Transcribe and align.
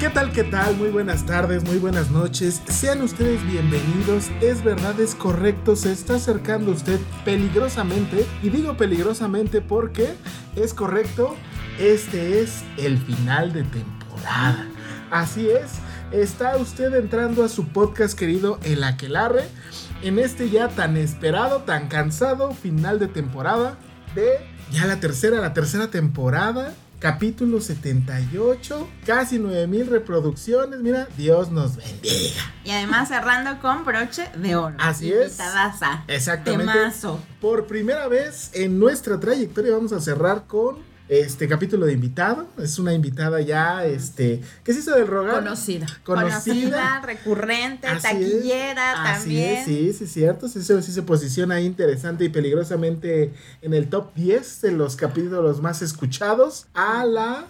¿Qué 0.00 0.10
tal, 0.10 0.30
qué 0.30 0.44
tal? 0.44 0.76
Muy 0.76 0.90
buenas 0.90 1.26
tardes, 1.26 1.64
muy 1.64 1.78
buenas 1.78 2.12
noches. 2.12 2.62
Sean 2.68 3.02
ustedes 3.02 3.44
bienvenidos. 3.44 4.30
Es 4.40 4.62
verdad, 4.62 4.98
es 5.00 5.16
correcto, 5.16 5.74
se 5.74 5.90
está 5.90 6.14
acercando 6.14 6.70
usted 6.70 7.00
peligrosamente. 7.24 8.24
Y 8.40 8.50
digo 8.50 8.76
peligrosamente 8.76 9.60
porque 9.60 10.14
es 10.54 10.72
correcto, 10.72 11.34
este 11.80 12.40
es 12.40 12.62
el 12.76 12.98
final 12.98 13.52
de 13.52 13.64
temporada. 13.64 14.68
Así 15.10 15.50
es, 15.50 15.80
está 16.12 16.56
usted 16.58 16.94
entrando 16.94 17.42
a 17.42 17.48
su 17.48 17.66
podcast 17.66 18.16
querido 18.16 18.60
El 18.62 18.84
Aquelarre. 18.84 19.48
En 20.02 20.20
este 20.20 20.48
ya 20.48 20.68
tan 20.68 20.96
esperado, 20.96 21.62
tan 21.62 21.88
cansado 21.88 22.52
final 22.52 23.00
de 23.00 23.08
temporada 23.08 23.76
de 24.14 24.46
ya 24.70 24.86
la 24.86 25.00
tercera, 25.00 25.40
la 25.40 25.54
tercera 25.54 25.88
temporada 25.88 26.72
capítulo 26.98 27.60
78, 27.60 28.88
casi 29.06 29.38
9000 29.38 29.88
reproducciones. 29.88 30.80
Mira, 30.80 31.08
Dios 31.16 31.50
nos 31.50 31.76
bendiga. 31.76 32.52
Y 32.64 32.70
además 32.70 33.08
cerrando 33.08 33.60
con 33.60 33.84
broche 33.84 34.28
de 34.36 34.56
oro. 34.56 34.76
Así 34.78 35.12
es. 35.12 35.38
Exactamente. 36.08 36.72
Temazo. 36.72 37.20
Por 37.40 37.66
primera 37.66 38.08
vez 38.08 38.50
en 38.54 38.78
nuestra 38.78 39.20
trayectoria 39.20 39.72
vamos 39.72 39.92
a 39.92 40.00
cerrar 40.00 40.46
con 40.46 40.87
este 41.08 41.48
capítulo 41.48 41.86
de 41.86 41.92
invitado. 41.92 42.46
Es 42.58 42.78
una 42.78 42.92
invitada 42.92 43.40
ya, 43.40 43.84
este, 43.84 44.40
¿qué 44.64 44.72
se 44.72 44.80
hizo 44.80 44.94
del 44.94 45.06
rogar? 45.06 45.36
Conocida. 45.36 45.86
Conocida. 46.04 46.30
Conocida, 46.30 47.00
recurrente, 47.02 47.86
Así 47.86 48.02
taquillera 48.02 48.92
es. 48.92 48.98
Así 48.98 49.20
también. 49.20 49.56
es, 49.56 49.64
sí, 49.64 49.92
sí, 49.92 50.06
cierto. 50.06 50.48
Sí, 50.48 50.62
sí 50.62 50.92
se 50.92 51.02
posiciona 51.02 51.56
ahí 51.56 51.66
interesante 51.66 52.24
y 52.24 52.28
peligrosamente 52.28 53.32
en 53.62 53.74
el 53.74 53.88
top 53.88 54.14
10 54.14 54.60
de 54.62 54.72
los 54.72 54.96
capítulos 54.96 55.60
más 55.60 55.82
escuchados. 55.82 56.66
A 56.74 57.04
la. 57.04 57.46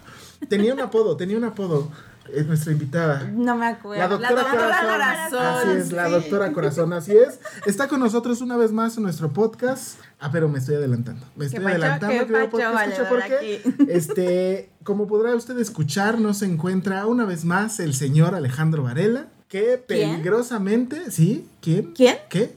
Tenía 0.48 0.72
un 0.72 0.80
apodo, 0.80 1.16
tenía 1.16 1.36
un 1.36 1.44
apodo. 1.44 1.90
Es 2.34 2.46
nuestra 2.46 2.72
invitada. 2.72 3.24
No 3.32 3.56
me 3.56 3.66
acuerdo. 3.66 4.02
La 4.02 4.08
doctora, 4.08 4.50
Corazón. 4.50 4.86
Corazón, 4.86 5.38
Así 5.46 5.78
es, 5.78 5.92
la 5.92 6.08
doctora 6.08 6.52
Corazón, 6.52 6.92
así 6.92 7.12
es. 7.16 7.40
Está 7.66 7.88
con 7.88 8.00
nosotros 8.00 8.40
una 8.40 8.56
vez 8.56 8.72
más 8.72 8.96
en 8.96 9.04
nuestro 9.04 9.32
podcast. 9.32 9.98
Ah, 10.20 10.30
pero 10.30 10.48
me 10.48 10.58
estoy 10.58 10.74
adelantando. 10.76 11.24
Me 11.36 11.46
estoy 11.46 11.60
pacho? 11.60 11.70
adelantando, 11.70 12.12
¿Qué 12.12 12.18
querido 12.26 12.38
pacho, 12.38 12.50
podcast 12.50 12.92
escucha, 12.92 13.08
porque, 13.08 13.62
este, 13.92 14.70
como 14.84 15.06
podrá 15.06 15.34
usted 15.34 15.58
escuchar, 15.58 16.18
nos 16.20 16.42
encuentra 16.42 17.06
una 17.06 17.24
vez 17.24 17.44
más 17.44 17.80
el 17.80 17.94
señor 17.94 18.34
Alejandro 18.34 18.82
Varela, 18.82 19.26
que 19.48 19.82
¿Quién? 19.86 20.10
peligrosamente, 20.16 21.10
¿sí? 21.10 21.48
¿Quién? 21.62 21.92
¿Quién? 21.94 22.16
¿Qué? 22.28 22.56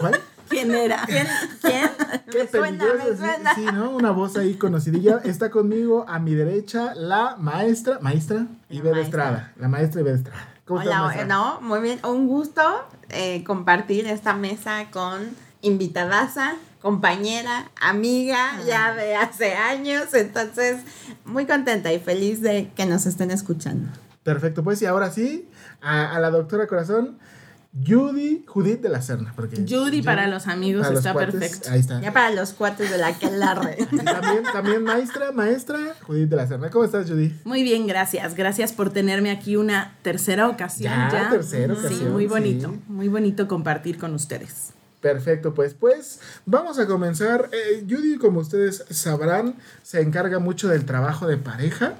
¿Cuál? 0.00 0.20
¿Quién 0.54 0.74
era? 0.74 1.02
¿Quién? 1.06 1.26
¿Quién? 1.60 1.90
Qué 2.30 2.44
me 2.44 2.48
suena, 2.48 2.84
me 2.84 3.16
suena. 3.16 3.54
sí, 3.54 3.64
¿no? 3.66 3.90
Una 3.90 4.12
voz 4.12 4.36
ahí 4.36 4.54
conocidilla. 4.54 5.20
Está 5.24 5.50
conmigo 5.50 6.04
a 6.08 6.18
mi 6.18 6.34
derecha 6.34 6.94
la 6.94 7.36
maestra, 7.38 7.98
maestra 8.00 8.46
Ibe 8.70 8.88
de 8.88 8.94
maestra. 8.94 9.00
Estrada. 9.02 9.52
La 9.58 9.68
maestra 9.68 10.00
Ibe 10.00 10.10
de 10.10 10.16
Estrada. 10.18 10.48
¿Cómo 10.64 10.80
Hola, 10.80 11.24
no, 11.26 11.60
muy 11.60 11.80
bien. 11.80 11.98
Un 12.04 12.26
gusto 12.28 12.62
eh, 13.10 13.44
compartir 13.44 14.06
esta 14.06 14.32
mesa 14.32 14.86
con 14.90 15.36
invitadaza, 15.60 16.54
compañera, 16.80 17.70
amiga, 17.80 18.60
ya 18.66 18.94
de 18.94 19.16
hace 19.16 19.54
años. 19.54 20.14
Entonces, 20.14 20.80
muy 21.24 21.46
contenta 21.46 21.92
y 21.92 21.98
feliz 21.98 22.40
de 22.40 22.70
que 22.76 22.86
nos 22.86 23.06
estén 23.06 23.30
escuchando. 23.30 23.90
Perfecto, 24.22 24.64
pues 24.64 24.80
y 24.80 24.86
ahora 24.86 25.10
sí, 25.10 25.48
a, 25.82 26.14
a 26.14 26.18
la 26.20 26.30
doctora 26.30 26.66
Corazón, 26.66 27.18
Judy 27.86 28.44
Judith 28.46 28.80
de 28.80 28.88
la 28.88 29.02
Serna. 29.02 29.32
Porque 29.34 29.56
Judy 29.68 30.00
para 30.02 30.28
los 30.28 30.46
amigos 30.46 30.82
para 30.82 30.90
los 30.94 31.00
está 31.00 31.12
cuates, 31.12 31.34
perfecto. 31.34 31.68
Ahí 31.70 31.80
está. 31.80 32.00
Ya 32.00 32.12
para 32.12 32.30
los 32.30 32.52
cuates 32.52 32.90
de 32.90 32.98
la 32.98 33.18
que 33.18 33.30
larre. 33.30 33.76
Y 33.92 33.96
también, 33.98 34.42
también 34.52 34.82
maestra, 34.84 35.32
maestra 35.32 35.78
Judith 36.06 36.28
de 36.28 36.36
la 36.36 36.46
Serna. 36.46 36.70
¿Cómo 36.70 36.84
estás, 36.84 37.08
Judy? 37.10 37.34
Muy 37.44 37.62
bien, 37.62 37.86
gracias. 37.86 38.34
Gracias 38.36 38.72
por 38.72 38.90
tenerme 38.90 39.30
aquí 39.30 39.56
una 39.56 39.96
tercera 40.02 40.48
ocasión. 40.48 40.92
Ya, 40.92 41.10
Ya, 41.12 41.30
tercera 41.30 41.74
Sí, 41.74 41.80
ocasión, 41.80 42.12
muy 42.12 42.26
bonito. 42.26 42.70
sí. 42.70 42.80
Muy 42.86 43.08
bonito 43.08 43.48
compartir 43.48 43.98
con 43.98 44.14
ustedes. 44.14 44.70
Perfecto, 45.00 45.52
pues, 45.52 45.74
pues 45.74 46.20
vamos 46.46 46.78
a 46.78 46.86
comenzar. 46.86 47.50
Eh, 47.52 47.84
Judy, 47.88 48.16
como 48.18 48.40
ustedes 48.40 48.84
sabrán, 48.90 49.56
se 49.82 50.00
encarga 50.00 50.38
mucho 50.38 50.68
del 50.68 50.84
trabajo 50.86 51.26
de 51.26 51.36
pareja. 51.36 51.94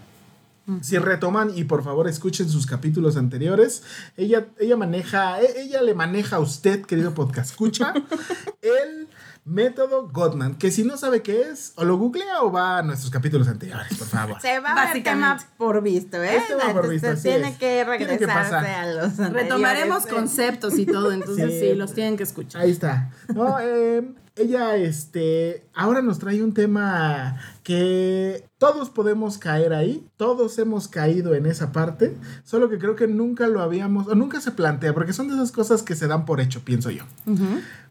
Si 0.80 0.96
retoman 0.98 1.50
y 1.54 1.64
por 1.64 1.84
favor 1.84 2.08
escuchen 2.08 2.48
sus 2.48 2.66
capítulos 2.66 3.16
anteriores, 3.16 3.82
ella, 4.16 4.46
ella 4.58 4.76
maneja, 4.76 5.40
e- 5.42 5.60
ella 5.62 5.82
le 5.82 5.94
maneja 5.94 6.36
a 6.36 6.40
usted, 6.40 6.82
querido 6.86 7.12
podcast, 7.14 7.50
escucha, 7.50 7.92
el 8.62 9.08
método 9.44 10.08
Gottman, 10.08 10.54
que 10.54 10.70
si 10.70 10.84
no 10.84 10.96
sabe 10.96 11.20
qué 11.20 11.42
es, 11.42 11.74
o 11.76 11.84
lo 11.84 11.98
googlea 11.98 12.40
o 12.40 12.50
va 12.50 12.78
a 12.78 12.82
nuestros 12.82 13.10
capítulos 13.10 13.46
anteriores, 13.46 13.94
por 13.98 14.06
favor. 14.08 14.40
Se 14.40 14.58
va 14.60 14.72
a 14.72 14.94
ver 14.94 15.02
tema 15.02 15.38
por 15.58 15.82
visto, 15.82 16.22
¿eh? 16.22 16.36
Es 16.38 16.46
tema 16.48 16.72
por 16.72 16.88
visto, 16.88 17.10
así 17.10 17.24
tiene 17.24 17.48
es. 17.50 17.58
que 17.58 17.84
Tiene 17.84 18.16
que 18.18 18.24
regresarse 18.26 18.50
pasar. 18.52 18.64
a 18.64 18.86
los 18.86 19.04
anteriores. 19.04 19.32
Retomaremos 19.34 20.06
¿eh? 20.06 20.08
conceptos 20.08 20.78
y 20.78 20.86
todo, 20.86 21.12
entonces 21.12 21.50
Sí. 21.52 21.60
sí, 21.60 21.74
los 21.74 21.92
tienen 21.92 22.16
que 22.16 22.22
escuchar. 22.22 22.62
Ahí 22.62 22.70
está. 22.70 23.10
No, 23.34 23.58
eh, 23.60 24.02
ella, 24.36 24.76
este, 24.76 25.64
ahora 25.74 26.02
nos 26.02 26.18
trae 26.18 26.42
un 26.42 26.54
tema 26.54 27.38
que 27.62 28.44
todos 28.58 28.90
podemos 28.90 29.38
caer 29.38 29.72
ahí, 29.72 30.06
todos 30.16 30.58
hemos 30.58 30.88
caído 30.88 31.34
en 31.34 31.46
esa 31.46 31.70
parte, 31.70 32.16
solo 32.42 32.68
que 32.68 32.78
creo 32.78 32.96
que 32.96 33.06
nunca 33.06 33.46
lo 33.46 33.60
habíamos, 33.60 34.08
o 34.08 34.14
nunca 34.14 34.40
se 34.40 34.50
plantea, 34.50 34.92
porque 34.92 35.12
son 35.12 35.28
de 35.28 35.34
esas 35.34 35.52
cosas 35.52 35.82
que 35.82 35.94
se 35.94 36.08
dan 36.08 36.24
por 36.24 36.40
hecho, 36.40 36.62
pienso 36.64 36.90
yo. 36.90 37.04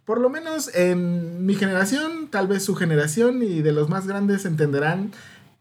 Por 0.03 0.19
lo 0.19 0.29
menos 0.29 0.69
en 0.75 1.45
mi 1.45 1.55
generación, 1.55 2.27
tal 2.29 2.47
vez 2.47 2.63
su 2.63 2.75
generación 2.75 3.41
y 3.41 3.61
de 3.61 3.71
los 3.71 3.89
más 3.89 4.05
grandes 4.05 4.43
entenderán 4.45 5.11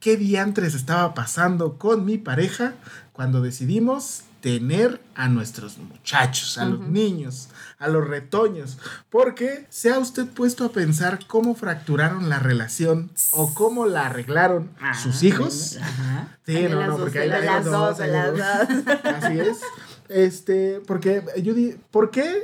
qué 0.02 0.16
diantres 0.16 0.74
estaba 0.74 1.14
pasando 1.14 1.78
con 1.78 2.04
mi 2.04 2.18
pareja 2.18 2.74
cuando 3.12 3.40
decidimos 3.40 4.24
tener 4.40 5.00
a 5.14 5.28
nuestros 5.28 5.78
muchachos, 5.78 6.58
a 6.58 6.64
los 6.64 6.80
niños, 6.80 7.48
a 7.78 7.86
los 7.86 8.08
retoños. 8.08 8.78
Porque 9.10 9.64
se 9.70 9.92
ha 9.92 10.00
usted 10.00 10.26
puesto 10.26 10.64
a 10.64 10.72
pensar 10.72 11.20
cómo 11.28 11.54
fracturaron 11.54 12.28
la 12.28 12.40
relación 12.40 13.12
o 13.30 13.54
cómo 13.54 13.86
la 13.86 14.06
arreglaron 14.06 14.70
sus 15.00 15.22
hijos. 15.22 15.78
Ajá. 15.80 16.36
Sí, 16.44 16.56
Hay 16.56 16.68
no, 16.68 16.80
las 16.80 16.88
no, 16.88 16.92
dos, 16.94 17.00
porque 17.02 17.18
hay 17.20 17.28
las 17.28 17.64
dos, 17.64 18.00
hay 18.00 18.10
las 18.10 18.32
dos. 18.36 18.96
Así 19.04 19.38
es. 19.38 19.60
Este, 20.08 20.80
porque 20.84 21.22
Judy, 21.36 21.76
¿por 21.92 22.10
qué? 22.10 22.42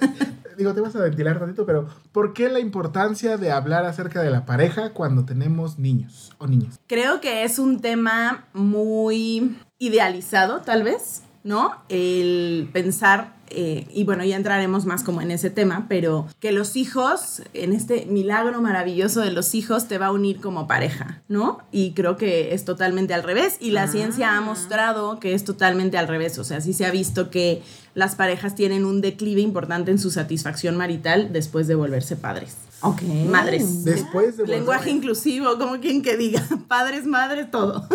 Digo, 0.56 0.72
te 0.74 0.80
vas 0.80 0.96
a 0.96 1.00
ventilar 1.00 1.38
tantito, 1.38 1.66
pero 1.66 1.86
¿por 2.12 2.32
qué 2.32 2.48
la 2.48 2.60
importancia 2.60 3.36
de 3.36 3.50
hablar 3.50 3.84
acerca 3.84 4.22
de 4.22 4.30
la 4.30 4.46
pareja 4.46 4.92
cuando 4.92 5.24
tenemos 5.24 5.78
niños 5.78 6.32
o 6.38 6.46
niñas? 6.46 6.80
Creo 6.86 7.20
que 7.20 7.44
es 7.44 7.58
un 7.58 7.80
tema 7.80 8.46
muy 8.54 9.56
idealizado, 9.78 10.62
tal 10.62 10.82
vez. 10.82 11.22
¿No? 11.46 11.76
El 11.88 12.68
pensar, 12.72 13.36
eh, 13.50 13.86
y 13.94 14.02
bueno, 14.02 14.24
ya 14.24 14.34
entraremos 14.34 14.84
más 14.84 15.04
como 15.04 15.22
en 15.22 15.30
ese 15.30 15.48
tema, 15.48 15.86
pero 15.88 16.26
que 16.40 16.50
los 16.50 16.74
hijos, 16.74 17.40
en 17.54 17.72
este 17.72 18.04
milagro 18.06 18.60
maravilloso 18.60 19.20
de 19.20 19.30
los 19.30 19.54
hijos, 19.54 19.86
te 19.86 19.96
va 19.96 20.06
a 20.06 20.12
unir 20.12 20.40
como 20.40 20.66
pareja, 20.66 21.22
¿no? 21.28 21.60
Y 21.70 21.92
creo 21.92 22.16
que 22.16 22.52
es 22.52 22.64
totalmente 22.64 23.14
al 23.14 23.22
revés, 23.22 23.58
y 23.60 23.70
la 23.70 23.86
ciencia 23.86 24.36
ha 24.36 24.40
mostrado 24.40 25.20
que 25.20 25.34
es 25.34 25.44
totalmente 25.44 25.96
al 25.96 26.08
revés, 26.08 26.36
o 26.38 26.44
sea, 26.44 26.60
sí 26.60 26.72
se 26.72 26.84
ha 26.84 26.90
visto 26.90 27.30
que 27.30 27.62
las 27.94 28.16
parejas 28.16 28.56
tienen 28.56 28.84
un 28.84 29.00
declive 29.00 29.40
importante 29.40 29.92
en 29.92 30.00
su 30.00 30.10
satisfacción 30.10 30.76
marital 30.76 31.32
después 31.32 31.68
de 31.68 31.76
volverse 31.76 32.16
padres. 32.16 32.56
Ok. 32.82 33.02
Madres. 33.02 33.84
Después 33.84 34.36
de 34.36 34.46
Lenguaje 34.46 34.90
inclusivo, 34.90 35.56
como 35.58 35.80
quien 35.80 36.02
que 36.02 36.16
diga, 36.16 36.42
padres, 36.68 37.06
madres, 37.06 37.50
todo. 37.50 37.86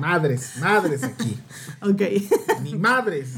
Madres, 0.00 0.52
madres 0.60 1.02
aquí. 1.02 1.36
Ok. 1.82 2.02
Ni 2.62 2.74
madres. 2.76 3.34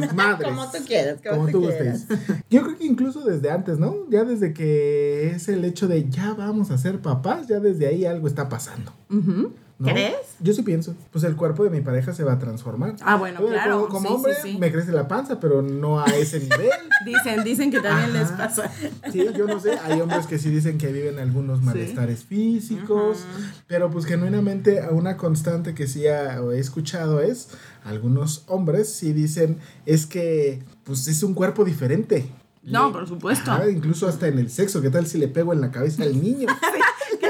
ni 0.00 0.06
madres. 0.14 0.48
Como 0.48 0.70
tú 0.70 0.78
quieras, 0.86 1.20
como, 1.22 1.36
Como 1.36 1.50
tú 1.50 1.60
gustes. 1.60 2.06
Yo 2.50 2.62
creo 2.62 2.76
que 2.76 2.86
incluso 2.86 3.24
desde 3.24 3.50
antes, 3.50 3.78
¿no? 3.78 4.08
Ya 4.10 4.24
desde 4.24 4.52
que 4.52 5.30
es 5.30 5.48
el 5.48 5.64
hecho 5.64 5.88
de 5.88 6.08
ya 6.08 6.34
vamos 6.34 6.70
a 6.70 6.78
ser 6.78 7.00
papás, 7.00 7.46
ya 7.48 7.60
desde 7.60 7.86
ahí 7.86 8.04
algo 8.04 8.26
está 8.26 8.48
pasando. 8.48 8.92
Ujú. 9.10 9.52
¿No? 9.80 9.92
¿Crees? 9.92 10.14
Yo 10.40 10.52
sí 10.54 10.62
pienso. 10.62 10.94
Pues 11.10 11.24
el 11.24 11.34
cuerpo 11.36 11.64
de 11.64 11.70
mi 11.70 11.80
pareja 11.80 12.12
se 12.12 12.22
va 12.22 12.34
a 12.34 12.38
transformar. 12.38 12.94
Ah, 13.02 13.16
bueno, 13.16 13.40
claro, 13.44 13.88
Como, 13.88 13.88
como 13.88 14.08
sí, 14.08 14.14
hombre, 14.14 14.34
sí, 14.42 14.52
sí. 14.52 14.58
me 14.58 14.70
crece 14.70 14.92
la 14.92 15.08
panza, 15.08 15.40
pero 15.40 15.62
no 15.62 16.00
a 16.00 16.04
ese 16.06 16.38
nivel. 16.40 16.70
Dicen, 17.04 17.42
dicen 17.44 17.70
que 17.70 17.80
también 17.80 18.12
les 18.12 18.28
pasa. 18.30 18.70
Sí, 19.10 19.26
yo 19.36 19.46
no 19.46 19.58
sé. 19.58 19.72
Hay 19.82 20.00
hombres 20.00 20.26
que 20.26 20.38
sí 20.38 20.50
dicen 20.50 20.78
que 20.78 20.92
viven 20.92 21.18
algunos 21.18 21.62
malestares 21.62 22.24
físicos, 22.24 23.24
pero 23.66 23.90
pues 23.90 24.04
genuinamente 24.06 24.80
a 24.80 24.90
una 24.90 25.16
constante 25.16 25.74
que 25.74 25.86
sí 25.86 26.06
ha- 26.06 26.36
he 26.52 26.58
escuchado 26.58 27.20
es, 27.20 27.48
algunos 27.84 28.44
hombres 28.46 28.92
sí 28.92 29.12
dicen, 29.12 29.58
es 29.86 30.06
que 30.06 30.62
pues 30.84 31.06
es 31.08 31.22
un 31.22 31.34
cuerpo 31.34 31.64
diferente. 31.64 32.28
No, 32.62 32.88
Le- 32.88 32.92
por 32.92 33.08
supuesto. 33.08 33.50
Ajá, 33.50 33.70
incluso 33.70 34.06
hasta 34.06 34.28
en 34.28 34.38
el 34.38 34.50
sexo, 34.50 34.82
¿qué 34.82 34.90
tal 34.90 35.06
si 35.06 35.16
le 35.16 35.28
pego 35.28 35.54
en 35.54 35.62
la 35.62 35.70
cabeza 35.70 36.02
al 36.02 36.20
niño? 36.20 36.48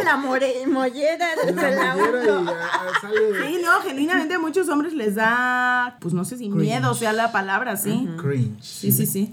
La 0.04 0.16
more- 0.16 0.66
mollera 0.66 1.26
En 1.46 1.56
la 1.56 1.70
la 1.70 1.94
mollera 1.96 2.24
y 2.24 2.28
uno. 2.28 2.52
sale 3.00 3.46
Sí, 3.48 3.58
no, 3.62 3.80
genuinamente 3.82 4.34
a 4.34 4.38
muchos 4.38 4.68
hombres 4.68 4.92
les 4.92 5.14
da, 5.14 5.96
pues 6.00 6.14
no 6.14 6.24
sé 6.24 6.36
si 6.36 6.44
Cringe. 6.48 6.60
miedo 6.62 6.94
sea 6.94 7.12
la 7.12 7.32
palabra, 7.32 7.76
sí. 7.76 8.08
cringe. 8.20 8.62
Sí, 8.62 8.92
sí, 8.92 9.06
sí. 9.06 9.32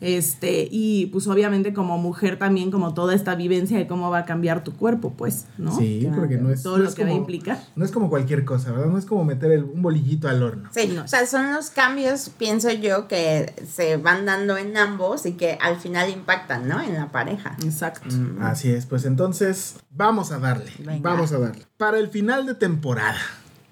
Este, 0.00 0.68
y 0.70 1.06
pues 1.06 1.26
obviamente 1.26 1.72
como 1.74 1.98
mujer 1.98 2.38
también 2.38 2.70
como 2.70 2.94
toda 2.94 3.14
esta 3.14 3.34
vivencia 3.34 3.76
de 3.78 3.86
cómo 3.88 4.10
va 4.10 4.18
a 4.18 4.24
cambiar 4.24 4.62
tu 4.62 4.72
cuerpo, 4.76 5.12
pues, 5.16 5.46
¿no? 5.58 5.76
Sí, 5.76 6.08
porque 6.14 6.36
no 6.36 6.50
es, 6.50 6.62
Todo 6.62 6.76
no 6.78 6.84
lo 6.84 6.88
es 6.88 6.94
que 6.94 7.02
va 7.04 7.10
a 7.10 7.14
implicar. 7.14 7.60
No 7.74 7.84
es 7.84 7.90
como 7.90 8.08
cualquier 8.08 8.44
cosa, 8.44 8.70
¿verdad? 8.70 8.86
No 8.86 8.98
es 8.98 9.04
como 9.06 9.24
meter 9.24 9.50
el- 9.50 9.64
un 9.64 9.82
bolillito 9.82 10.28
al 10.28 10.42
horno. 10.42 10.68
Sí, 10.72 10.96
o 10.96 11.08
sea, 11.08 11.26
son 11.26 11.52
los 11.52 11.70
cambios, 11.70 12.30
pienso 12.38 12.70
yo, 12.70 13.08
que 13.08 13.52
se 13.68 13.96
van 13.96 14.24
dando 14.24 14.56
en 14.56 14.76
ambos 14.76 15.26
y 15.26 15.32
que 15.32 15.58
al 15.60 15.78
final 15.80 16.08
impactan, 16.10 16.68
¿no? 16.68 16.80
En 16.80 16.94
la 16.94 17.10
pareja. 17.10 17.56
Exacto. 17.64 18.08
Así 18.40 18.70
es, 18.70 18.86
pues 18.86 19.04
entonces 19.04 19.76
vamos 19.90 20.30
a 20.30 20.38
darle, 20.38 20.70
Venga. 20.78 21.00
vamos 21.10 21.32
a 21.32 21.38
darle. 21.38 21.64
Para 21.76 21.98
el 21.98 22.08
final 22.08 22.46
de 22.46 22.54
temporada, 22.54 23.18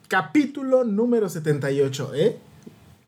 capítulo 0.08 0.84
número 0.84 1.28
78, 1.28 2.12
¿eh? 2.14 2.38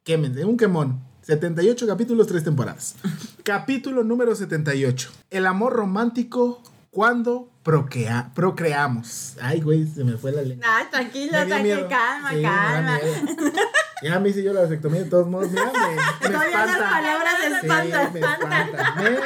Quémense, 0.05 0.45
un 0.45 0.57
quemón. 0.57 1.01
78 1.39 1.87
capítulos, 1.87 2.27
3 2.27 2.43
temporadas. 2.43 2.95
capítulo 3.45 4.03
número 4.03 4.35
78. 4.35 5.11
El 5.29 5.45
amor 5.47 5.75
romántico 5.75 6.63
cuando 6.91 7.51
procrea- 7.63 8.33
procreamos. 8.35 9.37
Ay, 9.43 9.61
güey, 9.61 9.87
se 9.87 10.05
me 10.05 10.17
fue 10.17 10.33
la 10.33 10.41
lengua. 10.41 10.67
Dio 10.81 10.89
tranquilo, 10.91 11.33
miedo. 11.63 11.87
calma, 11.89 12.31
Sí, 12.31 12.41
calma. 12.43 12.99
Ya 14.03 14.19
me 14.21 14.29
hice 14.31 14.43
yo 14.45 14.55
la 14.55 14.61
vasectomía 14.63 15.03
de 15.03 15.11
todos 15.11 15.27
modos, 15.29 15.51
mira, 15.51 15.65
me, 15.73 16.29
me 16.29 16.33
Todavía 16.35 16.67
las 16.67 16.79
palabras 16.79 17.35
Sí, 17.41 17.53
espantan, 17.53 18.13
me 18.13 18.21
espantan. 18.21 18.69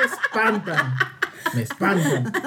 espantan. 0.02 0.94
Me 1.54 1.62
espantan. 1.62 2.32
Me 2.32 2.42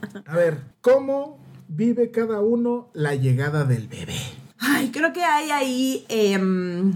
espantan. 0.00 0.22
A 0.26 0.36
ver, 0.36 0.58
¿cómo 0.80 1.44
vive 1.68 2.10
cada 2.12 2.40
uno 2.40 2.88
la 2.94 3.14
llegada 3.16 3.64
del 3.64 3.88
bebé? 3.88 4.16
Ay, 4.58 4.90
creo 4.92 5.12
que 5.12 5.24
hay 5.24 5.50
ahí, 5.50 6.06
em, 6.08 6.92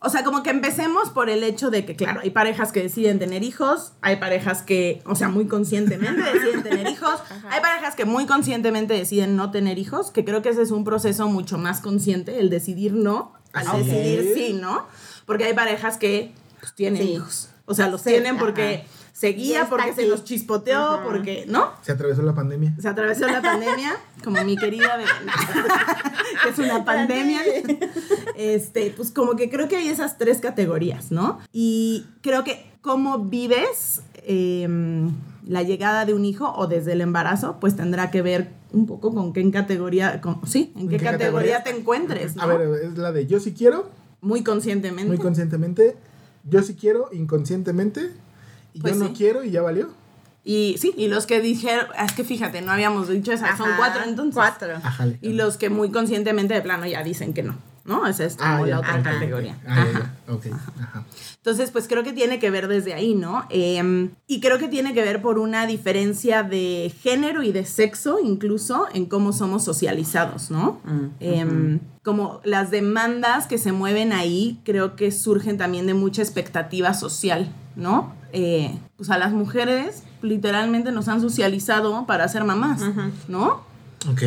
o 0.00 0.10
sea, 0.10 0.22
como 0.22 0.42
que 0.44 0.50
empecemos 0.50 1.10
por 1.10 1.28
el 1.28 1.42
hecho 1.42 1.70
de 1.70 1.84
que, 1.84 1.96
claro, 1.96 2.20
hay 2.22 2.30
parejas 2.30 2.70
que 2.70 2.82
deciden 2.82 3.18
tener 3.18 3.42
hijos, 3.42 3.92
hay 4.00 4.16
parejas 4.16 4.62
que, 4.62 5.02
o 5.06 5.16
sea, 5.16 5.28
muy 5.28 5.46
conscientemente 5.48 6.22
deciden 6.34 6.62
tener 6.62 6.86
hijos, 6.88 7.14
hay 7.50 7.60
parejas 7.60 7.96
que 7.96 8.04
muy 8.04 8.26
conscientemente 8.26 8.94
deciden 8.94 9.34
no 9.34 9.50
tener 9.50 9.78
hijos, 9.78 10.10
que 10.10 10.24
creo 10.24 10.40
que 10.40 10.50
ese 10.50 10.62
es 10.62 10.70
un 10.70 10.84
proceso 10.84 11.28
mucho 11.28 11.58
más 11.58 11.80
consciente, 11.80 12.38
el 12.38 12.48
decidir 12.48 12.92
no, 12.92 13.32
al 13.52 13.66
decidir 13.84 14.32
sí, 14.34 14.52
¿no? 14.52 14.86
Porque 15.26 15.44
hay 15.44 15.54
parejas 15.54 15.96
que 15.96 16.32
pues, 16.60 16.74
tienen 16.74 17.02
Sí. 17.02 17.12
hijos, 17.14 17.48
o 17.66 17.74
sea, 17.74 17.88
los 17.88 18.00
Sí, 18.02 18.10
tienen 18.10 18.38
porque 18.38 18.84
ajá. 18.84 18.97
Se 19.18 19.32
Ya 19.32 19.36
guía, 19.36 19.58
está 19.62 19.70
porque 19.70 19.92
se 19.94 20.06
los 20.06 20.22
chispoteó, 20.22 20.78
Ajá. 20.78 21.02
porque, 21.04 21.44
¿no? 21.48 21.72
Se 21.82 21.90
atravesó 21.90 22.22
la 22.22 22.36
pandemia. 22.36 22.76
Se 22.80 22.86
atravesó 22.86 23.26
la 23.26 23.42
pandemia, 23.42 23.96
como 24.22 24.44
mi 24.44 24.56
querida 24.56 24.96
que 26.44 26.48
es 26.50 26.58
una 26.60 26.84
pandemia. 26.84 27.40
Este, 28.36 28.94
pues 28.96 29.10
como 29.10 29.34
que 29.34 29.50
creo 29.50 29.66
que 29.66 29.74
hay 29.74 29.88
esas 29.88 30.18
tres 30.18 30.38
categorías, 30.38 31.10
¿no? 31.10 31.40
Y 31.52 32.06
creo 32.20 32.44
que 32.44 32.70
cómo 32.80 33.18
vives 33.24 34.02
em, 34.24 35.10
la 35.44 35.64
llegada 35.64 36.04
de 36.06 36.14
un 36.14 36.24
hijo 36.24 36.52
o 36.56 36.68
desde 36.68 36.92
el 36.92 37.00
embarazo, 37.00 37.58
pues 37.58 37.74
tendrá 37.74 38.12
que 38.12 38.22
ver 38.22 38.50
un 38.72 38.86
poco 38.86 39.12
con 39.12 39.32
qué 39.32 39.40
en 39.40 39.50
categoría, 39.50 40.20
con- 40.20 40.46
sí, 40.46 40.72
en 40.76 40.88
qué, 40.88 40.96
qué 40.98 41.04
categoría, 41.04 41.56
categoría? 41.58 41.62
te 41.64 41.70
encuentres, 41.70 42.36
¿no? 42.36 42.42
A 42.44 42.46
ver, 42.46 42.84
es 42.84 42.96
la 42.96 43.10
de 43.10 43.26
yo 43.26 43.40
sí 43.40 43.52
quiero, 43.52 43.90
Muy 44.20 44.44
conscientemente. 44.44 45.08
muy 45.08 45.18
conscientemente. 45.18 45.96
Yo 46.44 46.62
sí 46.62 46.74
quiero, 46.74 47.08
inconscientemente. 47.12 48.12
Pues 48.80 48.94
yo 48.94 49.00
no 49.00 49.08
sí. 49.08 49.14
quiero 49.16 49.44
y 49.44 49.50
ya 49.50 49.62
valió. 49.62 49.88
y 50.44 50.76
sí, 50.78 50.94
y 50.96 51.08
los 51.08 51.26
que 51.26 51.40
dijeron, 51.40 51.86
es 52.04 52.12
que 52.12 52.24
fíjate, 52.24 52.62
no 52.62 52.72
habíamos 52.72 53.08
dicho 53.08 53.32
esas, 53.32 53.56
son 53.58 53.68
Ajá, 53.70 53.76
cuatro 53.78 54.02
entonces. 54.04 54.34
Cuatro. 54.34 54.76
Ajale. 54.82 55.18
Y 55.22 55.32
los 55.34 55.56
que 55.56 55.68
muy 55.70 55.90
conscientemente 55.90 56.54
de 56.54 56.60
plano 56.62 56.86
ya 56.86 57.02
dicen 57.02 57.34
que 57.34 57.42
no, 57.42 57.56
¿no? 57.84 58.06
Esa 58.06 58.24
es 58.24 58.36
como 58.36 58.48
Ah, 58.48 58.60
ya, 58.60 58.66
la 58.66 58.78
otra 58.80 59.02
categoría. 59.02 59.58
Ah, 59.66 59.74
ya, 59.76 59.82
Ajá. 59.82 60.12
ya, 60.26 60.32
ok, 60.32 60.46
ajá. 60.80 61.04
Entonces, 61.36 61.70
pues 61.70 61.88
creo 61.88 62.02
que 62.02 62.12
tiene 62.12 62.38
que 62.38 62.50
ver 62.50 62.68
desde 62.68 62.92
ahí, 62.94 63.14
¿no? 63.14 63.46
Em, 63.50 64.10
y 64.26 64.40
creo 64.40 64.58
que 64.58 64.68
tiene 64.68 64.92
que 64.94 65.02
ver 65.02 65.22
por 65.22 65.38
una 65.38 65.66
diferencia 65.66 66.42
de 66.42 66.92
género 67.02 67.42
y 67.42 67.52
de 67.52 67.64
sexo, 67.64 68.18
incluso 68.22 68.86
en 68.92 69.06
cómo 69.06 69.32
somos 69.32 69.64
socializados, 69.64 70.50
¿no? 70.50 70.80
Em, 71.20 71.80
Como 72.02 72.40
las 72.44 72.70
demandas 72.70 73.46
que 73.46 73.58
se 73.58 73.72
mueven 73.72 74.12
ahí, 74.14 74.60
creo 74.64 74.96
que 74.96 75.10
surgen 75.12 75.58
también 75.58 75.86
de 75.86 75.92
mucha 75.94 76.22
expectativa 76.22 76.94
social, 76.94 77.52
¿no? 77.76 78.14
Eh, 78.32 78.78
pues 78.96 79.10
a 79.10 79.18
las 79.18 79.32
mujeres 79.32 80.02
literalmente 80.22 80.92
nos 80.92 81.08
han 81.08 81.20
socializado 81.20 82.06
para 82.06 82.28
ser 82.28 82.44
mamás, 82.44 82.82
¿no? 83.28 83.62
Ok. 84.10 84.22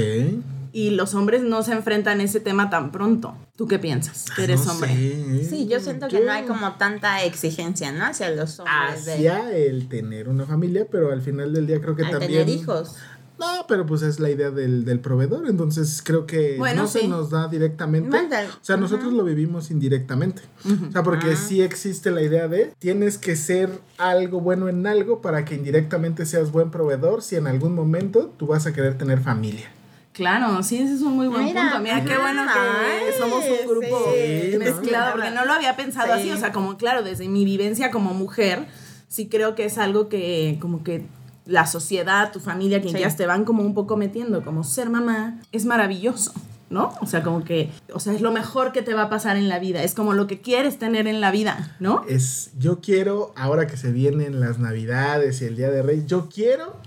Y 0.73 0.91
los 0.91 1.13
hombres 1.15 1.41
no 1.43 1.63
se 1.63 1.73
enfrentan 1.73 2.21
a 2.21 2.23
ese 2.23 2.39
tema 2.39 2.69
tan 2.69 2.91
pronto. 2.93 3.35
¿Tú 3.57 3.67
qué 3.67 3.77
piensas? 3.77 4.27
Que 4.35 4.45
eres 4.45 4.65
No 4.65 4.71
hombre. 4.71 4.89
sé. 4.89 5.49
Sí, 5.49 5.67
yo 5.67 5.79
siento 5.81 6.07
que 6.07 6.21
no 6.21 6.31
hay 6.31 6.43
como 6.45 6.73
tanta 6.75 7.23
exigencia, 7.23 7.91
¿no? 7.91 8.05
Hacia 8.05 8.29
los 8.31 8.57
hombres 8.59 9.05
de 9.05 9.13
Hacia 9.13 9.51
el 9.55 9.89
tener 9.89 10.29
una 10.29 10.45
familia, 10.45 10.87
pero 10.89 11.11
al 11.11 11.21
final 11.21 11.53
del 11.53 11.67
día 11.67 11.81
creo 11.81 11.95
que 11.95 12.05
al 12.05 12.11
también. 12.11 12.45
tener 12.45 12.49
hijos. 12.49 12.95
No, 13.41 13.65
pero 13.67 13.85
pues 13.85 14.01
es 14.03 14.19
la 14.19 14.29
idea 14.29 14.49
del, 14.51 14.85
del 14.85 14.99
proveedor, 14.99 15.47
entonces 15.49 16.01
creo 16.05 16.25
que 16.25 16.55
Bueno, 16.57 16.83
no 16.83 16.87
se 16.87 17.07
nos 17.07 17.29
da 17.29 17.47
directamente. 17.47 18.09
Manda- 18.09 18.45
O 18.49 18.63
sea, 18.63 18.77
nosotros 18.77 19.11
lo 19.13 19.23
vivimos 19.23 19.71
indirectamente. 19.71 20.41
O 20.87 20.91
sea, 20.91 21.03
porque 21.03 21.35
sí 21.35 21.61
existe 21.61 22.11
la 22.11 22.21
idea 22.21 22.47
de 22.47 22.73
tienes 22.79 23.17
que 23.17 23.35
ser 23.35 23.69
algo 23.97 24.39
bueno 24.39 24.69
en 24.69 24.85
algo 24.87 25.21
para 25.21 25.43
que 25.43 25.55
indirectamente 25.55 26.25
seas 26.25 26.51
buen 26.51 26.71
proveedor 26.71 27.21
si 27.21 27.35
en 27.35 27.47
algún 27.47 27.75
momento 27.75 28.33
tú 28.37 28.47
vas 28.47 28.65
a 28.67 28.73
querer 28.73 28.97
tener 28.97 29.19
familia. 29.19 29.69
Claro, 30.13 30.61
sí, 30.61 30.77
ese 30.77 30.95
es 30.95 31.01
un 31.01 31.15
muy 31.15 31.27
buen 31.27 31.45
Mira, 31.45 31.61
punto. 31.61 31.79
Mira, 31.79 32.03
qué 32.03 32.17
bueno 32.17 32.43
que 32.43 32.59
ay, 32.59 33.13
somos 33.17 33.43
un 33.45 33.67
grupo 33.67 34.11
sí, 34.13 34.57
mezclado, 34.57 35.05
¿no? 35.05 35.11
porque 35.13 35.31
no 35.31 35.45
lo 35.45 35.53
había 35.53 35.75
pensado 35.77 36.13
Sí. 36.15 36.19
así. 36.19 36.31
O 36.31 36.37
sea, 36.37 36.51
como 36.51 36.75
claro, 36.77 37.01
desde 37.01 37.27
mi 37.29 37.45
vivencia 37.45 37.91
como 37.91 38.13
mujer, 38.13 38.67
sí 39.07 39.29
creo 39.29 39.55
que 39.55 39.63
es 39.65 39.77
algo 39.77 40.09
que 40.09 40.57
como 40.59 40.83
que 40.83 41.05
la 41.45 41.65
sociedad, 41.67 42.31
tu 42.31 42.39
familia, 42.39 42.81
quien 42.81 42.95
Sí. 42.95 43.01
ya 43.01 43.15
te 43.15 43.25
van 43.25 43.45
como 43.45 43.63
un 43.63 43.73
poco 43.73 43.97
metiendo, 43.97 44.43
como 44.43 44.63
ser 44.63 44.89
mamá, 44.89 45.39
es 45.51 45.65
maravilloso. 45.65 46.33
¿No? 46.69 46.93
O 47.01 47.05
sea, 47.05 47.21
como 47.21 47.43
que, 47.43 47.69
o 47.93 47.99
sea, 47.99 48.13
es 48.13 48.21
lo 48.21 48.31
mejor 48.31 48.71
que 48.71 48.81
te 48.81 48.93
va 48.93 49.01
a 49.01 49.09
pasar 49.09 49.35
en 49.35 49.49
la 49.49 49.59
vida, 49.59 49.83
es 49.83 49.93
como 49.93 50.13
lo 50.13 50.25
que 50.25 50.39
quieres 50.39 50.79
tener 50.79 51.05
en 51.05 51.19
la 51.19 51.29
vida, 51.29 51.75
¿no? 51.81 52.05
Es, 52.07 52.51
yo 52.57 52.79
quiero, 52.79 53.33
ahora 53.35 53.67
que 53.67 53.75
se 53.75 53.91
vienen 53.91 54.39
las 54.39 54.57
navidades 54.57 55.41
y 55.41 55.45
el 55.47 55.57
Día 55.57 55.69
de 55.69 55.81
Reyes, 55.81 56.05
yo 56.07 56.29
quiero 56.33 56.77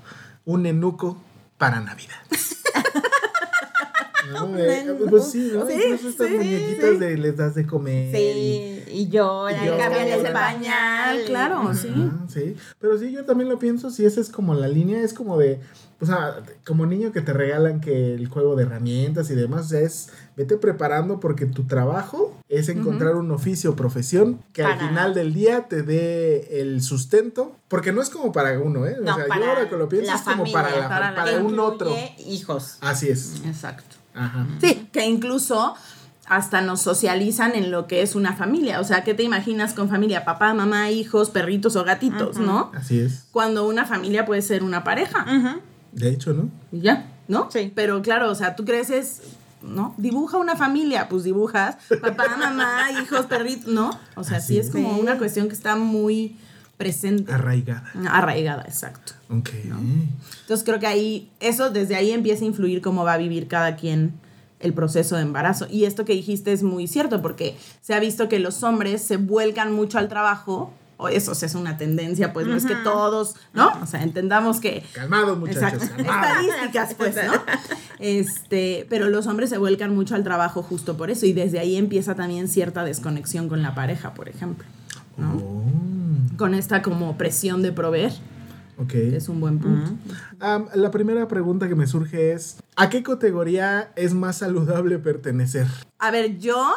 un 0.46 0.64
enuco 0.64 1.18
para 1.58 1.80
Navidad. 1.82 2.16
¿No? 4.32 4.54
Eh, 4.58 4.96
pues 5.10 5.30
sí, 5.30 5.50
¿no? 5.52 5.66
Sí, 5.66 5.72
Incluso 5.74 6.08
estas 6.08 6.28
sí, 6.28 6.34
muñequitas 6.34 6.98
de 6.98 7.16
les 7.18 7.36
das 7.36 7.54
de 7.54 7.66
comer. 7.66 8.14
Sí, 8.14 8.84
y, 8.88 9.00
y 9.00 9.08
llora, 9.08 9.56
Y 9.56 9.62
y 9.64 9.66
llora. 9.70 9.78
cambian 9.90 10.08
el 10.08 10.32
pañal. 10.32 11.24
claro, 11.26 11.74
sí. 11.74 11.92
Sí, 12.28 12.56
pero 12.80 12.98
sí, 12.98 13.10
yo 13.12 13.24
también 13.24 13.48
lo 13.50 13.58
pienso, 13.58 13.90
si 13.90 14.04
esa 14.04 14.20
es 14.20 14.28
como 14.30 14.54
la 14.54 14.68
línea, 14.68 15.02
es 15.02 15.12
como 15.14 15.38
de, 15.38 15.60
o 16.00 16.06
sea, 16.06 16.42
como 16.66 16.86
niño 16.86 17.12
que 17.12 17.20
te 17.20 17.32
regalan 17.32 17.80
que 17.80 18.14
el 18.14 18.28
juego 18.28 18.56
de 18.56 18.64
herramientas 18.64 19.30
y 19.30 19.34
demás, 19.34 19.66
o 19.66 19.68
sea, 19.70 19.80
es, 19.80 20.10
vete 20.36 20.56
preparando 20.56 21.20
porque 21.20 21.46
tu 21.46 21.64
trabajo 21.64 22.36
es 22.48 22.68
encontrar 22.68 23.16
un 23.16 23.30
oficio 23.30 23.70
o 23.70 23.76
profesión 23.76 24.40
que 24.52 24.62
al 24.62 24.76
Para- 24.76 24.88
final 24.88 25.14
del 25.14 25.32
día 25.34 25.66
te 25.68 25.82
dé 25.82 26.60
el 26.60 26.82
sustento, 26.82 27.56
porque 27.68 27.92
no 27.92 28.02
es 28.02 28.10
como 28.10 28.32
para 28.32 28.58
uno, 28.60 28.86
¿eh? 28.86 28.96
O 29.00 29.04
sea, 29.04 29.26
para 29.28 29.40
yo 29.44 29.50
ahora 29.50 29.68
que 29.68 29.76
lo 29.76 29.88
pienso 29.88 30.12
es 30.14 30.20
como 30.22 30.36
familia, 30.46 30.52
para, 30.52 30.76
la- 30.80 30.88
para 30.88 31.10
la- 31.10 31.16
para 31.16 31.42
un 31.42 31.58
otro. 31.58 31.94
hijos. 32.26 32.78
Así 32.80 33.08
es. 33.08 33.40
Exacto. 33.44 33.96
Ajá. 34.14 34.46
Sí, 34.60 34.88
que 34.92 35.06
incluso 35.06 35.74
hasta 36.26 36.62
nos 36.62 36.80
socializan 36.80 37.54
en 37.54 37.70
lo 37.70 37.86
que 37.86 38.00
es 38.02 38.14
una 38.14 38.34
familia. 38.34 38.80
O 38.80 38.84
sea, 38.84 39.04
¿qué 39.04 39.12
te 39.14 39.22
imaginas 39.22 39.74
con 39.74 39.88
familia? 39.90 40.24
Papá, 40.24 40.54
mamá, 40.54 40.90
hijos, 40.90 41.30
perritos 41.30 41.76
o 41.76 41.84
gatitos, 41.84 42.38
¿no? 42.38 42.72
Así 42.74 42.98
es. 43.00 43.26
Cuando 43.30 43.66
una 43.66 43.84
familia 43.84 44.24
puede 44.24 44.40
ser 44.42 44.62
una 44.62 44.84
pareja. 44.84 45.26
De 45.92 46.08
hecho, 46.08 46.32
¿no? 46.32 46.48
Y 46.72 46.80
ya, 46.80 47.06
¿no? 47.28 47.50
Sí. 47.50 47.70
Pero 47.74 48.00
claro, 48.02 48.30
o 48.30 48.34
sea, 48.34 48.56
tú 48.56 48.64
creces, 48.64 49.20
¿no? 49.62 49.94
Dibuja 49.98 50.38
una 50.38 50.56
familia, 50.56 51.08
pues 51.08 51.24
dibujas 51.24 51.76
papá, 52.00 52.36
mamá, 52.38 52.90
hijos, 53.02 53.26
perritos, 53.26 53.66
¿no? 53.72 53.90
O 54.16 54.24
sea, 54.24 54.38
Así 54.38 54.54
sí 54.54 54.58
es 54.60 54.66
es. 54.66 54.72
como 54.72 54.96
una 54.96 55.18
cuestión 55.18 55.48
que 55.48 55.54
está 55.54 55.76
muy 55.76 56.36
presente. 56.84 57.32
Arraigada. 57.32 57.90
Arraigada, 58.08 58.62
exacto. 58.62 59.12
Ok. 59.30 59.50
Entonces 60.42 60.64
creo 60.64 60.78
que 60.78 60.86
ahí, 60.86 61.30
eso 61.40 61.70
desde 61.70 61.96
ahí 61.96 62.10
empieza 62.10 62.44
a 62.44 62.46
influir 62.46 62.80
cómo 62.80 63.04
va 63.04 63.14
a 63.14 63.18
vivir 63.18 63.48
cada 63.48 63.76
quien 63.76 64.12
el 64.60 64.72
proceso 64.72 65.16
de 65.16 65.22
embarazo. 65.22 65.66
Y 65.70 65.84
esto 65.84 66.04
que 66.04 66.14
dijiste 66.14 66.52
es 66.52 66.62
muy 66.62 66.86
cierto, 66.86 67.20
porque 67.20 67.56
se 67.82 67.94
ha 67.94 68.00
visto 68.00 68.28
que 68.28 68.38
los 68.38 68.62
hombres 68.62 69.02
se 69.02 69.18
vuelcan 69.18 69.72
mucho 69.72 69.98
al 69.98 70.08
trabajo, 70.08 70.72
o 70.96 71.08
eso 71.08 71.32
o 71.32 71.34
sea, 71.34 71.46
es 71.46 71.54
una 71.54 71.76
tendencia, 71.76 72.32
pues 72.32 72.46
no 72.46 72.54
es 72.56 72.64
que 72.64 72.74
todos, 72.76 73.34
¿no? 73.52 73.70
O 73.82 73.86
sea, 73.86 74.02
entendamos 74.02 74.60
que... 74.60 74.82
Calmados, 74.92 75.38
muchachos. 75.38 75.82
Exacto. 75.82 76.04
calmados. 76.04 76.44
Estadísticas, 76.44 76.94
pues, 76.94 77.16
¿no? 77.16 77.32
Este, 77.98 78.86
pero 78.88 79.08
los 79.08 79.26
hombres 79.26 79.50
se 79.50 79.58
vuelcan 79.58 79.94
mucho 79.94 80.14
al 80.14 80.24
trabajo 80.24 80.62
justo 80.62 80.96
por 80.96 81.10
eso, 81.10 81.26
y 81.26 81.32
desde 81.32 81.58
ahí 81.58 81.76
empieza 81.76 82.14
también 82.14 82.48
cierta 82.48 82.84
desconexión 82.84 83.48
con 83.48 83.60
la 83.62 83.74
pareja, 83.74 84.14
por 84.14 84.28
ejemplo, 84.28 84.66
¿no? 85.18 85.32
Oh, 85.34 85.64
Con 86.36 86.54
esta 86.54 86.82
como 86.82 87.16
presión 87.16 87.62
de 87.62 87.72
proveer, 87.72 88.12
ok. 88.78 88.94
es 88.94 89.28
un 89.28 89.40
buen 89.40 89.58
punto. 89.58 89.92
La 90.74 90.90
primera 90.90 91.28
pregunta 91.28 91.68
que 91.68 91.74
me 91.74 91.86
surge 91.86 92.32
es, 92.32 92.58
¿a 92.76 92.90
qué 92.90 93.02
categoría 93.02 93.92
es 93.96 94.14
más 94.14 94.38
saludable 94.38 94.98
pertenecer? 94.98 95.66
A 95.98 96.10
ver, 96.10 96.38
yo 96.38 96.74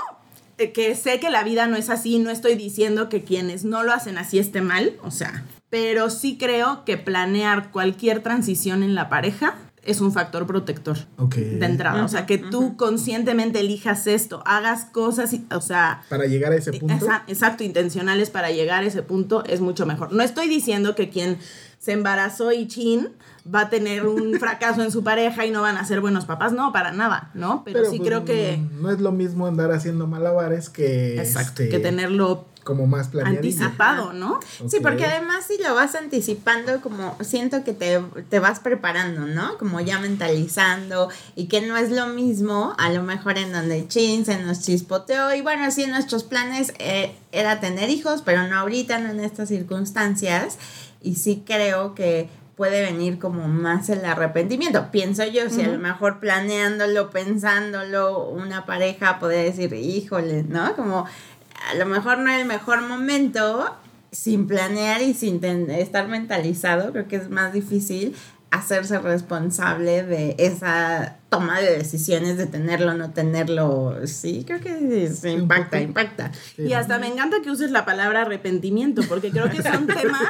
eh, 0.58 0.72
que 0.72 0.96
sé 0.96 1.20
que 1.20 1.30
la 1.30 1.44
vida 1.44 1.68
no 1.68 1.76
es 1.76 1.90
así, 1.90 2.20
no 2.20 2.30
estoy 2.30 2.56
diciendo 2.56 3.10
que 3.10 3.24
quienes 3.24 3.64
no 3.64 3.84
lo 3.84 3.94
hacen 3.94 4.18
así 4.18 4.40
esté 4.40 4.62
mal, 4.62 4.98
o 5.04 5.12
sea, 5.12 5.44
pero 5.70 6.10
sí 6.10 6.38
creo 6.38 6.84
que 6.86 6.98
planear 6.98 7.72
cualquier 7.72 8.24
transición 8.24 8.84
en 8.84 8.96
la 8.96 9.10
pareja 9.10 9.56
es 9.88 10.02
un 10.02 10.12
factor 10.12 10.46
protector 10.46 10.98
Ok. 11.18 11.36
de 11.36 11.66
entrada, 11.66 12.04
o 12.06 12.08
sea, 12.08 12.26
que 12.26 12.38
tú 12.38 12.78
conscientemente 12.78 13.60
elijas 13.62 14.06
esto, 14.08 14.44
hagas 14.46 14.86
cosas, 14.86 15.34
y- 15.34 15.46
o 15.52 15.62
sea, 15.62 16.04
Para 16.10 16.26
llegar 16.26 16.52
a 16.52 16.58
ese 16.58 16.74
punto. 16.74 16.94
Exa- 17.06 17.24
Exacto, 17.28 17.64
intencionales 17.64 18.30
para 18.30 18.52
llegar 18.52 18.84
a 18.84 18.88
ese 18.88 19.02
punto 19.02 19.44
es 19.46 19.62
mucho 19.62 19.86
mejor. 19.86 20.12
No 20.14 20.22
estoy 20.24 20.48
diciendo 20.50 20.94
que 20.94 21.10
quien 21.10 21.38
se 21.80 21.94
embarazó 21.94 22.52
y 22.52 22.68
chin 22.68 23.10
va 23.54 23.62
a 23.62 23.70
tener 23.70 24.06
un 24.06 24.34
fracaso 24.40 24.82
en 24.84 24.92
su 24.92 25.04
pareja 25.04 25.46
y 25.46 25.52
no 25.52 25.62
van 25.62 25.78
a 25.78 25.86
ser 25.86 26.02
buenos 26.02 26.26
papás, 26.26 26.52
no, 26.54 26.72
para 26.72 26.92
nada, 26.92 27.32
¿no? 27.34 27.64
Pero, 27.66 27.90
sí 27.90 27.98
pues, 27.98 28.08
creo 28.10 28.26
que... 28.26 28.58
mm, 28.58 28.82
No 28.82 28.92
es 28.92 29.00
lo 29.00 29.12
mismo 29.12 29.48
andar 29.48 29.72
haciendo 29.72 30.08
malabares 30.08 30.70
que... 30.70 31.18
Exacto, 31.20 31.64
este, 31.64 31.70
que 31.70 31.80
tenerlo 31.80 32.46
Como 32.64 32.86
más 32.88 33.08
planeadito. 33.08 33.40
anticipado, 33.48 34.12
¿no? 34.14 34.40
Sí, 34.68 34.80
porque 34.82 35.06
además 35.06 35.46
si 35.48 35.62
lo 35.64 35.74
vas 35.76 35.96
anticipando, 35.96 36.82
como 36.82 37.16
siento 37.22 37.64
que 37.64 37.72
te, 37.74 38.02
te 38.30 38.40
vas 38.40 38.60
preparando, 38.60 39.22
¿no? 39.26 39.58
Como 39.58 39.80
ya 39.80 40.00
mentalizando 40.00 41.10
y 41.36 41.48
que 41.48 41.62
no 41.62 41.78
es 41.78 41.92
lo 41.92 42.08
mismo, 42.08 42.74
a 42.78 42.90
lo 42.92 43.04
mejor 43.04 43.38
en 43.38 43.54
donde 43.54 43.88
chin 43.88 44.26
se 44.26 44.38
nos 44.44 44.62
chispoteó 44.62 45.34
y 45.34 45.42
bueno, 45.42 45.72
sí, 45.72 45.86
nuestros 45.88 46.24
planes 46.24 46.74
eh, 46.80 47.16
era 47.32 47.60
tener 47.62 47.90
hijos, 47.90 48.22
pero 48.26 48.48
no 48.48 48.58
ahorita, 48.60 49.00
no 49.00 49.12
en 49.12 49.22
estas 49.22 49.48
circunstancias 49.50 50.58
y 51.02 51.16
sí 51.16 51.44
creo 51.46 51.96
que 51.96 52.30
puede 52.58 52.82
venir 52.82 53.20
como 53.20 53.48
más 53.48 53.88
el 53.90 54.04
arrepentimiento. 54.04 54.90
Pienso 54.92 55.24
yo, 55.24 55.50
si 55.50 55.62
a 55.62 55.68
lo 55.68 55.78
mejor 55.78 56.20
planeándolo, 56.20 57.12
pensándolo, 57.12 58.28
una 58.28 58.66
pareja 58.66 59.20
podría 59.20 59.44
decir, 59.44 59.72
híjole, 59.74 60.44
¿no? 60.44 60.76
Como 60.76 61.06
a 61.70 61.76
lo 61.76 61.86
mejor 61.86 62.18
no 62.18 62.32
es 62.32 62.42
el 62.42 62.48
mejor 62.48 62.82
momento, 62.82 63.76
sin 64.12 64.48
planear 64.48 65.04
y 65.04 65.14
sin 65.14 65.44
estar 65.70 66.08
mentalizado, 66.08 66.92
creo 66.92 67.08
que 67.08 67.18
es 67.18 67.30
más 67.30 67.54
difícil 67.54 68.16
hacerse 68.50 68.98
responsable 69.00 70.04
de 70.04 70.36
esa 70.40 71.18
toma 71.30 71.60
de 71.60 71.78
decisiones 71.78 72.38
de 72.38 72.46
tenerlo 72.46 72.92
o 72.92 72.94
no 72.94 73.12
tenerlo. 73.12 73.96
Sí, 74.06 74.46
creo 74.48 74.62
que 74.62 75.10
sí, 75.14 75.30
impacta, 75.30 75.82
impacta. 75.82 76.32
Sí, 76.56 76.64
Y 76.64 76.74
hasta 76.74 76.98
me 77.00 77.08
encanta 77.08 77.38
que 77.44 77.52
uses 77.52 77.72
la 77.72 77.84
palabra 77.84 78.22
arrepentimiento, 78.22 79.02
porque 79.10 79.32
creo 79.32 79.50
que 79.50 79.62
son 79.62 79.88
temas, 79.88 80.22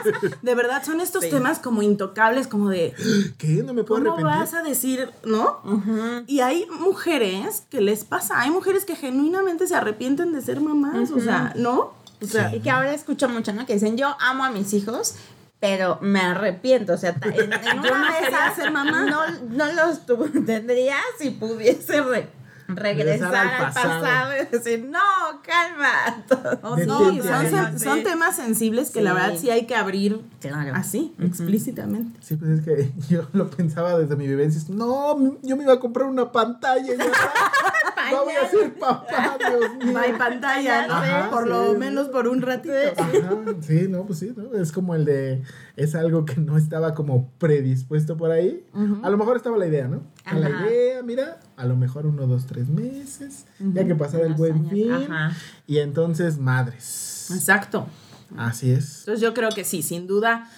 de 0.42 0.56
verdad, 0.56 0.84
son 0.84 1.00
estos 1.00 1.24
Sí. 1.26 1.30
temas 1.30 1.60
como 1.60 1.84
intocables, 1.84 2.48
como 2.48 2.70
de, 2.70 2.94
¿Qué? 3.38 3.62
¿No 3.64 3.74
me 3.76 3.84
puedo 3.84 4.02
¿cómo 4.04 4.16
arrepentir? 4.16 4.42
vas 4.42 4.54
a 4.56 4.64
decir, 4.64 5.10
no? 5.24 6.24
Y 6.26 6.40
hay 6.40 6.66
mujeres 6.80 7.64
que 7.70 7.82
les 7.82 8.04
pasa, 8.04 8.42
hay 8.42 8.50
mujeres 8.50 8.84
que 8.86 8.96
genuinamente 8.96 9.68
se 9.68 9.76
arrepienten 9.76 10.34
de 10.34 10.42
ser 10.42 10.60
mamás, 10.60 11.12
o 11.12 11.20
sea, 11.20 11.54
¿no? 11.56 11.94
O 12.20 12.26
sea, 12.26 12.56
Y 12.56 12.62
que 12.62 12.72
ahora 12.72 12.96
escucho 12.96 13.30
mucho, 13.30 13.54
¿no? 13.54 13.68
Que 13.68 13.74
dicen, 13.76 13.96
yo 13.96 14.16
amo 14.20 14.44
a 14.44 14.50
mis 14.50 14.74
hijos, 14.74 15.14
pero 15.60 15.98
me 16.02 16.20
arrepiento. 16.22 16.94
O 16.94 16.98
sea, 16.98 17.16
en, 17.22 17.52
en 17.54 17.62
Yo 17.84 17.92
una 17.92 18.14
quería 18.20 18.28
esas 18.30 18.56
ser 18.56 18.72
mamá. 18.72 19.06
No, 19.06 19.22
no 19.50 19.74
los 19.74 20.06
tu- 20.06 20.30
tendría 20.46 20.98
si 21.20 21.32
pudiese 21.32 22.02
re- 22.02 22.30
regresar 22.70 23.34
al 23.34 23.48
al 23.48 23.58
pasado. 23.74 24.02
pasado. 24.02 24.32
y 24.42 24.46
decir, 24.46 24.86
no, 24.90 25.00
calma. 25.42 26.24
Todo- 26.28 26.78
no, 26.86 27.00
son, 27.24 27.34
ahí. 27.34 27.50
son- 27.50 27.80
son 27.80 28.04
temas 28.04 28.36
sensibles 28.36 28.92
que 28.92 29.02
la 29.02 29.14
verdad 29.14 29.36
sí 29.40 29.50
hay 29.50 29.66
que 29.66 29.76
abrir 29.76 30.22
Claro. 30.42 30.74
así, 30.76 31.16
explícitamente. 31.20 32.20
Sí, 32.22 32.36
pues 32.36 32.52
es 32.60 32.66
que 32.66 32.92
yo 33.10 33.28
lo 33.34 33.50
pensaba 33.50 33.98
desde 33.98 34.16
mi 34.16 34.28
vivencia. 34.28 34.62
No, 34.70 35.38
yo 35.42 35.56
me 35.58 35.64
iba 35.64 35.74
a 35.74 35.80
comprar 35.80 36.08
una 36.08 36.32
pantalla. 36.32 36.94
No 38.12 38.24
voy 38.26 38.34
a 38.36 38.48
ser 38.50 38.74
papá, 38.76 39.38
Dios 39.40 39.76
mío. 39.78 39.92
No 39.94 40.00
hay 40.00 40.14
pantalla, 40.14 40.88
¿no? 40.88 40.94
Ajá, 40.94 41.30
por 41.30 41.44
sí. 41.44 41.50
lo 41.50 41.74
menos 41.76 42.08
por 42.10 42.28
un 42.28 42.42
ratito. 42.42 42.74
Ajá, 42.98 43.30
sí, 43.62 43.88
no, 43.90 44.06
pues 44.06 44.20
sí, 44.20 44.34
¿no? 44.36 44.54
Es 44.60 44.72
como 44.72 44.96
el 44.96 45.06
de, 45.06 45.42
es 45.76 45.96
algo 45.96 46.26
que 46.26 46.36
no 46.38 46.58
estaba 46.58 46.94
como 46.94 47.30
predispuesto 47.38 48.18
por 48.18 48.32
ahí. 48.32 48.66
A 49.04 49.10
lo 49.10 49.18
mejor 49.18 49.38
estaba 49.38 49.58
la 49.58 49.68
idea, 49.68 49.88
¿no? 49.88 50.02
A 50.26 50.36
La 50.36 50.48
Ajá. 50.48 50.68
idea, 50.68 51.04
mira, 51.04 51.40
a 51.56 51.66
lo 51.66 51.76
mejor 51.76 52.06
uno, 52.06 52.28
dos, 52.28 52.46
tres 52.46 52.68
meses, 52.70 53.46
ya 53.60 53.86
que 53.86 53.96
pasara 53.96 54.26
el 54.26 54.34
buen 54.34 54.54
años, 54.54 54.70
fin. 54.72 54.92
ajá. 54.92 55.32
Y 55.66 55.80
entonces, 55.80 56.38
madres. 56.38 57.30
Exacto. 57.34 57.88
Así 58.36 58.72
es. 58.72 59.00
Entonces 59.00 59.22
yo 59.22 59.34
creo 59.34 59.50
que 59.50 59.64
sí, 59.64 59.82
sin 59.82 60.06
duda, 60.06 60.50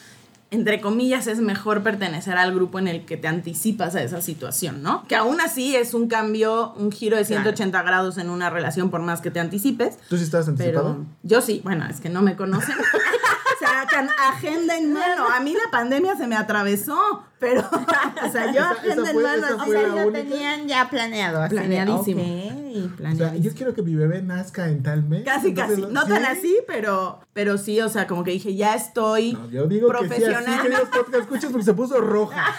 entre 0.51 0.82
comillas, 0.82 1.27
es 1.27 1.39
mejor 1.41 1.84
pertenecer 1.84 2.38
al 2.38 2.53
grupo 2.53 2.79
en 2.79 2.88
el 2.88 3.06
que 3.06 3.18
te 3.18 3.27
anticipas 3.27 3.96
a 3.96 4.01
esa 4.01 4.22
situación, 4.22 4.82
¿no? 4.82 5.06
Que 5.08 5.15
aún 5.15 5.39
así 5.41 5.75
es 5.75 5.94
un 5.94 6.08
cambio, 6.08 6.74
un 6.77 6.91
giro 6.91 7.18
de 7.18 7.25
180 7.25 7.82
grados 7.84 8.18
en 8.18 8.29
una 8.29 8.50
relación 8.50 8.89
por 8.89 9.01
más 9.01 9.22
que 9.22 9.29
te 9.32 9.39
anticipes. 9.39 9.98
¿Tú 10.10 10.18
sí 10.18 10.24
estabas 10.24 10.48
anticipado? 10.48 11.06
Yo 11.24 11.41
sí, 11.41 11.62
bueno, 11.63 11.86
es 11.88 12.01
que 12.01 12.10
no 12.10 12.22
me 12.24 12.36
conocen. 12.36 12.75
o 12.79 13.60
sea, 13.60 13.86
can- 13.89 14.10
agenda 14.32 14.75
en 14.77 14.91
mano. 14.94 15.27
A 15.29 15.39
mí 15.39 15.53
la 15.53 15.70
pandemia 15.72 16.15
se 16.18 16.25
me 16.25 16.36
atravesó, 16.36 17.24
pero, 17.39 17.62
o 18.27 18.31
sea, 18.31 18.51
yo 18.53 18.63
fue- 18.81 19.13
mano. 19.24 19.48
esa 19.48 19.55
O 19.63 19.65
sea, 19.72 19.81
la 19.81 19.88
lo 19.88 20.08
única. 20.08 20.19
tenían 20.24 20.67
ya 20.67 20.89
planeado. 20.89 21.41
Así 21.41 21.55
de, 21.55 21.62
Planeadísimo. 21.62 22.22
ok. 22.22 23.13
O 23.13 23.15
sea, 23.15 23.36
yo 23.36 23.51
quiero 23.53 23.74
que 23.74 23.81
mi 23.81 23.96
bebé 23.96 24.22
nazca 24.22 24.67
en 24.69 24.84
tal 24.84 25.03
mes. 25.03 25.24
Casi, 25.24 25.53
casi. 25.53 25.81
No 25.81 26.05
tan 26.05 26.22
¿sí? 26.22 26.27
así, 26.29 26.58
pero, 26.67 27.19
pero 27.34 27.58
sí, 27.58 27.79
o 27.81 27.89
sea, 27.89 28.08
como 28.08 28.24
que 28.24 28.31
dije, 28.31 28.55
ya 28.55 28.75
estoy 28.75 29.34
No, 29.34 29.50
yo 29.50 29.67
digo 29.67 29.89
que 29.91 29.98
sí, 30.00 30.13
así, 30.13 30.22
profesional. 30.24 30.62
queridos 30.62 30.89
podcast 30.89 31.15
escuchas, 31.24 31.51
porque 31.51 31.65
se 31.65 31.74
puso 31.74 32.00
roja. 32.01 32.46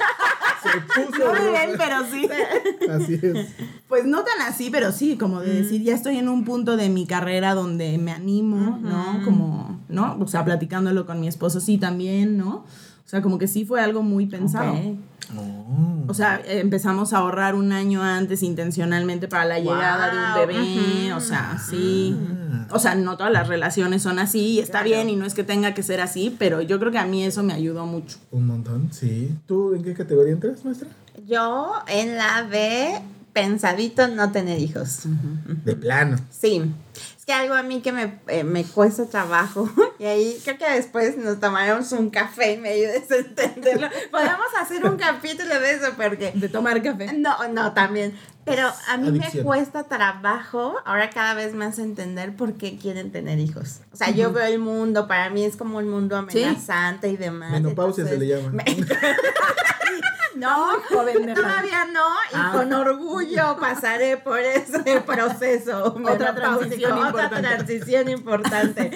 Se 0.62 0.78
puso 1.06 1.18
no 1.24 1.34
roja. 1.34 1.52
ven, 1.52 1.70
pero 1.78 2.04
sí. 2.10 2.28
Así 2.90 3.14
es. 3.22 3.48
Pues 3.88 4.04
no 4.04 4.24
tan 4.24 4.42
así, 4.46 4.68
pero 4.70 4.92
sí, 4.92 5.16
como 5.16 5.40
de 5.40 5.54
decir, 5.62 5.82
ya 5.82 5.94
estoy 5.94 6.18
en 6.18 6.28
un 6.28 6.44
punto 6.44 6.76
de 6.76 6.90
mi 6.90 7.06
carrera 7.06 7.54
donde 7.54 7.96
me 7.96 8.12
animo, 8.12 8.78
¿no? 8.82 9.22
Como, 9.24 9.80
¿no? 9.88 10.18
O 10.20 10.28
sea, 10.28 10.44
platicándolo 10.44 11.06
con 11.06 11.18
mi 11.18 11.28
esposo, 11.28 11.60
sí, 11.60 11.78
también, 11.78 12.36
¿no? 12.36 12.66
O 13.10 13.12
sea, 13.12 13.22
como 13.22 13.38
que 13.38 13.48
sí 13.48 13.64
fue 13.64 13.80
algo 13.80 14.02
muy 14.04 14.26
pensado. 14.26 14.72
Ok. 14.72 14.96
Oh. 15.36 16.04
O 16.06 16.14
sea, 16.14 16.40
empezamos 16.46 17.12
a 17.12 17.18
ahorrar 17.18 17.56
un 17.56 17.72
año 17.72 18.04
antes 18.04 18.44
intencionalmente 18.44 19.26
para 19.26 19.46
la 19.46 19.58
llegada 19.58 20.10
de 20.12 20.16
un 20.46 20.48
bebé, 20.54 21.08
ujú. 21.08 21.16
o 21.16 21.20
sea, 21.20 21.58
sí. 21.58 22.16
O 22.70 22.78
sea, 22.78 22.94
no 22.94 23.16
todas 23.16 23.32
las 23.32 23.48
relaciones 23.48 24.02
son 24.02 24.20
así 24.20 24.38
y 24.38 24.58
está 24.60 24.84
Claro. 24.84 24.86
bien 25.02 25.08
y 25.10 25.16
no 25.16 25.24
es 25.26 25.34
que 25.34 25.42
tenga 25.42 25.74
que 25.74 25.82
ser 25.82 26.00
así, 26.00 26.36
pero 26.38 26.60
yo 26.60 26.78
creo 26.78 26.92
que 26.92 26.98
a 26.98 27.04
mí 27.06 27.24
eso 27.24 27.42
me 27.42 27.52
ayudó 27.52 27.84
mucho. 27.84 28.18
Un 28.30 28.46
montón, 28.46 28.92
sí. 28.92 29.36
¿Tú 29.46 29.74
en 29.74 29.82
qué 29.82 29.92
categoría 29.92 30.32
entras, 30.32 30.64
maestra? 30.64 30.86
Yo 31.26 31.72
en 31.88 32.14
la 32.16 32.44
de 32.44 33.00
pensadito 33.32 34.06
no 34.06 34.30
tener 34.30 34.60
hijos. 34.60 35.00
De 35.64 35.74
plano. 35.74 36.16
Sí. 36.30 36.62
Que 37.30 37.34
algo 37.34 37.54
a 37.54 37.62
mí 37.62 37.80
que 37.80 37.92
me, 37.92 38.18
eh, 38.26 38.42
me 38.42 38.64
cuesta 38.64 39.06
trabajo. 39.06 39.70
Y 40.00 40.04
ahí 40.06 40.40
creo 40.42 40.56
que 40.58 40.68
después 40.68 41.16
nos 41.18 41.38
tomaremos 41.38 41.92
un 41.92 42.08
café 42.10 42.54
y 42.54 42.56
me 42.56 42.70
ayudes 42.70 43.08
a 43.12 43.16
entenderlo. 43.16 43.86
Podemos 44.10 44.46
hacer 44.58 44.82
un 44.84 44.96
capítulo 44.96 45.60
de 45.60 45.72
eso 45.74 45.92
porque... 45.94 46.32
De 46.34 46.48
tomar 46.48 46.82
café. 46.82 47.12
No, 47.12 47.46
no, 47.48 47.72
también. 47.74 48.18
Pero 48.46 48.66
a 48.88 48.96
mí 48.96 49.10
me 49.12 49.18
Adicción. 49.20 49.44
cuesta 49.44 49.84
trabajo 49.84 50.74
ahora 50.86 51.10
cada 51.10 51.34
vez 51.34 51.52
más 51.54 51.78
entender 51.78 52.34
por 52.34 52.54
qué 52.54 52.78
quieren 52.78 53.12
tener 53.12 53.38
hijos. 53.38 53.80
O 53.92 53.96
sea, 53.96 54.08
yo 54.10 54.32
veo 54.32 54.46
el 54.46 54.58
mundo, 54.58 55.06
para 55.06 55.28
mí 55.30 55.44
es 55.44 55.56
como 55.56 55.76
un 55.78 55.88
mundo 55.90 56.16
Sí. 56.30 56.42
amenazante 56.42 57.08
y 57.10 57.16
demás. 57.18 57.52
Menopausia 57.52 58.04
se 58.06 58.16
le 58.18 58.34
entonces- 58.34 58.76
llama. 58.86 58.96
No, 60.40 60.72
joven 60.88 61.34
todavía 61.34 61.84
no, 61.86 62.06
y 62.32 62.34
Ah. 62.34 62.50
con 62.54 62.72
orgullo 62.72 63.56
pasaré 63.60 64.16
por 64.16 64.38
ese 64.40 65.00
proceso. 65.06 65.94
Otra 66.04 66.34
transición 66.34 66.92
otra 66.92 67.06
importante. 67.08 67.48
transición 67.48 68.08
importante. 68.08 68.90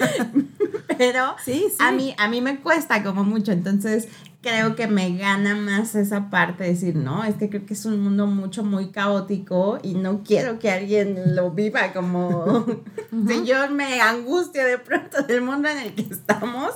Pero 0.97 1.35
Sí, 1.43 1.65
sí. 1.69 1.75
a 1.79 1.91
mí, 1.91 2.15
a 2.17 2.27
mí 2.27 2.41
me 2.41 2.59
cuesta 2.61 3.03
como 3.03 3.23
mucho, 3.23 3.51
entonces 3.51 4.07
creo 4.45 4.75
que 4.75 4.85
me 4.85 5.17
gana 5.17 5.55
más 5.55 5.95
esa 5.95 6.29
parte 6.29 6.63
de 6.65 6.69
decir, 6.69 6.95
no, 6.95 7.23
es 7.23 7.33
que 7.35 7.49
creo 7.49 7.65
que 7.65 7.73
es 7.73 7.83
un 7.85 7.99
mundo 7.99 8.27
mucho, 8.27 8.63
muy 8.63 8.89
caótico 8.91 9.79
y 9.81 9.95
no 9.95 10.21
quiero 10.23 10.59
que 10.59 10.69
alguien 10.69 11.35
lo 11.35 11.49
viva 11.49 11.93
como 11.93 12.63
si 13.27 13.43
yo 13.43 13.67
me 13.71 14.01
angustia 14.01 14.63
de 14.63 14.77
pronto 14.77 15.23
del 15.23 15.41
mundo 15.41 15.67
en 15.67 15.79
el 15.79 15.95
que 15.95 16.03
estamos, 16.03 16.73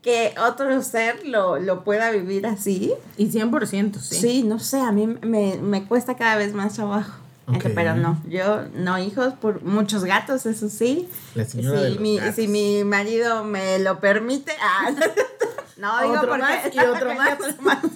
que 0.00 0.34
otro 0.42 0.80
ser 0.82 1.26
lo, 1.26 1.58
lo 1.58 1.84
pueda 1.84 2.10
vivir 2.10 2.46
así. 2.46 2.94
Y 3.18 3.26
100%, 3.30 3.98
sí. 4.00 4.14
Sí. 4.16 4.42
no 4.42 4.58
sé, 4.58 4.80
a 4.80 4.90
mí 4.90 5.06
me, 5.06 5.58
me 5.60 5.84
cuesta 5.84 6.16
cada 6.16 6.36
vez 6.36 6.54
más 6.54 6.72
trabajo. 6.72 7.12
Ok. 7.48 7.66
Pero 7.74 7.96
no, 7.96 8.22
yo 8.28 8.62
no 8.74 8.98
hijos 8.98 9.34
por 9.34 9.62
muchos 9.62 10.04
gatos, 10.04 10.46
eso 10.46 10.70
sí. 10.70 11.06
La 11.34 11.44
señora 11.44 11.78
Si 11.78 11.84
de 11.84 11.90
los 11.90 12.00
mi, 12.00 12.16
gatos. 12.18 12.34
si 12.36 12.48
mi 12.48 12.82
marido 12.84 13.44
me 13.44 13.78
lo 13.80 14.00
permite. 14.00 14.52
ah, 14.62 14.90
no, 15.80 16.00
digo 16.02 16.14
Otro 16.14 16.28
porque. 16.28 16.42
más 16.42 16.74
y 16.74 16.78
otro 16.86 17.14
más. 17.14 17.38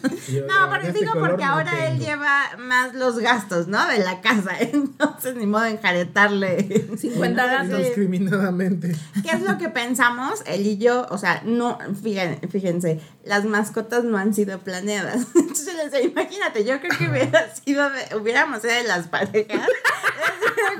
No, 0.48 0.70
porque 0.70 0.86
este 0.88 1.00
digo 1.00 1.12
porque 1.18 1.44
no 1.44 1.50
ahora 1.52 1.86
él 1.86 1.98
lleva 1.98 2.56
más 2.58 2.94
los 2.94 3.18
gastos, 3.18 3.68
¿no? 3.68 3.86
De 3.86 3.98
la 3.98 4.20
casa. 4.20 4.52
Entonces, 4.58 5.34
ni 5.36 5.46
modo 5.46 5.64
de 5.64 5.70
enjaretarle. 5.72 6.86
50 6.98 7.46
gatos. 7.46 7.78
Indiscriminadamente. 7.80 8.96
¿Qué 9.22 9.30
es 9.36 9.42
lo 9.42 9.58
que 9.58 9.68
pensamos? 9.68 10.42
Él 10.46 10.66
y 10.66 10.78
yo, 10.78 11.06
o 11.10 11.18
sea, 11.18 11.42
no, 11.44 11.78
fíjense, 12.02 12.46
fíjense, 12.48 13.00
las 13.24 13.44
mascotas 13.44 14.04
no 14.04 14.16
han 14.16 14.32
sido 14.34 14.58
planeadas. 14.60 15.26
Entonces, 15.34 15.74
les 15.74 15.92
digo, 15.92 16.04
imagínate, 16.08 16.64
yo 16.64 16.80
creo 16.80 16.96
que 16.98 17.08
hubiera 17.08 17.54
sido, 17.54 17.90
de- 17.90 18.16
hubiéramos 18.16 18.62
sido 18.62 18.74
de 18.74 18.84
las 18.84 19.06
parejas. 19.08 19.68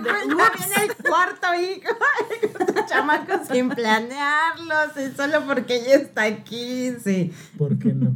Viene 0.03 0.85
el 0.85 0.97
cuarto 0.97 1.55
hijo, 1.55 1.97
el 2.75 2.87
chamaco 2.87 3.41
sin 3.51 3.69
planearlos, 3.71 4.97
y 4.97 5.15
solo 5.17 5.45
porque 5.47 5.77
ella 5.77 5.97
está 5.97 6.23
aquí, 6.23 6.94
sí. 7.03 7.33
¿Por 7.57 7.79
qué 7.79 7.93
no? 7.93 8.15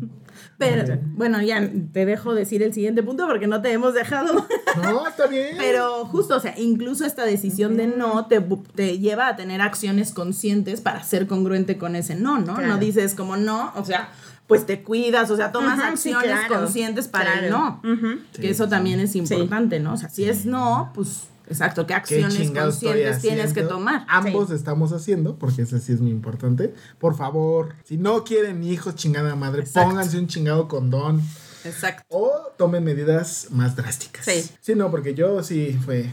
Pero, 0.57 0.99
bueno, 1.15 1.41
ya 1.43 1.69
te 1.93 2.05
dejo 2.05 2.35
decir 2.35 2.63
el 2.63 2.73
siguiente 2.73 3.03
punto 3.03 3.27
porque 3.27 3.47
no 3.47 3.63
te 3.63 3.73
hemos 3.73 3.95
dejado. 3.95 4.47
No, 4.83 5.09
está 5.09 5.27
bien. 5.27 5.57
Pero 5.59 6.05
justo, 6.05 6.37
o 6.37 6.41
sea, 6.41 6.55
incluso 6.59 7.05
esta 7.05 7.25
decisión 7.25 7.77
de 7.77 7.87
no 7.89 8.27
te, 8.27 8.41
te 8.75 8.99
lleva 8.99 9.29
a 9.29 9.37
tener 9.37 9.61
acciones 9.61 10.13
conscientes 10.13 10.81
para 10.81 11.03
ser 11.03 11.27
congruente 11.27 11.79
con 11.79 11.97
ese 11.97 12.15
no, 12.15 12.39
¿no? 12.39 12.55
Claro. 12.55 12.69
No 12.69 12.79
dices 12.79 13.15
como 13.15 13.37
no, 13.37 13.73
o 13.75 13.85
sea, 13.85 14.11
pues 14.47 14.67
te 14.67 14.83
cuidas, 14.83 15.31
o 15.31 15.37
sea, 15.37 15.53
tomas 15.53 15.81
acciones 15.81 16.25
claro. 16.25 16.61
conscientes 16.61 17.09
para 17.09 17.41
el 17.41 17.51
no. 17.51 17.83
Que 18.33 18.51
eso 18.51 18.69
también 18.69 19.01
es 19.01 19.17
importante, 19.17 19.81
¿no? 19.81 19.95
O 19.95 19.97
sea, 19.97 20.09
si 20.09 20.25
es 20.25 20.47
no, 20.47 20.91
pues 20.95 21.29
exacto, 21.49 21.83
¿qué 21.83 21.89
¿Qué 21.89 21.95
acciones 21.95 22.51
conscientes 22.51 23.21
tienes 23.21 23.53
que 23.53 23.63
tomar? 23.63 24.05
Ambos 24.09 24.51
estamos 24.51 24.93
haciendo, 24.93 25.37
porque 25.37 25.63
eso 25.63 25.79
sí 25.79 25.93
es 25.93 26.01
muy 26.01 26.11
importante. 26.11 26.75
Por 26.99 27.17
favor, 27.17 27.75
si 27.85 27.97
no 27.97 28.25
quieren 28.25 28.63
hijos, 28.63 28.95
chingada 28.95 29.35
madre, 29.35 29.63
Exacto. 29.63 29.89
pónganse 29.89 30.19
un 30.19 30.27
chingado 30.29 30.69
condón. 30.69 31.23
Exacto. 31.65 32.05
O 32.09 32.31
tomen 32.57 32.85
medidas 32.85 33.49
más 33.51 33.75
drásticas. 33.77 34.25
Sí. 34.25 34.49
Sí, 34.61 34.75
no, 34.75 34.91
porque 34.91 35.15
yo 35.15 35.43
sí 35.43 35.79
fue 35.85 36.09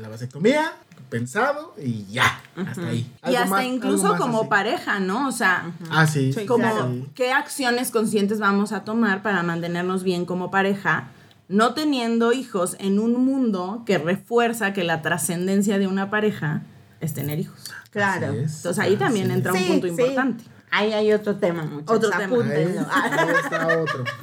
la 0.00 0.08
vasectomía, 0.08 0.72
pensado 1.10 1.74
y 1.82 2.06
ya. 2.06 2.40
Hasta 2.56 2.86
ahí. 2.86 3.12
Y 3.28 3.34
hasta 3.34 3.46
más- 3.50 3.64
incluso 3.64 4.16
como 4.16 4.40
así. 4.40 4.48
pareja, 4.48 5.00
¿no? 5.00 5.28
O 5.28 5.32
sea, 5.32 5.72
Ah, 5.90 6.06
sí. 6.06 6.32
Como 6.46 6.62
claro. 6.62 7.06
qué 7.14 7.32
acciones 7.32 7.90
conscientes 7.90 8.38
vamos 8.38 8.72
a 8.72 8.84
tomar 8.84 9.22
para 9.22 9.42
mantenernos 9.42 10.02
bien 10.04 10.24
como 10.24 10.50
pareja, 10.50 11.08
no 11.50 11.74
teniendo 11.74 12.32
hijos 12.32 12.76
en 12.78 12.98
un 12.98 13.24
mundo 13.24 13.82
que 13.84 13.98
refuerza 13.98 14.72
que 14.72 14.84
la 14.84 15.02
trascendencia 15.02 15.78
de 15.78 15.88
una 15.88 16.08
pareja 16.08 16.62
es 17.00 17.12
tener 17.12 17.40
hijos. 17.40 17.64
Claro. 17.90 18.32
Es, 18.32 18.58
Entonces 18.58 18.78
ahí 18.78 18.96
también 18.96 19.30
es. 19.30 19.38
entra 19.38 19.52
un 19.52 19.66
punto 19.66 19.86
sí. 19.88 19.92
importante. 19.92 20.44
Ahí 20.70 20.92
hay 20.92 21.12
otro 21.12 21.36
tema, 21.36 21.64
muchachos. 21.64 21.96
Otro 21.96 22.10
tema. 22.10 22.24
apúntenlo. 22.24 22.86
Ahí, 22.88 23.10
ahí 23.18 23.34
está 23.44 23.80
otro. 23.80 24.04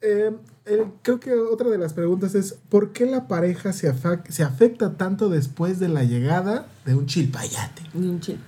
Eh, 0.00 0.30
eh, 0.64 0.86
creo 1.02 1.18
que 1.18 1.34
otra 1.34 1.70
de 1.70 1.76
las 1.76 1.92
preguntas 1.92 2.36
es, 2.36 2.54
¿por 2.68 2.92
qué 2.92 3.04
la 3.04 3.26
pareja 3.26 3.72
se, 3.72 3.88
afecta 3.88 4.96
tanto 4.96 5.28
después 5.28 5.80
de 5.80 5.88
la 5.88 6.04
llegada 6.04 6.68
de 6.84 6.94
un 6.94 7.06
chilpayate? 7.06 7.82
De 7.94 8.08
un 8.08 8.20
chile. 8.20 8.38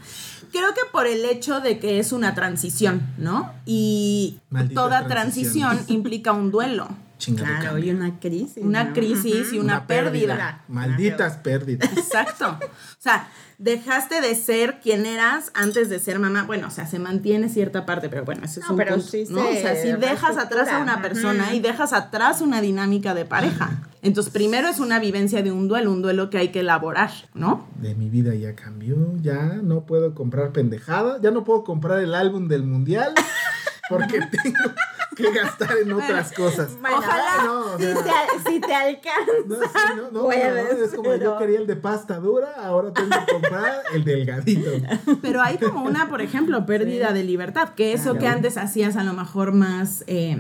Creo 0.52 0.72
que 0.74 0.82
por 0.92 1.08
el 1.08 1.24
hecho 1.24 1.60
de 1.60 1.80
que 1.80 1.98
es 1.98 2.12
una 2.12 2.36
transición, 2.36 3.02
¿no? 3.18 3.52
Y 3.66 4.38
Maldita 4.50 4.80
toda 4.80 5.06
transición. 5.08 5.70
transición 5.70 5.84
implica 5.96 6.32
un 6.32 6.52
duelo, 6.52 6.88
Chingado 7.20 7.46
Claro, 7.46 7.64
cambio. 7.74 7.92
y 7.92 7.96
una 7.96 8.18
crisis. 8.18 8.64
una 8.64 8.85
¿no? 8.85 8.92
crisis 8.94 9.52
y 9.52 9.59
una, 9.61 9.87
pérdida. 9.87 10.62
Malditas 10.66 11.37
pérdidas. 11.37 11.88
Exacto. 11.96 12.59
O 12.61 13.02
sea, 13.02 13.28
dejaste 13.59 14.20
de 14.20 14.35
ser 14.35 14.80
quien 14.80 15.06
eras 15.06 15.52
antes 15.54 15.88
de 15.88 15.98
ser 16.00 16.18
mamá. 16.18 16.42
Bueno, 16.44 16.66
o 16.68 16.70
sea, 16.70 16.87
se 16.87 16.98
mantiene 16.98 17.48
cierta 17.48 17.87
parte, 17.87 18.09
pero 18.09 18.24
bueno, 18.24 18.44
eso 18.44 18.61
es 18.61 18.66
No, 18.66 18.72
un 18.72 18.78
pero 18.78 18.94
punto, 18.96 19.09
sí 19.11 19.24
¿no? 19.28 19.42
O 19.48 19.52
se 19.52 19.61
sea, 19.62 19.76
si 19.76 19.92
dejas 19.92 20.37
atrás 20.38 20.68
a 20.70 20.78
una 20.78 21.00
persona 21.02 21.54
y 21.54 21.61
dejas 21.61 21.92
atrás 21.92 22.40
una 22.40 22.61
dinámica 22.61 23.14
de 23.14 23.24
pareja. 23.26 23.83
Entonces, 24.02 24.33
primero 24.33 24.68
es 24.68 24.80
una 24.80 24.98
vivencia 24.98 25.42
de 25.42 25.52
un 25.52 25.68
duelo, 25.68 25.92
un 25.92 26.00
duelo 26.00 26.30
que 26.30 26.38
hay 26.38 26.48
que 26.48 26.61
elaborar, 26.61 27.11
¿no? 27.35 27.68
De 27.76 27.94
mi 27.94 28.09
vida 28.09 28.35
ya 28.35 28.54
cambió, 28.56 28.96
ya 29.20 29.59
no 29.62 29.85
puedo 29.85 30.14
comprar 30.14 30.52
pendejada, 30.52 31.20
ya 31.22 31.30
no 31.30 31.44
puedo 31.44 31.64
comprar 31.64 32.00
el 32.00 32.14
álbum 32.14 32.48
del 32.48 32.62
mundial 32.64 33.12
porque 33.90 34.20
tengo 34.42 34.59
que 35.16 35.30
gastar 35.32 35.76
en 35.78 35.92
otras 35.92 36.32
cosas. 36.36 36.70
Bueno, 36.80 36.98
Ojalá. 36.98 37.44
No, 37.44 37.60
o 37.74 37.78
si, 37.78 37.84
te, 37.84 38.50
si 38.50 38.60
te 38.60 38.74
alcanza. 38.74 39.32
No, 39.46 39.54
sí, 39.56 39.62
no, 39.96 40.10
no, 40.10 40.22
Puedes, 40.24 40.78
no, 40.78 40.84
es 40.84 40.90
como 40.92 41.02
pero- 41.10 41.24
yo 41.24 41.38
quería 41.38 41.58
el 41.58 41.66
de 41.66 41.76
pasta 41.76 42.16
dura, 42.18 42.54
ahora 42.58 42.92
tengo 42.92 43.10
que 43.26 43.32
comprar 43.32 43.82
el 43.92 44.04
delgadito. 44.04 44.70
Pero 45.22 45.42
hay 45.42 45.58
como 45.58 45.84
una, 45.84 46.08
por 46.08 46.20
ejemplo, 46.20 46.64
pérdida 46.66 47.12
de 47.12 47.24
libertad, 47.24 47.70
que 47.70 47.92
eso 47.92 48.14
que 48.18 48.26
antes 48.28 48.56
hacías 48.56 48.96
a 48.96 49.04
lo 49.04 49.12
mejor 49.12 49.52
más 49.52 50.04
eh, 50.06 50.38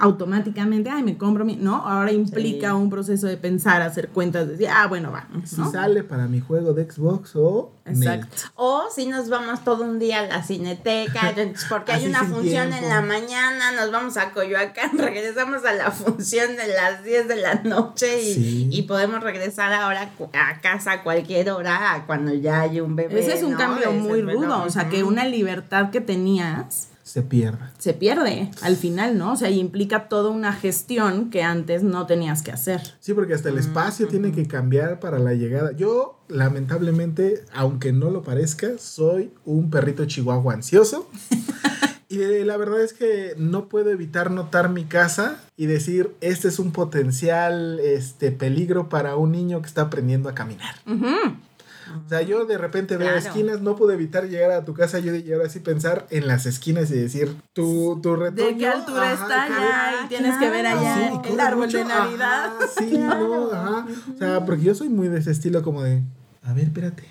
automáticamente, 0.00 0.90
ay, 0.90 1.02
me 1.02 1.16
compro 1.16 1.44
mi, 1.44 1.56
¿no? 1.56 1.76
Ahora 1.76 2.12
implica 2.12 2.68
Sí. 2.68 2.72
un 2.74 2.90
proceso 2.90 3.26
de 3.26 3.36
pensar, 3.36 3.82
hacer 3.82 4.08
cuentas, 4.08 4.48
decir, 4.48 4.68
ah, 4.70 4.86
bueno, 4.86 5.10
va, 5.12 5.26
Si 5.44 5.56
sale 5.72 6.02
para 6.04 6.26
mi 6.26 6.40
juego 6.40 6.72
de 6.74 6.90
Xbox 6.90 7.32
o 7.36 7.72
Exacto. 7.86 8.36
O 8.56 8.82
si 8.94 9.06
nos 9.06 9.30
vamos 9.30 9.64
todo 9.64 9.82
un 9.84 9.98
día 9.98 10.20
a 10.20 10.26
la 10.26 10.42
cineteca, 10.42 11.32
porque 11.70 11.92
hay 11.92 12.06
una 12.06 12.24
función 12.24 12.68
tiempo. 12.68 12.84
en 12.84 12.88
la 12.90 13.00
mañana, 13.00 13.72
nos 13.72 13.90
vamos 13.90 14.16
a 14.18 14.32
Coyoacán, 14.32 14.90
regresamos 14.98 15.64
a 15.64 15.72
la 15.72 15.90
función 15.90 16.56
de 16.56 16.66
las 16.68 17.02
10 17.02 17.28
de 17.28 17.36
la 17.36 17.54
noche 17.62 18.20
y, 18.22 18.34
Sí. 18.34 18.68
y 18.70 18.82
podemos 18.82 19.22
regresar 19.22 19.72
ahora 19.72 20.10
a 20.34 20.60
casa 20.60 20.92
a 20.92 21.02
cualquier 21.02 21.50
hora, 21.50 21.94
a 21.94 22.04
cuando 22.06 22.34
ya 22.34 22.60
hay 22.60 22.80
un 22.80 22.94
bebé. 22.94 23.20
Ese 23.20 23.34
es 23.34 23.42
un 23.42 23.52
¿no? 23.52 23.58
cambio 23.58 23.90
muy 23.92 24.20
rudo, 24.20 24.62
o 24.64 24.70
sea, 24.70 24.88
que 24.90 25.02
una 25.02 25.24
libertad 25.24 25.90
que 25.90 26.00
tenías 26.02 26.88
se 27.08 27.22
pierde. 27.22 27.58
se 27.78 27.94
pierde 27.94 28.50
al 28.60 28.76
final, 28.76 29.16
¿no? 29.16 29.32
O 29.32 29.36
sea, 29.36 29.48
y 29.48 29.58
implica 29.58 30.08
toda 30.08 30.28
una 30.28 30.52
gestión 30.52 31.30
que 31.30 31.42
antes 31.42 31.82
no 31.82 32.06
tenías 32.06 32.42
que 32.42 32.52
hacer. 32.52 32.82
Sí, 33.00 33.14
porque 33.14 33.32
hasta 33.32 33.48
el 33.48 33.56
espacio 33.56 34.08
tiene 34.08 34.30
que 34.30 34.46
cambiar 34.46 35.00
para 35.00 35.18
la 35.18 35.32
llegada. 35.32 35.72
Yo, 35.72 36.20
lamentablemente, 36.28 37.44
aunque 37.54 37.92
no 37.92 38.10
lo 38.10 38.22
parezca, 38.22 38.76
soy 38.78 39.32
un 39.46 39.70
perrito 39.70 40.04
chihuahua 40.04 40.52
ansioso. 40.52 41.08
Y 42.10 42.22
eh, 42.22 42.42
la 42.42 42.56
verdad 42.56 42.80
es 42.80 42.94
que 42.94 43.34
no 43.36 43.68
puedo 43.68 43.90
evitar 43.90 44.30
notar 44.30 44.70
mi 44.70 44.84
casa 44.84 45.42
y 45.58 45.66
decir, 45.66 46.14
este 46.22 46.48
es 46.48 46.58
un 46.58 46.72
potencial 46.72 47.80
este, 47.80 48.32
peligro 48.32 48.88
para 48.88 49.16
un 49.16 49.32
niño 49.32 49.60
que 49.60 49.66
está 49.66 49.82
aprendiendo 49.82 50.30
a 50.30 50.34
caminar. 50.34 50.76
O 52.04 52.08
sea, 52.08 52.22
yo 52.22 52.44
de 52.44 52.58
repente 52.58 52.96
veo 52.96 53.08
Claro. 53.08 53.18
esquinas, 53.26 53.60
no 53.60 53.76
pude 53.76 53.94
evitar 53.94 54.28
llegar 54.28 54.50
a 54.50 54.64
tu 54.64 54.74
casa 54.74 54.98
yo 54.98 55.14
y 55.14 55.32
ahora 55.32 55.48
sí 55.48 55.60
pensar 55.60 56.06
en 56.10 56.26
las 56.26 56.46
esquinas 56.46 56.90
y 56.90 56.94
decir, 56.98 57.34
tu, 57.52 58.00
tu 58.02 58.16
retoño. 58.16 58.46
¿De 58.48 58.56
qué 58.56 58.66
altura 58.68 59.12
ajá, 59.12 59.22
está 59.22 59.48
ya? 59.48 60.04
Y 60.04 60.08
tienes 60.08 60.36
que 60.38 60.50
ver 60.50 60.66
allá 60.66 61.10
Sí, 61.24 61.30
el 61.32 61.40
árbol 61.40 61.66
mucho, 61.66 61.78
de 61.78 61.84
Navidad. 61.84 62.52
ajá, 62.56 62.66
sí, 62.78 62.98
no, 62.98 63.52
ajá. 63.52 63.86
O 64.14 64.18
sea, 64.18 64.44
porque 64.44 64.62
yo 64.64 64.74
soy 64.74 64.88
muy 64.88 65.08
de 65.08 65.18
ese 65.18 65.30
estilo 65.30 65.62
como 65.62 65.82
de, 65.82 66.02
a 66.42 66.52
ver, 66.52 66.64
espérate. 66.64 67.04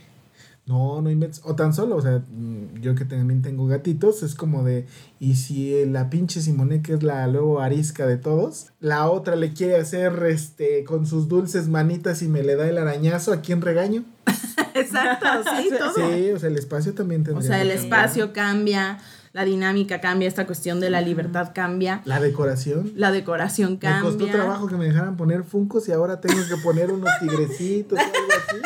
No, 0.68 1.02
no 1.02 1.10
inventes. 1.10 1.42
O 1.46 1.56
tan 1.56 1.74
solo, 1.74 1.96
o 1.96 2.02
sea, 2.02 2.22
mm, 2.30 2.82
yo 2.82 2.94
que 2.94 3.06
también 3.06 3.42
tengo 3.42 3.68
gatitos, 3.68 4.22
es 4.22 4.36
como 4.36 4.64
de, 4.64 4.86
y 5.20 5.36
si 5.36 5.86
la 5.86 6.10
pinche 6.10 6.42
Simone, 6.42 6.82
que 6.82 6.94
es 6.94 7.04
la 7.04 7.26
luego 7.28 7.62
arisca 7.62 8.06
de 8.06 8.18
todos, 8.18 8.68
la 8.82 9.10
otra 9.10 9.38
le 9.38 9.54
quiere 9.54 9.78
hacer 9.78 10.12
este 10.28 10.84
con 10.84 11.06
sus 11.08 11.30
dulces 11.30 11.70
manitas 11.70 12.22
y 12.22 12.28
me 12.28 12.44
le 12.44 12.56
da 12.58 12.68
el 12.68 12.78
arañazo, 12.78 13.32
¿a 13.32 13.40
quién 13.42 13.62
regaño? 13.62 14.04
Exacto, 14.74 15.26
sí, 15.58 15.70
todo. 15.78 15.94
Sí, 15.96 16.32
o 16.32 16.40
sea, 16.40 16.50
el 16.50 16.58
espacio 16.58 16.94
también 16.94 17.22
O 17.22 17.26
tendría 17.26 17.48
sea, 17.48 17.62
el 17.62 17.72
espacio 17.72 18.34
cambia, 18.34 18.98
la 19.32 19.46
dinámica 19.46 20.02
cambia, 20.02 20.28
esta 20.28 20.46
cuestión 20.46 20.80
de 20.82 20.90
la 20.90 21.00
libertad 21.00 21.52
cambia, 21.56 22.02
La 22.04 22.20
decoración. 22.20 22.92
la 22.96 23.12
decoración 23.14 23.74
Me 23.74 23.80
cambia. 23.80 24.02
costó 24.02 24.26
trabajo 24.28 24.68
que 24.68 24.76
me 24.76 24.86
dejaran 24.86 25.16
poner 25.16 25.44
funcos 25.44 25.88
y 25.88 25.94
ahora 25.94 26.20
tengo 26.20 26.42
que 26.50 26.58
poner 26.62 26.92
unos 26.92 27.10
tigrecitos 27.22 27.98
o 27.98 28.02
algo 28.02 28.12
así. 28.48 28.58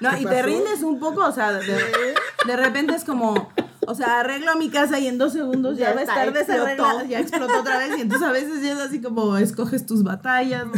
No, 0.00 0.10
¿Qué 0.10 0.22
y 0.22 0.24
te 0.24 0.42
rindes 0.42 0.82
un 0.82 0.98
poco, 0.98 1.24
o 1.24 1.32
sea, 1.32 1.52
de, 1.52 1.62
de 2.46 2.56
repente 2.56 2.94
es 2.94 3.04
como, 3.04 3.48
o 3.86 3.94
sea, 3.94 4.20
arreglo 4.20 4.56
mi 4.56 4.68
casa 4.68 4.98
y 4.98 5.06
en 5.06 5.18
dos 5.18 5.32
segundos 5.32 5.78
ya, 5.78 5.88
Ya 5.90 5.94
va 5.94 6.00
a 6.00 6.04
estar 6.04 6.32
desarreglada, 6.32 7.04
ya 7.04 7.20
explotó 7.20 7.60
otra 7.60 7.78
vez 7.78 7.96
y 7.98 8.02
entonces 8.02 8.28
a 8.28 8.32
veces 8.32 8.62
ya 8.62 8.72
es 8.72 8.78
así 8.80 9.00
como 9.00 9.36
escoges 9.36 9.86
tus 9.86 10.02
batallas, 10.02 10.66
¿no? 10.66 10.72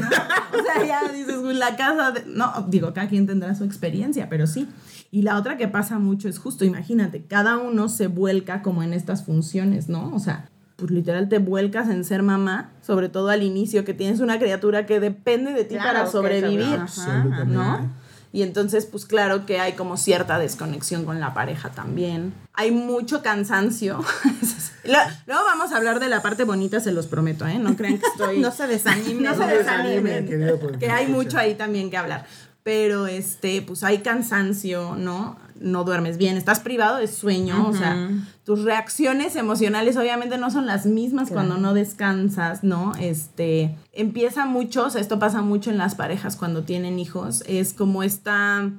O 0.59 0.63
sea, 0.63 0.87
ya 0.87 1.13
dices, 1.13 1.37
"Uy, 1.39 1.55
la 1.55 1.77
casa, 1.77 2.11
de-". 2.13 2.25
no, 2.27 2.53
digo, 2.69 2.93
cada 2.93 3.09
quien 3.09 3.27
tendrá 3.27 3.55
su 3.55 3.65
experiencia, 3.65 4.29
pero 4.29 4.47
sí. 4.47 4.69
Y 5.11 5.23
la 5.23 5.39
otra 5.39 5.57
que 5.57 5.69
pasa 5.69 5.99
mucho 5.99 6.29
es 6.29 6.39
justo, 6.39 6.65
imagínate, 6.65 7.25
cada 7.25 7.57
uno 7.57 7.89
se 7.89 8.09
vuelca 8.09 8.63
como 8.63 8.83
en 8.83 8.93
estas 8.93 9.25
funciones, 9.25 9.89
¿no? 9.89 10.15
O 10.15 10.19
sea, 10.19 10.51
pues 10.77 10.91
literal 10.91 11.29
te 11.29 11.39
vuelcas 11.39 11.89
en 11.89 12.05
ser 12.05 12.23
mamá, 12.23 12.71
sobre 12.83 13.09
todo 13.09 13.31
al 13.31 13.43
inicio, 13.43 13.85
que 13.85 13.95
tienes 13.95 14.21
una 14.21 14.39
criatura 14.39 14.87
que 14.87 15.01
depende 15.01 15.53
de 15.53 15.65
ti 15.65 15.75
Claro, 15.75 15.91
para 15.91 16.07
sobrevivir. 16.07 16.79
¿no? 17.47 17.91
Y 18.33 18.43
entonces, 18.43 18.85
pues 18.85 19.07
claro 19.07 19.47
que 19.47 19.59
hay 19.59 19.73
como 19.73 19.97
cierta 19.97 20.39
desconexión 20.39 21.05
con 21.05 21.19
la 21.19 21.33
pareja 21.33 21.71
también. 21.71 22.35
Hay 22.53 22.71
mucho 22.71 23.23
cansancio. 23.23 24.05
Luego 24.85 25.43
vamos 25.45 25.73
a 25.73 25.77
hablar 25.77 25.99
de 25.99 26.09
la 26.09 26.21
parte 26.21 26.45
bonita, 26.45 26.81
se 26.81 26.93
los 26.93 27.07
prometo, 27.07 27.47
¿eh? 27.47 27.59
No 27.59 27.77
crean 27.77 27.99
que 27.99 28.07
estoy... 28.13 28.39
No 28.41 28.53
se 28.53 28.67
desanimen. 28.67 29.23
No 29.23 29.35
se 29.35 29.47
desanimen. 29.47 30.27
desanimen, 30.27 30.79
que 30.79 30.91
hay 30.91 31.07
mucho 31.07 31.39
ahí 31.39 31.55
también 31.55 31.91
que 31.91 31.97
hablar. 31.97 32.27
Pero, 32.63 33.07
este, 33.07 33.63
pues 33.63 33.83
hay 33.83 33.99
cansancio, 33.99 34.95
¿no? 34.97 35.39
No 35.61 35.85
duermes 35.85 36.19
bien, 36.19 36.37
estás 36.37 36.61
privado 36.61 36.99
de 36.99 37.09
sueño, 37.09 37.67
o 37.69 37.73
sea, 37.73 38.11
tus 38.45 38.63
reacciones 38.65 39.35
emocionales 39.37 39.97
obviamente 39.97 40.39
no 40.39 40.51
son 40.51 40.67
las 40.67 40.87
mismas 40.87 41.29
Claro. 41.29 41.49
cuando 41.49 41.59
no 41.61 41.75
descansas, 41.75 42.63
¿no? 42.63 42.93
Este, 43.01 43.77
empieza 43.93 44.47
mucho, 44.47 44.87
o 44.87 44.91
sea, 44.91 45.01
esto 45.01 45.19
pasa 45.19 45.43
mucho 45.43 45.71
en 45.71 45.79
las 45.79 45.95
parejas 45.95 46.37
cuando 46.37 46.63
tienen 46.63 46.99
hijos, 46.99 47.43
es 47.47 47.73
como 47.75 48.03
esta 48.03 48.71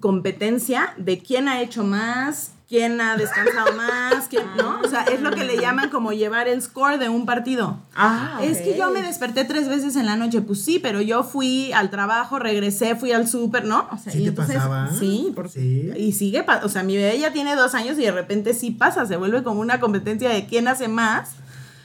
competencia 0.00 0.94
de 0.98 1.18
quién 1.18 1.48
ha 1.48 1.60
hecho 1.60 1.84
más, 1.84 2.52
quién 2.68 3.00
ha 3.00 3.16
descansado 3.16 3.72
más, 3.76 4.26
quién, 4.28 4.42
¿no? 4.56 4.80
O 4.84 4.88
sea, 4.88 5.02
es 5.04 5.20
lo 5.20 5.30
que 5.30 5.44
le 5.44 5.56
llaman 5.56 5.88
como 5.88 6.12
llevar 6.12 6.48
el 6.48 6.60
score 6.60 6.98
de 6.98 7.08
un 7.08 7.24
partido. 7.24 7.78
Ah, 7.94 8.40
Es 8.42 8.58
que 8.58 8.76
yo 8.76 8.90
me 8.90 9.02
desperté 9.02 9.44
tres 9.44 9.68
veces 9.68 9.94
en 9.94 10.04
la 10.06 10.16
noche, 10.16 10.40
pues 10.40 10.64
sí, 10.64 10.80
pero 10.80 11.00
yo 11.00 11.22
fui 11.22 11.72
al 11.72 11.90
trabajo, 11.90 12.40
regresé, 12.40 12.96
fui 12.96 13.12
al 13.12 13.28
súper, 13.28 13.64
¿no? 13.66 13.88
O 13.92 13.98
sea, 13.98 14.12
¿Sí 14.12 14.18
y 14.18 14.22
te 14.24 14.28
entonces- 14.30 14.56
pasaba? 14.56 14.90
Sí, 14.98 15.32
por- 15.34 15.48
Sí. 15.48 15.92
y 15.96 16.12
sigue, 16.12 16.44
o 16.64 16.68
sea, 16.68 16.82
mi 16.82 16.96
bebé 16.96 17.18
ya 17.20 17.32
tiene 17.32 17.54
dos 17.54 17.74
años 17.76 17.96
y 17.98 18.02
de 18.02 18.10
repente 18.12 18.52
sí 18.52 18.72
pasa, 18.72 19.06
se 19.06 19.16
vuelve 19.16 19.44
como 19.44 19.60
una 19.60 19.78
competencia 19.78 20.28
de 20.30 20.46
quién 20.46 20.66
hace 20.66 20.88
más 20.88 21.30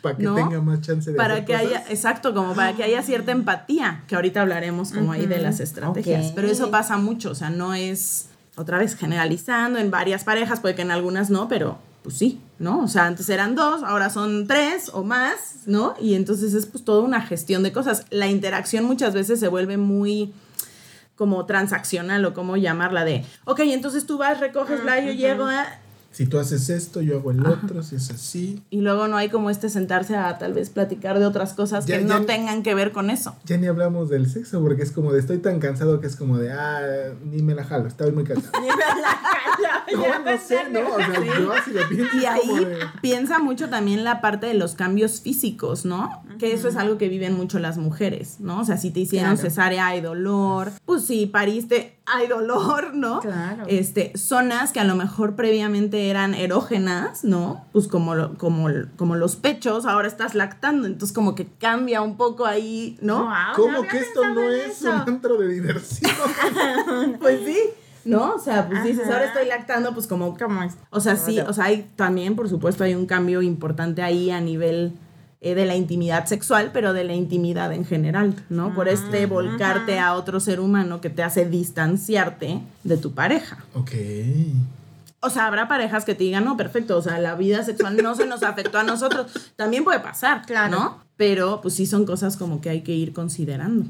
Para 0.02 0.18
que 0.18 0.24
¿no? 0.24 0.34
tenga 0.34 0.62
más 0.62 0.82
chance 0.82 1.12
de 1.12 1.16
para 1.16 1.36
hacer 1.36 1.46
que 1.46 1.54
cosas. 1.54 1.68
haya, 1.68 1.84
exacto, 1.90 2.34
como 2.34 2.56
para 2.56 2.74
que 2.74 2.84
haya 2.84 3.04
cierta 3.04 3.32
empatía, 3.32 4.02
que 4.08 4.16
ahorita 4.16 4.42
hablaremos 4.42 4.92
como 4.94 5.12
ahí 5.12 5.28
de 5.28 5.38
las 5.38 5.60
estrategias, 5.60 6.32
pero 6.34 6.48
eso 6.48 6.72
pasa 6.72 6.98
mucho, 6.98 7.30
o 7.30 7.36
sea, 7.36 7.52
no 7.52 7.76
es 7.76 8.30
otra 8.56 8.78
vez 8.78 8.96
generalizando 8.96 9.80
en 9.80 9.92
varias 9.92 10.24
parejas, 10.24 10.60
puede 10.60 10.76
que 10.76 10.82
en 10.82 10.92
algunas 10.92 11.30
no, 11.30 11.48
pero 11.48 11.80
pues 12.04 12.18
sí, 12.18 12.42
¿no? 12.58 12.80
O 12.84 12.88
sea, 12.88 13.06
antes 13.06 13.30
eran 13.30 13.56
dos, 13.56 13.84
ahora 13.84 14.10
son 14.10 14.48
tres 14.48 14.90
o 14.94 15.04
más, 15.04 15.68
¿no? 15.68 15.94
Y 16.00 16.16
entonces 16.16 16.54
es 16.54 16.66
pues 16.66 16.84
toda 16.84 17.04
una 17.04 17.22
gestión 17.22 17.64
de 17.64 17.72
cosas. 17.72 18.06
La 18.10 18.28
interacción 18.28 18.86
muchas 18.86 19.14
veces 19.14 19.40
se 19.40 19.48
vuelve 19.48 19.78
muy 19.78 20.34
como 21.16 21.46
transaccional 21.46 22.26
o 22.26 22.34
como 22.34 22.58
llamarla 22.58 23.06
de, 23.06 23.24
ok, 23.46 23.60
entonces 23.66 24.08
tú 24.08 24.18
vas, 24.18 24.40
recoges, 24.40 24.84
la, 24.84 25.00
yo 25.00 25.12
llego, 25.12 25.46
ah, 25.46 25.68
Si 26.12 26.26
tú 26.26 26.40
haces 26.40 26.70
esto, 26.70 27.02
yo 27.02 27.18
hago 27.20 27.32
el 27.32 27.46
otro, 27.46 27.82
si 27.84 27.96
es 27.96 28.12
así. 28.12 28.62
y 28.70 28.82
luego 28.82 29.08
no 29.08 29.16
hay 29.18 29.30
como 29.30 29.50
este 29.50 29.70
sentarse 29.70 30.16
a 30.18 30.38
tal 30.38 30.54
vez 30.54 30.70
platicar 30.70 31.20
de 31.20 31.26
otras 31.26 31.54
cosas 31.54 31.86
Ya- 31.86 31.98
que 32.00 32.04
no 32.06 32.26
tengan 32.26 32.64
que 32.64 32.76
ver 32.76 32.92
con 32.92 33.10
eso. 33.10 33.36
Ya 33.46 33.58
ni 33.58 33.68
hablamos 33.68 34.10
del 34.10 34.30
sexo, 34.30 34.62
porque 34.62 34.84
es 34.84 34.92
como 34.92 35.14
de 35.14 35.20
estoy 35.22 35.38
tan 35.38 35.60
cansado 35.60 36.02
que 36.02 36.08
es 36.08 36.16
como 36.18 36.38
de, 36.38 36.52
ah, 36.52 37.14
ni 37.24 37.42
me 37.42 37.56
la 37.56 37.64
jalo, 37.64 37.88
estoy 37.88 38.12
muy 38.12 38.24
cansado. 38.26 38.52
No, 39.94 40.32
no 40.32 40.38
sé, 40.40 40.70
no, 40.70 40.80
o 40.94 40.98
sea, 40.98 41.40
yo 41.40 41.52
así 41.52 41.72
lo 41.72 41.88
pienso. 41.90 42.18
Y 42.18 42.26
ahí 42.26 42.66
de- 42.66 42.78
piensa 43.02 43.40
mucho 43.40 43.70
también 43.70 44.04
la 44.06 44.22
parte 44.22 44.48
de 44.48 44.54
los 44.54 44.74
cambios 44.74 45.20
físicos, 45.22 45.84
¿no? 45.86 46.24
Que 46.40 46.54
eso 46.54 46.70
es 46.70 46.78
algo 46.78 46.98
que 46.98 47.10
viven 47.10 47.34
mucho 47.36 47.60
las 47.60 47.78
mujeres, 47.78 48.38
¿no? 48.40 48.62
O 48.62 48.66
sea, 48.66 48.78
si 48.78 48.92
te 48.92 49.02
hicieron 49.02 49.34
Claro. 49.36 49.50
cesárea 49.50 49.88
hay 49.88 50.02
dolor, 50.02 50.72
pues 50.86 51.04
si 51.06 51.26
pariste 51.26 51.98
hay 52.06 52.28
dolor, 52.28 52.94
¿no? 52.96 53.20
Claro. 53.20 53.64
Este, 53.68 54.12
zonas 54.18 54.72
que 54.72 54.80
a 54.80 54.86
lo 54.86 54.96
mejor 54.96 55.36
previamente 55.36 56.01
eran 56.10 56.34
erógenas, 56.34 57.24
¿no? 57.24 57.66
Pues 57.74 57.88
como, 57.88 58.16
lo- 58.16 58.38
como, 58.38 58.68
como 58.96 59.16
los 59.16 59.36
pechos, 59.36 59.86
ahora 59.86 60.08
estás 60.08 60.34
lactando, 60.36 60.88
entonces 60.88 61.14
como 61.14 61.36
que 61.36 61.48
cambia 61.48 62.02
un 62.02 62.18
poco 62.18 62.46
ahí, 62.46 62.98
¿no? 63.02 63.24
Wow, 63.26 63.34
¿Cómo 63.56 63.82
que 63.84 63.98
esto 64.00 64.28
no 64.34 64.50
es 64.50 64.78
eso. 64.82 64.90
un 64.92 65.00
antro 65.10 65.38
de 65.38 65.48
diversión? 65.50 66.12
Pues 67.20 67.40
sí. 67.46 67.58
¿No? 68.04 68.34
O 68.34 68.40
sea, 68.40 68.68
pues 68.68 68.84
dices, 68.84 69.04
Ajá. 69.04 69.14
ahora 69.14 69.26
estoy 69.26 69.46
lactando, 69.48 69.94
pues 69.94 70.08
como 70.08 70.36
¿Cómo 70.36 70.64
es? 70.64 70.74
O 70.90 71.00
sea, 71.00 71.16
sí, 71.18 71.40
o 71.40 71.54
sea, 71.54 71.66
hay 71.66 71.88
también, 71.96 72.36
por 72.36 72.50
supuesto, 72.50 72.84
hay 72.84 72.96
un 72.96 73.06
cambio 73.06 73.44
importante 73.44 74.02
ahí 74.02 74.32
a 74.32 74.42
nivel 74.42 74.94
eh, 75.40 75.54
de 75.54 75.66
la 75.68 75.76
intimidad 75.76 76.26
sexual, 76.26 76.72
pero 76.74 76.94
de 76.94 77.04
la 77.04 77.14
intimidad 77.14 77.72
en 77.74 77.86
general, 77.86 78.34
¿no? 78.50 78.74
Por 78.74 78.88
este 78.88 79.28
volcarte 79.28 80.00
a 80.00 80.16
otro 80.16 80.40
ser 80.40 80.60
humano 80.60 81.00
que 81.00 81.12
te 81.12 81.22
hace 81.22 81.46
distanciarte 81.48 82.62
de 82.84 82.98
tu 82.98 83.12
pareja. 83.12 83.60
ok. 83.76 83.92
O 85.24 85.30
sea, 85.30 85.46
habrá 85.48 85.68
parejas 85.68 86.04
que 86.04 86.16
te 86.16 86.24
digan, 86.24 86.44
no, 86.46 86.58
perfecto, 86.58 86.98
o 86.98 87.02
sea, 87.02 87.20
la 87.20 87.36
vida 87.36 87.64
sexual 87.64 87.96
no 88.02 88.16
se 88.16 88.26
nos 88.26 88.42
afectó 88.44 88.80
a 88.80 88.84
nosotros. 88.84 89.32
También 89.56 89.84
puede 89.84 90.00
pasar, 90.00 90.44
Claro. 90.46 90.72
¿no? 90.72 91.04
Pero 91.16 91.62
pues 91.62 91.76
sí 91.76 91.86
son 91.86 92.06
cosas 92.06 92.38
como 92.38 92.60
que 92.62 92.70
hay 92.72 92.82
que 92.82 92.94
ir 92.94 93.14
considerando, 93.14 93.86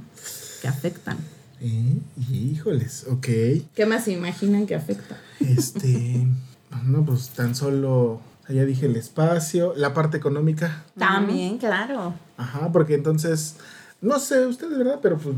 que 0.62 0.68
afectan. 0.68 1.18
Eh, 1.62 1.98
híjoles, 2.30 3.06
ok. 3.10 3.28
¿Qué 3.74 3.86
más 3.88 4.04
se 4.04 4.12
imaginan 4.12 4.66
que 4.66 4.76
afecta? 4.76 5.16
Este, 5.40 6.28
no, 6.86 7.06
pues 7.06 7.30
tan 7.30 7.56
solo, 7.56 8.20
ya 8.50 8.66
dije 8.66 8.88
el 8.88 8.98
espacio, 8.98 9.74
la 9.78 9.94
parte 9.94 10.18
económica. 10.18 10.84
También, 10.98 11.58
claro. 11.58 12.14
Ajá, 12.36 12.70
porque 12.74 12.96
entonces, 12.96 13.56
no 14.02 14.20
sé 14.20 14.46
ustedes, 14.46 14.78
¿verdad? 14.78 15.00
Pero 15.02 15.18
pues 15.18 15.36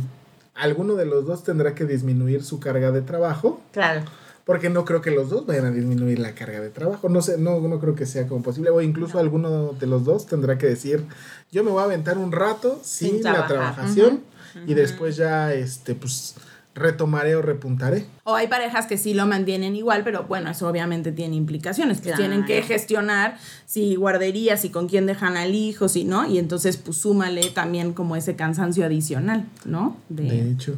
alguno 0.56 0.95
de 0.95 1.06
los 1.06 1.25
dos 1.27 1.43
tendrá 1.43 1.75
que 1.75 1.86
disminuir 1.86 2.43
su 2.43 2.60
carga 2.60 2.91
de 2.91 3.01
trabajo. 3.03 3.62
Claro. 3.71 4.01
Porque 4.45 4.69
no 4.69 4.84
creo 4.84 5.01
que 5.01 5.12
los 5.12 5.29
dos 5.29 5.45
vayan 5.45 5.65
a 5.65 5.71
disminuir 5.71 6.19
la 6.19 6.36
carga 6.36 6.60
de 6.60 6.69
trabajo. 6.69 7.08
No 7.08 7.21
sé, 7.21 7.38
no, 7.38 7.60
no 7.62 7.79
creo 7.79 7.95
que 7.95 8.06
sea 8.06 8.27
como 8.27 8.43
posible. 8.43 8.69
O 8.71 8.82
incluso 8.82 9.17
alguno 9.19 9.73
de 9.73 9.88
los 9.88 10.03
dos 10.03 10.25
tendrá 10.25 10.58
que 10.58 10.65
decir, 10.67 11.06
yo 11.51 11.63
me 11.63 11.71
voy 11.71 11.82
a 11.82 11.86
aventar 11.86 12.17
un 12.17 12.32
rato 12.32 12.79
sin, 12.84 13.12
Sin 13.12 13.23
la 13.23 13.47
trabajación. 13.47 14.21
Y 14.67 14.73
después 14.73 15.15
ya, 15.15 15.53
este, 15.53 15.95
pues, 15.95 16.36
retomaré 16.75 17.36
o 17.36 17.41
repuntaré. 17.41 18.06
O 18.23 18.36
hay 18.36 18.47
parejas 18.47 18.86
que 18.88 18.97
sí 18.97 19.13
lo 19.13 19.25
mantienen 19.25 19.75
igual, 19.75 20.03
pero 20.03 20.23
bueno, 20.23 20.49
eso 20.49 20.67
obviamente 20.67 21.12
tiene 21.12 21.36
implicaciones. 21.36 21.97
Pues 21.99 22.15
Claro. 22.15 22.19
tienen 22.19 22.45
que 22.45 22.62
gestionar 22.63 23.38
si 23.65 23.95
guarderías, 23.95 24.62
si 24.62 24.69
con 24.69 24.88
quién 24.88 25.06
dejan 25.06 25.38
al 25.38 25.56
hijo, 25.56 25.88
si 25.88 26.03
no. 26.03 26.27
Y 26.27 26.38
entonces, 26.38 26.77
pues 26.77 26.97
súmale 26.97 27.49
también 27.49 27.93
como 27.93 28.15
ese 28.15 28.36
cansancio 28.36 28.86
adicional, 28.86 29.45
¿no? 29.65 29.97
De, 30.10 30.23
De 30.23 30.51
hecho. 30.51 30.75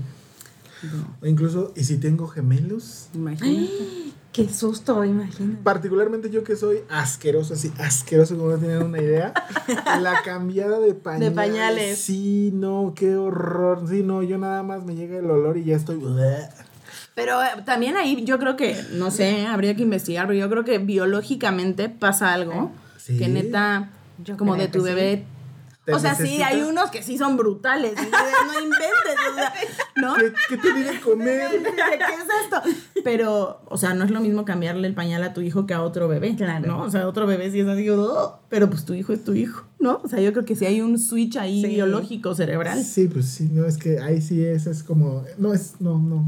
O 1.21 1.25
incluso, 1.25 1.71
¿y 1.75 1.83
si 1.83 1.97
tengo 1.97 2.27
gemelos? 2.27 3.07
imagínate. 3.13 3.69
Qué 4.35 4.49
susto, 4.49 5.05
imagino. 5.05 5.57
Particularmente 5.63 6.29
yo 6.29 6.43
que 6.43 6.57
soy 6.57 6.79
asqueroso, 6.89 7.53
así, 7.53 7.71
asqueroso 7.77 8.35
como 8.35 8.49
no 8.51 8.57
tienen 8.57 8.83
una 8.83 9.01
idea. 9.01 9.33
la 10.01 10.21
cambiada 10.25 10.77
de 10.79 10.93
pañales. 10.93 11.33
pañales. 11.33 11.97
Sí, 11.99 12.51
no, 12.53 12.91
qué 12.97 13.15
horror. 13.15 13.85
Sí, 13.89 14.03
no, 14.03 14.23
yo 14.23 14.37
nada 14.37 14.61
más 14.61 14.83
me 14.83 14.93
llega 14.93 15.17
el 15.17 15.31
olor 15.31 15.55
y 15.55 15.63
ya 15.63 15.77
estoy. 15.77 16.01
Pero 17.13 17.41
eh, 17.41 17.47
también 17.65 17.95
ahí 17.95 18.25
yo 18.25 18.37
creo 18.37 18.57
que, 18.57 18.75
no 18.91 19.09
sé, 19.09 19.45
habría 19.47 19.73
que 19.77 19.83
investigar, 19.83 20.27
pero 20.27 20.37
yo 20.37 20.49
creo 20.49 20.65
que 20.65 20.79
biológicamente 20.79 21.87
pasa 21.87 22.33
algo 22.33 22.73
Sí. 22.97 23.17
que 23.17 23.29
neta, 23.29 23.91
Yo 24.21 24.35
como 24.35 24.57
de 24.57 24.67
tu 24.67 24.81
bebé. 24.83 25.23
¿Te 25.85 25.93
O 25.93 25.99
sea, 25.99 26.15
sí, 26.15 26.41
hay 26.41 26.63
unos 26.63 26.89
que 26.89 27.03
sí 27.03 27.15
son 27.17 27.37
brutales. 27.37 27.93
no 27.95 28.59
inventes, 28.59 29.15
o 29.31 29.35
sea, 29.35 29.53
¿no? 29.97 30.15
¿Qué, 30.15 30.33
qué 30.49 30.57
te 30.57 30.73
viene 30.73 30.89
a 30.97 30.99
comer? 31.01 31.49
¿Qué 31.61 31.67
es 31.67 32.27
esto? 32.43 32.61
Pero, 33.03 33.61
o 33.67 33.77
sea, 33.77 33.93
no 33.93 34.03
es 34.03 34.09
lo 34.09 34.19
mismo 34.19 34.45
cambiarle 34.45 34.87
el 34.87 34.95
pañal 34.95 35.23
a 35.23 35.33
tu 35.33 35.41
hijo 35.41 35.67
que 35.67 35.75
a 35.75 35.83
otro 35.83 36.07
bebé. 36.07 36.35
Claro. 36.35 36.65
¿no? 36.65 36.81
O 36.81 36.89
sea, 36.89 37.07
otro 37.07 37.27
bebé 37.27 37.51
sí 37.51 37.59
es 37.59 37.67
así, 37.67 37.87
"Oh", 37.91 38.39
pero 38.49 38.67
pues 38.69 38.83
tu 38.85 38.95
hijo 38.95 39.13
es 39.13 39.23
tu 39.23 39.33
hijo, 39.35 39.63
¿no? 39.79 40.01
O 40.03 40.07
sea, 40.07 40.19
yo 40.21 40.33
creo 40.33 40.43
que 40.45 40.55
sí 40.55 40.65
hay 40.65 40.81
un 40.81 40.97
switch 40.97 41.37
ahí 41.37 41.61
Sí. 41.61 41.67
biológico, 41.67 42.33
cerebral. 42.33 42.83
Sí, 42.83 43.07
pues 43.07 43.27
sí, 43.27 43.47
no, 43.51 43.65
es 43.67 43.77
que 43.77 43.99
ahí 43.99 44.21
sí 44.21 44.43
es, 44.43 44.65
es 44.65 44.81
como. 44.83 45.23
No, 45.37 45.53
es, 45.53 45.75
no, 45.79 45.99
no. 45.99 46.25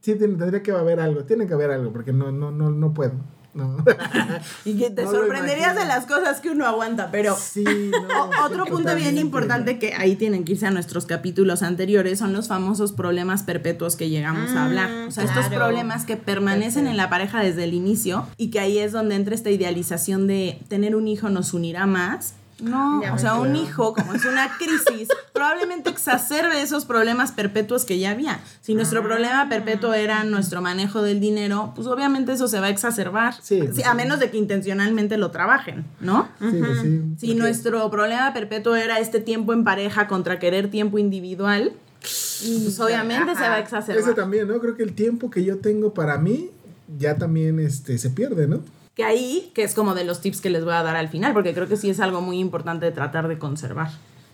Sí, 0.00 0.14
tendría 0.14 0.62
que 0.62 0.70
haber 0.72 0.98
algo, 1.00 1.24
tiene 1.24 1.46
que 1.46 1.52
haber 1.52 1.70
algo, 1.72 1.92
porque 1.92 2.14
no, 2.14 2.32
no, 2.32 2.50
no, 2.50 2.70
no 2.70 2.94
puedo. 2.94 3.12
No. 3.58 3.84
Y 4.64 4.78
que 4.78 4.90
te 4.90 5.04
No 5.04 5.10
sorprenderías 5.10 5.74
de 5.74 5.84
las 5.84 6.06
cosas 6.06 6.40
que 6.40 6.50
uno 6.50 6.64
aguanta, 6.64 7.10
pero 7.10 7.36
Sí, 7.36 7.64
no. 7.64 8.30
Otro 8.44 8.66
punto 8.66 8.94
bien 8.94 9.18
importante 9.18 9.78
que 9.78 9.94
ahí 9.94 10.16
tienen 10.16 10.44
que 10.44 10.52
irse 10.52 10.66
a 10.66 10.70
nuestros 10.70 11.06
capítulos 11.06 11.62
anteriores 11.62 12.18
son 12.18 12.32
los 12.32 12.48
famosos 12.48 12.92
problemas 12.92 13.42
perpetuos 13.42 13.96
que 13.96 14.08
llegamos 14.08 14.50
a 14.52 14.66
hablar. 14.66 14.90
O 15.08 15.10
sea, 15.10 15.24
estos 15.24 15.46
problemas 15.46 16.04
que 16.04 16.16
permanecen 16.16 16.86
en 16.86 16.96
la 16.96 17.10
pareja 17.10 17.40
desde 17.40 17.64
el 17.64 17.74
inicio 17.74 18.26
y 18.36 18.50
que 18.50 18.60
ahí 18.60 18.78
es 18.78 18.92
donde 18.92 19.16
entra 19.16 19.34
esta 19.34 19.50
idealización 19.50 20.26
de 20.26 20.60
tener 20.68 20.94
un 20.94 21.08
hijo 21.08 21.28
nos 21.28 21.52
unirá 21.52 21.86
más. 21.86 22.34
No, 22.60 23.00
Ya 23.02 23.14
o 23.14 23.18
sea, 23.18 23.34
un 23.34 23.54
hijo, 23.54 23.94
como 23.94 24.14
es 24.14 24.24
una 24.24 24.56
crisis, 24.58 25.08
probablemente 25.32 25.90
exacerbe 25.90 26.60
esos 26.60 26.84
problemas 26.84 27.32
perpetuos 27.32 27.84
que 27.84 27.98
ya 27.98 28.10
había. 28.10 28.40
Si 28.60 28.74
nuestro 28.74 29.02
problema 29.02 29.48
perpetuo 29.48 29.94
era 29.94 30.24
nuestro 30.24 30.60
manejo 30.60 31.02
del 31.02 31.20
dinero, 31.20 31.72
pues 31.74 31.86
obviamente 31.86 32.32
eso 32.32 32.48
se 32.48 32.58
va 32.60 32.66
a 32.66 32.70
exacerbar. 32.70 33.34
Sí, 33.40 33.62
pues 33.62 33.86
a 33.86 33.90
sí. 33.92 33.96
menos 33.96 34.18
de 34.18 34.30
que 34.30 34.38
intencionalmente 34.38 35.16
lo 35.16 35.30
trabajen, 35.30 35.84
¿no? 36.00 36.28
Sí, 36.40 36.56
pues 36.58 36.80
sí. 36.80 37.02
Si 37.18 37.34
nuestro 37.34 37.88
problema 37.90 38.32
perpetuo 38.32 38.74
era 38.74 38.98
este 38.98 39.20
tiempo 39.20 39.52
en 39.52 39.64
pareja 39.64 40.08
contra 40.08 40.38
querer 40.38 40.70
tiempo 40.70 40.98
individual, 40.98 41.72
pues 42.00 42.80
obviamente 42.80 43.34
se 43.34 43.40
va 43.40 43.54
a 43.54 43.58
Ese 43.60 43.76
exacerbar. 43.76 44.14
también, 44.14 44.48
¿no? 44.48 44.58
Creo 44.60 44.76
que 44.76 44.82
el 44.82 44.94
tiempo 44.94 45.30
que 45.30 45.44
yo 45.44 45.58
tengo 45.58 45.94
para 45.94 46.18
mí 46.18 46.50
ya 46.98 47.16
también 47.16 47.60
este, 47.60 47.98
se 47.98 48.10
pierde, 48.10 48.46
¿no? 48.46 48.62
Que 48.98 49.04
ahí, 49.04 49.52
que 49.54 49.62
es 49.62 49.74
como 49.74 49.94
de 49.94 50.02
los 50.02 50.20
tips 50.20 50.40
que 50.40 50.50
les 50.50 50.64
voy 50.64 50.74
a 50.74 50.82
dar 50.82 50.96
al 50.96 51.08
final, 51.08 51.32
porque 51.32 51.54
creo 51.54 51.68
que 51.68 51.76
sí 51.76 51.88
es 51.88 52.00
algo 52.00 52.20
muy 52.20 52.40
importante 52.40 52.84
de 52.84 52.90
tratar 52.90 53.28
de 53.28 53.38
conservar 53.38 53.92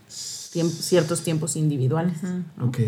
tiemp- 0.08 0.70
ciertos 0.70 1.20
tiempos 1.22 1.54
individuales. 1.56 2.22
¿no? 2.22 2.66
Ok. 2.68 2.78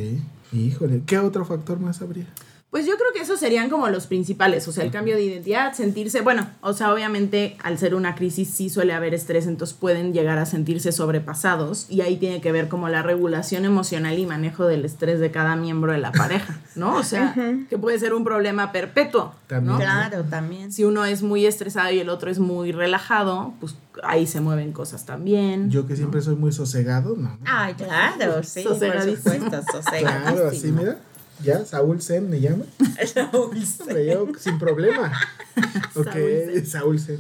Híjole, 0.55 1.03
¿qué 1.05 1.19
otro 1.19 1.45
factor 1.45 1.79
más 1.79 2.01
habría? 2.01 2.25
Pues 2.71 2.85
yo 2.85 2.97
creo 2.97 3.13
que 3.15 3.21
esos 3.21 3.39
serían 3.41 3.71
como 3.71 3.89
los 3.89 4.07
principales, 4.07 4.67
o 4.69 4.73
sea, 4.73 4.85
el 4.85 4.91
cambio 4.91 5.15
de 5.15 5.23
identidad, 5.23 5.73
sentirse, 5.73 6.21
bueno, 6.21 6.47
o 6.61 6.73
sea, 6.75 6.93
obviamente 6.93 7.57
al 7.63 7.79
ser 7.79 7.95
una 7.95 8.15
crisis 8.17 8.51
sí 8.51 8.69
suele 8.69 8.93
haber 8.93 9.15
estrés, 9.15 9.47
entonces 9.47 9.75
pueden 9.79 10.13
llegar 10.13 10.37
a 10.39 10.47
sentirse 10.47 10.93
sobrepasados 10.93 11.87
y 11.89 12.01
ahí 12.03 12.17
tiene 12.17 12.41
que 12.41 12.53
ver 12.53 12.69
como 12.69 12.89
la 12.89 13.03
regulación 13.03 13.65
emocional 13.65 14.19
y 14.19 14.27
manejo 14.27 14.67
del 14.67 14.85
estrés 14.85 15.21
de 15.21 15.31
cada 15.31 15.57
miembro 15.57 15.93
de 15.93 15.99
la 15.99 16.13
pareja, 16.13 16.59
¿no? 16.75 16.97
O 16.97 17.03
sea, 17.03 17.35
que 17.71 17.79
puede 17.79 17.99
ser 17.99 18.13
un 18.13 18.25
problema 18.25 18.73
perpetuo, 18.73 19.33
También. 19.47 19.73
¿no? 19.73 19.79
Claro, 19.79 20.25
también. 20.25 20.73
Si 20.73 20.85
uno 20.85 21.05
es 21.05 21.23
muy 21.23 21.47
estresado 21.47 21.93
y 21.93 22.01
el 22.01 22.09
otro 22.11 22.31
es 22.31 22.41
muy 22.41 22.73
relajado, 22.73 23.55
pues 23.61 23.77
ahí 24.03 24.27
se 24.27 24.41
mueven 24.41 24.73
cosas 24.73 25.07
también. 25.07 25.71
Yo 25.71 25.87
que 25.87 25.97
siempre 25.97 26.21
soy 26.21 26.35
muy 26.37 26.53
sosegado, 26.53 27.17
no. 27.17 27.39
Ay, 27.47 27.75
claro, 27.75 28.43
sí, 28.43 28.63
por 28.63 28.75
Sosegadísimo. 28.75 29.35
supuesto, 29.35 29.81
Claro, 30.01 30.49
así, 30.49 30.73
mira. 30.73 30.99
Ya, 31.43 31.65
Saúl 31.65 32.01
Sen 32.03 32.29
me 32.31 32.41
llama. 32.41 32.65
Hombre, 33.33 34.07
yo 34.07 34.27
sin 34.39 34.59
problema. 34.59 35.13
Ok, 35.95 36.07
Saúl 36.13 36.67
Saúl 36.67 36.99
Sen. 37.01 37.19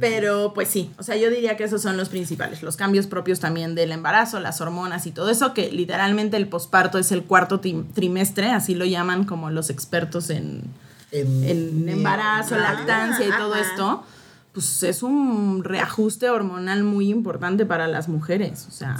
Pero 0.00 0.52
pues 0.54 0.68
sí, 0.68 0.90
o 0.96 1.02
sea, 1.02 1.16
yo 1.16 1.28
diría 1.28 1.56
que 1.56 1.64
esos 1.64 1.82
son 1.82 1.96
los 1.96 2.08
principales, 2.08 2.62
los 2.62 2.76
cambios 2.76 3.06
propios 3.08 3.40
también 3.40 3.74
del 3.74 3.90
embarazo, 3.90 4.38
las 4.38 4.60
hormonas 4.60 5.06
y 5.06 5.10
todo 5.10 5.28
eso, 5.28 5.52
que 5.54 5.72
literalmente 5.72 6.36
el 6.36 6.46
posparto 6.48 6.98
es 6.98 7.10
el 7.10 7.24
cuarto 7.24 7.60
tri- 7.60 7.84
trimestre, 7.94 8.50
así 8.52 8.74
lo 8.76 8.84
llaman 8.84 9.24
como 9.24 9.50
los 9.50 9.70
expertos 9.70 10.30
en, 10.30 10.62
En, 11.10 11.42
en 11.44 11.88
embarazo, 11.88 12.56
lactancia 12.56 13.26
y 13.26 13.30
todo 13.30 13.54
ajá. 13.54 13.62
esto, 13.62 14.04
pues 14.52 14.82
es 14.84 15.02
un 15.02 15.64
reajuste 15.64 16.30
hormonal 16.30 16.84
muy 16.84 17.10
importante 17.10 17.66
para 17.66 17.88
las 17.88 18.08
mujeres, 18.08 18.66
o 18.68 18.70
sea. 18.70 18.96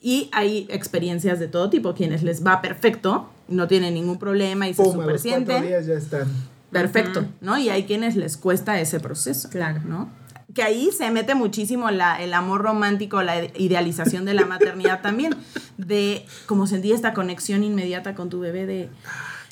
Y 0.00 0.28
hay 0.32 0.66
experiencias 0.70 1.38
de 1.38 1.48
todo 1.48 1.68
tipo, 1.70 1.94
quienes 1.94 2.22
les 2.22 2.44
va 2.44 2.62
perfecto, 2.62 3.28
no 3.48 3.68
tienen 3.68 3.94
ningún 3.94 4.18
problema 4.18 4.66
y 4.68 4.74
se 4.74 4.82
Pum, 4.82 4.94
super 4.94 5.18
sienten 5.18 5.66
días 5.66 5.86
ya 5.86 5.94
están. 5.94 6.26
perfecto, 6.70 7.24
¿no? 7.40 7.58
Y 7.58 7.68
hay 7.68 7.84
quienes 7.84 8.16
les 8.16 8.36
cuesta 8.36 8.80
ese 8.80 9.00
proceso, 9.00 9.48
Claro. 9.50 9.80
¿no? 9.84 10.08
Que 10.54 10.62
ahí 10.64 10.90
se 10.90 11.08
mete 11.12 11.34
muchísimo 11.36 11.90
la, 11.90 12.20
el 12.20 12.34
amor 12.34 12.62
romántico, 12.62 13.22
la 13.22 13.44
idealización 13.56 14.24
de 14.24 14.34
la 14.34 14.46
maternidad 14.46 15.00
también, 15.02 15.34
de 15.76 16.24
como 16.46 16.66
sentir 16.66 16.94
esta 16.94 17.12
conexión 17.14 17.62
inmediata 17.62 18.14
con 18.14 18.30
tu 18.30 18.40
bebé, 18.40 18.66
de 18.66 18.88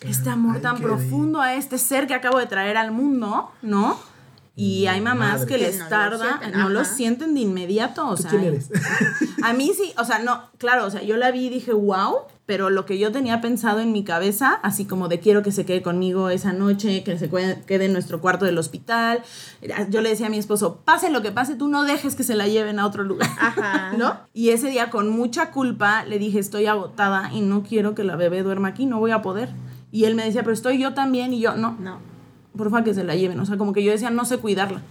este 0.00 0.30
amor 0.30 0.56
Ay, 0.56 0.62
tan 0.62 0.78
profundo 0.78 1.40
a 1.40 1.54
este 1.54 1.76
ser 1.78 2.06
que 2.06 2.14
acabo 2.14 2.38
de 2.38 2.46
traer 2.46 2.76
al 2.76 2.90
mundo, 2.92 3.50
¿no? 3.62 3.98
Y 4.58 4.86
hay 4.88 5.00
mamás 5.00 5.40
Madre. 5.40 5.46
que 5.46 5.58
les 5.58 5.78
no 5.78 5.84
lo 5.84 5.88
tarda, 5.90 6.40
no 6.52 6.68
lo 6.68 6.84
sienten 6.84 7.32
de 7.34 7.40
inmediato, 7.40 8.08
o 8.08 8.16
¿Tú 8.16 8.22
sea, 8.22 8.30
quién 8.32 8.42
eres? 8.42 8.70
a 9.44 9.52
mí 9.52 9.70
sí, 9.72 9.92
o 9.96 10.04
sea, 10.04 10.18
no, 10.18 10.50
claro, 10.58 10.84
o 10.84 10.90
sea, 10.90 11.00
yo 11.02 11.16
la 11.16 11.30
vi 11.30 11.46
y 11.46 11.48
dije, 11.48 11.72
wow, 11.72 12.16
pero 12.44 12.68
lo 12.68 12.84
que 12.84 12.98
yo 12.98 13.12
tenía 13.12 13.40
pensado 13.40 13.78
en 13.78 13.92
mi 13.92 14.02
cabeza, 14.02 14.54
así 14.64 14.84
como 14.84 15.06
de 15.06 15.20
quiero 15.20 15.44
que 15.44 15.52
se 15.52 15.64
quede 15.64 15.80
conmigo 15.80 16.28
esa 16.28 16.52
noche, 16.52 17.04
que 17.04 17.16
se 17.18 17.30
quede 17.30 17.84
en 17.84 17.92
nuestro 17.92 18.20
cuarto 18.20 18.46
del 18.46 18.58
hospital, 18.58 19.22
yo 19.90 20.00
le 20.00 20.08
decía 20.08 20.26
a 20.26 20.30
mi 20.30 20.38
esposo, 20.38 20.80
pase 20.84 21.10
lo 21.10 21.22
que 21.22 21.30
pase, 21.30 21.54
tú 21.54 21.68
no 21.68 21.84
dejes 21.84 22.16
que 22.16 22.24
se 22.24 22.34
la 22.34 22.48
lleven 22.48 22.80
a 22.80 22.86
otro 22.86 23.04
lugar, 23.04 23.30
Ajá. 23.40 23.92
¿no? 23.96 24.16
Y 24.34 24.48
ese 24.48 24.70
día 24.70 24.90
con 24.90 25.08
mucha 25.08 25.52
culpa 25.52 26.04
le 26.04 26.18
dije, 26.18 26.40
estoy 26.40 26.66
agotada 26.66 27.30
y 27.32 27.42
no 27.42 27.62
quiero 27.62 27.94
que 27.94 28.02
la 28.02 28.16
bebé 28.16 28.42
duerma 28.42 28.68
aquí, 28.68 28.86
no 28.86 28.98
voy 28.98 29.12
a 29.12 29.22
poder. 29.22 29.50
Y 29.92 30.04
él 30.04 30.16
me 30.16 30.24
decía, 30.24 30.42
pero 30.42 30.52
estoy 30.54 30.78
yo 30.78 30.94
también, 30.94 31.32
y 31.32 31.40
yo, 31.40 31.54
no, 31.54 31.76
No. 31.78 32.07
Porfa 32.58 32.84
que 32.84 32.92
se 32.92 33.04
la 33.04 33.14
lleven, 33.16 33.40
o 33.40 33.46
sea, 33.46 33.56
como 33.56 33.72
que 33.72 33.82
yo 33.82 33.90
decía, 33.92 34.10
no 34.10 34.26
sé 34.26 34.36
cuidarla. 34.36 34.82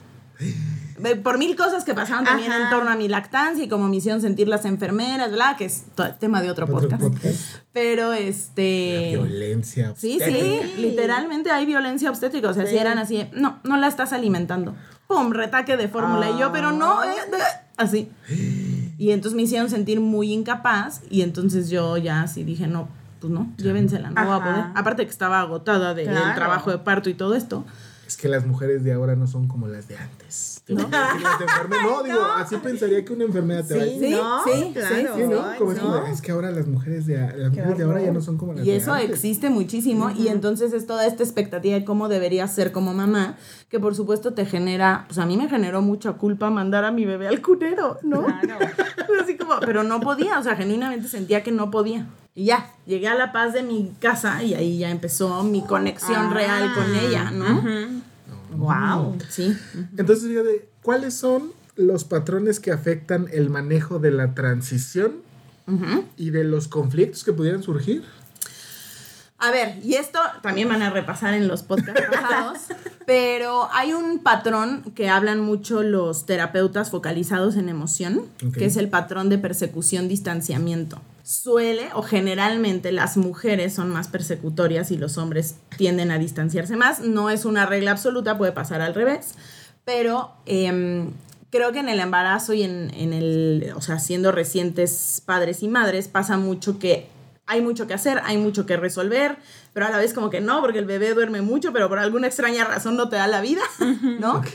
Por 1.23 1.37
mil 1.37 1.55
cosas 1.55 1.83
que 1.83 1.93
pasaban 1.93 2.25
también 2.25 2.51
Ajá. 2.51 2.63
en 2.63 2.69
torno 2.71 2.89
a 2.89 2.95
mi 2.95 3.07
lactancia 3.07 3.63
y 3.63 3.67
como 3.67 3.87
me 3.87 3.97
hicieron 3.97 4.19
sentir 4.19 4.47
las 4.47 4.65
enfermeras, 4.65 5.29
¿verdad? 5.29 5.55
Que 5.55 5.65
es 5.65 5.83
to- 5.93 6.11
tema 6.15 6.41
de 6.41 6.49
otro, 6.49 6.65
Otro 6.65 6.79
podcast. 6.89 7.03
podcast. 7.03 7.35
Pero 7.71 8.13
este. 8.13 9.11
Violencia. 9.13 9.93
Sí, 9.95 10.15
obstétrica. 10.15 10.65
sí, 10.75 10.81
literalmente 10.81 11.51
hay 11.51 11.67
violencia 11.67 12.09
obstétrica. 12.09 12.49
O 12.49 12.53
sea, 12.55 12.65
si 12.65 12.71
Sí. 12.71 12.77
eran 12.79 12.97
así, 12.97 13.27
no, 13.33 13.59
no 13.63 13.77
la 13.77 13.87
estás 13.87 14.11
alimentando. 14.11 14.75
¡Pum! 15.07 15.31
Retaque 15.33 15.77
de 15.77 15.87
fórmula. 15.87 16.31
Y 16.31 16.39
yo, 16.39 16.51
pero 16.51 16.71
no, 16.71 17.03
eh, 17.03 17.07
de- 17.31 17.37
así. 17.77 18.09
Y 18.97 19.11
entonces 19.11 19.35
me 19.35 19.43
hicieron 19.43 19.69
sentir 19.69 19.99
muy 19.99 20.33
incapaz. 20.33 21.01
Y 21.11 21.21
entonces 21.21 21.69
yo 21.69 21.97
ya 21.97 22.21
así 22.23 22.43
dije, 22.43 22.65
no, 22.65 22.89
pues 23.19 23.31
no, 23.31 23.51
llévensela, 23.57 24.09
no 24.11 24.21
voy 24.23 24.31
a 24.31 24.35
Ajá. 24.35 24.45
poder. 24.51 24.65
Aparte 24.75 25.03
que 25.05 25.11
estaba 25.11 25.41
agotada 25.41 25.93
de- 25.93 26.03
del 26.05 26.11
Claro. 26.13 26.35
trabajo 26.35 26.71
de 26.71 26.77
parto 26.79 27.09
y 27.09 27.13
todo 27.13 27.35
esto. 27.35 27.65
Es 28.05 28.15
que 28.15 28.29
las 28.29 28.45
mujeres 28.45 28.85
de 28.85 28.93
ahora 28.93 29.17
no 29.17 29.27
son 29.27 29.49
como 29.49 29.67
las 29.67 29.89
de 29.89 29.97
antes. 29.97 30.61
Te 30.65 30.73
de 30.73 30.81
No, 30.81 30.87
digo, 32.05 32.23
así 32.37 32.55
pensaría 32.55 33.03
que 33.03 33.11
una 33.11 33.25
enfermera 33.25 33.63
te 33.63 33.75
va 33.77 33.83
a 33.83 33.85
Sí, 33.85 33.99
decir. 33.99 34.07
Sí, 34.07 34.15
no, 34.15 34.43
sí, 34.45 34.71
claro. 34.73 34.95
sí, 34.95 35.21
Sí, 35.23 35.27
¿no? 35.27 35.41
Ay, 35.45 35.59
Como 35.59 35.71
es, 35.73 35.77
no. 35.77 35.83
como, 35.83 36.05
es 36.07 36.21
que 36.21 36.31
ahora 36.31 36.51
las 36.51 36.67
mujeres 36.67 37.05
de, 37.05 37.17
las 37.17 37.49
mujeres 37.51 37.77
de 37.77 37.83
ahora 37.83 38.01
ya 38.01 38.13
no 38.13 38.21
son 38.21 38.37
como 38.37 38.53
las 38.53 38.65
Y 38.65 38.69
de 38.71 38.77
eso 38.77 38.93
antes. 38.93 39.09
existe 39.09 39.49
muchísimo 39.49 40.09
y 40.11 40.29
entonces 40.29 40.71
es 40.71 40.87
toda 40.87 41.05
esta 41.05 41.21
expectativa 41.21 41.75
de 41.75 41.83
cómo 41.83 42.07
deberías 42.07 42.55
ser 42.55 42.71
como 42.71 42.93
mamá, 42.93 43.35
que 43.67 43.77
por 43.81 43.93
supuesto 43.93 44.33
te 44.33 44.45
genera, 44.45 45.03
pues 45.07 45.17
a 45.19 45.25
mí 45.25 45.35
me 45.35 45.49
generó 45.49 45.81
mucha 45.81 46.13
culpa 46.13 46.49
mandar 46.49 46.85
a 46.85 46.91
mi 46.91 47.03
bebé 47.05 47.27
al 47.27 47.41
cunero, 47.41 47.97
¿no? 48.03 48.23
Claro. 48.23 48.57
Así 49.21 49.35
como, 49.35 49.59
pero 49.59 49.83
no 49.83 49.99
podía, 49.99 50.39
o 50.39 50.43
sea, 50.43 50.55
genuinamente 50.55 51.09
sentía 51.09 51.43
que 51.43 51.51
no 51.51 51.71
podía. 51.71 52.05
Y 52.37 52.45
ya, 52.45 52.71
llegué 52.85 53.07
a 53.07 53.15
la 53.15 53.31
paz 53.31 53.53
de 53.53 53.63
mi 53.63 53.91
casa 53.99 54.43
y 54.43 54.53
ahí 54.53 54.77
ya 54.77 54.91
empezó 54.91 55.43
mi 55.43 55.63
conexión 55.65 56.27
Ah. 56.27 56.31
real 56.31 56.71
con 56.75 56.93
ella, 56.95 57.31
¿no? 57.31 57.63
Wow. 58.55 59.17
Sí. 59.27 59.57
Entonces, 59.97 60.27
fíjate, 60.29 60.69
¿cuáles 60.83 61.15
son 61.15 61.51
los 61.75 62.03
patrones 62.03 62.59
que 62.59 62.71
afectan 62.71 63.25
el 63.33 63.49
manejo 63.49 63.97
de 63.97 64.11
la 64.11 64.35
transición 64.35 65.13
y 66.15 66.29
de 66.29 66.43
los 66.43 66.67
conflictos 66.67 67.23
que 67.23 67.33
pudieran 67.33 67.63
surgir? 67.63 68.03
A 69.39 69.49
ver, 69.49 69.79
y 69.83 69.95
esto 69.95 70.19
también 70.43 70.69
van 70.69 70.83
a 70.83 70.91
repasar 70.91 71.33
en 71.33 71.47
los 71.47 71.63
podcasts 71.63 72.03
pasados, 72.11 72.59
pero 73.07 73.67
hay 73.73 73.93
un 73.93 74.19
patrón 74.19 74.83
que 74.95 75.09
hablan 75.09 75.39
mucho 75.39 75.81
los 75.81 76.27
terapeutas 76.27 76.91
focalizados 76.91 77.55
en 77.55 77.67
emoción, 77.67 78.25
que 78.53 78.65
es 78.65 78.77
el 78.77 78.89
patrón 78.89 79.29
de 79.29 79.39
persecución-distanciamiento. 79.39 81.01
Suele 81.27 81.89
o 81.93 82.03
generalmente 82.03 82.93
las 82.93 83.17
mujeres 83.17 83.73
son 83.73 83.89
más 83.89 84.07
persecutorias 84.07 84.91
y 84.91 84.97
los 84.97 85.17
hombres 85.17 85.57
tienden 85.75 86.09
a 86.09 86.17
distanciarse 86.17 86.77
más. 86.77 87.01
No 87.01 87.29
es 87.29 87.43
una 87.43 87.65
regla 87.65 87.91
absoluta, 87.91 88.37
puede 88.37 88.53
pasar 88.53 88.79
al 88.79 88.95
revés, 88.95 89.35
pero 89.83 90.31
em, 90.45 91.11
creo 91.49 91.73
que 91.73 91.79
en 91.79 91.89
el 91.89 91.99
embarazo 91.99 92.53
y 92.53 92.63
en, 92.63 92.93
en 92.93 93.11
el, 93.11 93.73
o 93.75 93.81
sea, 93.81 93.99
siendo 93.99 94.31
recientes 94.31 95.21
padres 95.25 95.63
y 95.63 95.67
madres, 95.67 96.07
pasa 96.07 96.37
mucho 96.37 96.79
que 96.79 97.09
hay 97.45 97.59
mucho 97.59 97.87
que 97.87 97.93
hacer, 97.93 98.21
hay 98.23 98.37
mucho 98.37 98.65
que 98.65 98.77
resolver, 98.77 99.35
pero 99.73 99.85
a 99.85 99.89
la 99.89 99.97
vez 99.97 100.13
como 100.13 100.29
que 100.29 100.39
no, 100.39 100.61
porque 100.61 100.79
el 100.79 100.85
bebé 100.85 101.13
duerme 101.13 101.41
mucho, 101.41 101.73
pero 101.73 101.89
por 101.89 101.99
alguna 101.99 102.27
extraña 102.27 102.63
razón 102.63 102.95
no 102.95 103.09
te 103.09 103.17
da 103.17 103.27
la 103.27 103.41
vida, 103.41 103.63
¿no? 104.19 104.37
Ok. 104.37 104.47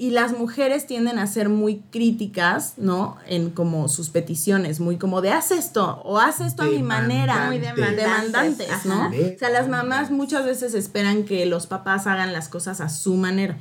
Y 0.00 0.12
las 0.12 0.32
mujeres 0.32 0.86
tienden 0.86 1.18
a 1.18 1.26
ser 1.26 1.50
muy 1.50 1.82
críticas, 1.90 2.72
¿no? 2.78 3.18
En 3.26 3.50
como 3.50 3.86
sus 3.86 4.08
peticiones, 4.08 4.80
muy 4.80 4.96
como 4.96 5.20
de 5.20 5.30
haz 5.30 5.50
esto 5.50 6.00
o 6.04 6.18
haz 6.18 6.40
esto 6.40 6.62
a 6.62 6.66
mi 6.68 6.82
manera. 6.82 7.48
Muy 7.48 7.58
demandantes. 7.58 7.96
demandantes, 7.96 8.86
¿no? 8.86 9.08
O 9.08 9.38
sea, 9.38 9.50
las 9.50 9.68
mamás 9.68 10.10
muchas 10.10 10.46
veces 10.46 10.72
esperan 10.72 11.24
que 11.24 11.44
los 11.44 11.66
papás 11.66 12.06
hagan 12.06 12.32
las 12.32 12.48
cosas 12.48 12.80
a 12.80 12.88
su 12.88 13.16
manera. 13.16 13.58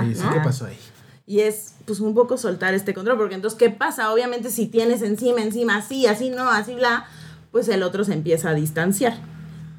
Oye, 0.00 0.14
sí, 0.14 0.22
¿no? 0.22 0.32
¿qué 0.32 0.38
pasó 0.38 0.66
ahí? 0.66 0.78
Y 1.26 1.40
es 1.40 1.74
pues 1.86 1.98
un 1.98 2.14
poco 2.14 2.38
soltar 2.38 2.72
este 2.72 2.94
control, 2.94 3.18
porque 3.18 3.34
entonces, 3.34 3.58
¿qué 3.58 3.70
pasa? 3.70 4.12
Obviamente 4.12 4.50
si 4.50 4.66
tienes 4.66 5.02
encima, 5.02 5.42
encima, 5.42 5.78
así, 5.78 6.06
así, 6.06 6.30
no, 6.30 6.48
así, 6.48 6.74
bla, 6.74 7.06
pues 7.50 7.68
el 7.68 7.82
otro 7.82 8.04
se 8.04 8.12
empieza 8.12 8.50
a 8.50 8.54
distanciar. 8.54 9.18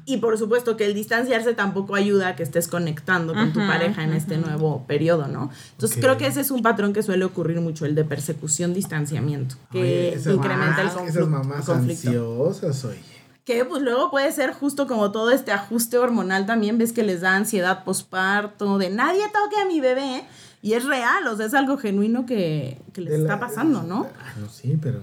Y 0.04 0.16
por 0.16 0.36
supuesto 0.36 0.76
que 0.76 0.84
el 0.86 0.94
distanciarse 0.94 1.54
tampoco 1.54 1.94
ayuda 1.94 2.28
a 2.28 2.36
que 2.36 2.42
estés 2.42 2.66
conectando 2.66 3.34
con 3.34 3.52
tu 3.52 3.60
pareja 3.60 4.02
en 4.02 4.12
este 4.14 4.36
nuevo 4.36 4.84
periodo, 4.86 5.28
¿no? 5.28 5.50
Entonces 5.72 5.98
creo 6.00 6.16
que 6.16 6.26
ese 6.26 6.40
es 6.40 6.50
un 6.50 6.60
patrón 6.62 6.92
que 6.92 7.02
suele 7.04 7.24
ocurrir 7.24 7.60
mucho, 7.60 7.86
el 7.86 7.94
de 7.94 8.04
persecución, 8.04 8.74
distanciamiento, 8.74 9.54
que 9.70 9.78
Oye, 9.80 10.14
esas 10.14 10.34
incrementa 10.34 10.82
el 10.82 10.88
conflicto. 10.88 11.18
Esas 11.20 11.28
mamás 11.28 11.64
conflicto. 11.66 12.08
ansiosas, 12.08 12.84
oye. 12.84 12.98
Que 13.44 13.64
pues 13.64 13.82
luego 13.82 14.10
puede 14.10 14.30
ser 14.32 14.52
justo 14.52 14.86
como 14.86 15.10
todo 15.12 15.30
este 15.30 15.50
ajuste 15.52 15.98
hormonal 15.98 16.46
también, 16.46 16.78
ves 16.78 16.92
que 16.92 17.02
les 17.02 17.20
da 17.20 17.34
ansiedad 17.36 17.84
posparto, 17.84 18.78
de 18.78 18.90
nadie 18.90 19.22
toque 19.32 19.56
a 19.60 19.64
mi 19.66 19.80
bebé, 19.80 20.24
y 20.62 20.74
es 20.74 20.84
real, 20.84 21.26
o 21.26 21.36
sea, 21.36 21.46
es 21.46 21.54
algo 21.54 21.76
genuino 21.76 22.24
que, 22.26 22.80
que 22.92 23.00
les 23.00 23.12
De 23.12 23.18
la- 23.18 23.24
está 23.34 23.40
pasando, 23.40 23.82
¿no? 23.82 24.06
Ah, 24.20 24.32
no, 24.40 24.48
sí, 24.48 24.78
pero. 24.80 25.00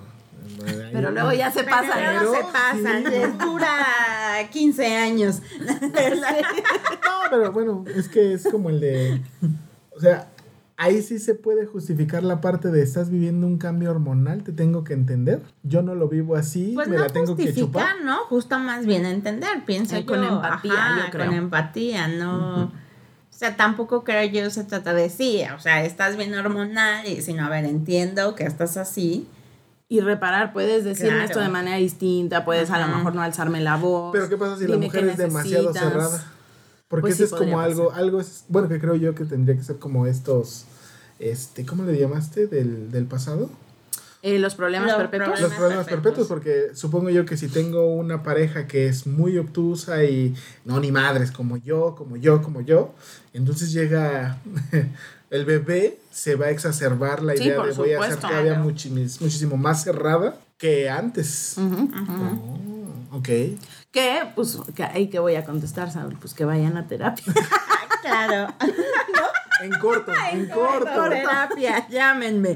Pero 0.91 1.11
luego 1.11 1.31
ya 1.33 1.51
se 1.51 1.63
Pero 1.63 1.75
pasa, 1.77 1.99
luego 1.99 2.31
Pero- 2.33 2.47
se 2.47 2.51
pasan, 2.53 3.03
sí. 3.05 3.09
les 3.11 3.37
dura 3.37 3.75
15 4.51 4.95
años. 4.97 5.41
No, 6.09 7.29
pero 7.29 7.51
bueno, 7.51 7.85
es 7.95 8.07
que 8.09 8.33
es 8.33 8.47
como 8.49 8.69
el 8.69 8.79
de. 8.79 9.21
O 9.95 9.99
sea, 9.99 10.27
ahí 10.77 11.01
sí 11.01 11.19
se 11.19 11.35
puede 11.35 11.65
justificar 11.65 12.23
la 12.23 12.41
parte 12.41 12.69
de 12.69 12.81
estás 12.81 13.09
viviendo 13.09 13.45
un 13.45 13.57
cambio 13.57 13.91
hormonal, 13.91 14.43
te 14.43 14.51
tengo 14.51 14.83
que 14.83 14.93
entender. 14.93 15.41
Yo 15.63 15.81
no 15.81 15.93
lo 15.95 16.07
vivo 16.07 16.35
así, 16.35 16.71
Pues 16.73 16.87
me 16.87 16.95
no 16.97 17.03
la 17.03 17.09
tengo 17.09 17.35
que 17.35 17.53
chupar. 17.53 17.83
justificar, 17.83 18.05
¿no? 18.05 18.17
Justo 18.25 18.57
más 18.59 18.85
bien 18.85 19.05
entender, 19.05 19.65
pienso 19.65 19.97
yo. 19.99 20.05
con 20.05 20.23
empatía, 20.23 20.73
Ajá, 20.73 21.05
yo 21.05 21.11
creo. 21.11 21.25
Con 21.27 21.35
empatía, 21.35 22.07
no... 22.07 22.63
O 22.65 22.71
sea, 23.39 23.55
tampoco 23.55 24.03
creo 24.03 24.25
yo 24.25 24.49
se 24.49 24.65
trata 24.65 24.93
de 24.93 25.09
sí, 25.09 25.41
o 25.55 25.59
sea, 25.59 25.85
estás 25.85 26.17
bien 26.17 26.33
hormonal 26.33 27.07
y 27.07 27.21
sino, 27.21 27.45
a 27.45 27.49
ver, 27.49 27.63
entiendo 27.63 28.35
que 28.35 28.43
estás 28.43 28.75
así. 28.75 29.27
Y 29.91 30.01
reparar, 30.01 30.53
puedes 30.53 30.83
decirme 30.83 31.13
Claro. 31.15 31.25
esto 31.25 31.39
de 31.39 31.49
manera 31.49 31.77
distinta, 31.77 32.45
puedes 32.45 32.69
a 32.69 32.79
lo 32.79 32.95
mejor 32.95 33.15
no 33.15 33.21
alzarme 33.23 33.59
la 33.59 33.75
voz. 33.75 34.11
Pero 34.13 34.29
¿qué 34.29 34.37
pasa 34.37 34.55
si 34.57 34.67
la 34.67 34.77
mujer 34.77 35.03
es 35.09 35.17
demasiado 35.17 35.73
cerrada? 35.73 36.23
Porque 36.87 37.01
Pues 37.01 37.19
eso 37.19 37.25
sí, 37.27 37.33
es 37.33 37.39
como 37.39 37.59
algo, 37.59 37.91
algo 37.91 38.19
es, 38.21 38.45
bueno, 38.49 38.67
que 38.69 38.79
creo 38.79 38.95
yo 38.95 39.13
que 39.15 39.25
tendría 39.25 39.55
que 39.57 39.63
ser 39.63 39.77
como 39.79 40.05
estos, 40.07 40.65
este, 41.19 41.65
¿cómo 41.65 41.83
le 41.83 41.97
llamaste? 41.99 42.47
Del, 42.47 42.91
del 42.91 43.05
pasado. 43.05 43.49
Eh, 44.21 44.37
los 44.37 44.53
problemas 44.55 44.89
Los 44.89 44.97
perpetuos. 44.97 45.29
Los 45.29 45.37
Problemas 45.39 45.57
problemas 45.57 45.85
perpetuos, 45.87 46.27
perpetuos. 46.27 46.27
porque 46.27 46.75
supongo 46.75 47.09
yo 47.09 47.25
que 47.25 47.37
si 47.37 47.47
tengo 47.47 47.87
una 47.95 48.21
pareja 48.21 48.67
que 48.67 48.87
es 48.87 49.07
muy 49.07 49.37
obtusa 49.37 50.03
y 50.03 50.35
no, 50.65 50.79
ni 50.79 50.91
madres, 50.91 51.31
como 51.31 51.57
yo, 51.57 51.95
como 51.95 52.17
yo, 52.17 52.41
como 52.41 52.61
yo, 52.61 52.93
entonces 53.33 53.71
llega 53.71 54.37
el 55.31 55.45
bebé, 55.45 55.99
se 56.11 56.35
va 56.35 56.47
a 56.47 56.49
exacerbar 56.49 57.21
la 57.23 57.33
Sí, 57.35 57.43
idea 57.43 57.53
de 57.53 57.59
voy 57.59 57.69
a 57.69 57.73
ser 57.73 58.11
supuesto. 58.13 58.27
todavía 58.27 58.53
Claro. 58.55 58.69
muchis- 58.69 59.21
muchísimo 59.21 59.57
más 59.57 59.83
cerrada 59.83 60.35
que 60.57 60.89
antes. 60.89 61.55
Oh, 61.57 63.17
ok. 63.17 63.27
Que, 63.91 64.23
pues, 64.35 64.57
que 64.75 64.83
ahí 64.83 65.07
que 65.09 65.19
voy 65.19 65.35
a 65.35 65.43
contestar, 65.45 65.91
Saúl, 65.91 66.17
pues 66.19 66.33
que 66.33 66.45
vayan 66.45 66.77
a 66.77 66.87
terapia. 66.87 67.23
Claro. 68.01 68.51
En 69.61 69.71
corto, 69.79 70.11
en 70.31 70.47
corto. 70.47 71.09
Terapia, 71.09 71.85
llámenme. 71.89 72.55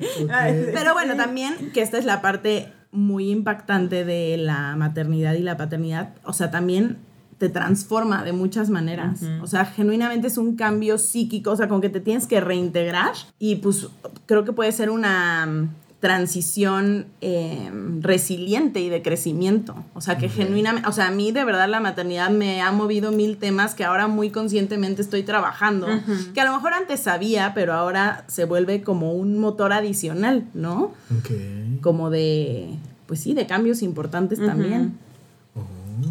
Pero 0.74 0.94
bueno, 0.94 1.16
también 1.18 1.72
que 1.74 1.82
esta 1.82 1.98
es 1.98 2.06
la 2.06 2.22
parte 2.22 2.72
muy 2.92 3.30
impactante 3.30 4.06
de 4.06 4.38
la 4.38 4.76
maternidad 4.78 5.34
y 5.34 5.40
la 5.40 5.58
paternidad. 5.58 6.16
O 6.24 6.32
sea, 6.34 6.50
también 6.50 6.98
te 7.38 7.50
transforma 7.50 8.24
de 8.24 8.34
muchas 8.34 8.70
maneras. 8.70 9.22
O 9.42 9.48
sea, 9.48 9.66
genuinamente 9.66 10.28
es 10.28 10.38
un 10.38 10.56
cambio 10.56 10.98
psíquico, 10.98 11.52
o 11.52 11.56
sea, 11.56 11.68
con 11.68 11.82
que 11.82 11.90
te 11.90 12.00
tienes 12.00 12.28
que 12.28 12.40
reintegrar 12.42 13.14
y 13.40 13.56
pues 13.58 13.88
creo 14.26 14.44
que 14.46 14.54
puede 14.54 14.72
ser 14.72 14.90
una 14.90 15.46
mm, 15.46 15.70
transición 16.00 17.06
eh, 17.22 17.72
resiliente 18.02 18.82
y 18.82 18.90
de 18.90 19.02
crecimiento. 19.02 19.74
O 19.94 20.02
sea, 20.02 20.18
que 20.18 20.28
genuinamente, 20.28 20.90
o 20.90 20.92
sea, 20.92 21.08
a 21.08 21.12
mí 21.12 21.32
de 21.32 21.46
verdad 21.46 21.70
la 21.70 21.80
maternidad 21.80 22.30
me 22.30 22.62
ha 22.62 22.74
movido 22.74 23.14
mil 23.14 23.38
temas 23.38 23.74
que 23.74 23.86
ahora 23.86 24.08
muy 24.08 24.30
conscientemente 24.30 25.02
estoy 25.02 25.24
trabajando, 25.24 25.88
que 26.34 26.42
a 26.42 26.46
lo 26.46 26.52
mejor 26.54 26.74
antes 26.74 27.00
sabía, 27.00 27.54
pero 27.56 27.72
ahora 27.72 28.26
se 28.28 28.44
vuelve 28.44 28.84
como 28.84 29.14
un 29.14 29.40
motor 29.40 29.72
adicional, 29.72 30.46
¿no? 30.54 30.92
Ok. 31.20 31.80
Como 31.82 32.10
de, 32.10 32.76
pues 33.08 33.22
sí, 33.22 33.34
de 33.34 33.48
cambios 33.48 33.82
importantes 33.82 34.40
también. 34.40 34.98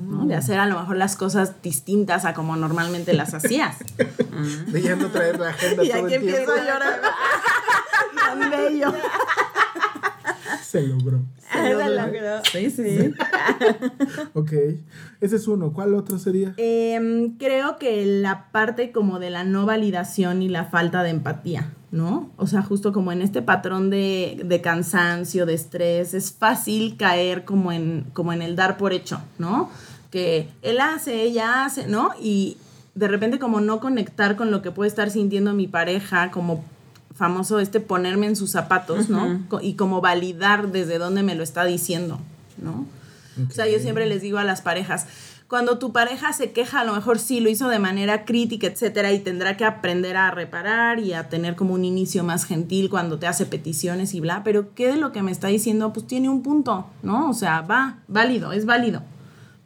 ¿No? 0.01 0.27
De 0.27 0.35
hacer 0.35 0.59
a 0.59 0.67
lo 0.67 0.79
mejor 0.81 0.97
las 0.97 1.17
cosas 1.17 1.63
distintas 1.63 2.25
a 2.25 2.35
como 2.35 2.57
normalmente 2.57 3.13
las 3.13 3.35
hacías. 3.35 3.77
De 4.67 4.83
ya 4.83 4.97
no 4.97 5.09
traer 5.09 5.39
la 5.39 5.51
agenda 5.51 5.85
y 5.85 5.91
todo 5.91 6.05
aquí 6.05 6.15
el 6.15 6.21
tiempo. 6.23 6.39
empiezo 6.39 6.53
a 6.53 6.65
llorar. 6.65 7.01
Tan 8.27 8.51
bello. 8.51 8.93
Se 10.63 10.83
logró. 10.87 11.21
Se 11.53 11.75
logró. 11.75 12.43
Sí, 12.51 12.71
sí. 12.71 13.15
Ok. 14.35 14.53
Ese 15.21 15.37
es 15.37 15.47
uno. 15.47 15.73
¿Cuál 15.73 15.95
otro 15.95 16.19
sería? 16.19 16.55
Em, 16.57 17.37
creo 17.37 17.79
que 17.79 18.05
la 18.07 18.51
parte 18.53 18.93
como 18.93 19.19
de 19.19 19.31
la 19.31 19.45
no 19.45 19.67
validación 19.67 20.43
y 20.43 20.49
la 20.49 20.65
falta 20.65 21.03
de 21.03 21.11
empatía, 21.11 21.71
¿no? 21.93 22.31
O 22.39 22.47
sea, 22.47 22.63
justo 22.63 22.93
como 22.93 23.13
en 23.13 23.21
este 23.23 23.43
patrón 23.43 23.91
de, 23.91 24.41
de 24.45 24.61
cansancio, 24.63 25.47
de 25.47 25.55
estrés, 25.55 26.15
es 26.15 26.33
fácil 26.33 26.97
caer 26.97 27.45
como 27.45 27.71
en, 27.71 28.07
como 28.15 28.33
en 28.33 28.43
el 28.43 28.57
dar 28.57 28.79
por 28.79 28.95
hecho, 28.95 29.21
¿no? 29.39 29.71
Que 30.11 30.49
él 30.63 30.81
hace, 30.81 31.23
ella 31.23 31.65
hace, 31.65 31.87
¿no? 31.87 32.11
Y 32.21 32.57
de 32.95 33.09
repente 33.09 33.39
como 33.39 33.61
no 33.61 33.79
conectar 33.79 34.37
con 34.37 34.51
lo 34.51 34.63
que 34.63 34.71
puede 34.71 34.89
estar 34.89 35.11
sintiendo 35.11 35.53
mi 35.53 35.67
pareja, 35.67 36.31
como 36.31 36.65
famoso 37.15 37.61
este 37.61 37.79
ponerme 37.79 38.27
en 38.27 38.37
sus 38.37 38.51
zapatos, 38.51 39.11
¿no? 39.11 39.41
Y 39.61 39.75
como 39.75 40.01
validar 40.01 40.73
desde 40.73 40.97
dónde 40.97 41.23
me 41.23 41.35
lo 41.35 41.43
está 41.43 41.65
diciendo, 41.65 42.19
¿no? 42.57 42.87
O 43.49 43.53
sea, 43.53 43.67
yo 43.67 43.79
siempre 43.79 44.07
les 44.07 44.23
digo 44.23 44.39
a 44.39 44.45
las 44.45 44.63
parejas, 44.63 45.07
cuando 45.53 45.77
tu 45.77 45.93
pareja 45.93 46.33
se 46.33 46.51
queja, 46.53 46.81
a 46.81 46.85
lo 46.85 46.95
mejor 46.95 47.19
sí 47.19 47.39
lo 47.39 47.51
hizo 47.51 47.69
de 47.69 47.79
manera 47.79 48.25
crítica, 48.25 48.67
etcétera, 48.67 49.13
y 49.13 49.19
tendrá 49.19 49.55
que 49.59 49.67
aprender 49.67 50.17
a 50.17 50.31
reparar 50.31 50.99
y 50.99 51.13
a 51.13 51.29
tener 51.29 51.57
como 51.57 51.75
un 51.75 51.85
inicio 51.85 52.25
más 52.25 52.47
gentil 52.47 52.89
cuando 52.89 53.19
te 53.19 53.27
hace 53.27 53.45
peticiones 53.45 54.15
y 54.15 54.21
bla, 54.21 54.45
pero 54.45 54.75
¿qué 54.75 54.89
de 54.89 54.97
lo 54.97 55.13
que 55.13 55.21
me 55.21 55.31
está 55.31 55.49
diciendo? 55.49 55.93
Pues 55.93 56.07
tiene 56.07 56.31
un 56.31 56.43
punto, 56.43 56.87
¿no? 57.03 57.29
O 57.29 57.35
sea, 57.35 57.61
va, 57.61 57.99
válido, 58.09 58.53
es 58.53 58.65
válido. 58.65 59.03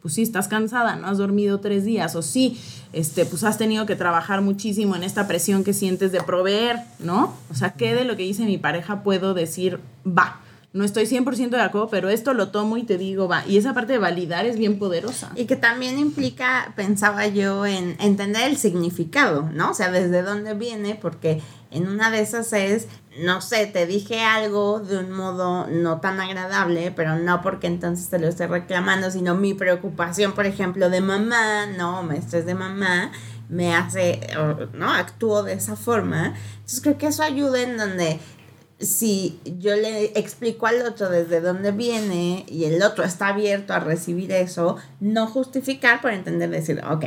Pues 0.01 0.15
sí, 0.15 0.23
estás 0.23 0.49
cansada, 0.49 0.97
no 0.97 1.07
has 1.07 1.19
dormido 1.19 1.61
tres 1.61 1.85
días, 1.85 2.17
o 2.17 2.21
sí, 2.21 2.59
este, 2.91 3.25
pues 3.25 3.45
has 3.45 3.57
tenido 3.57 3.85
que 3.85 3.95
trabajar 3.95 4.41
muchísimo 4.41 4.93
en 4.97 5.03
esta 5.03 5.25
presión 5.25 5.63
que 5.63 5.71
sientes 5.71 6.11
de 6.11 6.19
proveer, 6.19 6.81
¿no? 6.99 7.33
O 7.49 7.55
sea, 7.55 7.75
¿qué 7.75 7.95
de 7.95 8.03
lo 8.03 8.17
que 8.17 8.23
dice 8.23 8.43
mi 8.43 8.57
pareja 8.57 9.03
puedo 9.03 9.33
decir, 9.33 9.79
va? 10.05 10.41
No 10.73 10.83
estoy 10.83 11.05
100% 11.05 11.49
de 11.49 11.61
acuerdo, 11.61 11.89
pero 11.89 12.09
esto 12.09 12.33
lo 12.33 12.49
tomo 12.49 12.77
y 12.77 12.83
te 12.83 12.97
digo, 12.97 13.27
va. 13.27 13.43
Y 13.47 13.57
esa 13.57 13.73
parte 13.73 13.93
de 13.93 13.99
validar 13.99 14.45
es 14.45 14.57
bien 14.57 14.77
poderosa. 14.77 15.31
Y 15.35 15.45
que 15.45 15.55
también 15.55 15.97
implica, 15.97 16.73
pensaba 16.75 17.25
yo, 17.27 17.65
en 17.65 17.95
entender 17.99 18.49
el 18.49 18.57
significado, 18.57 19.49
¿no? 19.53 19.71
O 19.71 19.73
sea, 19.73 19.89
desde 19.91 20.21
dónde 20.21 20.53
viene, 20.53 20.95
porque 20.95 21.41
en 21.71 21.87
una 21.87 22.11
de 22.11 22.19
esas 22.19 22.51
es, 22.53 22.87
no 23.23 23.41
sé, 23.41 23.65
te 23.65 23.87
dije 23.87 24.21
algo 24.21 24.79
de 24.79 24.97
un 24.97 25.11
modo 25.11 25.67
no 25.67 25.99
tan 25.99 26.19
agradable, 26.19 26.91
pero 26.91 27.17
no 27.17 27.41
porque 27.41 27.67
entonces 27.67 28.09
te 28.09 28.19
lo 28.19 28.27
esté 28.27 28.47
reclamando, 28.47 29.09
sino 29.09 29.35
mi 29.35 29.53
preocupación, 29.53 30.33
por 30.33 30.45
ejemplo, 30.45 30.89
de 30.89 31.01
mamá, 31.01 31.65
no, 31.77 32.03
me 32.03 32.17
estrés 32.17 32.45
de 32.45 32.55
mamá, 32.55 33.11
me 33.49 33.73
hace, 33.73 34.19
¿no? 34.73 34.91
Actúo 34.91 35.43
de 35.43 35.53
esa 35.53 35.75
forma. 35.75 36.35
Entonces 36.55 36.81
creo 36.81 36.97
que 36.97 37.07
eso 37.07 37.23
ayuda 37.23 37.61
en 37.61 37.77
donde 37.77 38.19
si 38.79 39.39
yo 39.43 39.75
le 39.75 40.17
explico 40.19 40.67
al 40.67 40.83
otro 40.83 41.09
desde 41.09 41.41
dónde 41.41 41.71
viene 41.71 42.45
y 42.47 42.65
el 42.65 42.81
otro 42.83 43.03
está 43.03 43.29
abierto 43.29 43.73
a 43.73 43.79
recibir 43.79 44.31
eso, 44.31 44.77
no 44.99 45.25
justificar 45.25 45.99
por 45.99 46.11
entender, 46.11 46.49
decir, 46.51 46.83
ok, 46.87 47.05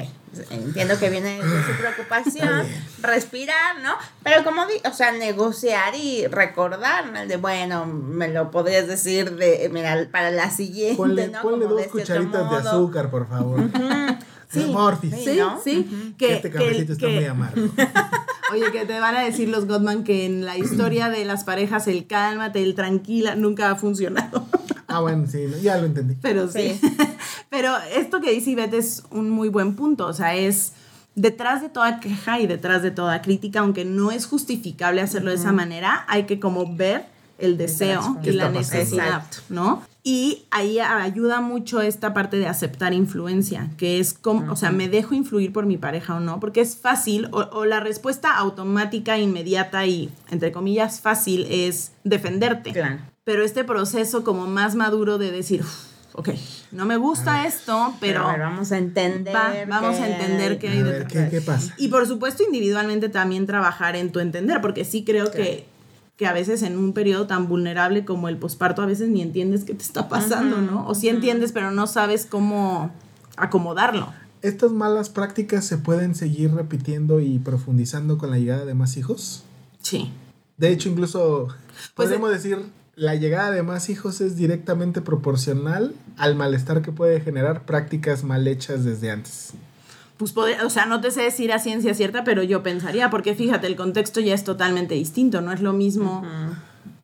entiendo 0.50 0.98
que 0.98 1.10
viene 1.10 1.36
de 1.36 1.62
su 1.62 1.78
preocupación, 1.78 2.66
respirar, 3.02 3.80
¿no? 3.82 3.94
Pero 4.24 4.42
como, 4.42 4.66
di 4.66 4.74
o 4.84 4.92
sea, 4.92 5.12
negociar 5.12 5.94
y 5.94 6.26
recordar, 6.26 7.12
¿no? 7.12 7.20
El 7.20 7.28
de, 7.28 7.36
bueno, 7.36 7.86
me 7.86 8.26
lo 8.28 8.50
podrías 8.50 8.88
decir 8.88 9.36
de, 9.36 9.70
mira, 9.72 10.08
para 10.10 10.32
la 10.32 10.50
siguiente, 10.50 10.96
Ponle, 10.96 11.28
¿no? 11.28 11.40
ponle 11.42 11.66
Como 11.66 11.76
dos 11.76 11.84
de 11.84 11.88
cucharitas 11.88 12.50
de 12.50 12.56
azúcar, 12.68 13.10
por 13.10 13.28
favor. 13.28 13.60
Sí, 14.52 14.68
Porfis. 14.72 15.14
sí, 15.14 15.36
¿no? 15.38 15.60
sí. 15.62 16.14
Que 16.18 16.26
Que, 16.26 16.32
este 16.34 16.50
que- 16.50 16.58
cafecito 16.58 16.92
está 16.92 17.06
que- 17.06 17.14
muy 17.14 17.24
amargo. 17.24 17.62
Oye, 18.52 18.72
que 18.72 18.84
te 18.84 18.98
van 18.98 19.14
a 19.14 19.20
decir 19.20 19.48
los 19.48 19.66
Godman 19.66 20.02
que 20.02 20.26
en 20.26 20.44
la 20.44 20.58
historia 20.58 21.08
de 21.08 21.24
las 21.24 21.44
parejas 21.44 21.86
el 21.86 22.06
cálmate, 22.08 22.60
el 22.62 22.74
tranquila, 22.74 23.36
nunca 23.36 23.70
ha 23.70 23.76
funcionado. 23.76 24.44
Ah, 24.88 24.98
bueno, 25.00 25.26
sí, 25.30 25.44
ya 25.62 25.76
lo 25.78 25.86
entendí. 25.86 26.16
Pero 26.20 26.48
sí. 26.50 26.80
Pero 27.48 27.76
esto 27.94 28.20
que 28.20 28.32
dice 28.32 28.50
Ivette 28.50 28.74
es 28.74 29.04
un 29.12 29.30
muy 29.30 29.48
buen 29.48 29.76
punto. 29.76 30.06
O 30.08 30.12
sea, 30.12 30.34
es 30.34 30.72
detrás 31.14 31.62
de 31.62 31.68
toda 31.68 32.00
queja 32.00 32.40
y 32.40 32.48
detrás 32.48 32.82
de 32.82 32.90
toda 32.90 33.22
crítica, 33.22 33.60
aunque 33.60 33.84
no 33.84 34.10
es 34.10 34.26
justificable 34.26 35.00
hacerlo 35.00 35.30
de 35.30 35.36
esa 35.36 35.52
manera, 35.52 36.04
hay 36.08 36.24
que 36.24 36.40
como 36.40 36.74
ver 36.74 37.06
el 37.38 37.56
deseo 37.56 38.18
¿Qué 38.22 38.30
y 38.30 38.32
la 38.32 38.48
necesidad. 38.50 39.22
¿no? 39.48 39.82
Y 40.02 40.46
ahí 40.50 40.78
ayuda 40.80 41.40
mucho 41.42 41.82
esta 41.82 42.14
parte 42.14 42.38
de 42.38 42.46
aceptar 42.46 42.94
influencia, 42.94 43.68
que 43.76 43.98
es 44.00 44.14
como, 44.14 44.50
o 44.50 44.56
sea, 44.56 44.70
me 44.70 44.88
dejo 44.88 45.14
influir 45.14 45.52
por 45.52 45.66
mi 45.66 45.76
pareja 45.76 46.14
o 46.16 46.20
no, 46.20 46.40
porque 46.40 46.62
es 46.62 46.76
fácil, 46.76 47.28
o, 47.32 47.40
o 47.52 47.66
la 47.66 47.80
respuesta 47.80 48.34
automática, 48.34 49.18
inmediata 49.18 49.84
y, 49.84 50.10
entre 50.30 50.52
comillas, 50.52 51.00
fácil 51.02 51.46
es 51.50 51.92
defenderte. 52.04 52.72
Claro. 52.72 52.98
Pero 53.24 53.44
este 53.44 53.62
proceso 53.64 54.24
como 54.24 54.46
más 54.46 54.74
maduro 54.74 55.18
de 55.18 55.30
decir, 55.32 55.60
"Uf, 55.60 55.84
ok, 56.14 56.30
no 56.72 56.86
me 56.86 56.96
gusta 56.96 57.46
esto, 57.46 57.92
pero, 58.00 58.26
a 58.26 58.32
ver, 58.32 58.40
vamos 58.40 58.72
a 58.72 58.78
entender. 58.78 59.34
va- 59.36 59.52
vamos 59.68 60.00
a 60.00 60.08
entender 60.08 60.58
que 60.58 60.68
A 60.68 60.72
hay 60.72 60.82
detrás. 60.82 61.12
¿qué, 61.12 61.28
qué 61.30 61.40
pasa? 61.42 61.74
Y 61.76 61.88
por 61.88 62.06
supuesto, 62.06 62.42
individualmente 62.42 63.10
también 63.10 63.44
trabajar 63.46 63.96
en 63.96 64.10
tu 64.12 64.18
entender, 64.20 64.62
porque 64.62 64.86
sí 64.86 65.04
creo 65.04 65.30
que, 65.30 65.66
que 66.20 66.26
a 66.26 66.34
veces 66.34 66.62
en 66.62 66.76
un 66.76 66.92
periodo 66.92 67.26
tan 67.26 67.48
vulnerable 67.48 68.04
como 68.04 68.28
el 68.28 68.36
posparto, 68.36 68.82
a 68.82 68.86
veces 68.86 69.08
ni 69.08 69.22
entiendes 69.22 69.64
qué 69.64 69.72
te 69.72 69.82
está 69.82 70.10
pasando, 70.10 70.58
¿no? 70.60 70.86
O 70.86 70.94
sí 70.94 71.08
entiendes, 71.08 71.50
pero 71.52 71.70
no 71.70 71.86
sabes 71.86 72.26
cómo 72.26 72.92
acomodarlo. 73.38 74.12
¿Estas 74.42 74.70
malas 74.70 75.08
prácticas 75.08 75.64
se 75.64 75.78
pueden 75.78 76.14
seguir 76.14 76.52
repitiendo 76.52 77.20
y 77.20 77.38
profundizando 77.38 78.18
con 78.18 78.30
la 78.30 78.38
llegada 78.38 78.66
de 78.66 78.74
más 78.74 78.98
hijos? 78.98 79.44
Sí. 79.80 80.12
De 80.58 80.68
hecho, 80.68 80.90
incluso 80.90 81.48
Pues, 81.94 82.10
podemos 82.10 82.30
decir, 82.30 82.66
la 82.96 83.14
llegada 83.14 83.50
de 83.50 83.62
más 83.62 83.88
hijos 83.88 84.20
es 84.20 84.36
directamente 84.36 85.00
proporcional 85.00 85.94
al 86.18 86.34
malestar 86.34 86.82
que 86.82 86.92
puede 86.92 87.22
generar 87.22 87.64
prácticas 87.64 88.24
mal 88.24 88.46
hechas 88.46 88.84
desde 88.84 89.10
antes. 89.10 89.54
Pues, 90.20 90.32
poder- 90.32 90.62
o 90.64 90.70
sea, 90.70 90.84
no 90.86 91.00
te 91.00 91.10
sé 91.10 91.22
decir 91.22 91.50
a 91.50 91.58
ciencia 91.58 91.94
cierta, 91.94 92.24
pero 92.24 92.42
yo 92.42 92.62
pensaría, 92.62 93.08
porque 93.10 93.34
fíjate, 93.34 93.66
el 93.66 93.74
contexto 93.74 94.20
ya 94.20 94.34
es 94.34 94.44
totalmente 94.44 94.94
distinto, 94.94 95.40
no 95.40 95.50
es 95.50 95.62
lo 95.62 95.72
mismo. 95.72 96.22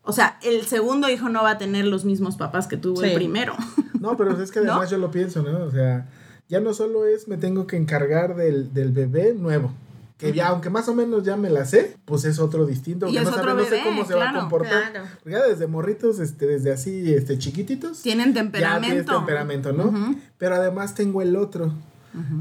O 0.02 0.12
sea, 0.12 0.38
el 0.42 0.66
segundo 0.66 1.08
hijo 1.08 1.28
no 1.30 1.42
va 1.42 1.52
a 1.52 1.58
tener 1.58 1.86
los 1.86 2.04
mismos 2.04 2.36
papás 2.36 2.66
que 2.68 2.76
tuvo 2.76 3.02
el 3.02 3.14
primero. 3.14 3.54
No, 4.00 4.16
pero 4.18 4.40
es 4.40 4.52
que 4.52 4.60
¿No? 4.60 4.72
además 4.72 4.90
yo 4.90 4.98
lo 4.98 5.10
pienso, 5.10 5.42
¿no? 5.42 5.64
O 5.64 5.70
sea, 5.70 6.06
ya 6.48 6.60
no 6.60 6.74
solo 6.74 7.06
es 7.06 7.26
me 7.26 7.38
tengo 7.38 7.66
que 7.66 7.76
encargar 7.76 8.36
del, 8.36 8.72
del 8.74 8.92
bebé 8.92 9.32
nuevo. 9.34 9.72
Que 10.18 10.32
ya, 10.32 10.48
aunque 10.48 10.70
más 10.70 10.88
o 10.88 10.94
menos 10.94 11.24
ya 11.24 11.36
me 11.36 11.48
la 11.50 11.64
sé, 11.64 11.96
pues 12.04 12.24
es 12.26 12.38
otro 12.38 12.66
distinto. 12.66 13.08
Y 13.08 13.16
es 13.16 13.24
no 13.24 13.30
otro 13.30 13.42
sabe, 13.44 13.62
no 13.62 13.68
sé 13.68 13.80
cómo 13.82 14.04
se 14.04 14.14
va 14.14 14.30
a 14.30 14.34
comportar. 14.40 14.92
claro. 14.92 15.06
Ya 15.24 15.42
desde 15.42 15.66
morritos, 15.66 16.20
este, 16.20 16.46
desde 16.46 16.72
así, 16.72 17.12
este, 17.14 17.38
chiquititos. 17.38 18.02
Tienen 18.02 18.28
Ya 18.28 18.32
tienes 18.34 18.52
temperamento. 18.52 19.16
temperamento, 19.16 19.72
¿no? 19.72 20.14
Pero 20.38 20.54
además 20.56 20.94
tengo 20.94 21.20
el 21.22 21.34
otro, 21.34 21.72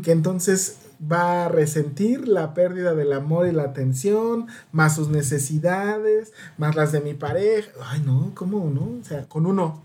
que 0.04 0.12
entonces 0.12 0.78
va 1.12 1.46
a 1.46 1.50
resentir 1.50 2.28
la 2.28 2.54
pérdida 2.54 2.94
del 2.94 3.14
amor 3.14 3.48
y 3.48 3.52
la 3.52 3.64
atención, 3.64 4.48
más 4.72 4.96
sus 4.96 5.10
necesidades, 5.10 6.34
más 6.58 6.76
las 6.76 6.92
de 6.92 7.02
mi 7.02 7.14
pareja. 7.14 7.70
Ay, 7.86 8.02
no, 8.06 8.32
¿cómo 8.34 8.70
no? 8.70 9.00
O 9.02 9.04
sea, 9.04 9.28
con 9.28 9.46
uno. 9.46 9.84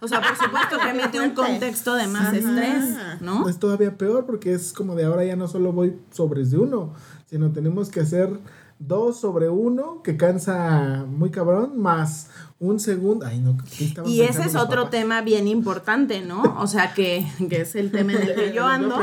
O 0.00 0.08
sea, 0.08 0.20
por 0.20 0.36
supuesto 0.36 0.76
que 0.78 0.94
mete 0.94 1.20
un 1.20 1.30
contexto 1.30 1.94
de 1.94 2.06
más 2.06 2.32
estrés, 2.34 2.84
¿no? 3.20 3.48
Es 3.48 3.58
todavía 3.58 3.96
peor 3.96 4.26
porque 4.26 4.52
es 4.52 4.72
como 4.72 4.94
de 4.94 5.04
ahora 5.04 5.24
ya 5.24 5.36
no 5.36 5.48
solo 5.48 5.72
voy 5.72 5.98
sobres 6.10 6.50
de 6.50 6.58
uno, 6.58 6.94
sino 7.26 7.50
tenemos 7.50 7.90
que 7.90 8.00
hacer 8.00 8.38
dos 8.78 9.20
sobre 9.20 9.48
uno 9.48 10.02
que 10.02 10.16
cansa 10.16 11.04
muy 11.08 11.30
cabrón, 11.30 11.80
más 11.80 12.30
un 12.60 12.80
segundo. 12.80 13.26
Ay, 13.26 13.40
no, 13.40 13.56
¿qué 13.76 13.86
estaban 13.86 14.10
Y 14.10 14.22
ese 14.22 14.42
es 14.42 14.54
otro 14.54 14.84
papás? 14.84 14.90
tema 14.90 15.22
bien 15.22 15.48
importante, 15.48 16.20
¿no? 16.20 16.42
O 16.58 16.66
sea, 16.66 16.94
que, 16.94 17.26
que 17.48 17.62
es 17.62 17.74
el 17.74 17.90
tema 17.90 18.12
en 18.12 18.22
el 18.22 18.34
que 18.34 18.52
yo 18.54 18.66
ando, 18.66 18.96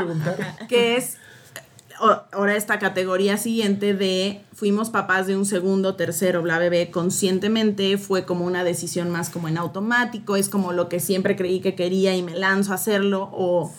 que 0.68 0.96
es 0.96 1.16
ahora 2.32 2.56
esta 2.56 2.78
categoría 2.78 3.36
siguiente 3.36 3.94
de 3.94 4.42
fuimos 4.52 4.90
papás 4.90 5.26
de 5.26 5.36
un 5.36 5.46
segundo, 5.46 5.94
tercero, 5.96 6.42
bla, 6.42 6.58
bebé, 6.58 6.90
conscientemente, 6.90 7.98
fue 7.98 8.24
como 8.24 8.44
una 8.44 8.64
decisión 8.64 9.10
más 9.10 9.30
como 9.30 9.48
en 9.48 9.58
automático, 9.58 10.36
es 10.36 10.48
como 10.48 10.72
lo 10.72 10.88
que 10.88 11.00
siempre 11.00 11.36
creí 11.36 11.60
que 11.60 11.74
quería 11.74 12.14
y 12.16 12.22
me 12.22 12.34
lanzo 12.34 12.72
a 12.72 12.76
hacerlo, 12.76 13.30
o 13.32 13.72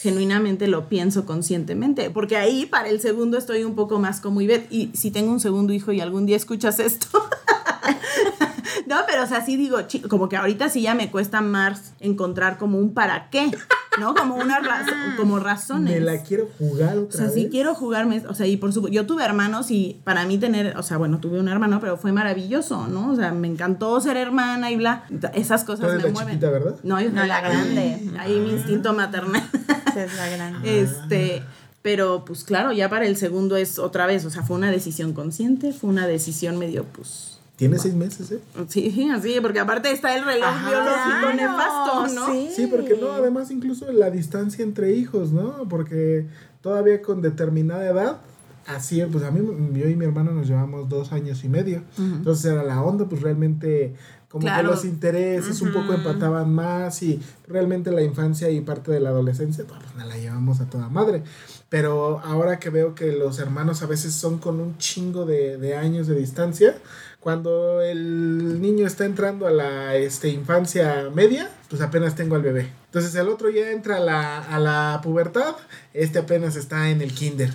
genuinamente 0.00 0.66
lo 0.66 0.88
pienso 0.88 1.26
conscientemente, 1.26 2.10
porque 2.10 2.36
ahí 2.36 2.66
para 2.66 2.88
el 2.88 3.00
segundo 3.00 3.36
estoy 3.38 3.64
un 3.64 3.74
poco 3.74 3.98
más 3.98 4.20
como 4.20 4.40
Ivette, 4.40 4.66
y 4.72 4.90
si 4.94 5.10
tengo 5.10 5.30
un 5.30 5.40
segundo 5.40 5.72
hijo 5.72 5.92
y 5.92 6.00
algún 6.00 6.26
día 6.26 6.36
escuchas 6.36 6.80
esto, 6.80 7.06
no, 8.86 8.96
pero 9.06 9.24
o 9.24 9.26
sea, 9.26 9.44
sí 9.44 9.56
digo, 9.56 9.82
chi- 9.82 10.00
como 10.00 10.28
que 10.28 10.36
ahorita 10.36 10.68
sí 10.68 10.82
ya 10.82 10.94
me 10.94 11.10
cuesta 11.10 11.40
más 11.40 11.92
encontrar 12.00 12.58
como 12.58 12.78
un 12.78 12.94
para 12.94 13.28
qué, 13.30 13.50
¿no? 13.98 14.14
Como 14.14 14.36
una 14.36 14.60
razón, 14.60 15.14
como 15.16 15.38
razones. 15.38 15.92
Me 15.94 16.00
la 16.00 16.22
quiero 16.22 16.48
jugar 16.58 16.96
O 16.98 17.02
otra 17.02 17.18
sea, 17.18 17.26
vez. 17.26 17.34
sí 17.34 17.48
quiero 17.50 17.74
jugarme, 17.74 18.22
o 18.28 18.34
sea, 18.34 18.46
y 18.46 18.56
por 18.56 18.72
supuesto, 18.72 18.94
yo 18.94 19.06
tuve 19.06 19.24
hermanos 19.24 19.70
y 19.70 20.00
para 20.04 20.24
mí 20.26 20.38
tener, 20.38 20.76
o 20.76 20.82
sea, 20.82 20.96
bueno, 20.96 21.18
tuve 21.20 21.38
un 21.40 21.48
hermano, 21.48 21.78
pero 21.80 21.96
fue 21.96 22.12
maravilloso, 22.12 22.86
¿no? 22.88 23.10
O 23.12 23.16
sea, 23.16 23.32
me 23.32 23.48
encantó 23.48 24.00
ser 24.00 24.16
hermana 24.16 24.70
y 24.70 24.76
bla, 24.76 25.04
esas 25.34 25.64
cosas 25.64 25.92
me 25.96 26.02
la 26.02 26.08
mueven. 26.10 26.28
chiquita, 26.34 26.50
¿verdad? 26.50 26.76
No, 26.82 27.00
yo 27.00 27.10
No, 27.10 27.24
la 27.26 27.40
grande, 27.40 27.98
grande. 28.02 28.18
ahí 28.18 28.38
mi 28.40 28.50
instinto 28.52 28.92
maternal. 28.94 29.42
Esa 29.90 30.04
es 30.04 30.16
la 30.16 30.28
gran. 30.28 30.64
Este, 30.64 31.42
pero 31.82 32.24
pues 32.24 32.44
claro, 32.44 32.72
ya 32.72 32.88
para 32.88 33.06
el 33.06 33.16
segundo 33.16 33.56
es 33.56 33.78
otra 33.78 34.06
vez, 34.06 34.24
o 34.24 34.30
sea, 34.30 34.42
fue 34.42 34.56
una 34.56 34.70
decisión 34.70 35.12
consciente, 35.12 35.72
fue 35.72 35.90
una 35.90 36.06
decisión 36.06 36.58
medio, 36.58 36.84
pues, 36.84 37.38
Tiene 37.56 37.78
seis 37.78 37.94
meses, 37.94 38.30
¿eh? 38.32 38.40
sí, 38.68 39.08
así, 39.12 39.36
porque 39.40 39.60
aparte 39.60 39.90
está 39.92 40.14
el 40.16 40.24
reloj 40.24 40.48
Ajá. 40.48 40.68
biológico 40.68 41.20
Claro, 41.20 41.34
nefasto, 41.36 42.14
¿no? 42.14 42.32
sí. 42.32 42.48
Sí, 42.54 42.66
porque 42.66 42.96
no, 43.00 43.12
además 43.12 43.50
incluso 43.50 43.90
la 43.92 44.10
distancia 44.10 44.62
entre 44.62 44.92
hijos, 44.92 45.32
¿no? 45.32 45.66
Porque 45.68 46.26
todavía 46.62 47.00
con 47.02 47.22
determinada 47.22 47.86
edad, 47.88 48.18
así, 48.66 49.02
pues 49.10 49.24
a 49.24 49.30
mí, 49.30 49.40
yo 49.78 49.88
y 49.88 49.96
mi 49.96 50.04
hermano 50.04 50.32
nos 50.32 50.46
llevamos 50.48 50.88
dos 50.88 51.12
años 51.12 51.42
y 51.44 51.48
medio. 51.48 51.82
Entonces 51.98 52.44
era 52.52 52.62
la 52.62 52.82
onda, 52.82 53.06
pues 53.08 53.22
realmente 53.22 53.94
como 54.30 54.42
Claro. 54.42 54.68
que 54.70 54.74
los 54.76 54.84
intereses 54.84 55.60
un 55.60 55.72
poco 55.72 55.92
empataban 55.92 56.54
más 56.54 57.02
y 57.02 57.20
realmente 57.48 57.90
la 57.90 58.02
infancia 58.02 58.48
y 58.48 58.60
parte 58.60 58.92
de 58.92 59.00
la 59.00 59.08
adolescencia, 59.08 59.64
pues 59.66 59.80
nos 59.96 60.06
la 60.06 60.16
llevamos 60.16 60.60
a 60.60 60.66
toda 60.70 60.88
madre. 60.88 61.24
Pero 61.68 62.20
ahora 62.20 62.60
que 62.60 62.70
veo 62.70 62.94
que 62.94 63.10
los 63.10 63.40
hermanos 63.40 63.82
a 63.82 63.86
veces 63.86 64.14
son 64.14 64.38
con 64.38 64.60
un 64.60 64.78
chingo 64.78 65.26
de, 65.26 65.56
de 65.56 65.76
años 65.76 66.06
de 66.06 66.14
distancia, 66.14 66.76
cuando 67.18 67.82
el 67.82 68.60
niño 68.62 68.86
está 68.86 69.04
entrando 69.04 69.48
a 69.48 69.50
la 69.50 69.96
este, 69.96 70.28
infancia 70.28 71.10
media, 71.12 71.50
pues 71.68 71.82
apenas 71.82 72.14
tengo 72.14 72.36
al 72.36 72.42
bebé. 72.42 72.70
Entonces 72.90 73.14
el 73.14 73.28
otro 73.28 73.50
ya 73.50 73.70
entra 73.70 73.98
a 73.98 74.00
la, 74.00 74.38
a 74.40 74.58
la 74.58 75.00
pubertad, 75.00 75.54
este 75.94 76.18
apenas 76.18 76.56
está 76.56 76.90
en 76.90 77.00
el 77.00 77.14
kinder. 77.14 77.54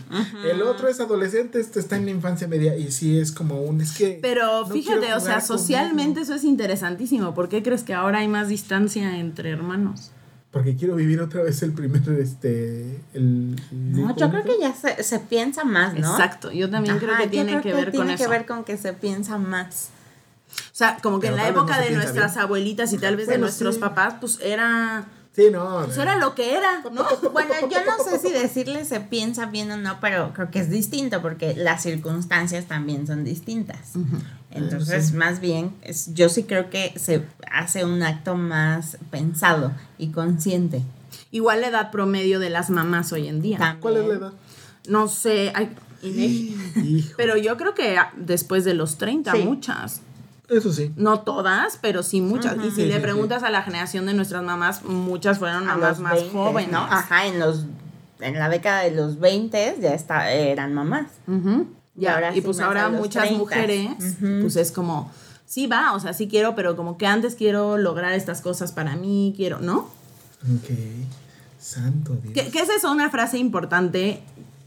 El 0.49 0.61
otro 0.61 0.87
es 0.87 1.01
adolescente, 1.01 1.59
este 1.59 1.81
está 1.81 1.97
en 1.97 2.05
la 2.05 2.11
infancia 2.11 2.47
media. 2.47 2.77
Y 2.77 2.89
sí 2.93 3.19
es 3.19 3.33
como 3.33 3.61
un, 3.61 3.81
es 3.81 3.97
que... 3.97 4.17
Pero 4.21 4.61
no 4.61 4.67
fíjate, 4.67 5.13
o 5.13 5.19
sea, 5.19 5.39
con 5.39 5.41
socialmente 5.47 6.21
eso 6.21 6.35
es 6.35 6.45
interesantísimo. 6.45 7.33
¿Por 7.33 7.49
qué 7.49 7.61
crees 7.63 7.83
que 7.83 7.93
ahora 7.93 8.19
hay 8.19 8.29
más 8.29 8.47
distancia 8.47 9.17
entre 9.17 9.49
hermanos? 9.49 10.11
Porque 10.51 10.77
quiero 10.77 10.95
vivir 10.95 11.19
otra 11.19 11.43
vez 11.43 11.61
el 11.63 11.73
primer, 11.73 12.01
este... 12.17 13.01
El, 13.13 13.61
el 13.71 13.91
No, 13.91 14.15
yo 14.15 14.29
creo 14.29 14.43
que 14.45 14.57
ya 14.57 14.73
se, 14.73 15.03
se 15.03 15.19
piensa 15.19 15.65
más, 15.65 15.95
¿no? 15.95 16.11
Exacto, 16.11 16.49
yo 16.53 16.69
también 16.69 16.97
creo 16.97 17.17
que 17.17 17.25
yo 17.25 17.29
tiene 17.29 17.51
creo 17.59 17.61
que 17.61 17.73
ver 17.73 17.85
con 17.87 17.91
tiene 17.91 18.13
eso. 18.13 18.23
que 18.23 18.29
ver 18.29 18.45
con 18.45 18.63
que 18.63 18.77
se 18.77 18.93
piensa 18.93 19.37
más. 19.37 19.89
O 20.71 20.75
sea, 20.77 20.97
como 21.03 21.19
que 21.19 21.27
Pero 21.27 21.37
en 21.39 21.43
la 21.43 21.49
época 21.49 21.75
no 21.77 21.83
de 21.83 21.91
nuestras 21.91 22.35
bien. 22.35 22.43
abuelitas 22.45 22.93
y 22.93 22.97
tal 22.97 23.17
vez 23.17 23.27
de 23.27 23.37
nuestros 23.37 23.75
sí. 23.75 23.81
papás, 23.81 24.13
pues 24.21 24.39
era, 24.41 25.05
Sí, 25.35 25.49
no. 25.51 25.83
pues 25.83 25.97
era 25.97 26.15
lo 26.15 26.33
que 26.33 26.55
era, 26.55 26.81
¿no? 26.91 27.05
Bueno, 27.33 27.53
yo 27.69 27.79
no 27.85 28.03
sé 28.03 28.19
si 28.19 28.31
decirle 28.31 28.85
se 28.85 29.01
piensa 29.01 29.47
bien 29.47 29.69
o 29.71 29.77
no, 29.77 29.99
pero 29.99 30.31
creo 30.33 30.49
que 30.49 30.59
es 30.59 30.69
distinto 30.69 31.21
porque 31.21 31.53
las 31.55 31.83
circunstancias 31.83 32.65
también 32.65 33.05
son 33.05 33.25
distintas. 33.25 33.93
Entonces, 34.51 35.11
más 35.13 35.41
bien, 35.41 35.75
es, 35.81 36.13
yo 36.13 36.29
sí 36.29 36.43
creo 36.43 36.69
que 36.69 36.93
se 36.97 37.25
hace 37.51 37.83
un 37.83 38.01
acto 38.01 38.35
más 38.35 38.97
pensado 39.11 39.73
y 39.97 40.07
consciente. 40.11 40.81
Igual 41.31 41.61
la 41.61 41.67
edad 41.67 41.91
promedio 41.91 42.39
de 42.39 42.49
las 42.49 42.69
mamás 42.69 43.11
hoy 43.11 43.27
en 43.27 43.41
día. 43.41 43.57
También. 43.57 43.81
¿Cuál 43.81 43.97
es 43.97 44.07
la 44.07 44.13
edad? 44.13 44.33
No 44.87 45.07
sé, 45.09 45.51
hay, 45.53 45.75
pero 47.17 47.35
yo 47.37 47.57
creo 47.57 47.73
que 47.73 47.97
después 48.15 48.63
de 48.63 48.73
los 48.73 48.97
30, 48.97 49.33
Sí. 49.33 49.39
muchas. 49.43 50.01
Eso 50.49 50.71
sí. 50.73 50.91
No 50.95 51.21
todas, 51.21 51.77
pero 51.81 52.03
sí 52.03 52.21
muchas. 52.21 52.57
Y 52.57 52.69
si 52.69 52.75
Sí, 52.77 52.85
le 52.85 52.95
sí, 52.95 52.99
preguntas 53.01 53.43
a 53.43 53.49
la 53.49 53.61
generación 53.63 54.05
de 54.05 54.13
nuestras 54.13 54.43
mamás, 54.43 54.83
muchas 54.83 55.39
fueron 55.39 55.63
A 55.69 55.75
mamás 55.75 55.99
más 55.99 56.13
20, 56.15 56.31
jóvenes. 56.31 56.71
¿no? 56.71 56.79
Ajá, 56.79 57.27
en 57.27 57.39
los 57.39 57.65
en 58.21 58.39
la 58.39 58.47
década 58.49 58.81
de 58.83 58.91
los 58.91 59.19
20 59.19 59.77
ya 59.81 59.93
está, 59.93 60.31
eran 60.31 60.73
mamás. 60.73 61.07
Ujú. 61.27 61.67
Y 61.97 62.01
Ya, 62.01 62.15
ahora 62.15 62.31
y 62.31 62.35
sí 62.35 62.41
pues 62.41 62.59
ahora 62.59 62.89
muchas 62.89 63.23
30. 63.23 63.37
mujeres, 63.39 63.87
pues 64.41 64.55
es 64.55 64.71
como, 64.71 65.11
sí 65.45 65.67
va, 65.67 65.93
o 65.93 65.99
sea, 65.99 66.13
sí 66.13 66.27
quiero, 66.27 66.55
pero 66.55 66.75
como 66.75 66.97
que 66.97 67.07
antes 67.07 67.35
quiero 67.35 67.77
lograr 67.77 68.13
estas 68.13 68.41
cosas 68.41 68.71
para 68.71 68.95
mí, 68.95 69.33
quiero, 69.35 69.59
¿no? 69.59 69.89
Ok. 70.43 70.69
Santo 71.59 72.13
Dios. 72.21 72.33
¿Qué, 72.33 72.51
qué 72.51 72.59
es 72.59 72.69
eso? 72.69 72.91
Una 72.91 73.09
frase 73.09 73.37
importante 73.37 74.21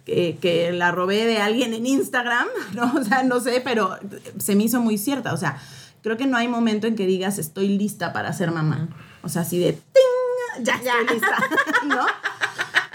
que, 0.08 0.38
que 0.40 0.72
la 0.72 0.90
robé 0.90 1.26
de 1.26 1.38
alguien 1.38 1.74
en 1.74 1.86
Instagram, 1.86 2.48
¿no? 2.74 2.92
O 2.98 3.04
sea, 3.04 3.22
no 3.22 3.40
sé, 3.40 3.60
pero 3.62 3.98
se 4.38 4.56
me 4.56 4.64
hizo 4.64 4.80
muy 4.80 4.98
cierta. 4.98 5.32
O 5.34 5.36
sea, 5.36 5.60
creo 6.02 6.16
que 6.16 6.26
no 6.26 6.36
hay 6.36 6.48
momento 6.48 6.86
en 6.86 6.96
que 6.96 7.06
digas 7.06 7.38
estoy 7.38 7.68
lista 7.68 8.12
para 8.12 8.32
ser 8.32 8.50
mamá. 8.50 8.88
O 9.22 9.28
sea, 9.28 9.42
así 9.42 9.58
de 9.58 9.72
¡ting! 9.72 10.64
Ya 10.64 10.74
estoy 10.74 11.14
lista, 11.14 11.38
¿no? 11.86 12.06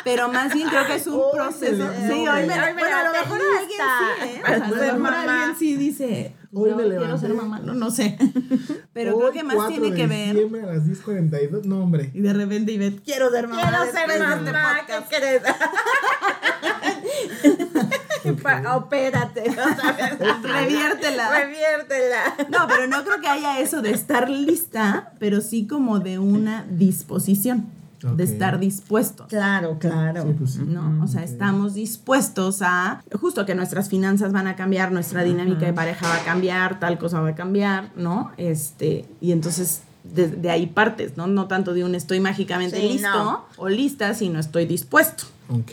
Pero 0.03 0.27
más 0.29 0.53
bien 0.53 0.67
creo 0.69 0.85
que 0.85 0.95
es 0.95 1.07
un 1.07 1.15
Hoy 1.15 1.31
proceso. 1.33 1.89
Sí, 2.07 2.27
hoy 2.27 2.45
me, 2.45 2.73
bueno, 2.73 2.95
a 2.97 3.03
lo 3.03 3.11
mejor 3.11 3.41
alguien 3.59 3.79
sí, 3.79 4.27
¿eh? 4.27 4.39
O 4.39 4.41
para 4.43 4.57
sea, 4.57 4.65
a 4.65 4.69
lo 4.69 4.75
mejor 4.75 4.99
mamá. 4.99 5.23
alguien 5.39 5.55
sí 5.57 5.75
dice, 5.77 6.35
Hoy 6.51 6.69
yo 6.71 6.75
me 6.75 6.83
quiero 6.83 6.99
levanté. 7.05 7.27
ser 7.27 7.35
mamá, 7.35 7.59
no, 7.59 7.73
no 7.73 7.89
sé. 7.89 8.17
Pero 8.93 9.13
Hoy, 9.15 9.19
creo 9.21 9.31
que 9.31 9.43
más 9.43 9.55
4 9.55 9.71
tiene 9.73 9.89
de 9.91 9.95
que 9.95 10.07
ver. 10.07 10.33
diciembre 10.33 10.63
a 10.63 10.65
las 10.67 10.83
10.42. 10.85 11.63
No, 11.63 11.81
hombre. 11.83 12.11
Y 12.13 12.19
de 12.21 12.33
repente 12.33 12.73
Ivette, 12.73 13.01
quiero 13.03 13.31
ser 13.31 13.47
mamá. 13.47 13.61
Quiero 13.61 13.85
ser 13.91 14.09
este 14.11 14.51
mamá, 14.51 14.77
podcast". 14.81 15.09
¿qué 15.09 15.15
crees? 15.17 15.41
Opérate, 18.75 19.41
vez. 19.41 19.55
Reviértela. 20.43 21.29
Reviértela. 21.39 22.35
No, 22.49 22.67
pero 22.67 22.87
no 22.87 23.03
creo 23.03 23.19
que 23.21 23.27
haya 23.27 23.59
eso 23.59 23.81
de 23.81 23.91
estar 23.91 24.29
lista, 24.29 25.13
pero 25.19 25.41
sí 25.41 25.67
como 25.67 25.99
de 25.99 26.19
una 26.19 26.65
disposición, 26.69 27.65
De 28.11 28.23
estar 28.23 28.59
dispuestos. 28.59 29.27
Claro, 29.27 29.77
claro. 29.79 30.23
Sí, 30.23 30.35
pues 30.37 30.51
sí. 30.53 30.61
¿no? 30.65 31.03
O 31.03 31.07
sea, 31.07 31.23
estamos 31.23 31.73
dispuestos 31.73 32.61
a, 32.61 33.01
justo 33.19 33.45
que 33.45 33.55
nuestras 33.55 33.89
finanzas 33.89 34.31
van 34.33 34.47
a 34.47 34.55
cambiar, 34.55 34.91
nuestra 34.91 35.23
dinámica 35.23 35.65
de 35.65 35.73
pareja 35.73 36.07
va 36.07 36.15
a 36.15 36.23
cambiar, 36.25 36.79
tal 36.79 36.97
cosa 36.97 37.21
va 37.21 37.29
a 37.29 37.35
cambiar, 37.35 37.91
¿no? 37.95 38.31
Este, 38.37 39.05
y 39.21 39.31
entonces 39.31 39.83
de, 40.03 40.27
de 40.27 40.49
ahí 40.49 40.67
partes, 40.67 41.15
¿no? 41.15 41.27
No 41.27 41.47
tanto 41.47 41.73
de 41.73 41.83
un 41.85 41.95
estoy 41.95 42.19
mágicamente 42.19 42.77
Sí, 42.79 42.89
listo 42.93 43.07
no. 43.23 43.45
o 43.57 43.69
lista, 43.69 44.13
sino 44.13 44.39
estoy 44.39 44.65
dispuesto. 44.65 45.23
Ok. 45.49 45.71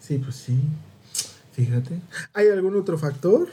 Sí, 0.00 0.18
pues 0.18 0.34
sí. 0.36 0.58
Fíjate. 1.52 2.00
¿Hay 2.34 2.48
algún 2.48 2.76
otro 2.76 2.98
factor? 2.98 3.48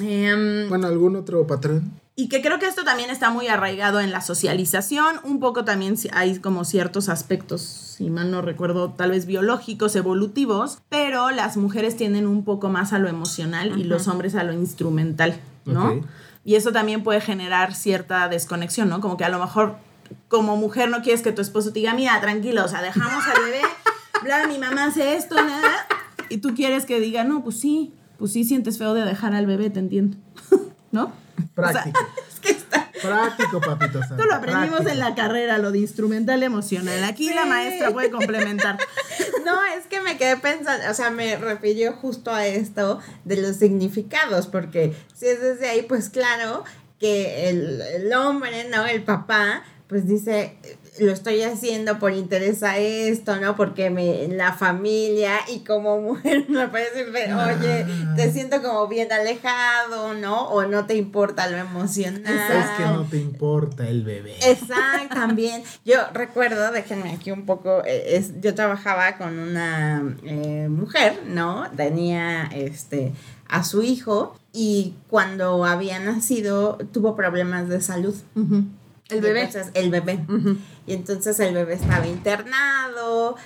Em, 0.00 0.68
Bueno, 0.68 0.86
algún 0.86 1.16
otro 1.16 1.46
patrón. 1.46 1.90
Y 2.16 2.28
que 2.28 2.42
creo 2.42 2.58
que 2.58 2.66
esto 2.66 2.84
también 2.84 3.08
está 3.08 3.30
muy 3.30 3.46
arraigado 3.46 4.00
en 4.00 4.10
la 4.10 4.20
socialización, 4.20 5.16
un 5.24 5.40
poco 5.40 5.64
también 5.64 5.96
si- 5.96 6.10
hay 6.12 6.38
como 6.38 6.64
ciertos 6.64 7.08
aspectos, 7.08 7.62
si 7.62 8.10
mal 8.10 8.30
no 8.30 8.42
recuerdo, 8.42 8.90
tal 8.90 9.10
vez 9.12 9.24
biológicos, 9.26 9.96
evolutivos, 9.96 10.78
pero 10.90 11.30
las 11.30 11.56
mujeres 11.56 11.96
tienden 11.96 12.26
un 12.26 12.44
poco 12.44 12.68
más 12.68 12.92
a 12.92 12.98
lo 12.98 13.08
emocional 13.08 13.78
y 13.78 13.84
los 13.84 14.06
hombres 14.08 14.34
a 14.34 14.44
lo 14.44 14.52
instrumental, 14.52 15.38
¿no? 15.64 15.92
Ok. 15.92 16.04
Y 16.44 16.54
eso 16.56 16.72
también 16.72 17.02
puede 17.02 17.20
generar 17.20 17.74
cierta 17.74 18.28
desconexión, 18.28 18.88
¿no? 18.88 19.00
Como 19.00 19.16
que 19.16 19.24
a 19.24 19.28
lo 19.28 19.38
mejor 19.38 19.76
como 20.28 20.56
mujer 20.56 20.88
no 20.90 21.02
quieres 21.02 21.22
que 21.22 21.32
tu 21.32 21.40
esposo 21.42 21.72
te 21.72 21.78
diga, 21.80 21.94
mira, 21.94 22.20
tranquilo, 22.20 22.64
o 22.64 22.68
sea, 22.68 22.82
dejamos 22.82 23.24
al 23.26 23.44
bebé, 23.44 23.60
bla, 24.22 24.46
mi 24.46 24.58
mamá 24.58 24.86
hace 24.86 25.14
esto, 25.16 25.36
nada, 25.36 25.86
y 26.28 26.38
tú 26.38 26.54
quieres 26.54 26.84
que 26.84 26.98
diga, 27.00 27.24
no, 27.24 27.44
pues 27.44 27.60
sí, 27.60 27.94
pues 28.18 28.32
sí 28.32 28.44
sientes 28.44 28.76
feo 28.78 28.92
de 28.94 29.04
dejar 29.04 29.34
al 29.34 29.46
bebé, 29.46 29.70
te 29.70 29.78
entiendo, 29.80 30.16
¿no? 30.92 31.12
Práctico. 31.54 32.00
Práctico, 33.02 33.60
papito. 33.60 33.98
santo, 34.00 34.14
Esto 34.16 34.26
lo 34.26 34.34
aprendimos 34.34 34.80
práctico. 34.80 34.90
en 34.90 34.98
la 34.98 35.14
carrera, 35.14 35.58
lo 35.58 35.72
de 35.72 35.78
instrumental 35.78 36.42
emocional. 36.42 37.02
Aquí 37.04 37.32
la 37.32 37.46
maestra 37.46 37.90
puede 37.92 38.10
complementar. 38.10 38.78
No, 39.44 39.56
es 39.64 39.86
que 39.86 40.02
me 40.02 40.18
quedé 40.18 40.36
pensando, 40.36 40.90
o 40.90 40.94
sea, 40.94 41.10
me 41.10 41.34
refirió 41.36 41.94
justo 41.94 42.30
a 42.30 42.46
esto 42.46 43.00
de 43.24 43.38
los 43.38 43.56
significados, 43.56 44.46
porque 44.46 44.94
si 45.14 45.26
es 45.26 45.40
desde 45.40 45.66
ahí, 45.68 45.82
pues 45.82 46.10
claro 46.10 46.62
que 46.98 47.48
el, 47.48 47.80
el 47.80 48.12
hombre, 48.12 48.68
¿no? 48.68 48.84
El 48.86 49.02
papá, 49.02 49.62
pues 49.88 50.06
dice, 50.06 50.56
lo 50.98 51.12
estoy 51.12 51.42
haciendo 51.42 51.98
por 51.98 52.12
interés 52.12 52.62
a 52.62 52.78
esto, 52.78 53.36
¿no? 53.36 53.56
Porque 53.56 53.90
me, 53.90 54.28
la 54.28 54.52
familia 54.52 55.38
y 55.48 55.60
como 55.60 56.00
mujer 56.00 56.44
me 56.48 56.68
parece, 56.68 57.04
decir, 57.04 57.32
oye, 57.32 57.86
te 58.16 58.32
siento 58.32 58.60
como 58.62 58.88
bien 58.88 59.12
alejado, 59.12 60.14
¿no? 60.14 60.48
O 60.48 60.64
no 60.64 60.86
te 60.86 60.96
importa 60.96 61.48
lo 61.48 61.56
emocional. 61.56 62.24
Es 62.26 62.70
que 62.76 62.84
no 62.84 63.04
te 63.04 63.18
importa 63.18 63.88
el 63.88 64.04
bebé. 64.04 64.34
Exacto, 64.42 65.14
también. 65.14 65.62
Yo 65.84 65.98
recuerdo, 66.12 66.72
déjenme 66.72 67.12
aquí 67.12 67.30
un 67.30 67.46
poco, 67.46 67.82
eh, 67.84 68.16
es, 68.16 68.40
yo 68.40 68.54
trabajaba 68.54 69.16
con 69.16 69.38
una 69.38 70.16
eh, 70.24 70.68
mujer, 70.68 71.20
¿no? 71.26 71.70
Tenía 71.76 72.44
este 72.52 73.12
a 73.48 73.64
su 73.64 73.82
hijo 73.82 74.36
y 74.52 74.94
cuando 75.08 75.64
había 75.64 75.98
nacido 75.98 76.78
tuvo 76.92 77.16
problemas 77.16 77.68
de 77.68 77.80
salud. 77.80 78.14
El 79.10 79.20
bebé. 79.20 79.42
entonces, 79.42 79.70
el 79.74 79.90
bebé. 79.90 80.20
Y 80.86 80.94
entonces 80.94 81.38
el 81.40 81.54
bebé 81.54 81.74
estaba 81.74 82.06
internado 82.06 83.36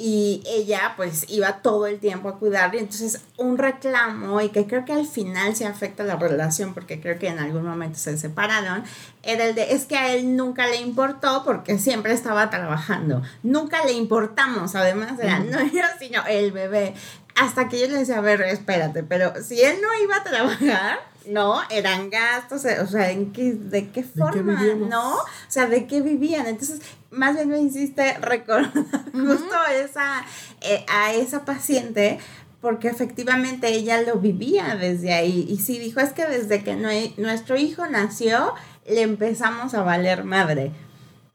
y 0.00 0.44
ella 0.46 0.92
pues 0.96 1.24
iba 1.28 1.54
todo 1.54 1.88
el 1.88 1.98
tiempo 1.98 2.28
a 2.28 2.38
cuidar 2.38 2.72
y 2.72 2.78
entonces 2.78 3.20
un 3.36 3.58
reclamo 3.58 4.40
y 4.40 4.50
que 4.50 4.64
creo 4.64 4.84
que 4.84 4.92
al 4.92 5.04
final 5.04 5.56
se 5.56 5.66
afecta 5.66 6.04
la 6.04 6.14
relación 6.14 6.72
porque 6.72 7.00
creo 7.00 7.18
que 7.18 7.26
en 7.26 7.40
algún 7.40 7.64
momento 7.64 7.98
se 7.98 8.16
separaron 8.16 8.84
era 9.24 9.46
el 9.46 9.56
de 9.56 9.72
es 9.72 9.86
que 9.86 9.98
a 9.98 10.14
él 10.14 10.36
nunca 10.36 10.68
le 10.68 10.76
importó 10.76 11.42
porque 11.44 11.78
siempre 11.78 12.12
estaba 12.12 12.48
trabajando. 12.48 13.22
Nunca 13.42 13.84
le 13.84 13.92
importamos 13.92 14.76
además 14.76 15.18
era 15.20 15.40
no 15.40 15.60
yo 15.66 15.82
sino 15.98 16.24
el 16.28 16.52
bebé. 16.52 16.94
Hasta 17.34 17.68
que 17.68 17.80
yo 17.80 17.88
le 17.88 17.98
decía 17.98 18.18
a 18.18 18.20
ver 18.20 18.40
espérate 18.42 19.02
pero 19.02 19.32
si 19.42 19.60
él 19.60 19.78
no 19.82 19.88
iba 20.00 20.16
a 20.18 20.22
trabajar 20.22 21.00
no, 21.26 21.60
eran 21.70 22.10
gastos, 22.10 22.64
o 22.82 22.86
sea, 22.86 23.10
¿en 23.10 23.32
qué, 23.32 23.52
¿de 23.52 23.88
qué 23.90 24.02
forma? 24.02 24.54
¿No? 24.88 25.14
O 25.16 25.24
sea, 25.48 25.66
¿de 25.66 25.86
qué 25.86 26.00
vivían? 26.00 26.46
Entonces, 26.46 26.80
más 27.10 27.34
bien 27.36 27.48
me 27.48 27.58
hiciste 27.60 28.18
recordar 28.18 28.72
justo 29.12 29.54
esa, 29.84 30.24
eh, 30.60 30.84
a 30.88 31.12
esa 31.12 31.44
paciente 31.44 32.18
porque 32.60 32.88
efectivamente 32.88 33.68
ella 33.68 34.02
lo 34.02 34.16
vivía 34.16 34.74
desde 34.74 35.12
ahí 35.14 35.46
y 35.48 35.58
sí 35.58 35.78
dijo, 35.78 36.00
es 36.00 36.12
que 36.12 36.26
desde 36.26 36.64
que 36.64 36.74
nue- 36.76 37.14
nuestro 37.16 37.56
hijo 37.56 37.86
nació 37.86 38.54
le 38.88 39.02
empezamos 39.02 39.74
a 39.74 39.82
valer 39.82 40.24
madre. 40.24 40.72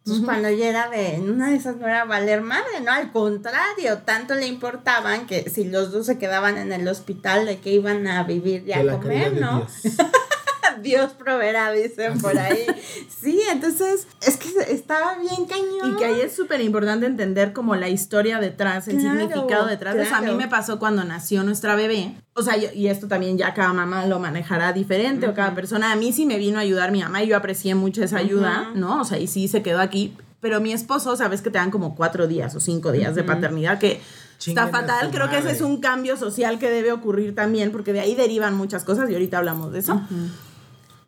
Entonces, 0.05 0.25
cuando 0.25 0.49
ella 0.49 0.67
era 0.67 0.89
de, 0.89 1.15
en 1.15 1.29
una 1.29 1.49
de 1.49 1.55
esas 1.55 1.77
no 1.77 1.87
era 1.87 2.03
valer 2.03 2.41
madre, 2.41 2.81
¿no? 2.83 2.91
Al 2.91 3.13
contrario, 3.13 3.99
tanto 3.99 4.35
le 4.35 4.47
importaban 4.47 5.27
que 5.27 5.49
si 5.49 5.63
los 5.63 5.93
dos 5.93 6.05
se 6.05 6.17
quedaban 6.17 6.57
en 6.57 6.73
el 6.73 6.85
hospital, 6.89 7.45
de 7.45 7.59
que 7.59 7.71
iban 7.71 8.05
a 8.07 8.21
vivir 8.23 8.65
y 8.67 8.73
a 8.73 8.85
comer, 8.99 9.39
¿no? 9.39 9.65
Dios. 10.81 11.11
Proveerá, 11.13 11.71
dicen 11.71 12.19
por 12.19 12.37
ahí. 12.37 12.65
Sí, 13.23 13.39
entonces 13.49 14.05
es 14.21 14.35
que 14.35 14.49
estaba 14.73 15.17
bien 15.17 15.45
cañón. 15.47 15.93
Y 15.93 15.95
que 15.95 16.03
ahí 16.03 16.19
es 16.19 16.35
súper 16.35 16.59
importante 16.59 17.05
entender 17.05 17.53
como 17.53 17.73
la 17.77 17.87
historia 17.87 18.39
detrás, 18.39 18.89
el 18.89 18.97
Claro, 18.97 19.17
significado 19.21 19.65
detrás 19.65 19.95
de 19.95 20.03
eso. 20.03 20.13
A 20.13 20.19
mí 20.19 20.25
claro. 20.25 20.37
me 20.37 20.49
pasó 20.49 20.77
cuando 20.77 21.05
nació 21.05 21.41
nuestra 21.45 21.75
bebé. 21.75 22.15
O 22.33 22.41
sea, 22.41 22.57
yo- 22.57 22.67
y 22.73 22.87
esto 22.87 23.07
también 23.07 23.37
ya 23.37 23.53
cada 23.53 23.71
mamá 23.71 24.05
lo 24.07 24.19
manejará 24.19 24.73
diferente 24.73 25.25
o 25.29 25.33
cada 25.33 25.55
persona. 25.55 25.93
A 25.93 25.95
mí 25.95 26.11
sí 26.11 26.25
me 26.25 26.37
vino 26.37 26.57
a 26.57 26.61
ayudar 26.63 26.91
mi 26.91 27.01
mamá 27.01 27.23
y 27.23 27.27
yo 27.27 27.37
aprecié 27.37 27.75
mucho 27.75 28.03
esa 28.03 28.17
ayuda, 28.17 28.71
¿no? 28.75 28.99
O 28.99 29.05
sea, 29.05 29.17
y 29.19 29.27
sí 29.27 29.47
se 29.47 29.61
quedó 29.61 29.79
aquí. 29.79 30.17
Pero 30.41 30.59
mi 30.59 30.73
esposo, 30.73 31.15
sabes 31.15 31.41
que 31.41 31.49
te 31.49 31.59
dan 31.59 31.71
como 31.71 31.95
cuatro 31.95 32.27
días 32.27 32.53
o 32.55 32.59
cinco 32.59 32.91
días 32.91 33.15
de 33.15 33.23
paternidad, 33.23 33.79
que 33.79 34.01
está 34.45 34.63
a 34.63 34.67
fatal. 34.67 35.11
Creo 35.11 35.29
que 35.29 35.37
ese 35.37 35.51
es 35.51 35.61
un 35.61 35.79
cambio 35.79 36.17
social 36.17 36.59
que 36.59 36.69
debe 36.69 36.91
ocurrir 36.91 37.33
también, 37.33 37.71
porque 37.71 37.93
de 37.93 38.01
ahí 38.01 38.15
derivan 38.15 38.53
muchas 38.53 38.83
cosas 38.83 39.09
y 39.09 39.13
ahorita 39.13 39.37
hablamos 39.37 39.71
de 39.71 39.79
eso. 39.79 40.01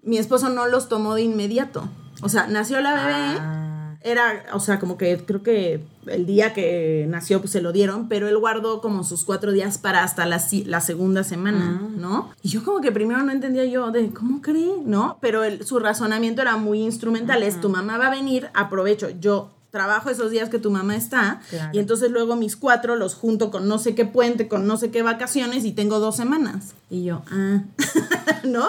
Mi 0.05 0.17
esposo 0.17 0.49
no 0.49 0.67
los 0.67 0.87
tomó 0.87 1.15
de 1.15 1.23
inmediato. 1.23 1.89
O 2.21 2.29
sea, 2.29 2.47
nació 2.47 2.79
la 2.79 2.93
bebé 2.93 3.13
Ah, 3.39 3.97
era, 4.01 4.45
o 4.53 4.59
sea, 4.59 4.79
como 4.79 4.97
que 4.99 5.17
creo 5.25 5.41
que 5.41 5.83
el 6.05 6.27
día 6.27 6.53
que 6.53 7.07
nació 7.09 7.39
pues 7.39 7.51
se 7.51 7.61
lo 7.61 7.71
dieron, 7.71 8.07
pero 8.07 8.27
él 8.29 8.37
guardó 8.37 8.79
como 8.79 9.03
sus 9.03 9.25
cuatro 9.25 9.51
días 9.51 9.79
para 9.79 10.03
hasta 10.03 10.27
la, 10.27 10.37
si- 10.37 10.63
la 10.63 10.79
segunda 10.79 11.23
semana, 11.23 11.81
¿no? 11.97 12.29
Y 12.43 12.49
yo 12.49 12.63
como 12.63 12.81
que 12.81 12.91
primero 12.91 13.23
no 13.23 13.31
entendía 13.31 13.65
yo 13.65 13.89
de, 13.89 14.09
¿cómo 14.13 14.43
cree? 14.43 14.73
¿No? 14.85 15.17
Pero 15.21 15.43
el- 15.43 15.65
su 15.65 15.79
razonamiento 15.79 16.43
era 16.43 16.55
muy 16.55 16.81
instrumental, 16.83 17.41
es 17.41 17.59
tu 17.59 17.69
mamá 17.69 17.97
va 17.97 18.07
a 18.07 18.11
venir, 18.11 18.49
aprovecho, 18.53 19.09
yo 19.09 19.49
trabajo 19.75 20.09
esos 20.09 20.31
días 20.31 20.47
que 20.49 20.57
tu 20.57 20.71
mamá 20.71 20.95
está 20.95 21.41
Claro. 21.49 21.69
y 21.73 21.79
entonces 21.79 22.09
luego 22.09 22.35
mis 22.37 22.55
cuatro 22.55 22.95
los 22.95 23.13
junto 23.13 23.51
con 23.51 23.67
no 23.67 23.77
sé 23.77 23.93
qué 23.93 24.05
puente, 24.05 24.47
con 24.47 24.65
no 24.67 24.77
sé 24.77 24.89
qué 24.89 25.01
vacaciones 25.01 25.65
y 25.65 25.73
tengo 25.73 25.99
dos 25.99 26.15
semanas. 26.15 26.73
Y 26.89 27.03
yo, 27.03 27.23
ah, 27.31 27.63
¿no? 28.43 28.67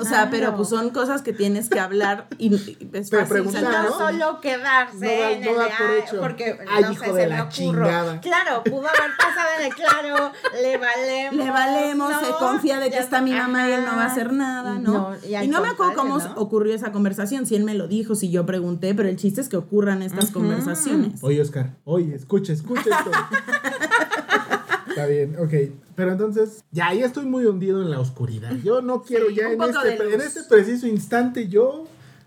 O 0.00 0.04
sea, 0.04 0.28
pero 0.30 0.56
pues 0.56 0.68
son 0.68 0.90
cosas 0.90 1.22
que 1.22 1.32
tienes 1.32 1.68
que 1.68 1.80
hablar 1.80 2.26
y, 2.38 2.54
y 2.54 2.88
es 2.92 3.10
Pero 3.10 3.26
fácil 3.26 3.42
preguntar, 3.44 3.84
no, 3.84 3.98
solo 3.98 4.40
quedarse 4.40 4.96
No 4.96 5.06
da- 5.06 5.30
en 5.32 5.40
no 5.44 5.50
el 5.50 5.56
da 5.56 5.64
de, 5.64 5.70
por 5.78 5.90
hecho. 5.96 6.20
porque 6.20 6.58
Ay, 6.70 6.84
no 6.84 6.92
hijo 6.92 7.04
sé, 7.04 7.12
de 7.12 7.22
se 7.22 7.26
la 7.28 7.44
me 7.44 7.50
chingada. 7.50 8.20
Claro, 8.20 8.62
pudo 8.64 8.86
haber 8.88 9.10
pasado 9.18 9.48
en 9.58 9.66
el 9.66 9.74
claro, 9.74 10.32
le 10.62 10.78
valemos. 10.78 11.44
le 11.44 11.50
valemos, 11.50 12.12
se 12.24 12.30
confía 12.38 12.78
de 12.80 12.90
que 12.90 12.98
está 12.98 13.20
mi 13.20 13.32
mamá 13.32 13.68
y 13.68 13.72
él 13.72 13.80
no 13.84 13.92
va 13.96 14.02
a 14.02 14.04
ajá. 14.06 14.12
hacer 14.12 14.32
nada, 14.32 14.78
¿no? 14.78 15.14
y 15.28 15.34
y 15.36 15.48
no 15.48 15.60
me 15.60 15.68
acuerdo 15.68 15.94
cómo 15.94 16.16
ocurrió 16.36 16.74
esa 16.74 16.92
conversación, 16.92 17.44
si 17.46 17.56
él 17.56 17.64
me 17.64 17.74
lo 17.74 17.88
dijo, 17.88 18.14
si 18.14 18.30
yo 18.30 18.46
pregunté, 18.46 18.94
pero 18.94 19.08
el 19.08 19.16
chiste 19.16 19.40
es 19.40 19.48
que 19.48 19.56
ocurran 19.56 20.02
estas 20.02 20.30
conversaciones. 20.38 21.22
Oye, 21.22 21.40
Oscar, 21.40 21.76
oye, 21.84 22.14
escucha, 22.14 22.52
escucha 22.52 22.82
esto. 22.82 23.10
Está 24.88 25.06
bien, 25.06 25.36
ok. 25.38 25.52
Pero 25.94 26.12
entonces, 26.12 26.64
ya, 26.70 26.92
ya 26.92 27.06
estoy 27.06 27.26
muy 27.26 27.44
hundido 27.44 27.82
en 27.82 27.90
la 27.90 28.00
oscuridad. 28.00 28.52
Yo 28.64 28.82
no 28.82 29.02
quiero 29.02 29.28
Sí, 29.28 29.36
ya 29.36 29.50
en 29.50 29.62
este, 29.62 30.14
en 30.14 30.20
este 30.20 30.42
preciso 30.44 30.86
instante, 30.86 31.48
yo 31.48 31.86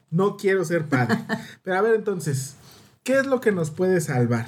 no 0.09 0.37
quiero 0.37 0.63
ser 0.63 0.85
padre. 0.85 1.19
Pero 1.63 1.77
a 1.77 1.81
ver, 1.81 1.95
entonces, 1.95 2.55
¿qué 3.03 3.19
es 3.19 3.25
lo 3.25 3.41
que 3.41 3.51
nos 3.51 3.71
puede 3.71 3.99
salvar? 4.01 4.47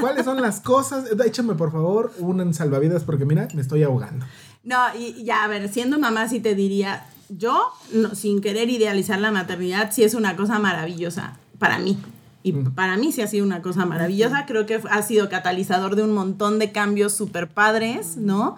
¿Cuáles 0.00 0.24
son 0.24 0.40
las 0.40 0.60
cosas? 0.60 1.06
Échame, 1.24 1.54
por 1.54 1.72
favor, 1.72 2.12
un 2.18 2.52
salvavidas 2.54 3.04
porque 3.04 3.24
mira, 3.24 3.48
me 3.54 3.62
estoy 3.62 3.82
ahogando. 3.82 4.26
No, 4.62 4.76
y 4.96 5.14
y 5.18 5.24
ya, 5.24 5.44
a 5.44 5.48
ver, 5.48 5.68
siendo 5.68 5.98
mamá 5.98 6.28
sí 6.28 6.40
te 6.40 6.54
diría, 6.54 7.06
yo, 7.28 7.72
no, 7.92 8.14
sin 8.14 8.40
querer 8.40 8.68
idealizar 8.70 9.18
la 9.18 9.30
maternidad, 9.30 9.90
sí 9.92 10.02
es 10.04 10.14
una 10.14 10.36
cosa 10.36 10.58
maravillosa 10.58 11.36
para 11.58 11.78
mí. 11.78 11.98
Y 12.42 12.52
para 12.52 12.96
mí 12.96 13.12
sí 13.12 13.20
ha 13.20 13.26
sido 13.26 13.44
una 13.44 13.62
cosa 13.62 13.84
maravillosa. 13.84 14.46
Creo 14.46 14.64
que 14.64 14.80
ha 14.90 15.02
sido 15.02 15.28
catalizador 15.28 15.96
de 15.96 16.02
un 16.02 16.12
montón 16.14 16.58
de 16.58 16.72
cambios 16.72 17.12
súper 17.12 17.48
padres, 17.48 18.16
¿no? 18.16 18.56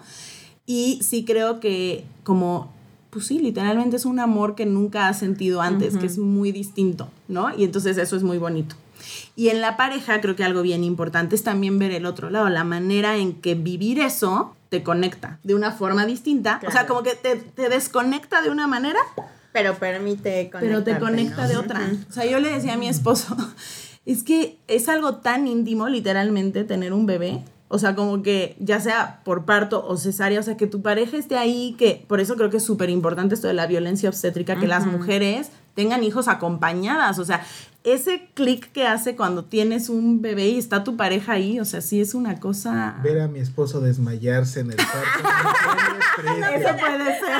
Y 0.65 0.99
sí 1.03 1.25
creo 1.25 1.59
que 1.59 2.05
como, 2.23 2.71
pues 3.09 3.25
sí, 3.27 3.39
literalmente 3.39 3.97
es 3.97 4.05
un 4.05 4.19
amor 4.19 4.55
que 4.55 4.65
nunca 4.65 5.07
has 5.07 5.19
sentido 5.19 5.61
antes, 5.61 5.97
que 5.97 6.05
es 6.05 6.17
muy 6.19 6.51
distinto, 6.51 7.09
¿no? 7.27 7.53
Y 7.57 7.63
entonces 7.63 7.97
eso 7.97 8.15
es 8.15 8.23
muy 8.23 8.37
bonito. 8.37 8.75
Y 9.35 9.49
en 9.49 9.61
la 9.61 9.75
pareja 9.77 10.21
creo 10.21 10.35
que 10.35 10.43
algo 10.43 10.61
bien 10.61 10.83
importante 10.83 11.35
es 11.35 11.43
también 11.43 11.79
ver 11.79 11.91
el 11.91 12.05
otro 12.05 12.29
lado, 12.29 12.47
la 12.49 12.63
manera 12.63 13.17
en 13.17 13.33
que 13.33 13.55
vivir 13.55 13.99
eso 13.99 14.55
te 14.69 14.83
conecta 14.83 15.39
de 15.43 15.55
una 15.55 15.71
forma 15.71 16.05
distinta. 16.05 16.57
O 16.59 16.61
sea, 16.61 16.69
Claro. 16.69 16.87
como 16.87 17.03
que 17.03 17.15
te, 17.15 17.35
te 17.35 17.67
desconecta 17.67 18.41
de 18.43 18.51
una 18.51 18.67
manera, 18.67 18.99
Pero 19.53 19.75
permite 19.75 20.49
pero 20.59 20.83
te 20.83 20.97
conecta 20.97 21.43
¿no? 21.43 21.47
de 21.49 21.57
otra. 21.57 21.91
O 22.09 22.13
sea, 22.13 22.25
yo 22.25 22.39
le 22.39 22.49
decía 22.49 22.73
a 22.73 22.77
mi 22.77 22.87
esposo, 22.87 23.35
es 24.05 24.23
que 24.23 24.57
es 24.67 24.89
algo 24.89 25.15
tan 25.15 25.47
íntimo, 25.47 25.89
literalmente, 25.89 26.63
tener 26.63 26.93
un 26.93 27.05
bebé. 27.05 27.43
O 27.73 27.79
sea, 27.79 27.95
como 27.95 28.21
que 28.21 28.55
ya 28.59 28.79
sea 28.81 29.21
por 29.23 29.45
parto 29.45 29.85
o 29.87 29.95
cesárea, 29.97 30.39
o 30.41 30.43
sea, 30.43 30.57
que 30.57 30.67
tu 30.67 30.81
pareja 30.81 31.15
esté 31.17 31.37
ahí, 31.37 31.75
que 31.79 32.03
por 32.07 32.19
eso 32.19 32.35
creo 32.35 32.49
que 32.49 32.57
es 32.57 32.65
súper 32.65 32.89
importante 32.89 33.33
esto 33.35 33.47
de 33.47 33.53
la 33.53 33.65
violencia 33.65 34.09
obstétrica, 34.09 34.57
que 34.59 34.67
las 34.67 34.85
mujeres 34.85 35.49
tengan 35.73 36.03
hijos 36.03 36.27
acompañadas. 36.27 37.17
O 37.17 37.23
sea, 37.23 37.45
ese 37.85 38.27
clic 38.33 38.71
que 38.73 38.85
hace 38.85 39.15
cuando 39.15 39.45
tienes 39.45 39.87
un 39.89 40.21
bebé 40.21 40.49
y 40.49 40.57
está 40.59 40.83
tu 40.83 40.97
pareja 40.97 41.31
ahí, 41.31 41.59
o 41.61 41.65
sea, 41.65 41.79
sí 41.81 42.01
es 42.01 42.13
una 42.13 42.39
cosa... 42.41 42.97
Ver 43.03 43.21
a 43.21 43.27
mi 43.29 43.39
esposo 43.39 43.79
desmayarse 43.79 44.59
en 44.59 44.71
el 44.71 44.75
parto 44.77 44.99
no 45.23 46.31
tiene 46.33 46.55
Eso 46.57 46.75
precio. 46.75 46.77
puede 46.77 47.19
ser. 47.19 47.37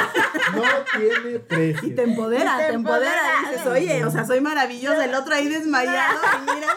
No 0.56 0.62
tiene 0.98 1.40
precio. 1.40 1.90
Y 1.90 1.92
te 1.92 2.04
empodera, 2.04 2.56
Y 2.56 2.58
te 2.62 2.68
te 2.70 2.74
empodera. 2.74 3.12
empodera. 3.12 3.52
Dices, 3.52 3.68
oye, 3.68 4.06
o 4.06 4.12
sea, 4.12 4.26
soy 4.26 4.40
maravilloso. 4.42 5.02
El 5.02 5.14
otro 5.14 5.36
ahí 5.36 5.48
desmayado 5.50 6.20
y 6.48 6.56
mira. 6.56 6.68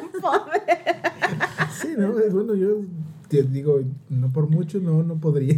Sí, 1.80 1.94
no, 1.96 2.12
bueno, 2.12 2.54
yo 2.54 2.82
te 3.30 3.44
digo, 3.44 3.80
no 4.08 4.28
por 4.32 4.50
mucho, 4.50 4.80
no, 4.80 5.04
no 5.04 5.18
podría. 5.18 5.54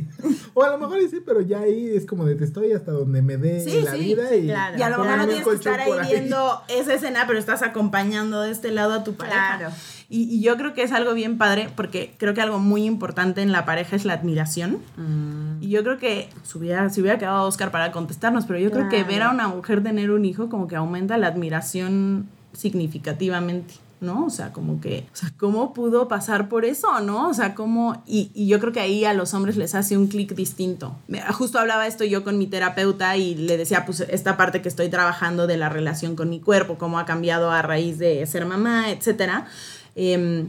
O 0.52 0.62
a 0.62 0.70
lo 0.70 0.78
mejor 0.78 0.98
sí, 1.10 1.20
pero 1.24 1.40
ya 1.40 1.60
ahí 1.60 1.96
es 1.96 2.04
como 2.04 2.26
de 2.26 2.34
te 2.34 2.44
estoy 2.44 2.72
hasta 2.72 2.92
donde 2.92 3.22
me 3.22 3.38
dé 3.38 3.64
Sí, 3.64 3.80
la 3.80 3.92
sí, 3.92 3.98
vida 3.98 4.28
sí, 4.28 4.36
y, 4.36 4.46
claro. 4.48 4.78
Y 4.78 4.82
a 4.82 4.90
lo 4.90 4.98
mejor 4.98 5.16
no 5.16 5.26
tienes 5.26 5.46
que 5.46 5.54
estar 5.54 5.80
ahí 5.80 5.92
viendo 6.10 6.60
esa 6.68 6.92
escena, 6.92 7.24
pero 7.26 7.38
estás 7.38 7.62
acompañando 7.62 8.42
de 8.42 8.50
este 8.50 8.70
lado 8.70 8.92
a 8.92 9.04
tu 9.04 9.14
pareja. 9.14 9.56
Claro. 9.58 9.74
Y, 10.10 10.24
y 10.24 10.42
yo 10.42 10.58
creo 10.58 10.74
que 10.74 10.82
es 10.82 10.92
algo 10.92 11.14
bien 11.14 11.38
padre, 11.38 11.70
porque 11.74 12.14
creo 12.18 12.34
que 12.34 12.42
algo 12.42 12.58
muy 12.58 12.84
importante 12.84 13.40
en 13.40 13.50
la 13.50 13.64
pareja 13.64 13.96
es 13.96 14.04
la 14.04 14.12
admiración. 14.12 14.78
Mm. 14.98 15.62
Y 15.62 15.70
yo 15.70 15.82
creo 15.82 15.96
que 15.96 16.28
se 16.42 16.58
hubiera, 16.58 16.90
se 16.90 17.00
hubiera 17.00 17.16
quedado 17.16 17.46
Oscar 17.46 17.70
para 17.70 17.90
contestarnos, 17.90 18.44
pero 18.44 18.58
yo 18.58 18.70
creo 18.70 18.90
que 18.90 19.02
ver 19.04 19.22
a 19.22 19.30
una 19.30 19.48
mujer 19.48 19.82
tener 19.82 20.10
un 20.10 20.26
hijo 20.26 20.50
como 20.50 20.68
que 20.68 20.76
aumenta 20.76 21.16
la 21.16 21.28
admiración 21.28 22.28
significativamente. 22.52 23.74
¿No? 24.02 24.26
O 24.26 24.30
sea, 24.30 24.52
como 24.52 24.80
que, 24.80 25.06
o 25.12 25.16
sea, 25.16 25.32
¿cómo 25.38 25.72
pudo 25.72 26.08
pasar 26.08 26.48
por 26.48 26.64
eso, 26.64 27.00
no? 27.00 27.28
O 27.28 27.34
sea, 27.34 27.54
¿cómo? 27.54 28.02
Y, 28.06 28.30
y 28.34 28.46
yo 28.48 28.60
creo 28.60 28.72
que 28.72 28.80
ahí 28.80 29.04
a 29.04 29.14
los 29.14 29.32
hombres 29.34 29.56
les 29.56 29.74
hace 29.74 29.96
un 29.96 30.08
clic 30.08 30.34
distinto. 30.34 30.94
Justo 31.32 31.58
hablaba 31.58 31.86
esto 31.86 32.04
yo 32.04 32.24
con 32.24 32.36
mi 32.38 32.46
terapeuta 32.46 33.16
y 33.16 33.34
le 33.34 33.56
decía, 33.56 33.86
pues, 33.86 34.00
esta 34.00 34.36
parte 34.36 34.60
que 34.60 34.68
estoy 34.68 34.88
trabajando 34.88 35.46
de 35.46 35.56
la 35.56 35.68
relación 35.68 36.16
con 36.16 36.28
mi 36.28 36.40
cuerpo, 36.40 36.76
cómo 36.76 36.98
ha 36.98 37.06
cambiado 37.06 37.50
a 37.50 37.62
raíz 37.62 37.98
de 37.98 38.26
ser 38.26 38.44
mamá, 38.44 38.90
etcétera. 38.90 39.46
Em, 39.94 40.48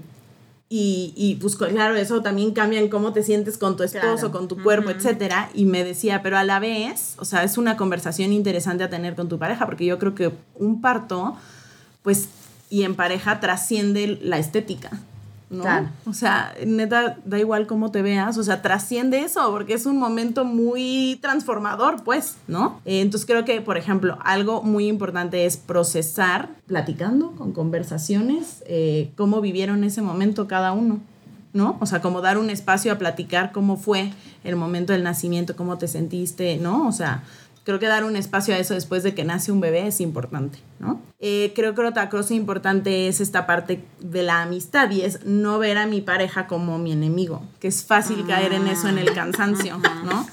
y, 0.69 1.13
y, 1.15 1.35
pues 1.35 1.55
claro, 1.55 1.95
eso 1.95 2.23
también 2.23 2.51
cambia 2.51 2.79
en 2.79 2.89
cómo 2.89 3.13
te 3.13 3.21
sientes 3.21 3.59
con 3.59 3.77
tu 3.77 3.83
esposo, 3.83 4.15
Claro. 4.15 4.31
con 4.31 4.47
tu 4.47 4.63
cuerpo, 4.63 4.89
etcétera. 4.89 5.49
Y 5.53 5.65
me 5.65 5.83
decía, 5.83 6.23
pero 6.23 6.35
a 6.35 6.43
la 6.43 6.59
vez, 6.59 7.13
o 7.19 7.25
sea, 7.25 7.43
es 7.43 7.59
una 7.59 7.77
conversación 7.77 8.33
interesante 8.33 8.83
a 8.83 8.89
tener 8.89 9.13
con 9.15 9.29
tu 9.29 9.37
pareja, 9.37 9.67
porque 9.67 9.85
yo 9.85 9.99
creo 9.99 10.15
que 10.15 10.31
un 10.55 10.81
parto, 10.81 11.35
pues, 12.01 12.27
y 12.73 12.81
en 12.81 12.95
pareja 12.95 13.39
trasciende 13.39 14.17
la 14.19 14.39
estética. 14.39 14.89
¿no? 15.51 15.61
Claro. 15.61 15.89
O 16.07 16.13
sea, 16.13 16.55
neta, 16.65 17.19
da 17.23 17.37
igual 17.37 17.67
cómo 17.67 17.91
te 17.91 18.01
veas, 18.01 18.35
o 18.39 18.43
sea, 18.43 18.63
trasciende 18.63 19.19
eso, 19.19 19.51
porque 19.51 19.75
es 19.75 19.85
un 19.85 19.99
momento 19.99 20.43
muy 20.43 21.19
transformador, 21.21 22.03
pues, 22.03 22.37
¿no? 22.47 22.81
Eh, 22.85 23.01
entonces 23.01 23.27
creo 23.27 23.45
que, 23.45 23.61
por 23.61 23.77
ejemplo, 23.77 24.17
algo 24.25 24.63
muy 24.63 24.87
importante 24.87 25.45
es 25.45 25.55
procesar, 25.55 26.49
platicando 26.65 27.33
con 27.33 27.51
conversaciones, 27.51 28.63
eh, 28.65 29.11
cómo 29.15 29.39
vivieron 29.39 29.83
ese 29.83 30.01
momento 30.01 30.47
cada 30.47 30.71
uno. 30.71 30.99
¿no? 31.53 31.77
O 31.79 31.85
sea, 31.85 32.01
como 32.01 32.21
dar 32.21 32.39
un 32.39 32.49
espacio 32.49 32.91
a 32.91 32.97
platicar 32.97 33.51
cómo 33.51 33.77
fue 33.77 34.11
el 34.43 34.55
momento 34.55 34.91
del 34.91 35.03
nacimiento, 35.03 35.55
cómo 35.55 35.77
te 35.77 35.87
sentiste, 35.87 36.57
¿no? 36.57 36.87
O 36.87 36.91
sea, 36.91 37.21
creo 37.63 37.79
que 37.79 37.87
dar 37.87 38.03
un 38.03 38.15
espacio 38.15 38.53
a 38.53 38.57
eso 38.57 38.73
después 38.73 39.03
de 39.03 39.13
que 39.13 39.23
nace 39.23 39.51
un 39.51 39.61
bebé 39.61 39.87
es 39.87 40.01
importante, 40.01 40.59
¿no? 40.79 41.01
Eh, 41.19 41.53
creo 41.55 41.73
que 41.73 41.81
otra 41.81 42.09
cosa 42.09 42.33
importante 42.33 43.07
es 43.07 43.21
esta 43.21 43.45
parte 43.45 43.83
de 43.99 44.23
la 44.23 44.41
amistad 44.41 44.91
y 44.91 45.01
es 45.01 45.25
no 45.25 45.59
ver 45.59 45.77
a 45.77 45.87
mi 45.87 46.01
pareja 46.01 46.47
como 46.47 46.77
mi 46.77 46.91
enemigo, 46.91 47.43
que 47.59 47.67
es 47.67 47.85
fácil 47.85 48.25
caer 48.27 48.53
en 48.53 48.67
eso 48.67 48.89
en 48.89 48.97
el 48.97 49.13
cansancio, 49.13 49.77
¿no? 50.03 50.27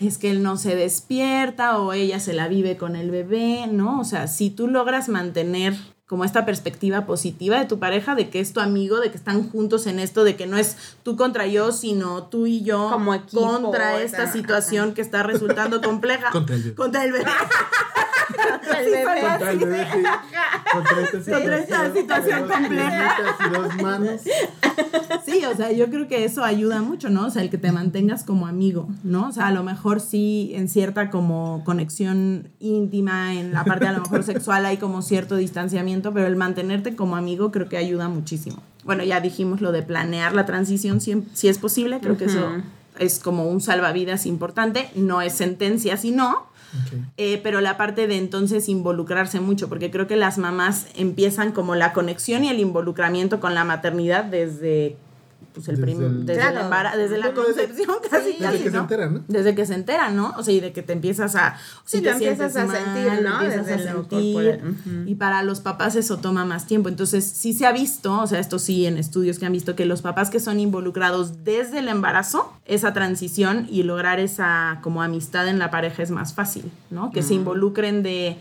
Es 0.00 0.18
que 0.18 0.30
él 0.30 0.42
no 0.42 0.56
se 0.56 0.74
despierta 0.74 1.78
o 1.78 1.92
ella 1.92 2.18
se 2.18 2.32
la 2.32 2.48
vive 2.48 2.76
con 2.76 2.96
el 2.96 3.12
bebé, 3.12 3.68
¿no? 3.68 4.00
O 4.00 4.04
sea, 4.04 4.26
si 4.26 4.50
tú 4.50 4.66
logras 4.66 5.08
mantener 5.08 5.76
como 6.12 6.26
esta 6.26 6.44
perspectiva 6.44 7.06
positiva 7.06 7.58
de 7.58 7.64
tu 7.64 7.78
pareja, 7.78 8.14
de 8.14 8.28
que 8.28 8.38
es 8.38 8.52
tu 8.52 8.60
amigo, 8.60 9.00
de 9.00 9.10
que 9.10 9.16
están 9.16 9.48
juntos 9.48 9.86
en 9.86 9.98
esto, 9.98 10.24
de 10.24 10.36
que 10.36 10.46
no 10.46 10.58
es 10.58 10.76
tú 11.02 11.16
contra 11.16 11.46
yo, 11.46 11.72
sino 11.72 12.24
tú 12.24 12.44
y 12.44 12.62
yo 12.62 12.90
Como 12.90 13.14
equipo, 13.14 13.40
contra 13.40 13.94
o 13.94 13.98
esta 13.98 14.24
sea, 14.24 14.32
situación 14.34 14.92
que 14.92 15.00
está 15.00 15.22
resultando 15.22 15.80
compleja. 15.80 16.28
Contra 16.32 16.54
el 16.54 16.64
bebé. 16.64 16.74
Contra 16.74 17.04
el 17.04 17.12
bebé. 17.12 17.30
El 18.78 18.84
Sí, 18.84 18.90
bebé. 18.90 19.20
Contra 19.20 19.50
el 19.50 19.58
bebé, 19.58 19.86
sí. 19.92 20.02
Contra 20.72 21.00
esta 21.00 21.32
Contra 21.32 21.58
esta 21.58 21.92
situación 21.94 22.48
compleja. 22.48 23.16
piernitas 23.16 23.46
y 23.46 23.54
dos 23.54 23.82
manos. 23.82 24.20
Sí, 25.24 25.44
o 25.44 25.56
sea, 25.56 25.72
yo 25.72 25.88
creo 25.90 26.08
que 26.08 26.24
eso 26.24 26.44
ayuda 26.44 26.80
mucho, 26.82 27.10
¿no? 27.10 27.26
O 27.26 27.30
sea, 27.30 27.42
el 27.42 27.50
que 27.50 27.58
te 27.58 27.72
mantengas 27.72 28.24
como 28.24 28.46
amigo, 28.46 28.88
¿no? 29.04 29.28
O 29.28 29.32
sea, 29.32 29.48
a 29.48 29.52
lo 29.52 29.62
mejor 29.62 30.00
sí 30.00 30.52
en 30.54 30.68
cierta 30.68 31.10
como 31.10 31.62
conexión 31.64 32.48
íntima, 32.60 33.34
en 33.34 33.52
la 33.52 33.64
parte 33.64 33.86
a 33.86 33.92
lo 33.92 34.00
mejor 34.02 34.22
sexual 34.22 34.66
hay 34.66 34.78
como 34.78 35.02
cierto 35.02 35.36
distanciamiento, 35.36 36.12
pero 36.12 36.26
el 36.26 36.36
mantenerte 36.36 36.96
como 36.96 37.16
amigo 37.16 37.50
creo 37.52 37.68
que 37.68 37.76
ayuda 37.76 38.08
muchísimo. 38.08 38.62
Bueno, 38.84 39.04
ya 39.04 39.20
dijimos 39.20 39.60
lo 39.60 39.70
de 39.72 39.82
planear 39.82 40.34
la 40.34 40.44
transición 40.46 41.00
si, 41.00 41.22
si 41.34 41.48
es 41.48 41.58
posible, 41.58 42.00
creo 42.00 42.16
que 42.16 42.24
eso 42.24 42.50
es 42.98 43.18
como 43.20 43.48
un 43.48 43.60
salvavidas 43.60 44.26
importante, 44.26 44.90
no 44.96 45.22
es 45.22 45.34
sentencia, 45.34 45.96
sino, 45.96 46.46
Eh, 47.16 47.40
pero 47.42 47.60
la 47.60 47.76
parte 47.76 48.06
de 48.06 48.16
entonces 48.16 48.68
involucrarse 48.68 49.40
mucho, 49.40 49.68
porque 49.68 49.90
creo 49.90 50.06
que 50.06 50.16
las 50.16 50.38
mamás 50.38 50.86
empiezan 50.94 51.52
como 51.52 51.74
la 51.74 51.92
conexión 51.92 52.44
y 52.44 52.48
el 52.48 52.60
involucramiento 52.60 53.40
con 53.40 53.54
la 53.54 53.64
maternidad 53.64 54.24
desde 54.24 54.96
pues 55.54 55.68
el 55.68 55.76
Desde 55.76 56.06
el- 56.06 56.26
desde, 56.26 56.40
Claro. 56.40 56.68
la 56.70 56.96
desde 56.96 57.18
la 57.18 57.28
desde- 57.30 57.42
concepción 57.44 57.96
casi, 58.10 58.32
sí, 58.32 58.36
Desde 58.38 58.44
casi, 58.44 58.62
que 58.64 58.70
se 58.70 58.76
enteran, 58.78 59.14
¿no? 59.14 59.24
Desde 59.28 59.54
que 59.54 59.66
se 59.66 59.74
enteran, 59.74 60.16
¿no? 60.16 60.34
O 60.38 60.42
sea, 60.42 60.54
y 60.54 60.60
de 60.60 60.72
que 60.72 60.82
te 60.82 60.92
empiezas 60.92 61.34
a... 61.36 61.56
Sí, 61.84 62.00
te 62.00 62.10
empiezas 62.10 62.56
a 62.56 62.66
sentir, 62.66 63.22
¿no? 63.22 63.42
empiezas 63.42 63.66
Desde 63.66 63.88
a 63.88 63.92
sentir. 63.92 64.60
Y 65.06 65.14
para 65.16 65.42
los 65.42 65.60
papás 65.60 65.96
eso 65.96 66.18
toma 66.18 66.44
más 66.44 66.66
tiempo. 66.66 66.88
Entonces, 66.88 67.24
sí 67.24 67.52
se 67.52 67.66
ha 67.66 67.72
visto, 67.72 68.20
o 68.20 68.26
sea, 68.26 68.38
esto 68.40 68.58
sí 68.58 68.86
en 68.86 68.96
estudios 68.98 69.38
que 69.38 69.46
han 69.46 69.52
visto, 69.52 69.76
que 69.76 69.86
los 69.86 70.02
papás 70.02 70.30
que 70.30 70.40
son 70.40 70.60
involucrados 70.60 71.44
desde 71.44 71.78
el 71.80 71.88
embarazo, 71.88 72.52
esa 72.66 72.92
transición 72.92 73.66
y 73.70 73.82
lograr 73.82 74.20
esa 74.20 74.78
como 74.82 75.02
amistad 75.02 75.48
en 75.48 75.58
la 75.58 75.70
pareja 75.70 76.02
es 76.02 76.10
más 76.10 76.34
fácil, 76.34 76.70
¿no? 76.90 77.10
Que 77.12 77.22
se 77.22 77.34
involucren 77.34 78.02
de... 78.02 78.38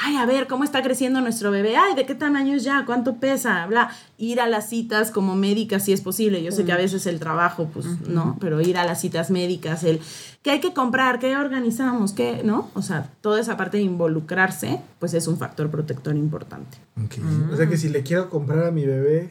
Ay, 0.00 0.16
a 0.16 0.26
ver, 0.26 0.46
¿cómo 0.46 0.62
está 0.62 0.80
creciendo 0.82 1.20
nuestro 1.20 1.50
bebé? 1.50 1.76
Ay, 1.76 1.96
¿de 1.96 2.06
qué 2.06 2.14
tamaño 2.14 2.54
es 2.54 2.62
ya? 2.62 2.84
¿Cuánto 2.86 3.16
pesa? 3.16 3.66
Bla. 3.66 3.90
Ir 4.16 4.40
a 4.40 4.46
las 4.46 4.68
citas 4.68 5.10
como 5.10 5.34
médica 5.34 5.80
si 5.80 5.92
es 5.92 6.00
posible. 6.00 6.40
Yo 6.42 6.52
sé 6.52 6.64
que 6.64 6.70
a 6.70 6.76
veces 6.76 7.06
el 7.06 7.18
trabajo, 7.18 7.68
pues, 7.72 7.86
¿no? 8.06 8.36
Pero 8.40 8.60
ir 8.60 8.78
a 8.78 8.84
las 8.84 9.00
citas 9.00 9.30
médicas, 9.30 9.82
el 9.82 10.00
qué 10.42 10.52
hay 10.52 10.60
que 10.60 10.72
comprar, 10.72 11.18
qué 11.18 11.36
organizamos, 11.36 12.12
qué, 12.12 12.42
¿no? 12.44 12.70
O 12.74 12.82
sea, 12.82 13.10
toda 13.20 13.40
esa 13.40 13.56
parte 13.56 13.78
de 13.78 13.82
involucrarse, 13.82 14.80
pues 15.00 15.14
es 15.14 15.26
un 15.26 15.36
factor 15.36 15.68
protector 15.68 16.14
importante. 16.14 16.78
Ok. 17.04 17.16
O 17.52 17.56
sea 17.56 17.68
que 17.68 17.76
si 17.76 17.88
le 17.88 18.04
quiero 18.04 18.30
comprar 18.30 18.66
a 18.66 18.70
mi 18.70 18.86
bebé 18.86 19.30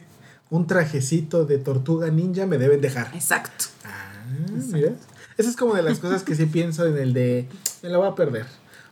un 0.50 0.66
trajecito 0.66 1.46
de 1.46 1.58
tortuga 1.58 2.10
ninja, 2.10 2.44
me 2.44 2.58
deben 2.58 2.82
dejar. 2.82 3.10
Exacto. 3.14 3.66
Ah, 3.84 4.12
mira. 4.70 4.92
Esa 5.38 5.48
es 5.48 5.56
como 5.56 5.74
de 5.74 5.82
las 5.82 5.98
cosas 5.98 6.24
que 6.24 6.34
sí 6.34 6.46
pienso 6.46 6.84
en 6.84 6.98
el 6.98 7.14
de 7.14 7.48
me 7.82 7.88
la 7.88 7.98
voy 7.98 8.08
a 8.08 8.14
perder. 8.14 8.46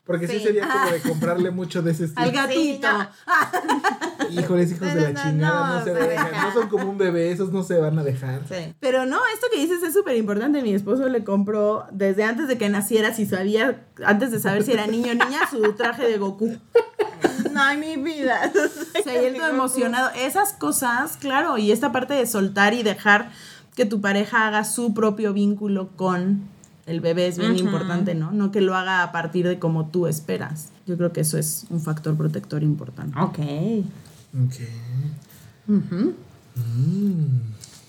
Porque 0.07 0.29
sí, 0.29 0.39
Sí. 0.39 0.45
sería 0.45 0.69
como 0.69 0.91
de 0.91 1.01
comprarle 1.01 1.51
mucho 1.51 1.83
de 1.83 1.91
ese 1.91 2.05
estilo. 2.05 2.25
Al 2.27 2.33
gatito. 2.33 2.87
no. 2.93 3.09
Híjoles, 4.41 4.71
hijos 4.73 4.95
de 4.95 5.01
la 5.01 5.11
no, 5.11 5.21
chingada, 5.23 5.67
no, 5.69 5.79
no, 5.79 5.85
se 5.85 5.93
se 5.95 6.09
dejan. 6.09 6.27
deja. 6.31 6.43
No 6.47 6.53
son 6.53 6.69
como 6.69 6.91
un 6.91 6.99
bebé, 6.99 7.31
esos 7.33 7.53
no 7.53 7.63
se 7.63 7.79
van 7.79 7.99
a 7.99 8.05
dejar. 8.05 8.43
Sí. 8.49 8.75
Pero 8.81 9.05
no, 9.07 9.19
esto 9.35 9.47
que 9.53 9.59
dices 9.61 9.83
es 9.83 9.93
súper 9.93 10.17
importante. 10.17 10.63
Mi 10.63 10.75
esposo 10.75 11.09
le 11.09 11.25
compró 11.25 11.87
desde 11.93 12.25
antes 12.25 12.49
de 12.49 12.57
que 12.59 12.69
naciera, 12.69 13.13
si 13.15 13.27
sabía, 13.27 13.85
antes 14.05 14.31
de 14.31 14.39
saber 14.41 14.63
si 14.63 14.73
era 14.73 14.87
niño 14.87 15.13
o 15.13 15.15
niña, 15.15 15.41
su 15.51 15.61
traje 15.75 16.07
de 16.09 16.19
Goku. 16.19 16.57
No, 17.53 17.63
hay 17.63 17.77
mi 17.79 17.97
vida. 17.97 18.53
O 18.99 19.03
sea, 19.03 19.15
él 19.15 19.35
todo 19.39 19.49
emocionado. 19.49 20.11
Esas 20.17 20.53
cosas, 20.53 21.17
claro, 21.17 21.59
y 21.59 21.73
esta 21.73 21.91
parte 21.93 22.15
de 22.15 22.27
soltar 22.27 22.75
y 22.75 22.83
dejar 22.83 23.31
que 23.75 23.85
tu 23.87 24.01
pareja 24.01 24.47
haga 24.47 24.65
su 24.65 24.95
propio 24.95 25.33
vínculo 25.33 25.91
con 25.97 26.49
el 26.87 27.01
bebé 27.01 27.27
es 27.27 27.37
bien 27.39 27.57
importante, 27.57 28.15
¿no? 28.15 28.31
No 28.33 28.51
que 28.53 28.61
lo 28.61 28.75
haga 28.77 29.03
a 29.03 29.13
partir 29.13 29.47
de 29.47 29.59
como 29.59 29.89
tú 29.89 30.07
esperas. 30.07 30.69
Yo 30.87 30.97
creo 30.97 31.13
que 31.13 31.21
eso 31.21 31.37
es 31.39 31.67
un 31.71 31.81
factor 31.81 32.17
protector 32.17 32.63
importante. 32.63 33.19
Ok. 33.21 33.39
Ok. 34.45 34.55
Mm. 36.57 37.41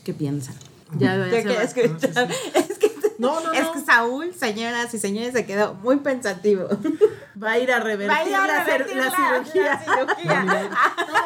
¿Qué 0.04 0.14
piensan? 0.14 0.56
Ya, 0.98 1.18
ya 1.18 1.30
¿Qué 1.30 1.42
se 1.42 1.48
quieres 1.48 1.76
va. 1.76 1.82
escuchar? 1.82 2.30
Es 2.56 2.78
que, 2.80 2.92
No, 3.20 3.40
no, 3.42 3.52
es 3.52 3.62
no. 3.64 3.74
que 3.74 3.80
Saúl, 3.82 4.34
señoras 4.34 4.94
y 4.94 5.00
señores, 5.00 5.34
se 5.34 5.46
quedó 5.46 5.74
muy 5.76 5.98
pensativo. 5.98 6.68
Va 7.44 7.52
a 7.52 7.60
ir 7.60 7.72
a 7.72 7.80
revertir, 7.80 8.10
Va 8.10 8.18
a 8.18 8.28
ir 8.28 8.36
a 8.36 8.64
revertir 8.64 8.96
la 8.98 9.06
la- 9.06 9.12
cirugía. 9.44 9.74
la 9.74 9.80
cirugía. 9.80 10.44
No, 10.44 10.54
mira, 10.54 10.70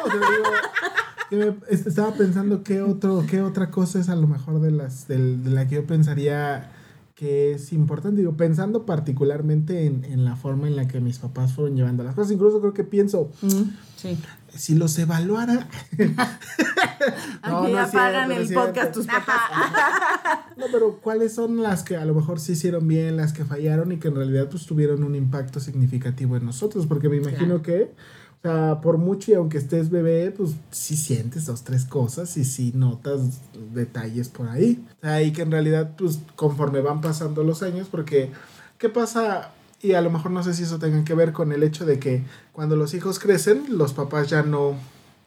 no, 0.04 0.20
te 1.30 1.36
digo, 1.36 1.56
estaba 1.70 2.12
pensando 2.12 2.62
qué 2.62 2.82
otro, 2.82 3.24
qué 3.28 3.40
otra 3.40 3.70
cosa 3.70 3.98
es 3.98 4.08
a 4.10 4.14
lo 4.16 4.26
mejor 4.26 4.60
de 4.60 4.72
las, 4.72 5.08
del- 5.08 5.42
de 5.42 5.50
la 5.50 5.66
que 5.68 5.76
yo 5.76 5.86
pensaría 5.86 6.70
que 7.22 7.52
es 7.52 7.72
importante. 7.72 8.18
Digo, 8.20 8.36
pensando 8.36 8.84
particularmente 8.84 9.86
en, 9.86 10.04
en 10.06 10.24
la 10.24 10.34
forma 10.34 10.66
en 10.66 10.74
la 10.74 10.88
que 10.88 11.00
mis 11.00 11.20
papás 11.20 11.52
fueron 11.52 11.76
llevando 11.76 12.02
las 12.02 12.16
cosas. 12.16 12.32
Incluso 12.32 12.60
creo 12.60 12.74
que 12.74 12.82
pienso, 12.82 13.30
Sí. 13.96 14.18
si 14.48 14.74
los 14.74 14.98
evaluara. 14.98 15.68
No, 17.48 17.58
Aquí 17.64 17.72
no 17.72 17.78
apagan 17.80 18.28
cierto, 18.28 18.28
no 18.28 18.40
el 18.40 18.46
cierto. 18.48 18.64
podcast 18.66 18.92
tus 18.94 19.06
papás. 19.06 19.40
No, 20.56 20.66
pero 20.70 20.98
¿cuáles 21.02 21.34
son 21.34 21.62
las 21.62 21.82
que 21.82 21.96
a 21.96 22.04
lo 22.04 22.14
mejor 22.14 22.38
sí 22.38 22.52
hicieron 22.52 22.86
bien, 22.86 23.16
las 23.16 23.32
que 23.32 23.44
fallaron 23.44 23.90
y 23.90 23.96
que 23.98 24.08
en 24.08 24.14
realidad 24.16 24.48
pues 24.50 24.66
tuvieron 24.66 25.02
un 25.02 25.14
impacto 25.16 25.58
significativo 25.60 26.36
en 26.36 26.44
nosotros? 26.44 26.86
Porque 26.86 27.08
me 27.08 27.16
imagino 27.16 27.62
que, 27.62 27.92
o 28.44 28.48
sea, 28.48 28.80
por 28.80 28.98
mucho 28.98 29.30
y 29.30 29.34
aunque 29.34 29.58
estés 29.58 29.88
bebé, 29.90 30.32
pues 30.32 30.50
sí 30.72 30.96
sientes 30.96 31.46
dos, 31.46 31.62
tres 31.62 31.84
cosas 31.84 32.36
y 32.36 32.44
sí 32.44 32.72
notas 32.74 33.20
detalles 33.72 34.28
por 34.28 34.48
ahí. 34.48 34.84
O 34.98 35.00
sea, 35.00 35.22
y 35.22 35.32
que 35.32 35.42
en 35.42 35.52
realidad 35.52 35.92
pues 35.96 36.18
conforme 36.34 36.80
van 36.80 37.00
pasando 37.00 37.44
los 37.44 37.62
años, 37.62 37.86
porque 37.88 38.30
¿qué 38.78 38.88
pasa? 38.88 39.50
Y 39.80 39.92
a 39.92 40.00
lo 40.00 40.10
mejor 40.10 40.32
no 40.32 40.42
sé 40.42 40.54
si 40.54 40.64
eso 40.64 40.78
tenga 40.78 41.04
que 41.04 41.14
ver 41.14 41.32
con 41.32 41.52
el 41.52 41.62
hecho 41.62 41.86
de 41.86 41.98
que 42.00 42.24
cuando 42.52 42.74
los 42.76 42.94
hijos 42.94 43.18
crecen, 43.20 43.64
los 43.68 43.92
papás 43.92 44.28
ya 44.28 44.42
no 44.42 44.74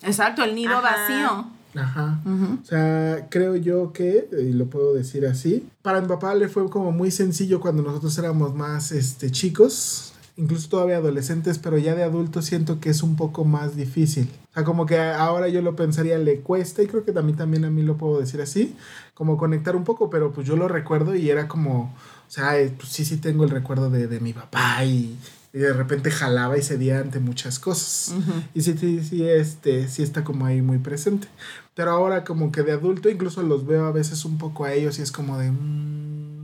Exacto, 0.02 0.44
el 0.44 0.54
nido 0.56 0.74
Ajá. 0.78 0.82
vacío. 0.82 1.46
Ajá. 1.82 2.22
Ujú. 2.26 2.60
O 2.62 2.66
sea, 2.66 3.28
creo 3.30 3.56
yo 3.56 3.92
que, 3.92 4.30
y 4.40 4.54
lo 4.54 4.66
puedo 4.68 4.94
decir 4.94 5.26
así, 5.26 5.68
para 5.82 6.00
mi 6.02 6.08
papá 6.08 6.34
le 6.36 6.48
fue 6.48 6.70
como 6.70 6.92
muy 6.92 7.12
sencillo 7.12 7.60
cuando 7.60 7.82
nosotros 7.84 8.18
éramos 8.18 8.56
más 8.56 8.92
este, 8.92 9.30
chicos, 9.32 10.14
incluso 10.38 10.70
todavía 10.70 10.98
adolescentes, 10.98 11.60
pero 11.60 11.78
ya 11.78 11.96
de 11.96 12.04
adultos 12.04 12.46
siento 12.46 12.80
que 12.80 12.90
es 12.90 13.04
un 13.04 13.16
poco 13.16 13.46
más 13.46 13.76
difícil. 13.76 14.30
O 14.52 14.54
sea, 14.54 14.64
como 14.64 14.86
que 14.86 15.00
ahora 15.00 15.48
yo 15.48 15.62
lo 15.62 15.76
pensaría, 15.76 16.18
le 16.18 16.42
cuesta, 16.42 16.82
y 16.84 16.88
creo 16.88 17.06
que 17.06 17.12
también, 17.12 17.38
también 17.38 17.66
a 17.66 17.70
mí 17.70 17.82
lo 17.84 17.98
puedo 17.98 18.20
decir 18.20 18.42
así, 18.42 18.76
como 19.14 19.38
conectar 19.38 19.76
un 19.76 19.84
poco, 19.84 20.10
pero 20.10 20.34
pues 20.34 20.46
yo 20.48 20.56
lo 20.56 20.68
recuerdo 20.68 21.16
y 21.16 21.30
era 21.30 21.48
como, 21.48 21.94
o 22.28 22.32
sea, 22.32 22.60
eh, 22.60 22.74
pues 22.78 22.90
sí, 22.90 23.06
sí 23.06 23.18
tengo 23.18 23.44
el 23.44 23.50
recuerdo 23.50 23.90
de, 23.90 24.08
de 24.08 24.20
mi 24.20 24.34
papá 24.34 24.84
y, 24.84 25.18
y 25.54 25.58
de 25.58 25.72
repente 25.72 26.12
jalaba 26.12 26.58
y 26.58 26.62
cedía 26.62 27.00
ante 27.00 27.20
muchas 27.20 27.60
cosas. 27.60 28.14
Y 28.54 28.62
sí, 28.62 28.76
sí, 28.78 29.02
sí, 29.04 29.24
este, 29.28 29.88
sí 29.88 30.04
está 30.04 30.24
como 30.26 30.46
ahí 30.46 30.62
muy 30.62 30.80
presente. 30.80 31.28
Pero 31.76 31.92
ahora 31.92 32.24
como 32.26 32.52
que 32.52 32.64
de 32.64 32.74
adulto 32.74 33.10
incluso 33.10 33.42
los 33.42 33.66
veo 33.66 33.86
a 33.86 33.92
veces 33.92 34.26
un 34.26 34.38
poco 34.38 34.66
a 34.66 34.74
ellos 34.74 35.00
y 35.00 35.02
es 35.02 35.12
como 35.12 35.38
de... 35.38 35.52
mm, 35.52 36.35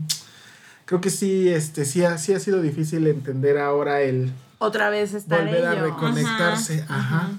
creo 0.92 1.00
que 1.00 1.10
sí, 1.10 1.48
este, 1.48 1.86
sí 1.86 2.04
ha, 2.04 2.18
sí 2.18 2.34
ha 2.34 2.40
sido 2.42 2.62
difícil 2.62 3.08
entender 3.08 3.58
ahora 3.58 4.02
el 4.02 4.30
Otra 4.58 4.90
vez 4.90 5.14
estar 5.14 5.40
volver 5.46 5.66
a 5.66 5.72
ello. 5.74 5.84
reconectarse. 5.86 6.84
Ajá. 6.90 7.30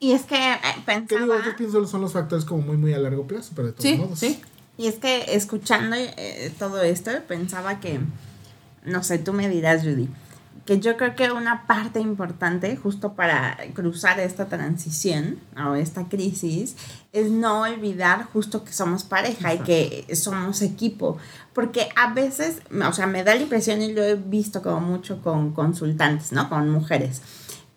Y 0.00 0.12
es 0.12 0.22
que 0.22 0.36
eh, 0.54 0.58
Que 0.86 1.16
digo, 1.18 1.26
pensaba... 1.34 1.44
yo 1.44 1.54
pienso 1.54 1.86
son 1.86 2.00
los 2.00 2.14
factores 2.14 2.46
como 2.46 2.62
muy, 2.62 2.78
muy 2.78 2.94
a 2.94 2.98
largo 2.98 3.26
plazo, 3.26 3.52
pero 3.54 3.66
de 3.68 3.72
todos 3.74 3.82
Sí, 3.84 3.96
modos. 3.98 4.18
sí. 4.18 4.40
Y 4.78 4.86
es 4.86 4.94
que 4.94 5.34
escuchando 5.34 5.96
eh, 5.98 6.50
todo 6.58 6.80
esto, 6.80 7.10
pensaba 7.28 7.78
que, 7.78 8.00
no 8.86 9.02
sé, 9.02 9.18
tú 9.18 9.34
me 9.34 9.50
dirás, 9.50 9.82
Judy, 9.82 10.08
que 10.68 10.80
yo 10.80 10.98
creo 10.98 11.16
que 11.16 11.32
una 11.32 11.66
parte 11.66 11.98
importante 11.98 12.76
justo 12.76 13.14
para 13.14 13.56
cruzar 13.72 14.20
esta 14.20 14.48
transición 14.48 15.40
o 15.56 15.76
esta 15.76 16.10
crisis 16.10 16.76
es 17.14 17.30
no 17.30 17.62
olvidar 17.62 18.24
justo 18.34 18.64
que 18.64 18.74
somos 18.74 19.02
pareja 19.02 19.54
y 19.54 19.60
que 19.60 20.14
somos 20.14 20.60
equipo. 20.60 21.16
Porque 21.54 21.88
a 21.96 22.12
veces, 22.12 22.58
o 22.86 22.92
sea, 22.92 23.06
me 23.06 23.24
da 23.24 23.34
la 23.34 23.40
impresión 23.40 23.80
y 23.80 23.94
lo 23.94 24.04
he 24.04 24.16
visto 24.16 24.60
como 24.60 24.80
mucho 24.80 25.22
con 25.22 25.54
consultantes, 25.54 26.32
¿no? 26.32 26.50
Con 26.50 26.68
mujeres 26.68 27.22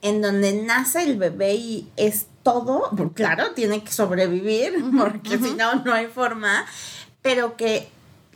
en 0.01 0.21
donde 0.21 0.61
nace 0.61 1.03
el 1.03 1.15
bebé 1.15 1.53
y 1.53 1.89
es 1.95 2.25
todo, 2.43 2.89
claro, 3.13 3.51
tiene 3.51 3.85
que 3.85 3.91
sobrevivir, 3.93 4.83
porque 4.97 5.37
si 5.37 5.51
no, 5.51 5.75
no 5.75 5.93
hay 5.93 6.07
forma, 6.07 6.65
pero 7.21 7.55
que 7.55 7.87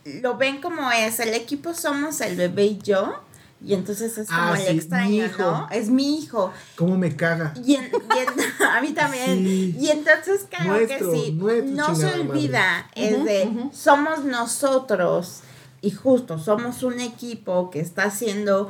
lo 0.05 0.37
ven 0.37 0.61
como 0.61 0.91
es, 0.93 1.19
el 1.19 1.33
equipo 1.33 1.73
somos 1.73 2.21
el 2.21 2.37
bebé 2.37 2.65
y 2.65 2.77
yo, 2.77 3.24
y 3.65 3.73
entonces 3.73 4.17
es 4.17 4.27
como 4.27 4.39
Ah, 4.41 4.53
el 4.59 4.65
sí, 4.65 4.71
mi 4.73 4.77
extraño, 4.79 5.25
hijo. 5.25 5.41
¿no? 5.41 5.67
Es 5.71 5.89
mi 5.89 6.19
hijo. 6.19 6.51
¿Cómo 6.75 6.97
me 6.97 7.15
caga? 7.15 7.53
Y, 7.65 7.75
en- 7.75 7.85
y 7.91 8.19
en- 8.19 8.63
a 8.67 8.81
mí 8.81 8.93
también. 8.93 9.39
Sí. 9.39 9.75
Y 9.79 9.89
entonces 9.89 10.45
creo 10.49 10.73
Nuestro, 10.73 11.11
que 11.11 11.17
sí, 11.17 11.31
nuestro, 11.33 11.75
no 11.75 11.95
se 11.95 12.05
madre. 12.05 12.19
olvida, 12.21 12.89
es 12.95 13.23
de 13.25 13.69
somos 13.73 14.23
nosotros 14.25 15.41
y 15.81 15.91
justo 15.91 16.39
somos 16.39 16.81
un 16.83 16.99
equipo 16.99 17.69
que 17.69 17.79
está 17.79 18.03
haciendo 18.05 18.69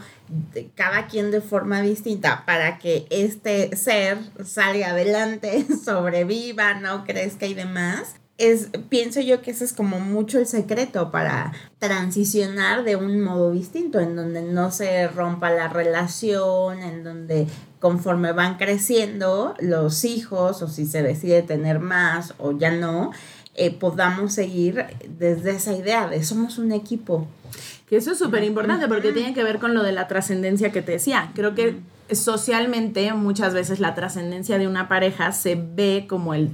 de- 0.54 0.70
cada 0.76 1.08
quien 1.08 1.32
de 1.32 1.40
forma 1.42 1.82
distinta 1.82 2.44
para 2.46 2.78
que 2.80 3.06
este 3.10 3.76
ser 3.78 4.18
salga 4.44 4.90
adelante, 4.90 5.66
sobreviva, 5.86 6.74
no 6.76 7.04
crezca 7.06 7.46
y 7.46 7.54
demás. 7.54 8.16
Es, 8.38 8.70
pienso 8.90 9.22
yo 9.22 9.42
que 9.42 9.52
ese 9.52 9.64
es 9.64 9.72
como 9.72 10.00
mucho 10.00 10.40
el 10.40 10.46
secreto 10.46 11.10
para 11.10 11.54
transicionar 11.80 12.84
de 12.84 12.98
un 12.98 13.22
modo 13.22 13.52
distinto, 13.52 14.02
en 14.02 14.16
donde 14.18 14.42
no 14.42 14.72
se 14.72 15.08
rompa 15.08 15.52
la 15.52 15.70
relación, 15.70 16.80
en 16.82 17.06
donde 17.06 17.48
conforme 17.80 18.34
van 18.34 18.58
creciendo 18.58 19.56
los 19.60 20.04
hijos, 20.04 20.62
o 20.62 20.68
si 20.68 20.86
se 20.86 21.02
decide 21.02 21.44
tener 21.44 21.80
más 21.80 22.34
o 22.38 22.52
ya 22.52 22.72
no, 22.72 23.12
eh, 23.58 23.72
podamos 23.72 24.34
seguir 24.34 24.86
desde 25.08 25.52
esa 25.52 25.74
idea 25.74 26.10
de 26.10 26.22
somos 26.24 26.58
un 26.58 26.74
equipo. 26.74 27.28
Que 27.88 27.96
eso 27.96 28.12
es 28.12 28.18
súper 28.18 28.44
importante 28.44 28.88
porque 28.88 29.14
tiene 29.14 29.34
que 29.34 29.44
ver 29.44 29.60
con 29.60 29.74
lo 29.74 29.84
de 29.84 29.94
la 29.94 30.08
trascendencia 30.08 30.72
que 30.72 30.82
te 30.82 30.94
decía. 30.94 31.32
Creo 31.36 31.56
que 31.56 31.78
socialmente 32.12 33.14
muchas 33.14 33.54
veces 33.54 33.80
la 33.80 33.96
trascendencia 33.96 34.58
de 34.58 34.68
una 34.68 34.90
pareja 34.90 35.32
se 35.32 35.56
ve 35.56 36.06
como 36.10 36.34
el 36.34 36.50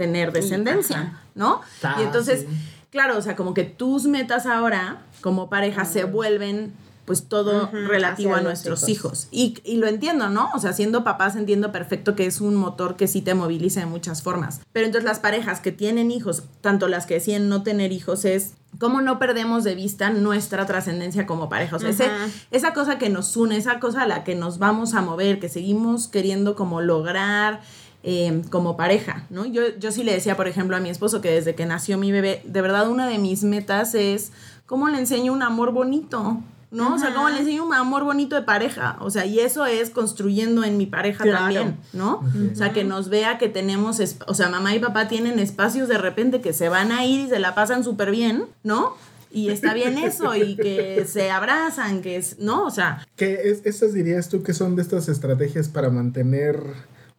tener 0.00 0.32
descendencia. 0.32 1.20
¿no? 1.34 1.60
Y 1.98 2.02
entonces, 2.02 2.46
claro, 2.90 3.18
o 3.18 3.22
sea, 3.22 3.36
como 3.36 3.52
que 3.52 3.64
tus 3.64 4.04
metas 4.06 4.46
ahora 4.46 5.02
como 5.20 5.50
pareja 5.50 5.84
se 5.84 6.04
vuelven 6.04 6.72
pues 7.04 7.24
todo 7.24 7.68
relativo 7.72 8.34
a 8.36 8.40
nuestros 8.40 8.88
hijos. 8.88 9.24
hijos. 9.24 9.28
Y, 9.32 9.58
y 9.64 9.76
lo 9.78 9.88
entiendo, 9.88 10.28
¿no? 10.28 10.48
O 10.54 10.60
sea, 10.60 10.72
siendo 10.72 11.02
papás 11.02 11.34
entiendo 11.34 11.72
perfecto 11.72 12.14
que 12.14 12.24
es 12.26 12.40
un 12.40 12.54
motor 12.54 12.94
que 12.96 13.08
sí 13.08 13.20
te 13.20 13.34
moviliza 13.34 13.80
de 13.80 13.86
muchas 13.86 14.22
formas. 14.22 14.60
Pero 14.72 14.86
entonces 14.86 15.04
las 15.08 15.18
parejas 15.18 15.58
que 15.60 15.72
tienen 15.72 16.12
hijos, 16.12 16.44
tanto 16.60 16.86
las 16.86 17.06
que 17.06 17.14
deciden 17.14 17.48
no 17.48 17.64
tener 17.64 17.90
hijos, 17.90 18.24
es 18.24 18.52
cómo 18.78 19.00
no 19.00 19.18
perdemos 19.18 19.64
de 19.64 19.74
vista 19.74 20.10
nuestra 20.10 20.66
trascendencia 20.66 21.26
como 21.26 21.48
pareja. 21.48 21.76
O 21.76 21.78
sea, 21.80 21.90
ese- 21.90 22.10
esa 22.52 22.72
cosa 22.72 22.96
que 22.98 23.08
nos 23.08 23.36
une, 23.36 23.56
esa 23.56 23.80
cosa 23.80 24.02
a 24.02 24.06
la 24.06 24.22
que 24.22 24.36
nos 24.36 24.58
vamos 24.58 24.94
a 24.94 25.00
mover, 25.00 25.40
que 25.40 25.48
seguimos 25.48 26.06
queriendo 26.06 26.54
como 26.54 26.80
lograr 26.80 27.60
eh, 28.02 28.42
como 28.50 28.76
pareja, 28.76 29.26
¿no? 29.30 29.44
Yo, 29.46 29.62
yo 29.78 29.92
sí 29.92 30.02
le 30.04 30.12
decía, 30.12 30.36
por 30.36 30.48
ejemplo, 30.48 30.76
a 30.76 30.80
mi 30.80 30.88
esposo 30.90 31.20
que 31.20 31.30
desde 31.30 31.54
que 31.54 31.66
nació 31.66 31.98
mi 31.98 32.12
bebé, 32.12 32.42
de 32.44 32.62
verdad 32.62 32.88
una 32.88 33.08
de 33.08 33.18
mis 33.18 33.44
metas 33.44 33.94
es 33.94 34.32
cómo 34.66 34.88
le 34.88 34.98
enseño 34.98 35.32
un 35.32 35.42
amor 35.42 35.72
bonito, 35.72 36.40
¿no? 36.70 36.94
O 36.94 36.98
sea, 36.98 37.12
cómo 37.12 37.28
le 37.28 37.40
enseño 37.40 37.64
un 37.64 37.74
amor 37.74 38.04
bonito 38.04 38.36
de 38.36 38.42
pareja. 38.42 38.96
O 39.00 39.10
sea, 39.10 39.26
y 39.26 39.40
eso 39.40 39.66
es 39.66 39.90
construyendo 39.90 40.62
en 40.64 40.78
mi 40.78 40.86
pareja 40.86 41.24
Claro. 41.24 41.38
también, 41.40 41.76
¿no? 41.92 42.22
O 42.52 42.54
sea, 42.54 42.72
que 42.72 42.84
nos 42.84 43.08
vea 43.08 43.38
que 43.38 43.48
tenemos, 43.48 44.00
o 44.26 44.34
sea, 44.34 44.48
mamá 44.48 44.74
y 44.74 44.78
papá 44.78 45.08
tienen 45.08 45.38
espacios 45.40 45.88
de 45.88 45.98
repente 45.98 46.40
que 46.40 46.52
se 46.52 46.68
van 46.68 46.92
a 46.92 47.04
ir 47.04 47.20
y 47.26 47.28
se 47.28 47.38
la 47.40 47.54
pasan 47.56 47.82
súper 47.84 48.10
bien, 48.12 48.44
¿no? 48.62 48.94
Y 49.32 49.50
está 49.50 49.74
bien 49.74 49.98
eso, 49.98 50.34
y 50.34 50.56
que 50.56 51.04
se 51.08 51.30
abrazan, 51.30 52.02
que 52.02 52.16
es, 52.16 52.38
¿no? 52.38 52.64
O 52.64 52.70
sea, 52.70 53.04
¿Qué 53.16 53.34
es, 53.50 53.62
esas 53.64 53.92
dirías 53.92 54.28
tú 54.28 54.42
que 54.42 54.54
son 54.54 54.74
de 54.76 54.82
estas 54.82 55.08
estrategias 55.08 55.68
para 55.68 55.90
mantener 55.90 56.60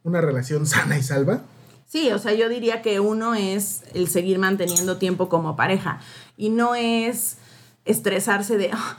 una 0.04 0.20
relación 0.20 0.66
sana 0.66 0.98
y 0.98 1.02
salva? 1.02 1.42
Sí, 1.86 2.10
o 2.10 2.18
sea, 2.18 2.32
yo 2.32 2.48
diría 2.48 2.80
que 2.80 3.00
uno 3.00 3.34
es 3.34 3.82
el 3.92 4.08
seguir 4.08 4.38
manteniendo 4.38 4.96
tiempo 4.96 5.28
como 5.28 5.56
pareja 5.56 6.00
y 6.38 6.48
no 6.48 6.74
es 6.74 7.36
estresarse 7.84 8.56
de 8.58 8.70
"Ah, 8.72 8.96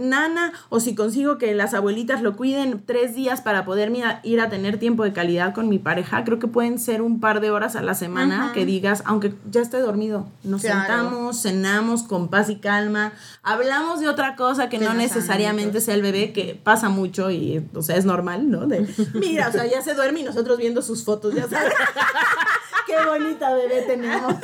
nana 0.00 0.52
o 0.68 0.80
si 0.80 0.94
consigo 0.94 1.38
que 1.38 1.54
las 1.54 1.72
abuelitas 1.74 2.20
lo 2.22 2.36
cuiden 2.36 2.82
tres 2.84 3.14
días 3.14 3.40
para 3.40 3.64
poder 3.64 3.92
ir 4.24 4.40
a 4.40 4.48
tener 4.48 4.78
tiempo 4.78 5.04
de 5.04 5.12
calidad 5.12 5.54
con 5.54 5.68
mi 5.68 5.78
pareja, 5.78 6.24
creo 6.24 6.38
que 6.40 6.48
pueden 6.48 6.78
ser 6.80 7.00
un 7.02 7.20
par 7.20 7.40
de 7.40 7.50
horas 7.50 7.76
a 7.76 7.82
la 7.82 7.94
semana 7.94 8.50
que 8.52 8.66
digas, 8.66 9.02
aunque 9.06 9.34
ya 9.50 9.60
esté 9.60 9.78
dormido, 9.78 10.26
nos 10.42 10.62
Claro. 10.62 10.78
sentamos, 10.80 11.42
cenamos 11.42 12.02
con 12.02 12.28
paz 12.28 12.48
y 12.50 12.56
calma, 12.56 13.12
hablamos 13.42 14.00
de 14.00 14.08
otra 14.08 14.34
cosa 14.36 14.68
que 14.68 14.78
no 14.78 14.94
necesariamente 14.94 15.80
sea 15.80 15.94
el 15.94 16.02
bebé, 16.02 16.32
que 16.32 16.60
pasa 16.60 16.88
mucho 16.88 17.30
y, 17.30 17.64
o 17.74 17.82
sea, 17.82 17.96
es 17.96 18.04
normal, 18.04 18.50
¿no? 18.50 18.66
De, 18.66 18.86
mira, 19.14 19.48
o 19.48 19.52
sea, 19.52 19.66
ya 19.66 19.80
se 19.82 19.94
duerme 19.94 20.20
y 20.20 20.24
nosotros 20.24 20.58
viendo 20.58 20.82
sus 20.82 21.04
fotos, 21.04 21.34
ya 21.34 21.48
sabes. 21.48 21.72
Qué 22.86 22.94
bonita 23.08 23.54
bebé 23.54 23.82
tenemos. 23.86 24.34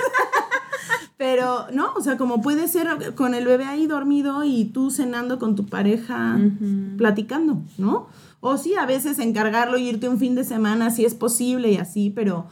Pero, 1.21 1.67
¿no? 1.71 1.93
O 1.99 2.01
sea, 2.01 2.17
como 2.17 2.41
puede 2.41 2.67
ser 2.67 3.15
con 3.15 3.35
el 3.35 3.45
bebé 3.45 3.67
ahí 3.67 3.87
dormido 3.87 4.43
y 4.43 4.65
tú 4.65 4.91
cenando 4.91 5.39
con 5.39 5.55
tu 5.55 5.67
pareja, 5.67 6.39
platicando, 6.97 7.61
¿no? 7.77 8.09
O 8.41 8.57
sí, 8.57 8.73
a 8.75 8.87
veces 8.87 9.19
encargarlo 9.19 9.77
y 9.77 9.87
irte 9.87 10.09
un 10.09 10.19
fin 10.19 10.35
de 10.35 10.45
semana 10.45 10.89
si 10.89 11.05
es 11.05 11.15
posible 11.15 11.71
y 11.73 11.77
así, 11.77 12.09
pero, 12.09 12.47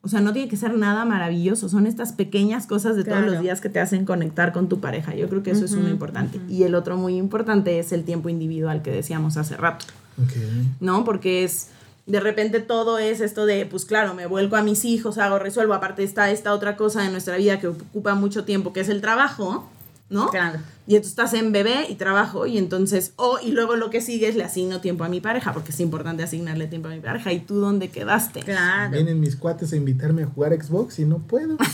o 0.00 0.08
sea, 0.08 0.22
no 0.22 0.32
tiene 0.32 0.48
que 0.48 0.56
ser 0.56 0.74
nada 0.74 1.04
maravilloso. 1.04 1.68
Son 1.68 1.86
estas 1.86 2.14
pequeñas 2.14 2.66
cosas 2.66 2.96
de 2.96 3.04
todos 3.04 3.26
los 3.26 3.42
días 3.42 3.60
que 3.60 3.68
te 3.68 3.78
hacen 3.78 4.06
conectar 4.06 4.54
con 4.54 4.70
tu 4.70 4.80
pareja. 4.80 5.14
Yo 5.14 5.28
creo 5.28 5.42
que 5.42 5.50
eso 5.50 5.66
es 5.66 5.72
uno 5.72 5.90
importante. 5.90 6.40
Y 6.48 6.62
el 6.62 6.74
otro 6.74 6.96
muy 6.96 7.14
importante 7.18 7.78
es 7.78 7.92
el 7.92 8.04
tiempo 8.04 8.30
individual 8.30 8.80
que 8.80 8.90
decíamos 8.90 9.36
hace 9.36 9.58
rato. 9.58 9.84
Ok. 10.16 10.32
¿no? 10.80 11.04
Porque 11.04 11.44
es 11.44 11.72
de 12.08 12.20
repente 12.20 12.60
todo 12.60 12.98
es 12.98 13.20
esto 13.20 13.44
de, 13.44 13.66
pues 13.66 13.84
claro, 13.84 14.14
me 14.14 14.26
vuelco 14.26 14.56
a 14.56 14.62
mis 14.62 14.86
hijos, 14.86 15.18
hago, 15.18 15.38
resuelvo, 15.38 15.74
aparte 15.74 16.02
está 16.02 16.30
esta 16.30 16.54
otra 16.54 16.74
cosa 16.74 17.04
en 17.04 17.12
nuestra 17.12 17.36
vida 17.36 17.60
que 17.60 17.68
ocupa 17.68 18.14
mucho 18.14 18.44
tiempo, 18.44 18.72
que 18.72 18.80
es 18.80 18.88
el 18.88 19.02
trabajo, 19.02 19.68
¿no? 20.10 20.28
Claro. 20.30 20.60
Y 20.86 20.92
entonces 20.96 21.10
estás 21.10 21.34
en 21.34 21.52
bebé 21.52 21.86
y 21.90 21.96
trabajo 21.96 22.46
y 22.46 22.56
entonces, 22.56 23.12
o 23.16 23.38
y 23.44 23.50
luego 23.50 23.76
lo 23.76 23.90
que 23.90 24.00
sigue 24.00 24.26
es 24.26 24.36
le 24.36 24.44
asigno 24.44 24.80
tiempo 24.80 25.04
a 25.04 25.08
mi 25.08 25.20
pareja, 25.20 25.52
porque 25.52 25.70
es 25.70 25.80
importante 25.80 26.22
asignarle 26.22 26.66
tiempo 26.66 26.88
a 26.88 26.92
mi 26.92 27.00
pareja. 27.00 27.30
¿Y 27.32 27.40
tú 27.40 27.56
dónde 27.56 27.90
quedaste? 27.90 28.40
Claro. 28.40 28.92
Vienen 28.92 29.20
mis 29.20 29.36
cuates 29.36 29.72
a 29.74 29.76
invitarme 29.76 30.22
a 30.22 30.26
jugar 30.26 30.54
Xbox 30.54 30.98
y 30.98 31.04
no 31.04 31.18
puedo. 31.18 31.56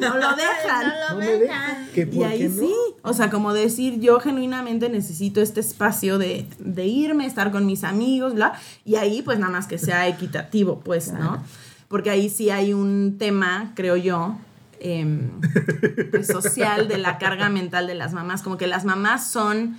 No 0.00 0.16
lo 0.18 0.34
dejan. 0.34 0.88
No 0.88 1.14
No 1.14 1.14
lo 1.14 1.18
me 1.18 1.38
dejan. 1.38 1.88
¿Que 1.94 2.02
Y 2.02 2.06
por 2.06 2.26
ahí 2.26 2.38
qué 2.38 2.48
no? 2.48 2.60
sí, 2.60 2.74
o 3.02 3.12
sea, 3.12 3.30
como 3.30 3.52
decir, 3.52 4.00
yo 4.00 4.18
genuinamente 4.18 4.88
necesito 4.88 5.42
este 5.42 5.60
espacio 5.60 6.18
de, 6.18 6.46
de 6.58 6.86
irme, 6.86 7.26
estar 7.26 7.52
con 7.52 7.66
mis 7.66 7.84
amigos, 7.84 8.34
bla, 8.34 8.54
y 8.84 8.96
ahí 8.96 9.22
pues 9.22 9.38
nada 9.38 9.52
más 9.52 9.66
que 9.66 9.78
sea 9.78 10.08
equitativo, 10.08 10.80
pues, 10.80 11.12
¿no? 11.12 11.42
Porque 11.88 12.10
ahí 12.10 12.28
sí 12.30 12.50
hay 12.50 12.72
un 12.72 13.16
tema, 13.18 13.72
creo 13.74 13.96
yo, 13.96 14.36
em, 14.84 15.40
pues, 16.10 16.26
social 16.26 16.86
de 16.88 16.98
la 16.98 17.18
carga 17.18 17.48
mental 17.48 17.86
de 17.86 17.94
las 17.94 18.12
mamás, 18.12 18.42
como 18.42 18.56
que 18.56 18.66
las 18.66 18.84
mamás 18.84 19.30
son 19.30 19.76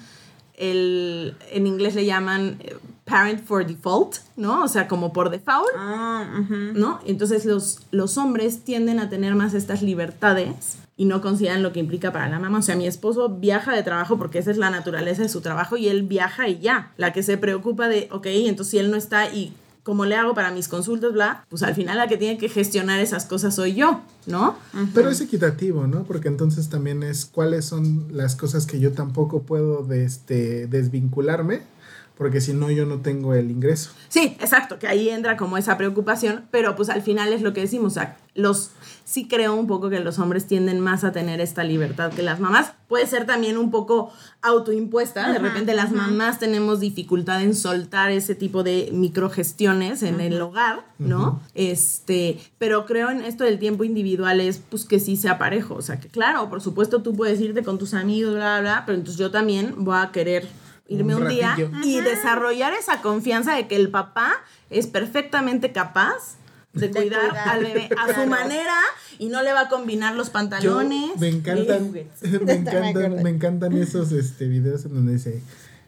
el, 0.58 1.36
en 1.52 1.68
inglés 1.68 1.96
le 1.96 2.06
llaman 2.06 2.58
eh, 2.60 2.78
parent 3.04 3.44
for 3.46 3.66
default, 3.66 4.18
¿no? 4.36 4.64
O 4.64 4.68
sea, 4.68 4.88
como 4.88 5.14
por 5.14 5.30
default. 5.30 5.70
Ah. 5.78 6.44
¿no? 6.74 7.00
Entonces 7.06 7.46
los, 7.46 7.80
los 7.92 8.18
hombres 8.18 8.64
tienden 8.64 9.00
a 9.00 9.10
tener 9.10 9.36
más 9.36 9.54
estas 9.54 9.82
libertades 9.82 10.78
y 10.98 11.06
no 11.06 11.22
consideran 11.22 11.62
lo 11.62 11.74
que 11.74 11.80
implica 11.80 12.12
para 12.12 12.30
la 12.30 12.40
mamá. 12.40 12.60
O 12.60 12.62
sea, 12.62 12.76
mi 12.76 12.88
esposo 12.88 13.30
viaja 13.30 13.74
de 13.74 13.84
trabajo 13.84 14.18
porque 14.18 14.40
esa 14.40 14.52
es 14.52 14.58
la 14.58 14.70
naturaleza 14.70 15.22
de 15.22 15.30
su 15.30 15.42
trabajo 15.42 15.78
y 15.78 15.88
él 15.90 16.04
viaja 16.04 16.48
y 16.48 16.60
ya. 16.60 16.94
La 16.98 17.12
que 17.12 17.22
se 17.22 17.38
preocupa 17.38 17.88
de, 17.90 18.08
ok, 18.12 18.28
entonces 18.28 18.72
si 18.72 18.78
él 18.80 18.90
no 18.90 18.98
está 18.98 19.28
y 19.28 19.54
como 19.86 20.06
le 20.06 20.16
hago 20.16 20.34
para 20.34 20.50
mis 20.50 20.68
consultas, 20.68 21.14
bla, 21.14 21.46
pues 21.48 21.62
al 21.62 21.76
final 21.76 22.00
la 22.00 22.08
que 22.08 22.18
tiene 22.18 22.40
que 22.40 22.50
gestionar 22.50 23.00
esas 23.00 23.26
cosas 23.26 23.54
soy 23.54 23.76
yo, 23.76 24.02
¿no? 24.26 24.58
Pero 24.96 25.12
es 25.12 25.22
equitativo, 25.22 25.86
¿no? 25.86 26.06
Porque 26.06 26.28
entonces 26.28 26.70
también 26.70 27.04
es 27.04 27.26
cuáles 27.26 27.66
son 27.66 28.08
las 28.12 28.36
cosas 28.36 28.66
que 28.66 28.80
yo 28.80 28.94
tampoco 28.94 29.44
puedo 29.44 29.84
de 29.84 30.04
este, 30.04 30.66
desvincularme, 30.66 31.62
porque 32.18 32.42
si 32.42 32.54
no 32.54 32.72
yo 32.72 32.86
no 32.86 33.00
tengo 33.00 33.34
el 33.34 33.52
ingreso. 33.52 33.92
Sí, 34.10 34.38
exacto, 34.40 34.80
que 34.80 34.88
ahí 34.88 35.10
entra 35.10 35.38
como 35.38 35.58
esa 35.58 35.78
preocupación, 35.78 36.46
pero 36.52 36.76
pues 36.76 36.90
al 36.90 37.02
final 37.02 37.34
es 37.34 37.42
lo 37.42 37.54
que 37.54 37.62
decimos, 37.62 37.94
o 37.94 37.96
sea, 37.96 38.18
los 38.34 38.72
sí 39.06 39.28
creo 39.28 39.56
un 39.56 39.68
poco 39.68 39.90
que 39.90 40.00
los 40.00 40.20
hombres 40.20 40.46
tienden 40.48 40.80
más 40.80 41.04
a 41.04 41.12
tener 41.12 41.40
esta 41.40 41.64
libertad 41.64 42.12
que 42.12 42.22
las 42.22 42.40
mamás. 42.40 42.74
Puede 42.88 43.08
ser 43.08 43.26
también 43.26 43.58
un 43.58 43.72
poco 43.72 44.12
autoimpuesta, 44.42 45.32
de 45.32 45.40
repente 45.40 45.74
las 45.74 45.92
mamás 45.92 46.40
tenemos 46.40 46.80
dificultad 46.80 47.42
en 47.42 47.56
soltar 47.56 48.12
ese 48.12 48.36
tipo 48.36 48.64
de 48.64 48.90
microgestiones 48.92 50.04
en 50.04 50.22
el 50.22 50.42
hogar, 50.42 50.86
¿no? 50.98 51.42
Este, 51.54 52.40
pero 52.58 52.86
creo 52.86 53.10
en 53.10 53.22
esto 53.22 53.44
del 53.44 53.60
tiempo 53.60 53.84
individual 53.84 54.40
es 54.40 54.58
pues 54.58 54.86
que 54.86 55.00
sí 55.00 55.18
sea 55.18 55.38
parejo, 55.38 55.76
o 55.76 55.82
sea, 55.82 56.00
que 56.00 56.10
claro, 56.10 56.50
por 56.50 56.62
supuesto 56.62 57.02
tú 57.02 57.14
puedes 57.16 57.40
irte 57.42 57.64
con 57.64 57.78
tus 57.78 57.94
amigos, 57.94 58.34
bla, 58.34 58.60
bla, 58.60 58.62
bla, 58.62 58.84
pero 58.86 58.98
entonces 58.98 59.20
yo 59.20 59.32
también 59.32 59.76
voy 59.84 59.98
a 59.98 60.12
querer 60.12 60.48
irme 60.88 61.16
Un 61.16 61.24
un, 61.24 61.30
día 61.30 61.56
y 61.84 62.02
desarrollar 62.02 62.74
esa 62.74 63.02
confianza 63.02 63.56
de 63.56 63.68
que 63.68 63.76
el 63.76 63.90
papá 63.90 64.34
es 64.70 64.88
perfectamente 64.88 65.72
capaz 65.72 66.38
de 66.74 66.90
De 66.90 66.94
cuidar 66.94 67.38
al 67.38 67.64
bebé 67.64 67.90
a 67.98 68.14
su 68.14 68.28
manera 68.28 68.76
y 69.18 69.28
no 69.30 69.42
le 69.42 69.54
va 69.54 69.62
a 69.62 69.70
combinar 69.70 70.14
los 70.16 70.28
Yo 70.28 70.34
pantalones. 70.34 71.18
me 71.18 71.30
y 71.30 71.36
encantan, 71.36 71.92
me 72.44 72.54
encantan, 72.54 73.24
me 73.24 73.30
encantan 73.30 73.78
esos 73.78 74.12
este, 74.12 74.48
videos 74.48 74.84
en 74.86 74.96
donde 74.96 75.14
dice 75.14 75.42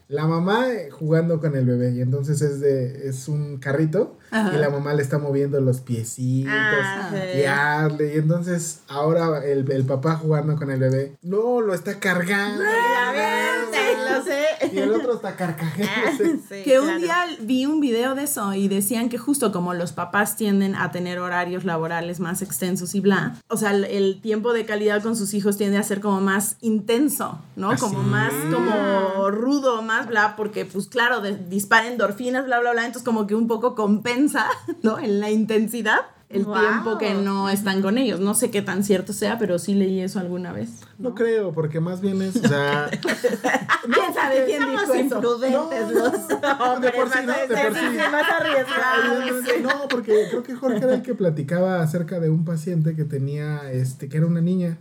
la 0.08 0.26
mamá 0.26 0.64
jugando 0.90 1.38
con 1.40 1.54
el 1.54 1.66
bebé 1.66 1.92
y 1.92 2.00
entonces 2.00 2.40
es 2.40 2.60
de 2.60 3.08
es 3.08 3.28
un 3.28 3.58
carrito 3.58 4.16
Ajá. 4.30 4.54
y 4.54 4.58
la 4.58 4.70
mamá 4.70 4.94
le 4.94 5.02
está 5.02 5.18
moviendo 5.18 5.60
los 5.60 5.80
piecitos 5.80 6.52
Ah, 6.54 7.10
y 7.36 7.44
hazle, 7.44 8.14
y 8.14 8.18
entonces 8.18 8.80
ahora 8.88 9.44
el, 9.44 9.70
el 9.70 9.84
papá 9.84 10.16
jugando 10.16 10.56
con 10.56 10.70
el 10.70 10.80
bebé 10.80 11.16
no 11.22 11.60
lo 11.60 11.74
está 11.74 11.98
cargando 12.00 12.64
lo 12.64 14.24
sé. 14.24 14.44
y 14.72 14.78
el 14.78 14.92
otro 14.92 15.14
está 15.14 15.36
carcajeándose 15.36 16.38
Sí, 16.48 16.62
Que 16.64 16.78
un 16.80 16.86
claro. 16.86 17.00
día 17.00 17.24
vi 17.40 17.66
un 17.66 17.80
video 17.80 18.14
de 18.14 18.24
eso 18.24 18.54
y 18.54 18.68
decían 18.68 19.08
que 19.08 19.18
justo 19.18 19.52
como 19.52 19.74
los 19.74 19.92
papás 19.92 20.36
tienden 20.36 20.74
a 20.74 20.90
tener 20.90 21.18
horarios 21.18 21.64
laborales 21.64 22.20
más 22.20 22.42
extensos 22.42 22.94
y 22.94 23.00
bla, 23.00 23.36
o 23.48 23.56
sea, 23.56 23.72
el, 23.72 23.84
el 23.84 24.20
tiempo 24.20 24.52
de 24.52 24.64
calidad 24.64 25.02
con 25.02 25.16
sus 25.16 25.34
hijos 25.34 25.56
tiende 25.56 25.76
a 25.78 25.82
ser 25.82 26.00
como 26.00 26.20
más 26.20 26.56
intenso, 26.60 27.38
¿no? 27.56 27.70
¿Ah, 27.72 27.76
como 27.78 28.02
más 28.02 28.32
como 28.52 29.30
rudo, 29.30 29.82
más 29.82 29.97
bla, 30.06 30.36
porque 30.36 30.64
pues 30.64 30.86
claro, 30.86 31.20
de- 31.20 31.36
dispara 31.36 31.86
endorfinas, 31.88 32.44
bla, 32.44 32.60
bla, 32.60 32.72
bla, 32.72 32.84
entonces 32.86 33.04
como 33.04 33.26
que 33.26 33.34
un 33.34 33.48
poco 33.48 33.74
compensa, 33.74 34.46
¿no? 34.82 34.98
En 34.98 35.20
la 35.20 35.30
intensidad. 35.30 36.00
El 36.30 36.44
Wow. 36.44 36.58
tiempo 36.60 36.98
que 36.98 37.14
no 37.14 37.48
están 37.48 37.80
con 37.80 37.96
ellos. 37.96 38.20
No 38.20 38.34
sé 38.34 38.50
qué 38.50 38.60
tan 38.60 38.84
cierto 38.84 39.14
sea, 39.14 39.38
pero 39.38 39.58
sí 39.58 39.72
leí 39.72 40.00
eso 40.02 40.18
alguna 40.20 40.52
vez. 40.52 40.68
no 40.98 41.14
creo 41.14 41.52
porque 41.52 41.80
más 41.80 42.02
bien 42.02 42.20
es 42.20 42.36
o 42.36 42.46
sea 42.46 42.90
¿Quién 43.00 44.14
sabe 44.14 44.44
quién 44.44 44.60
dijo 44.68 44.82
eso? 44.82 44.94
imprudentes 44.96 45.50
No, 45.52 45.70
los 45.70 46.28
de 46.28 46.36
hombres. 46.60 46.92
por 46.94 47.08
sí, 47.08 47.18
más 47.18 47.26
¿no? 47.26 47.32
De 47.32 47.62
por 47.62 47.72
sí. 47.74 47.80
sí, 47.92 47.96
más 48.12 48.24
arriesgados. 48.40 49.62
No, 49.62 49.88
porque 49.88 50.26
creo 50.28 50.42
que 50.42 50.54
Jorge 50.54 50.78
era 50.84 50.94
el 50.96 51.02
que 51.02 51.14
platicaba 51.14 51.80
acerca 51.80 52.20
de 52.20 52.28
un 52.28 52.44
paciente 52.44 52.94
que 52.94 53.04
tenía, 53.04 53.70
este, 53.72 54.10
que 54.10 54.18
era 54.18 54.26
una 54.26 54.42
niña. 54.42 54.76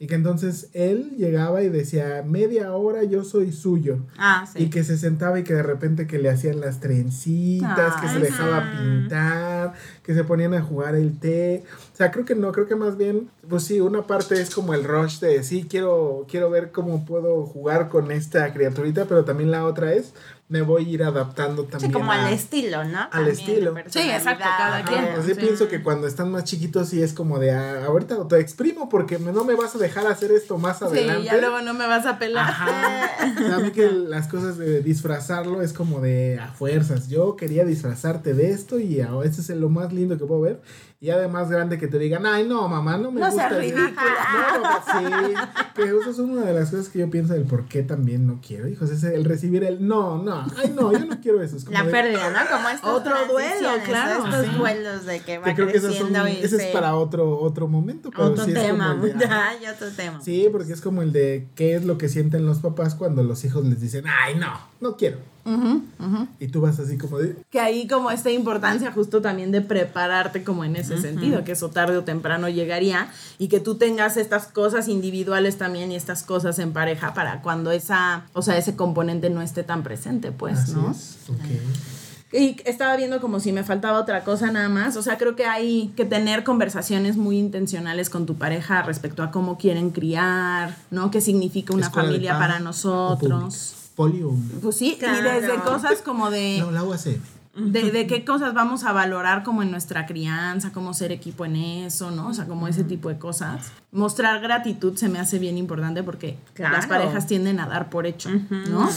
Y 0.00 0.06
que 0.06 0.14
entonces 0.14 0.70
él 0.74 1.16
llegaba 1.18 1.62
y 1.62 1.68
decía, 1.68 2.22
media 2.24 2.72
hora 2.72 3.02
yo 3.02 3.24
soy 3.24 3.50
suyo. 3.50 4.06
Ah, 4.16 4.46
sí. 4.50 4.64
Y 4.64 4.70
que 4.70 4.84
se 4.84 4.96
sentaba 4.96 5.40
y 5.40 5.42
que 5.42 5.54
de 5.54 5.64
repente 5.64 6.06
que 6.06 6.20
le 6.20 6.30
hacían 6.30 6.60
las 6.60 6.78
trencitas, 6.78 8.00
que 8.00 8.08
se 8.08 8.20
dejaba 8.20 8.64
pintar, 8.78 9.72
que 10.04 10.14
se 10.14 10.22
ponían 10.22 10.54
a 10.54 10.62
jugar 10.62 10.94
el 10.94 11.18
té. 11.18 11.64
O 11.98 12.00
sea, 12.00 12.12
creo 12.12 12.24
que 12.24 12.36
no, 12.36 12.52
creo 12.52 12.68
que 12.68 12.76
más 12.76 12.96
bien, 12.96 13.28
pues 13.48 13.64
sí, 13.64 13.80
una 13.80 14.06
parte 14.06 14.40
es 14.40 14.54
como 14.54 14.72
el 14.72 14.84
rush 14.84 15.18
de, 15.18 15.42
sí, 15.42 15.66
quiero, 15.68 16.26
quiero 16.30 16.48
ver 16.48 16.70
cómo 16.70 17.04
puedo 17.04 17.44
jugar 17.44 17.88
con 17.88 18.12
esta 18.12 18.52
criaturita, 18.52 19.06
pero 19.06 19.24
también 19.24 19.50
la 19.50 19.66
otra 19.66 19.92
es, 19.92 20.14
me 20.48 20.62
voy 20.62 20.86
a 20.86 20.88
ir 20.88 21.02
adaptando 21.02 21.64
también. 21.64 21.90
Sí, 21.90 21.92
como 21.92 22.12
a- 22.12 22.26
al 22.28 22.32
estilo, 22.32 22.84
¿no? 22.84 23.08
También 23.10 23.24
de 23.24 23.32
estilo. 23.32 23.74
Sí, 23.88 23.98
exacto, 23.98 24.44
cada 24.44 24.84
quien. 24.84 25.04
Así 25.06 25.34
Sí. 25.34 25.40
pienso 25.40 25.66
que 25.68 25.82
cuando 25.82 26.06
están 26.06 26.30
más 26.30 26.44
chiquitos 26.44 26.88
sí 26.88 27.02
es 27.02 27.12
como 27.12 27.40
de 27.40 27.50
ah, 27.50 27.84
ahorita 27.86 28.28
te 28.28 28.38
exprimo 28.38 28.88
porque 28.88 29.18
me- 29.18 29.32
no 29.32 29.44
me 29.44 29.56
vas 29.56 29.74
a 29.74 29.78
dejar 29.78 30.06
hacer 30.06 30.30
esto 30.30 30.56
más 30.56 30.80
adelante. 30.80 31.22
Sí, 31.22 31.26
ya 31.26 31.36
luego 31.36 31.60
no 31.62 31.74
me 31.74 31.86
vas 31.88 32.06
a 32.06 32.18
pelar. 32.20 32.48
Ajá. 32.48 33.10
O 33.36 33.38
sea, 33.40 33.56
a 33.56 33.58
mí 33.58 33.72
que 33.72 33.90
las 33.90 34.28
cosas 34.28 34.56
de 34.56 34.80
disfrazarlo 34.82 35.60
es 35.62 35.72
como 35.72 36.00
de 36.00 36.38
a 36.40 36.46
fuerzas. 36.52 37.08
Yo 37.08 37.34
quería 37.36 37.64
disfrazarte 37.64 38.32
de 38.34 38.50
esto 38.52 38.78
y 38.78 39.00
ahora 39.00 39.28
este 39.28 39.42
es 39.42 39.50
lo 39.50 39.68
más 39.68 39.92
lindo 39.92 40.16
que 40.16 40.24
puedo 40.24 40.40
ver. 40.42 40.60
Y 41.00 41.10
además 41.10 41.48
grande 41.48 41.78
que 41.78 41.86
te 41.86 41.96
digan, 41.96 42.26
ay 42.26 42.44
no, 42.44 42.68
mamá, 42.68 42.98
no 42.98 43.12
me 43.12 43.20
No 43.20 43.26
gusta. 43.28 43.48
seas 43.50 43.52
eso". 43.52 43.76
ridícula. 43.76 44.12
No, 44.60 44.98
sí. 45.28 45.34
Que 45.76 45.82
eso 45.84 46.10
es 46.10 46.18
una 46.18 46.42
de 46.42 46.52
las 46.52 46.70
cosas 46.70 46.88
que 46.88 46.98
yo 46.98 47.08
pienso 47.08 47.34
del 47.34 47.44
por 47.44 47.66
qué 47.66 47.84
también 47.84 48.26
no 48.26 48.40
quiero. 48.44 48.66
Hijos, 48.66 48.90
es 48.90 49.04
el 49.04 49.24
recibir 49.24 49.62
el 49.62 49.86
no, 49.86 50.20
no, 50.20 50.44
ay 50.56 50.72
no, 50.74 50.90
yo 50.92 51.04
no 51.06 51.20
quiero 51.20 51.40
eso. 51.40 51.56
Es 51.56 51.64
como 51.64 51.78
La 51.78 51.84
de- 51.84 51.92
pérdida, 51.92 52.30
¿no? 52.30 52.50
Como 52.56 52.68
estos 52.68 52.90
Otro 52.90 53.14
duelo, 53.30 53.68
claro, 53.84 54.24
Estos 54.24 54.46
sí. 54.46 54.50
duelos 54.58 55.06
de 55.06 55.20
que 55.20 55.38
va 55.38 55.44
Que 55.44 55.54
creo 55.54 55.66
que 55.68 55.80
creciendo 55.80 56.26
y 56.26 56.32
ese 56.32 56.56
es 56.56 56.72
para 56.72 56.96
otro, 56.96 57.38
otro 57.38 57.68
momento. 57.68 58.10
Pero 58.10 58.24
otro 58.24 58.44
sí 58.44 58.50
es 58.52 58.60
tema. 58.60 58.90
como 58.94 59.04
el 59.06 59.18
de, 59.18 59.24
ajá. 59.24 59.52
Ya, 59.60 59.70
y 59.70 59.72
otro 59.72 59.88
tema. 59.92 60.20
Sí, 60.20 60.48
porque 60.50 60.72
es 60.72 60.80
como 60.80 61.02
el 61.02 61.12
de 61.12 61.46
qué 61.54 61.76
es 61.76 61.84
lo 61.84 61.96
que 61.96 62.08
sienten 62.08 62.44
los 62.44 62.58
papás 62.58 62.96
cuando 62.96 63.22
los 63.22 63.44
hijos 63.44 63.64
les 63.64 63.80
dicen, 63.80 64.04
ay, 64.08 64.34
no, 64.34 64.52
no 64.80 64.96
quiero. 64.96 65.18
Ujú, 65.48 65.82
ujú. 65.98 66.28
Y 66.40 66.48
tú 66.48 66.60
vas 66.60 66.78
así 66.78 66.98
como 66.98 67.18
de, 67.18 67.36
Que 67.50 67.58
ahí 67.58 67.88
como 67.88 68.10
esta 68.10 68.30
importancia 68.30 68.92
justo 68.92 69.22
también 69.22 69.50
de 69.50 69.62
prepararte 69.62 70.44
como 70.44 70.64
en 70.64 70.76
ese 70.76 71.00
sentido, 71.00 71.42
que 71.44 71.52
eso 71.52 71.70
tarde 71.70 71.96
o 71.96 72.04
temprano 72.04 72.48
llegaría 72.48 73.08
y 73.38 73.48
que 73.48 73.58
tú 73.58 73.76
tengas 73.76 74.18
estas 74.18 74.46
cosas 74.46 74.88
individuales 74.88 75.56
también 75.56 75.90
y 75.90 75.96
estas 75.96 76.22
cosas 76.22 76.58
en 76.58 76.72
pareja 76.72 77.14
para 77.14 77.40
cuando 77.40 77.70
esa, 77.70 78.26
o 78.34 78.42
sea, 78.42 78.58
ese 78.58 78.76
componente 78.76 79.30
no 79.30 79.40
esté 79.40 79.62
tan 79.62 79.82
presente, 79.82 80.32
pues, 80.32 80.58
así 80.58 80.74
¿no? 80.74 80.90
es. 80.90 81.16
ok. 81.30 82.30
Y 82.30 82.60
estaba 82.66 82.94
viendo 82.96 83.22
como 83.22 83.40
si 83.40 83.52
me 83.52 83.64
faltaba 83.64 83.98
otra 83.98 84.22
cosa 84.22 84.52
nada 84.52 84.68
más. 84.68 84.98
O 84.98 85.02
sea, 85.02 85.16
creo 85.16 85.34
que 85.34 85.46
hay 85.46 85.94
que 85.96 86.04
tener 86.04 86.44
conversaciones 86.44 87.16
muy 87.16 87.38
intencionales 87.38 88.10
con 88.10 88.26
tu 88.26 88.34
pareja 88.34 88.82
respecto 88.82 89.22
a 89.22 89.30
cómo 89.30 89.56
quieren 89.56 89.92
criar, 89.92 90.76
¿no? 90.90 91.10
¿Qué 91.10 91.22
significa 91.22 91.72
una 91.72 91.86
Escuela 91.86 92.08
familia 92.08 92.38
para 92.38 92.58
o 92.58 92.60
nosotros? 92.60 93.77
Pública. 93.98 94.22
Poli 94.22 94.22
o- 94.22 94.60
Pues 94.62 94.76
sí, 94.76 94.96
Claro. 94.98 95.18
y 95.18 95.40
desde 95.40 95.54
cosas 95.62 96.00
como 96.02 96.30
de, 96.30 96.58
No, 96.60 96.70
la 96.70 96.84
UAC. 96.84 97.18
de, 97.56 97.90
de 97.90 98.06
qué 98.06 98.24
cosas 98.24 98.54
vamos 98.54 98.84
a 98.84 98.92
valorar 98.92 99.42
como 99.42 99.62
en 99.62 99.70
nuestra 99.72 100.06
crianza, 100.06 100.70
cómo 100.72 100.94
ser 100.94 101.10
equipo 101.10 101.44
en 101.44 101.56
eso, 101.56 102.10
¿no? 102.12 102.28
O 102.28 102.34
sea, 102.34 102.46
como 102.46 102.68
ese 102.68 102.84
tipo 102.84 103.08
de 103.08 103.18
cosas. 103.18 103.72
Mostrar 103.90 104.40
gratitud 104.40 104.96
se 104.96 105.08
me 105.08 105.18
hace 105.18 105.38
bien 105.40 105.58
importante 105.58 106.02
porque 106.04 106.38
Claro. 106.54 106.76
las 106.76 106.86
parejas 106.86 107.26
tienden 107.26 107.58
a 107.58 107.66
dar 107.66 107.90
por 107.90 108.06
hecho, 108.06 108.30
¿no? 108.68 108.88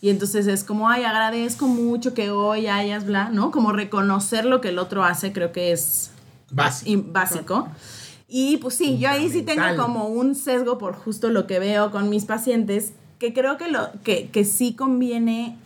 Y 0.00 0.08
entonces 0.10 0.46
es 0.48 0.64
como, 0.64 0.88
ay, 0.88 1.04
agradezco 1.04 1.68
mucho 1.68 2.12
que 2.14 2.30
hoy 2.30 2.66
hayas, 2.66 3.04
bla, 3.06 3.28
¿no? 3.28 3.50
Como 3.52 3.70
reconocer 3.72 4.44
lo 4.46 4.60
que 4.60 4.70
el 4.70 4.78
otro 4.78 5.04
hace, 5.04 5.32
creo 5.32 5.52
que 5.52 5.70
es 5.72 6.10
Básico. 6.50 6.90
y- 6.90 6.96
básico. 6.96 7.68
Y 8.26 8.56
pues 8.56 8.74
sí, 8.74 8.98
yo 8.98 9.10
ahí 9.10 9.28
sí 9.30 9.42
tengo 9.42 9.62
como 9.76 10.06
un 10.08 10.34
sesgo 10.34 10.78
por 10.78 10.94
justo 10.96 11.28
lo 11.28 11.46
que 11.46 11.58
veo 11.58 11.90
con 11.90 12.08
mis 12.08 12.24
pacientes, 12.24 12.94
que 13.22 13.32
creo 13.32 13.56
que, 13.56 13.68
lo, 13.68 13.88
que, 14.02 14.30
que 14.30 14.44
sí 14.44 14.74
conviene 14.74 15.56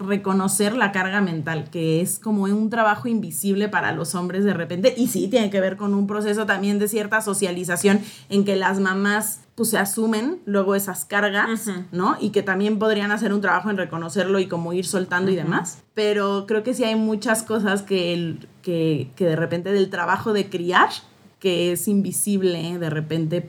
reconocer 0.00 0.74
la 0.74 0.90
carga 0.90 1.20
mental, 1.20 1.70
que 1.70 2.00
es 2.00 2.18
como 2.18 2.42
un 2.42 2.70
trabajo 2.70 3.06
invisible 3.06 3.68
para 3.68 3.92
los 3.92 4.16
hombres 4.16 4.42
de 4.42 4.52
repente, 4.52 4.92
y 4.96 5.06
sí 5.06 5.28
tiene 5.28 5.48
que 5.48 5.60
ver 5.60 5.76
con 5.76 5.94
un 5.94 6.08
proceso 6.08 6.44
también 6.44 6.80
de 6.80 6.88
cierta 6.88 7.20
socialización 7.20 8.00
en 8.30 8.44
que 8.44 8.56
las 8.56 8.80
mamás 8.80 9.42
pues 9.54 9.70
se 9.70 9.78
asumen 9.78 10.40
luego 10.44 10.74
esas 10.74 11.04
cargas, 11.04 11.70
¿no? 11.92 12.16
Y 12.18 12.30
que 12.30 12.42
también 12.42 12.80
podrían 12.80 13.12
hacer 13.12 13.32
un 13.32 13.40
trabajo 13.40 13.70
en 13.70 13.76
reconocerlo 13.76 14.40
y 14.40 14.48
como 14.48 14.72
ir 14.72 14.84
soltando 14.84 15.30
y 15.30 15.36
demás. 15.36 15.84
Pero 15.94 16.46
creo 16.48 16.64
que 16.64 16.74
sí 16.74 16.82
hay 16.82 16.96
muchas 16.96 17.44
cosas 17.44 17.82
que, 17.82 18.12
el, 18.12 18.48
que, 18.62 19.08
que 19.14 19.26
de 19.26 19.36
repente 19.36 19.70
del 19.70 19.88
trabajo 19.88 20.32
de 20.32 20.50
criar, 20.50 20.88
que 21.38 21.70
es 21.70 21.86
invisible 21.86 22.76
de 22.76 22.90
repente, 22.90 23.48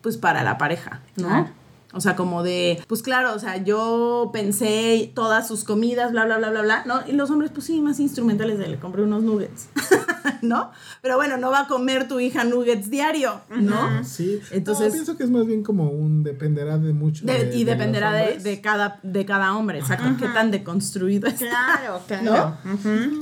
pues 0.00 0.16
para 0.16 0.42
la 0.42 0.56
pareja, 0.56 1.02
¿no? 1.16 1.50
O 1.94 2.00
sea, 2.00 2.16
como 2.16 2.42
de, 2.42 2.82
pues 2.88 3.02
claro, 3.02 3.34
o 3.34 3.38
sea, 3.38 3.56
yo 3.62 4.30
pensé 4.32 5.12
todas 5.14 5.46
sus 5.46 5.64
comidas, 5.64 6.10
bla, 6.12 6.24
bla, 6.24 6.38
bla, 6.38 6.50
bla, 6.50 6.62
bla, 6.62 6.84
¿no? 6.86 7.00
Y 7.06 7.12
los 7.12 7.30
hombres, 7.30 7.50
pues 7.52 7.66
sí, 7.66 7.80
más 7.80 8.00
instrumentales 8.00 8.58
de 8.58 8.68
le 8.68 8.78
compré 8.78 9.02
unos 9.02 9.22
nuggets, 9.22 9.68
¿no? 10.42 10.70
Pero 11.02 11.16
bueno, 11.16 11.36
no 11.36 11.50
va 11.50 11.60
a 11.60 11.66
comer 11.68 12.08
tu 12.08 12.18
hija 12.20 12.44
nuggets 12.44 12.90
diario, 12.90 13.40
¿no? 13.56 14.04
Sí, 14.04 14.40
Entonces- 14.50 14.88
no, 14.88 14.92
pienso 14.92 15.16
que 15.16 15.24
es 15.24 15.30
más 15.30 15.46
bien 15.46 15.62
como 15.62 15.88
un 15.90 16.22
dependerá 16.24 16.78
de 16.78 16.92
mucho. 16.92 17.24
De- 17.24 17.44
de- 17.46 17.56
y 17.56 17.64
de 17.64 17.72
dependerá 17.72 18.12
de, 18.12 18.60
cada, 18.60 18.98
de 19.02 19.24
cada 19.24 19.56
hombre, 19.56 19.78
exacto, 19.78 20.08
qué 20.18 20.26
tan 20.28 20.50
deconstruido 20.50 21.28
es. 21.28 21.34
Claro, 21.34 22.00
claro. 22.06 22.56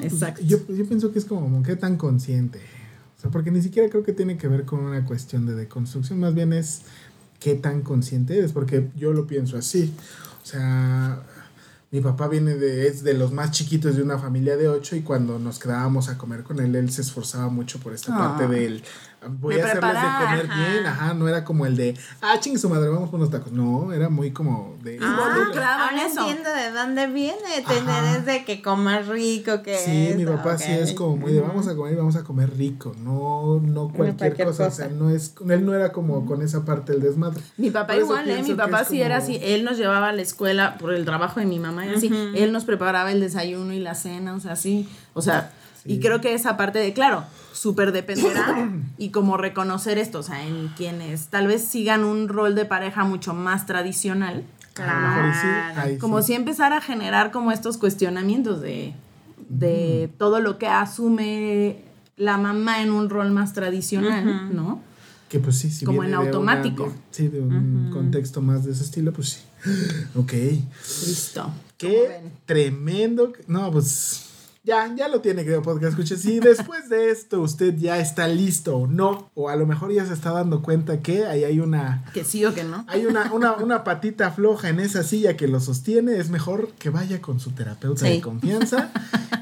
Exacto. 0.03 0.43
Yo, 0.45 0.59
yo 0.69 0.87
pienso 0.87 1.13
que 1.13 1.19
es 1.19 1.25
como 1.25 1.63
qué 1.63 1.77
tan 1.77 1.97
consciente. 1.97 2.61
O 3.19 3.21
sea, 3.23 3.31
porque 3.31 3.51
ni 3.51 3.63
siquiera 3.63 3.89
creo 3.89 4.03
que 4.03 4.13
tiene 4.13 4.37
que 4.37 4.49
ver 4.49 4.65
con 4.65 4.81
una 4.81 5.05
cuestión 5.05 5.47
de 5.47 5.55
deconstrucción, 5.55 6.19
más 6.19 6.35
bien 6.35 6.53
es 6.53 6.83
qué 7.43 7.55
tan 7.55 7.83
consciente 7.83 8.39
eres, 8.39 8.53
porque 8.53 8.89
yo 8.97 9.13
lo 9.13 9.27
pienso 9.27 9.57
así. 9.57 9.93
O 10.43 10.47
sea, 10.47 11.23
mi 11.91 12.01
papá 12.01 12.29
viene 12.29 12.55
de, 12.55 12.87
es 12.89 13.03
de 13.03 13.15
los 13.15 13.33
más 13.33 13.51
chiquitos 13.51 13.97
de 13.97 14.03
una 14.03 14.19
familia 14.19 14.57
de 14.57 14.69
ocho 14.69 14.97
y 14.97 15.03
cuando 15.03 15.39
nos 15.39 15.59
quedábamos 15.59 16.09
a 16.09 16.17
comer 16.19 16.43
con 16.43 16.61
él, 16.61 16.75
él 16.75 16.91
se 16.91 17.03
esforzaba 17.03 17.49
mucho 17.49 17.79
por 17.81 17.93
esta 17.93 18.15
Ah. 18.15 18.19
parte 18.39 18.49
del 18.55 18.83
voy 19.29 19.59
a 19.61 19.65
hacerles 19.65 19.93
de 19.95 20.01
comer 20.01 20.47
ajá. 20.51 20.71
bien, 20.71 20.87
ajá, 20.87 21.15
no 21.15 21.29
era 21.29 21.45
como 21.45 21.67
el 21.67 21.77
de, 21.77 21.97
ah, 22.21 22.35
chingue 22.41 22.59
su 22.59 22.69
madre, 22.69 22.89
vamos 22.89 23.11
por 23.11 23.19
unos 23.21 23.31
tacos. 23.31 23.53
No, 23.53 23.93
era 23.93 24.09
muy 24.09 24.31
como 24.33 24.77
de... 24.83 24.99
Ah, 25.01 25.05
Involucrado 25.35 25.83
ahora 25.85 26.07
eso. 26.07 26.21
entiendo 26.21 26.51
de 26.53 26.71
dónde 26.73 27.07
viene 27.09 27.39
tener 27.67 28.25
de 28.25 28.45
que 28.45 28.63
comas 28.63 29.07
rico, 29.09 29.63
que 29.63 29.77
Sí, 29.79 30.15
mi 30.17 30.25
papá 30.27 30.59
sí 30.59 30.73
es 30.73 30.93
como 30.93 31.17
muy 31.17 31.33
de 31.33 31.41
vamos 31.41 31.69
a 31.69 31.75
comer 31.77 31.93
y 31.95 31.97
vamos 31.97 32.17
a 32.17 32.25
comer 32.25 32.57
rico, 32.57 32.95
no, 33.03 33.61
no 33.63 33.89
cualquier, 33.89 34.17
cualquier 34.17 34.47
cosa, 34.49 34.65
cosa. 34.65 34.85
o 34.85 34.89
sea, 34.89 34.97
no 34.97 35.11
es, 35.11 35.35
él 35.49 35.65
no 35.67 35.75
era 35.75 35.93
como 35.93 36.25
con 36.27 36.43
esa 36.43 36.65
parte 36.65 36.93
del 36.93 37.03
desmadre. 37.03 37.43
Mi 37.57 37.71
papá 37.71 37.97
igual, 37.97 38.29
¿eh? 38.31 38.43
Mi 38.43 38.55
papá 38.55 38.85
sí 38.85 38.95
como- 38.97 39.05
era 39.05 39.17
así. 39.19 39.39
Él 39.43 39.65
nos 39.65 39.77
llevaba 39.79 40.09
a 40.09 40.13
la 40.13 40.23
escuela 40.23 40.77
por 40.79 40.93
el 40.93 41.05
trabajo 41.05 41.41
de 41.41 41.47
mi 41.47 41.59
mamá 41.59 41.87
y 41.87 41.95
así. 41.95 42.11
Él 42.35 42.53
nos 42.53 42.65
preparaba 42.65 43.13
el 43.13 43.21
desayuno 43.21 43.73
y 43.73 43.81
la 43.81 43.95
cena, 43.95 44.35
o 44.35 44.41
sea, 44.41 44.57
sí. 44.57 44.89
O 45.15 45.23
sea, 45.23 45.51
y 45.85 46.01
creo 46.01 46.21
que 46.21 46.35
esa 46.35 46.57
parte 46.57 46.79
de, 46.79 46.93
claro, 46.93 47.25
súper 47.53 47.93
dependerá 47.93 48.71
y 48.99 49.11
como 49.11 49.37
reconocer 49.37 49.99
esto, 49.99 50.19
o 50.21 50.23
sea, 50.23 50.47
en 50.47 50.69
quienes 50.77 51.27
tal 51.29 51.47
vez 51.47 51.63
sigan 51.65 52.05
un 52.05 52.29
rol 52.29 52.55
de 52.55 52.65
pareja 52.65 53.05
mucho 53.05 53.35
más 53.35 53.67
tradicional. 53.67 54.45
A 54.77 54.87
lo 54.87 55.09
mejor 55.09 55.25
y 55.31 55.35
sí, 55.35 55.41
Claro. 55.43 55.81
ahí 55.83 55.99
Como 55.99 56.21
sí. 56.23 56.29
si 56.29 56.33
empezar 56.35 56.73
a 56.73 56.81
generar 56.81 57.31
como 57.31 57.53
estos 57.53 57.77
cuestionamientos 57.77 58.61
de, 58.63 58.95
de 59.51 60.11
todo 60.19 60.41
lo 60.41 60.57
que 60.59 60.67
asume 60.67 61.83
la 62.17 62.39
mamá 62.39 62.81
en 62.83 62.91
un 62.91 63.11
rol 63.11 63.31
más 63.33 63.53
tradicional, 63.53 64.55
¿no? 64.55 64.81
Que 65.29 65.39
pues 65.41 65.59
sí, 65.59 65.71
si 65.71 65.85
como 65.85 66.01
viene 66.03 66.15
en 66.17 66.23
de 66.23 66.29
una- 66.29 66.53
automático. 66.53 66.87
de- 66.87 66.93
sí, 67.11 67.29
de 67.29 67.41
un 67.41 67.91
contexto 67.93 68.41
más 68.43 68.65
de 68.65 68.73
ese 68.73 68.85
estilo, 68.85 69.13
pues 69.13 69.29
sí. 69.31 69.41
Ok. 70.15 70.33
Listo. 71.07 71.51
Qué 71.79 72.21
tremendo. 72.47 73.33
No, 73.47 73.71
pues 73.71 74.27
ya, 74.65 74.95
ya 74.95 75.09
lo 75.09 75.21
tiene, 75.21 75.45
creo, 75.45 75.61
podcast. 75.63 75.93
Escuche, 75.99 76.17
si 76.17 76.39
después 76.41 76.89
de 76.89 77.11
esto 77.11 77.41
usted 77.41 77.75
ya 77.77 77.99
está 77.99 78.29
listo 78.29 78.77
o 78.77 78.87
no, 78.87 79.31
o 79.35 79.49
a 79.49 79.57
lo 79.57 79.67
mejor 79.67 79.93
ya 79.93 80.07
se 80.07 80.15
está 80.15 80.31
dando 80.31 80.63
cuenta 80.63 81.01
que 81.01 81.27
ahí 81.27 81.45
hay 81.45 81.59
una 81.61 82.05
Que 82.15 82.25
sí 82.25 82.45
o 82.45 82.55
que 82.55 82.63
no. 82.65 82.85
hay 82.89 83.07
una, 83.07 83.33
una, 83.33 83.55
una 83.55 83.83
patita 83.85 84.31
floja 84.31 84.69
en 84.69 84.79
esa 84.81 85.03
silla 85.03 85.37
que 85.37 85.49
lo 85.49 85.59
sostiene, 85.61 86.17
es 86.19 86.31
mejor 86.31 86.69
que 86.79 86.91
vaya 86.91 87.21
con 87.21 87.41
su 87.41 87.51
terapeuta 87.53 88.07
Sí. 88.07 88.13
de 88.13 88.21
confianza 88.21 88.91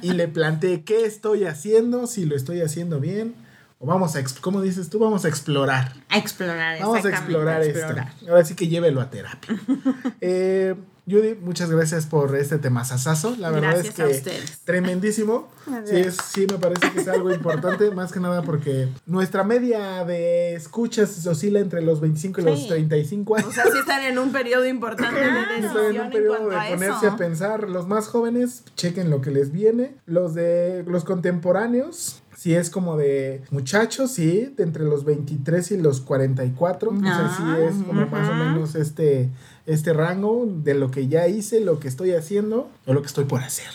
y 0.03 0.12
le 0.12 0.27
plantee 0.29 0.85
qué 0.85 1.05
estoy 1.05 1.45
haciendo, 1.45 2.07
si 2.07 2.25
lo 2.25 2.35
estoy 2.37 2.62
haciendo 2.62 3.01
bien, 3.01 3.35
o 3.79 3.87
vamos 3.87 4.14
a, 4.16 4.23
¿cómo 4.43 4.61
dices 4.61 4.91
tú? 4.91 4.99
Vamos 4.99 5.25
a 5.25 5.29
explorar. 5.29 5.93
A 6.11 6.18
explorar, 6.18 6.79
Vamos 6.81 7.05
a 7.05 7.09
explorar, 7.09 7.62
explorar. 7.62 8.09
esto. 8.14 8.31
Ahora 8.31 8.45
sí 8.45 8.55
que 8.55 8.68
llévelo 8.68 9.01
a 9.01 9.09
terapia. 9.11 9.59
eh, 10.21 10.75
Judy, 11.09 11.35
muchas 11.41 11.71
gracias 11.71 12.07
por 12.07 12.37
este 12.37 12.59
temazazazo. 12.59 13.35
La 13.37 13.51
verdad 13.51 13.73
Gracias 13.83 13.99
es 13.99 14.21
a 14.21 14.25
que 14.25 14.41
tremendísimo. 14.65 15.49
Sí, 15.85 15.97
es, 15.97 16.17
sí, 16.17 16.47
me 16.51 16.59
parece 16.59 16.91
que 16.93 17.01
es 17.01 17.09
algo 17.09 17.33
importante, 17.33 17.91
más 17.95 18.13
que 18.13 18.21
nada 18.21 18.43
porque 18.43 18.89
nuestra 19.07 19.45
media 19.45 20.05
de 20.05 20.55
escuchas 20.55 21.27
oscila 21.27 21.61
entre 21.61 21.83
los 21.83 22.01
25 22.01 22.41
y 22.41 22.45
los 22.45 22.61
Sí. 22.61 22.69
35 22.69 23.37
años. 23.37 23.49
O 23.49 23.53
sea, 23.53 23.65
sí 23.65 23.79
están 23.79 24.03
en 24.05 24.19
un 24.19 24.33
periodo 24.33 24.67
importante 24.67 25.21
de 25.21 25.27
Están 25.27 25.95
en 25.95 26.01
un 26.01 26.11
periodo 26.11 26.49
de 26.49 26.57
a 26.57 26.69
ponerse 26.71 27.07
eso. 27.07 27.15
a 27.15 27.17
pensar. 27.17 27.69
Los 27.69 27.87
más 27.89 28.07
jóvenes, 28.09 28.65
chequen 28.77 29.11
lo 29.11 29.21
que 29.21 29.31
les 29.31 29.53
viene. 29.53 29.95
Los 30.07 30.35
de 30.35 30.85
los 30.87 31.05
contemporáneos, 31.05 32.23
si 32.41 32.55
es 32.55 32.70
como 32.70 32.97
de 32.97 33.43
muchachos, 33.51 34.12
sí, 34.12 34.51
de 34.57 34.62
entre 34.62 34.84
los 34.84 35.05
23 35.05 35.72
y 35.72 35.76
los 35.76 36.01
44. 36.01 36.91
o 36.91 36.99
sea, 36.99 37.34
sí 37.36 37.43
Ah, 37.45 37.59
es 37.68 37.74
como 37.86 38.07
más 38.07 38.30
o 38.30 38.32
menos 38.34 38.74
este, 38.76 39.28
este 39.66 39.93
rango 39.93 40.47
de 40.49 40.72
lo 40.72 40.91
que 40.91 41.07
ya 41.07 41.28
hice, 41.28 41.61
lo 41.61 41.78
que 41.78 41.88
estoy 41.88 42.12
haciendo 42.12 42.70
o 42.86 42.95
lo 42.95 43.03
que 43.03 43.09
estoy 43.09 43.26
por 43.26 43.43
hacer. 43.43 43.66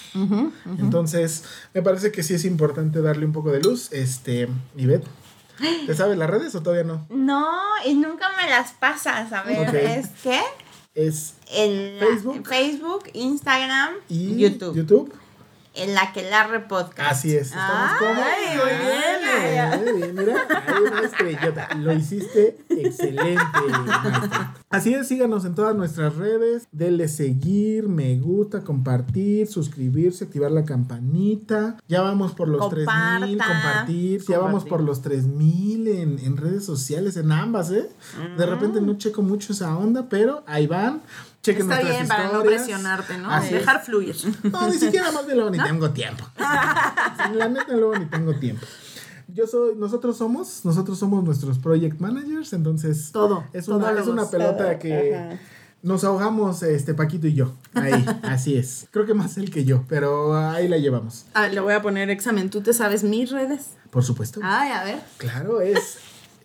Entonces, 0.80 1.44
me 1.76 1.84
parece 1.84 2.12
que 2.12 2.24
sí 2.24 2.34
es 2.34 2.44
importante 2.44 3.04
darle 3.04 3.28
un 3.28 3.34
poco 3.34 3.52
de 3.52 3.62
luz. 3.62 3.92
Este, 3.92 4.48
Ivette, 4.76 5.06
¿te 5.86 5.94
sabes 5.96 6.18
las 6.18 6.28
redes 6.32 6.56
o 6.56 6.64
todavía 6.64 6.86
no? 6.86 7.06
No, 7.12 7.46
y 7.86 7.94
nunca 7.94 8.30
me 8.44 8.50
las 8.50 8.72
pasas. 8.72 9.32
A 9.32 9.44
ver, 9.44 9.76
es 9.76 10.08
que 10.24 10.40
Es 10.96 11.36
en 11.54 12.00
Facebook. 12.00 12.48
Facebook, 12.48 13.04
Instagram, 13.14 13.92
y 14.10 14.38
YouTube. 14.38 14.76
YouTube. 14.76 15.14
En 15.76 15.94
la 15.94 16.14
que 16.14 16.30
larre 16.30 16.62
podcast. 16.62 17.12
Así 17.12 17.36
es, 17.36 17.48
estamos 17.48 17.92
Ay, 17.92 17.98
como. 18.00 18.14
muy 18.14 18.72
bien. 18.82 19.84
Muy 19.84 20.02
bien, 20.02 20.16
mira, 20.16 20.48
una 20.82 21.02
estrellota. 21.02 21.70
Lo 21.76 21.94
hiciste 21.94 22.58
excelente, 22.70 23.42
maestro. 23.70 24.48
Así 24.70 24.94
es, 24.94 25.08
síganos 25.08 25.44
en 25.46 25.56
todas 25.56 25.76
nuestras 25.76 26.16
redes. 26.16 26.68
Denle 26.72 27.08
seguir, 27.08 27.88
me 27.90 28.18
gusta, 28.18 28.62
compartir, 28.64 29.48
suscribirse, 29.48 30.26
activar 30.26 30.52
la 30.52 30.64
campanita. 30.66 31.78
Ya 31.88 32.02
vamos 32.02 32.32
por 32.34 32.48
los 32.48 32.62
Comparta. 32.62 33.18
3000, 33.20 33.38
compartir. 33.38 34.22
Ya 34.28 34.40
vamos 34.40 34.64
por 34.66 34.82
los 34.82 35.02
3000 35.02 35.88
en, 35.90 36.20
en 36.20 36.38
redes 36.38 36.66
sociales, 36.66 37.18
en 37.18 37.32
ambas, 37.32 37.72
¿eh? 37.72 37.90
De 38.38 38.46
repente 38.46 38.80
Mm. 38.82 38.86
no 38.86 38.98
checo 38.98 39.22
mucho 39.22 39.54
esa 39.54 39.78
onda, 39.78 40.08
pero 40.10 40.44
ahí 40.48 40.68
van. 40.68 41.02
Chequen 41.46 41.62
Está 41.62 41.76
nuestras 41.76 41.96
bien 41.98 42.08
para 42.08 42.24
no 42.24 42.30
historias. 42.40 42.62
presionarte, 42.64 43.18
¿no? 43.20 43.32
Así 43.32 43.48
es. 43.48 43.54
Dejar 43.54 43.84
fluir. 43.84 44.16
No, 44.52 44.68
ni 44.68 44.78
siquiera 44.80 45.12
más 45.12 45.28
de 45.28 45.36
luego 45.36 45.52
ni 45.52 45.60
tengo 45.60 45.92
tiempo. 45.92 46.26
La 46.38 47.48
neta 47.50 47.74
luego 47.74 47.96
ni 47.98 48.06
tengo 48.06 48.34
tiempo. 48.36 48.66
Yo 49.28 49.46
soy, 49.48 49.76
nosotros 49.76 50.18
somos, 50.18 50.62
nosotros 50.66 50.98
somos 50.98 51.24
nuestros 51.24 51.60
project 51.60 52.00
managers, 52.00 52.54
entonces 52.54 53.12
Todo, 53.12 53.44
es 53.54 53.68
una, 53.68 53.90
todo 53.90 54.00
es 54.00 54.08
una 54.08 54.30
pelota 54.30 54.80
que 54.80 55.16
Ajá. 55.16 55.40
nos 55.82 56.04
ahogamos 56.04 56.64
este 56.64 56.94
Paquito 56.94 57.28
y 57.28 57.34
yo. 57.34 57.54
Ahí, 57.74 58.06
así 58.24 58.56
es. 58.58 58.88
Creo 58.92 59.06
que 59.06 59.14
más 59.14 59.38
él 59.38 59.52
que 59.52 59.66
yo, 59.66 59.84
pero 59.90 60.36
ahí 60.38 60.68
la 60.68 60.78
llevamos. 60.78 61.26
Ah, 61.34 61.48
le 61.48 61.60
voy 61.60 61.74
a 61.74 61.82
poner 61.82 62.10
examen. 62.10 62.50
¿Tú 62.50 62.62
te 62.62 62.74
sabes 62.74 63.04
mis 63.04 63.30
redes? 63.32 63.72
Por 63.90 64.04
supuesto. 64.04 64.40
Ay, 64.44 64.72
a 64.72 64.84
ver. 64.84 65.00
Claro, 65.18 65.60
es 65.62 65.98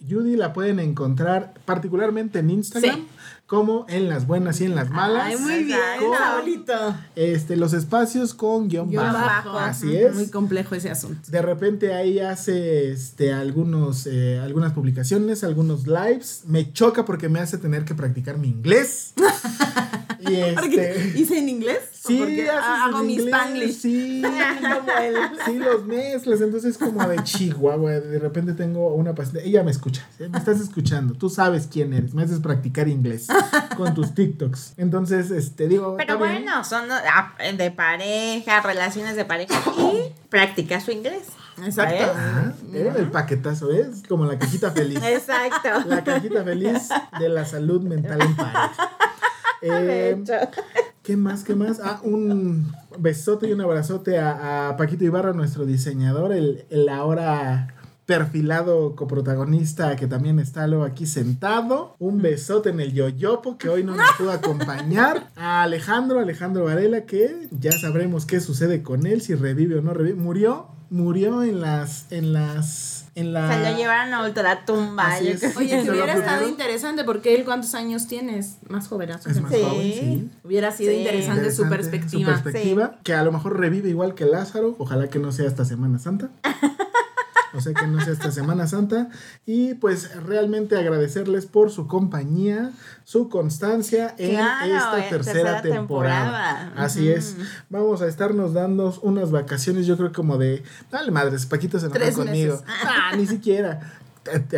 Judy 0.09 0.37
la 0.37 0.53
pueden 0.55 0.81
encontrar 0.81 1.53
particularmente 1.67 2.39
en 2.39 2.51
Instagram, 2.51 2.97
Sí. 2.97 3.09
Como 3.51 3.85
en 3.89 4.09
las 4.09 4.29
buenas 4.29 4.61
y 4.61 4.65
en 4.67 4.77
las 4.77 4.91
malas. 4.91 5.25
Ay, 5.25 5.37
muy 5.37 5.65
bien. 5.65 5.77
Este, 7.17 7.57
los 7.57 7.73
espacios 7.73 8.33
con 8.33 8.69
guion, 8.69 8.89
Guión 8.89 9.03
bajo. 9.13 9.51
bajo. 9.51 9.59
Así 9.59 9.97
es. 9.97 10.15
Muy 10.15 10.29
complejo 10.29 10.77
ese 10.77 10.89
asunto. 10.89 11.29
De 11.29 11.43
repente 11.43 11.93
ahí 11.93 12.21
hace 12.21 12.93
este, 12.93 13.33
algunos, 13.33 14.07
eh, 14.07 14.39
algunas 14.39 14.73
publicaciones, 14.73 15.43
algunos 15.43 15.89
lives. 15.89 16.45
Me 16.47 16.73
choca 16.73 17.05
porque 17.05 17.29
me 17.29 17.41
hace 17.41 17.59
tener 17.59 17.85
que 17.85 17.97
practicar 17.97 18.39
mi 18.39 18.47
inglés. 18.47 19.15
y 20.31 20.41
este. 20.41 21.13
¿Hice 21.17 21.39
en 21.39 21.49
inglés? 21.49 21.81
Sí, 21.93 22.23
haces 22.23 22.51
hago 22.51 23.01
en 23.01 23.07
mi 23.07 23.13
inglés, 23.15 23.35
spanglish. 23.35 23.75
Sí, 23.75 24.23
Como 24.63 24.99
él. 24.99 25.17
sí, 25.45 25.59
los 25.59 25.85
mezclas. 25.85 26.41
Entonces, 26.41 26.79
como 26.79 27.07
de 27.07 27.23
Chihuahua. 27.23 27.93
De 27.93 28.19
repente 28.19 28.55
tengo 28.55 28.95
una 28.95 29.15
paciente. 29.15 29.47
Ella 29.47 29.63
me 29.63 29.71
escucha. 29.71 30.07
¿sí? 30.17 30.25
Me 30.29 30.39
estás 30.39 30.61
escuchando. 30.61 31.15
Tú 31.15 31.29
sabes 31.29 31.69
quién 31.71 31.93
eres. 31.93 32.15
Me 32.15 32.23
haces 32.23 32.41
practicar 32.41 32.89
inglés 32.89 33.29
con 33.77 33.95
tus 33.95 34.15
TikToks. 34.15 34.75
Entonces, 34.77 35.31
este, 35.31 35.69
digo. 35.69 35.97
Pero 35.97 36.15
está 36.15 36.25
bien. 36.25 36.45
bueno, 36.45 36.65
son 36.65 36.91
ah, 36.91 37.35
de 37.57 37.71
pareja, 37.71 38.61
relaciones 38.61 39.17
de 39.17 39.25
pareja 39.25 39.61
y 39.79 40.13
practica 40.29 40.81
su 40.81 40.93
inglés. 40.93 41.25
Exacto. 41.65 42.05
Ajá, 42.05 42.55
era 42.73 42.95
el 42.97 43.11
paquetazo, 43.11 43.69
¿ves? 43.69 44.03
Como 44.09 44.25
la 44.25 44.39
cajita 44.39 44.71
feliz. 44.71 45.03
Exacto. 45.03 45.69
La 45.87 46.03
cajita 46.03 46.43
feliz 46.45 46.89
de 47.19 47.29
la 47.29 47.45
salud 47.45 47.83
mental 47.83 48.21
en 48.23 48.37
pareja. 48.37 48.73
Eh, 49.63 50.17
hecho. 50.19 50.33
¿Qué 50.53 50.63
¿Qué 51.03 51.17
más? 51.17 51.45
¿Qué 51.45 51.55
más? 51.55 51.81
Ah, 51.83 52.01
un 52.05 52.73
besote 52.99 53.49
y 53.49 53.53
un 53.53 53.61
abrazote 53.61 54.19
a, 54.19 54.69
a 54.69 54.77
Paquito 54.77 55.05
Ibarra, 55.05 55.33
nuestro 55.33 55.65
diseñador, 55.67 56.33
el, 56.33 56.67
el 56.71 56.89
ahora 56.89 57.75
perfilado 58.11 58.97
coprotagonista 58.97 59.95
que 59.95 60.09
también 60.09 60.41
está 60.41 60.67
luego 60.67 60.83
aquí 60.83 61.07
sentado. 61.07 61.95
Un 62.01 62.21
besote 62.21 62.71
en 62.71 62.81
el 62.81 62.93
yoyopo 62.93 63.57
que 63.57 63.69
hoy 63.69 63.85
no 63.85 63.95
nos 63.95 64.11
pudo 64.19 64.33
acompañar. 64.33 65.31
A 65.37 65.63
Alejandro, 65.63 66.19
Alejandro 66.19 66.65
Varela, 66.65 67.03
que 67.03 67.47
ya 67.53 67.71
sabremos 67.71 68.27
qué 68.27 68.41
sucede 68.41 68.83
con 68.83 69.07
él, 69.07 69.21
si 69.21 69.37
revive 69.37 69.79
o 69.79 69.83
no 69.83 69.95
revive. 69.95 70.17
Murió, 70.17 70.67
murió 70.91 71.43
en 71.43 71.61
las, 71.61 72.07
en 72.11 72.33
las, 72.33 73.07
en 73.15 73.33
la... 73.33 73.53
Se 73.65 73.71
lo 73.71 73.77
llevaron 73.77 74.13
a 74.13 74.25
ultratumba. 74.25 75.15
Así 75.15 75.29
es. 75.29 75.57
Oye, 75.57 75.69
¿Se 75.79 75.83
si 75.85 75.91
hubiera 75.91 76.13
estado 76.15 76.49
interesante, 76.49 77.05
porque 77.05 77.35
él 77.35 77.45
cuántos 77.45 77.75
años 77.75 78.07
tienes, 78.07 78.57
más 78.69 78.89
jovenazo. 78.89 79.31
Es 79.31 79.37
que 79.37 79.43
más 79.43 79.53
Sí. 79.53 79.63
joven, 79.63 79.83
sí. 79.93 80.31
Hubiera 80.45 80.73
sido 80.73 80.91
Sí. 80.93 80.99
interesante, 80.99 81.51
su 81.53 81.69
perspectiva. 81.69 82.37
Su 82.37 82.43
perspectiva, 82.43 82.99
que 83.05 83.15
a 83.15 83.23
lo 83.23 83.33
mejor 83.33 83.59
revive 83.59 83.89
igual 83.89 84.15
que 84.15 84.25
Lázaro. 84.27 84.75
Ojalá 84.79 85.09
que 85.09 85.19
no 85.19 85.33
sea 85.33 85.47
esta 85.47 85.65
Semana 85.65 85.99
Santa. 85.99 86.31
O 87.53 87.61
sea 87.61 87.75
que 87.75 87.87
no 87.87 88.01
sea 88.01 88.13
esta 88.13 88.31
Semana 88.31 88.67
Santa. 88.67 89.09
Y 89.47 89.75
pues 89.75 90.15
realmente 90.25 90.77
agradecerles 90.77 91.47
por 91.47 91.71
su 91.71 91.87
compañía, 91.87 92.71
su 93.05 93.29
constancia 93.29 94.15
en 94.19 94.37
Claro, 94.37 94.75
esta 94.77 95.09
tercera, 95.09 95.23
tercera 95.25 95.63
temporada. 95.63 96.25
temporada. 96.25 96.73
Así 96.77 97.11
es. 97.11 97.37
Vamos 97.69 98.03
a 98.03 98.07
estarnos 98.07 98.53
dando 98.53 98.99
unas 99.03 99.31
vacaciones, 99.31 99.87
yo 99.87 99.97
creo 99.97 100.13
como 100.13 100.39
de. 100.39 100.63
Dale 100.91 101.11
madres, 101.11 101.47
Paquito 101.47 101.79
se 101.79 101.89
Tres 101.89 102.17
conmigo. 102.17 102.63
Ah, 102.85 103.17
ni 103.17 103.27
siquiera. 103.27 104.00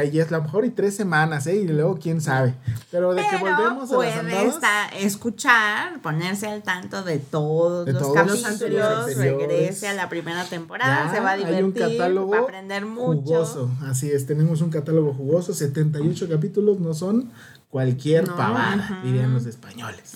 Allí 0.01 0.19
es 0.21 0.29
a 0.29 0.37
lo 0.39 0.43
mejor 0.43 0.65
y 0.65 0.71
tres 0.71 0.97
semanas, 0.97 1.47
¿eh? 1.47 1.55
Y 1.57 1.69
luego 1.69 1.97
quién 2.01 2.21
sabe. 2.21 2.55
Pero 2.91 3.15
de 3.15 3.23
que 3.29 3.37
volvemos 3.37 3.77
a 3.77 3.79
las 3.81 3.89
puede 3.91 4.13
andadas. 4.13 4.55
estar- 4.57 4.95
escuchar, 4.95 6.01
ponerse 6.03 6.49
al 6.49 6.63
tanto 6.63 7.03
de 7.03 7.19
todos 7.19 7.87
De 7.87 7.93
los 7.93 8.03
todos 8.03 8.15
capítulos, 8.15 8.41
los 8.43 8.53
anteriores. 8.53 9.17
regrese 9.17 9.89
a 9.89 9.95
la 9.95 10.09
primera 10.09 10.45
temporada, 10.45 11.07
Ya 11.07 11.15
se 11.15 11.21
va 11.21 11.31
a 11.31 11.33
hay 11.35 11.45
divertir, 11.45 11.65
un 11.65 11.73
catálogo 11.73 12.33
va 12.33 12.39
a 12.39 12.41
aprender 12.43 12.85
mucho. 12.87 13.21
Jugoso, 13.23 13.71
así 13.89 14.11
es, 14.11 14.27
tenemos 14.27 14.61
un 14.63 14.71
catálogo 14.71 15.15
jugoso, 15.15 15.55
78 15.55 16.29
capítulos, 16.29 16.81
no 16.81 16.93
son 16.93 17.31
cualquier 17.71 18.29
No, 18.29 18.37
pavada, 18.37 19.01
dirían 19.03 19.33
los 19.33 19.47
españoles. 19.47 20.13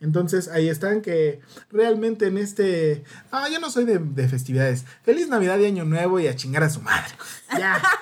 Entonces 0.00 0.48
ahí 0.48 0.68
están 0.68 1.00
que 1.00 1.40
realmente 1.70 2.26
en 2.26 2.36
este... 2.36 3.04
Ah, 3.30 3.48
yo 3.50 3.60
no 3.60 3.70
soy 3.70 3.84
de, 3.84 3.98
de 3.98 4.28
festividades. 4.28 4.84
Feliz 5.02 5.28
Navidad 5.28 5.58
y 5.58 5.64
Año 5.66 5.84
Nuevo 5.86 6.20
y 6.20 6.26
a 6.26 6.36
chingar 6.36 6.62
a 6.64 6.68
su 6.70 6.82
madre. 6.82 7.14
Ya. 7.58 7.80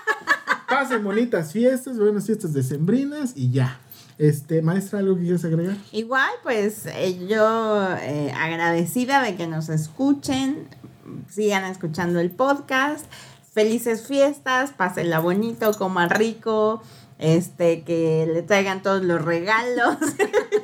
Pasen 0.70 1.02
bonitas 1.02 1.52
fiestas, 1.52 1.98
buenas 1.98 2.26
fiestas 2.26 2.52
decembrinas 2.52 3.32
y 3.34 3.50
ya. 3.50 3.80
Este, 4.18 4.62
maestra, 4.62 5.00
¿algo 5.00 5.16
que 5.16 5.22
quieras 5.22 5.44
agregar? 5.44 5.76
Igual, 5.90 6.30
pues 6.44 6.86
eh, 6.86 7.26
yo 7.26 7.88
eh, 8.00 8.32
agradecida 8.38 9.20
de 9.22 9.34
que 9.34 9.48
nos 9.48 9.68
escuchen, 9.68 10.68
sigan 11.28 11.64
escuchando 11.64 12.20
el 12.20 12.30
podcast. 12.30 13.06
Felices 13.52 14.06
fiestas, 14.06 14.70
pásenla 14.70 15.18
bonito, 15.18 15.72
coman 15.72 16.08
rico, 16.08 16.82
este, 17.18 17.82
que 17.82 18.30
le 18.32 18.42
traigan 18.42 18.80
todos 18.80 19.02
los 19.02 19.24
regalos 19.24 19.96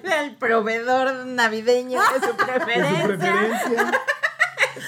del 0.04 0.36
proveedor 0.38 1.26
navideño 1.26 1.98
de 1.98 2.20
su 2.20 2.20
De 2.20 2.30
su 2.30 2.36
preferencia. 2.36 3.92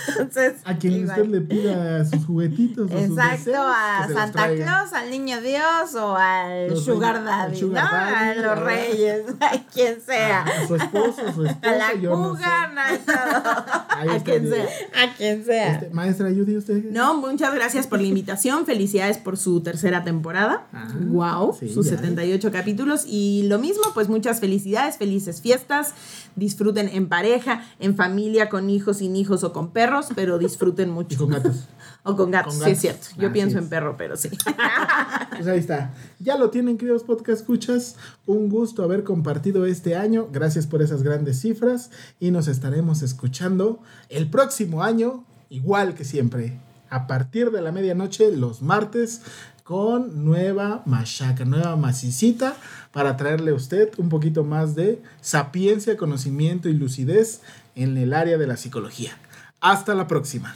Entonces, 0.08 0.54
A 0.64 0.74
quien 0.76 0.92
igual. 0.94 1.20
usted 1.20 1.32
le 1.32 1.40
pida 1.40 2.04
sus 2.04 2.24
juguetitos. 2.26 2.90
o 2.90 2.94
sus 2.94 3.00
Exacto, 3.10 3.36
deseos, 3.50 3.66
a 3.66 4.08
Santa. 4.12 4.48
Claus, 4.54 4.92
al 4.92 5.10
niño 5.10 5.40
Dios 5.40 5.94
o 5.94 6.16
al 6.16 6.68
Los 6.70 6.84
Sugar 6.84 7.24
Daddy, 7.24 7.52
al 7.52 7.56
Sugar 7.56 7.84
¿no? 7.84 7.90
Daddy, 7.90 8.38
a 8.38 8.42
los 8.42 8.58
reyes, 8.64 9.22
a 9.40 9.58
quien 9.72 10.00
sea. 10.00 10.42
A 10.42 10.66
su 10.66 10.76
esposo, 10.76 11.32
su 11.34 11.44
esposa, 11.46 11.58
A 11.62 11.72
la 11.72 11.94
yo 11.94 12.10
no 12.10 12.36
sé. 12.36 12.42
cougar, 12.42 12.72
no, 12.74 12.80
a 12.80 12.98
todo. 12.98 13.84
A 14.00 14.22
quien 14.22 14.48
sea. 14.48 14.66
A 14.94 15.14
quien 15.16 15.44
sea. 15.44 15.72
Este, 15.74 15.90
maestra 15.90 16.28
Judy, 16.28 16.56
¿usted? 16.56 16.84
No, 16.90 17.14
muchas 17.20 17.54
gracias 17.54 17.86
por 17.86 18.00
la 18.00 18.06
invitación. 18.06 18.66
Felicidades 18.66 19.18
por 19.18 19.36
su 19.36 19.60
tercera 19.62 20.04
temporada. 20.04 20.66
Ah, 20.72 20.88
wow, 21.06 21.56
sí, 21.58 21.68
sus 21.68 21.86
ya. 21.86 21.96
78 21.96 22.50
capítulos. 22.52 23.04
Y 23.06 23.44
lo 23.48 23.58
mismo, 23.58 23.82
pues 23.94 24.08
muchas 24.08 24.40
felicidades, 24.40 24.96
felices 24.96 25.40
fiestas. 25.40 25.94
Disfruten 26.36 26.88
en 26.88 27.08
pareja, 27.08 27.62
en 27.80 27.96
familia, 27.96 28.48
con 28.48 28.70
hijos, 28.70 28.98
sin 28.98 29.16
hijos 29.16 29.42
o 29.44 29.52
con 29.52 29.70
perros, 29.72 30.08
pero 30.14 30.38
disfruten 30.38 30.88
Y 30.88 30.92
mucho. 30.92 31.18
con 31.18 31.30
gatos. 31.30 31.66
O 32.04 32.16
con 32.16 32.30
gatos, 32.30 32.54
Con 32.56 32.64
sí 32.64 32.70
es 32.70 32.80
cierto. 32.80 33.08
Yo 33.18 33.26
Así 33.26 33.34
pienso 33.34 33.58
es. 33.58 33.64
en 33.64 33.68
perro, 33.68 33.96
pero 33.98 34.16
sí. 34.16 34.30
Pues 35.30 35.46
ahí 35.46 35.58
está. 35.58 35.92
Ya 36.20 36.38
lo 36.38 36.48
tienen, 36.50 36.78
queridos 36.78 37.02
podcast 37.04 37.40
escuchas. 37.40 37.96
Un 38.24 38.48
gusto 38.48 38.82
haber 38.82 39.04
compartido 39.04 39.66
este 39.66 39.94
año. 39.96 40.28
Gracias 40.32 40.66
por 40.66 40.80
esas 40.80 41.02
grandes 41.02 41.40
cifras. 41.40 41.90
Y 42.18 42.30
nos 42.30 42.48
estaremos 42.48 43.02
escuchando 43.02 43.82
el 44.08 44.28
próximo 44.30 44.82
año, 44.82 45.24
igual 45.50 45.94
que 45.94 46.04
siempre. 46.04 46.58
A 46.90 47.06
partir 47.06 47.50
de 47.50 47.60
la 47.60 47.72
medianoche, 47.72 48.34
los 48.34 48.62
martes, 48.62 49.22
con 49.62 50.24
nueva 50.24 50.82
machaca, 50.86 51.44
nueva 51.44 51.76
macicita, 51.76 52.56
para 52.90 53.18
traerle 53.18 53.50
a 53.50 53.54
usted 53.54 53.90
un 53.98 54.08
poquito 54.08 54.42
más 54.42 54.74
de 54.74 55.02
sapiencia, 55.20 55.98
conocimiento 55.98 56.70
y 56.70 56.72
lucidez 56.72 57.42
en 57.74 57.98
el 57.98 58.14
área 58.14 58.38
de 58.38 58.46
la 58.46 58.56
psicología. 58.56 59.12
Hasta 59.60 59.94
la 59.94 60.06
próxima. 60.06 60.54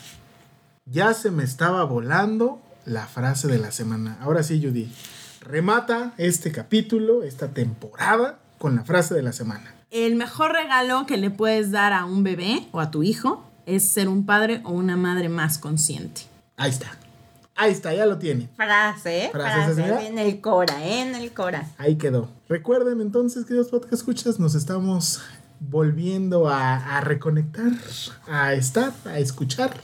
Ya 0.86 1.12
se 1.12 1.30
me 1.30 1.44
estaba 1.44 1.84
volando 1.84 2.60
la 2.86 3.06
frase 3.06 3.48
de 3.48 3.58
la 3.58 3.70
semana. 3.70 4.16
Ahora 4.20 4.42
sí, 4.42 4.62
Judy. 4.64 4.90
Remata 5.42 6.14
este 6.18 6.50
capítulo, 6.52 7.22
esta 7.22 7.48
temporada, 7.48 8.38
con 8.58 8.76
la 8.76 8.84
frase 8.84 9.14
de 9.14 9.22
la 9.22 9.32
semana. 9.32 9.74
El 9.92 10.16
mejor 10.16 10.52
regalo 10.52 11.04
que 11.04 11.18
le 11.18 11.28
puedes 11.28 11.70
dar 11.70 11.92
a 11.92 12.06
un 12.06 12.24
bebé 12.24 12.66
o 12.72 12.80
a 12.80 12.90
tu 12.90 13.02
hijo 13.02 13.44
es 13.66 13.86
ser 13.86 14.08
un 14.08 14.24
padre 14.24 14.62
o 14.64 14.70
una 14.70 14.96
madre 14.96 15.28
más 15.28 15.58
consciente. 15.58 16.22
Ahí 16.56 16.70
está. 16.70 16.96
Ahí 17.54 17.72
está, 17.72 17.92
ya 17.92 18.06
lo 18.06 18.16
tiene. 18.16 18.48
Frase, 18.56 19.26
¿eh? 19.26 19.28
Frase, 19.30 19.74
frase, 19.74 20.06
en 20.06 20.18
el 20.18 20.40
Cora, 20.40 20.82
¿eh? 20.82 21.02
En 21.02 21.14
el 21.14 21.30
Cora. 21.34 21.68
Ahí 21.76 21.96
quedó. 21.96 22.30
Recuerden 22.48 23.02
entonces, 23.02 23.44
queridos 23.44 23.68
podcast 23.68 23.92
escuchas, 23.92 24.40
nos 24.40 24.54
estamos 24.54 25.20
volviendo 25.60 26.48
a, 26.48 26.96
a 26.96 27.02
reconectar, 27.02 27.72
a 28.26 28.54
estar, 28.54 28.94
a 29.04 29.18
escuchar 29.18 29.74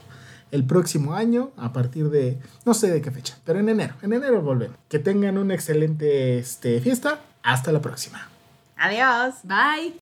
el 0.51 0.65
próximo 0.65 1.13
año 1.13 1.51
a 1.59 1.75
partir 1.75 2.09
de, 2.09 2.41
no 2.65 2.73
sé 2.73 2.91
de 2.91 3.03
qué 3.03 3.11
fecha, 3.11 3.37
pero 3.45 3.59
en 3.59 3.69
enero. 3.69 3.95
En 4.01 4.15
enero 4.15 4.41
volvemos. 4.41 4.79
Que 4.89 4.99
tengan 4.99 5.37
una 5.37 5.53
excelente 5.53 6.39
este, 6.39 6.81
fiesta. 6.81 7.21
Hasta 7.43 7.73
la 7.73 7.83
próxima. 7.83 8.27
Adiós. 8.79 9.35
Bye. 9.45 9.93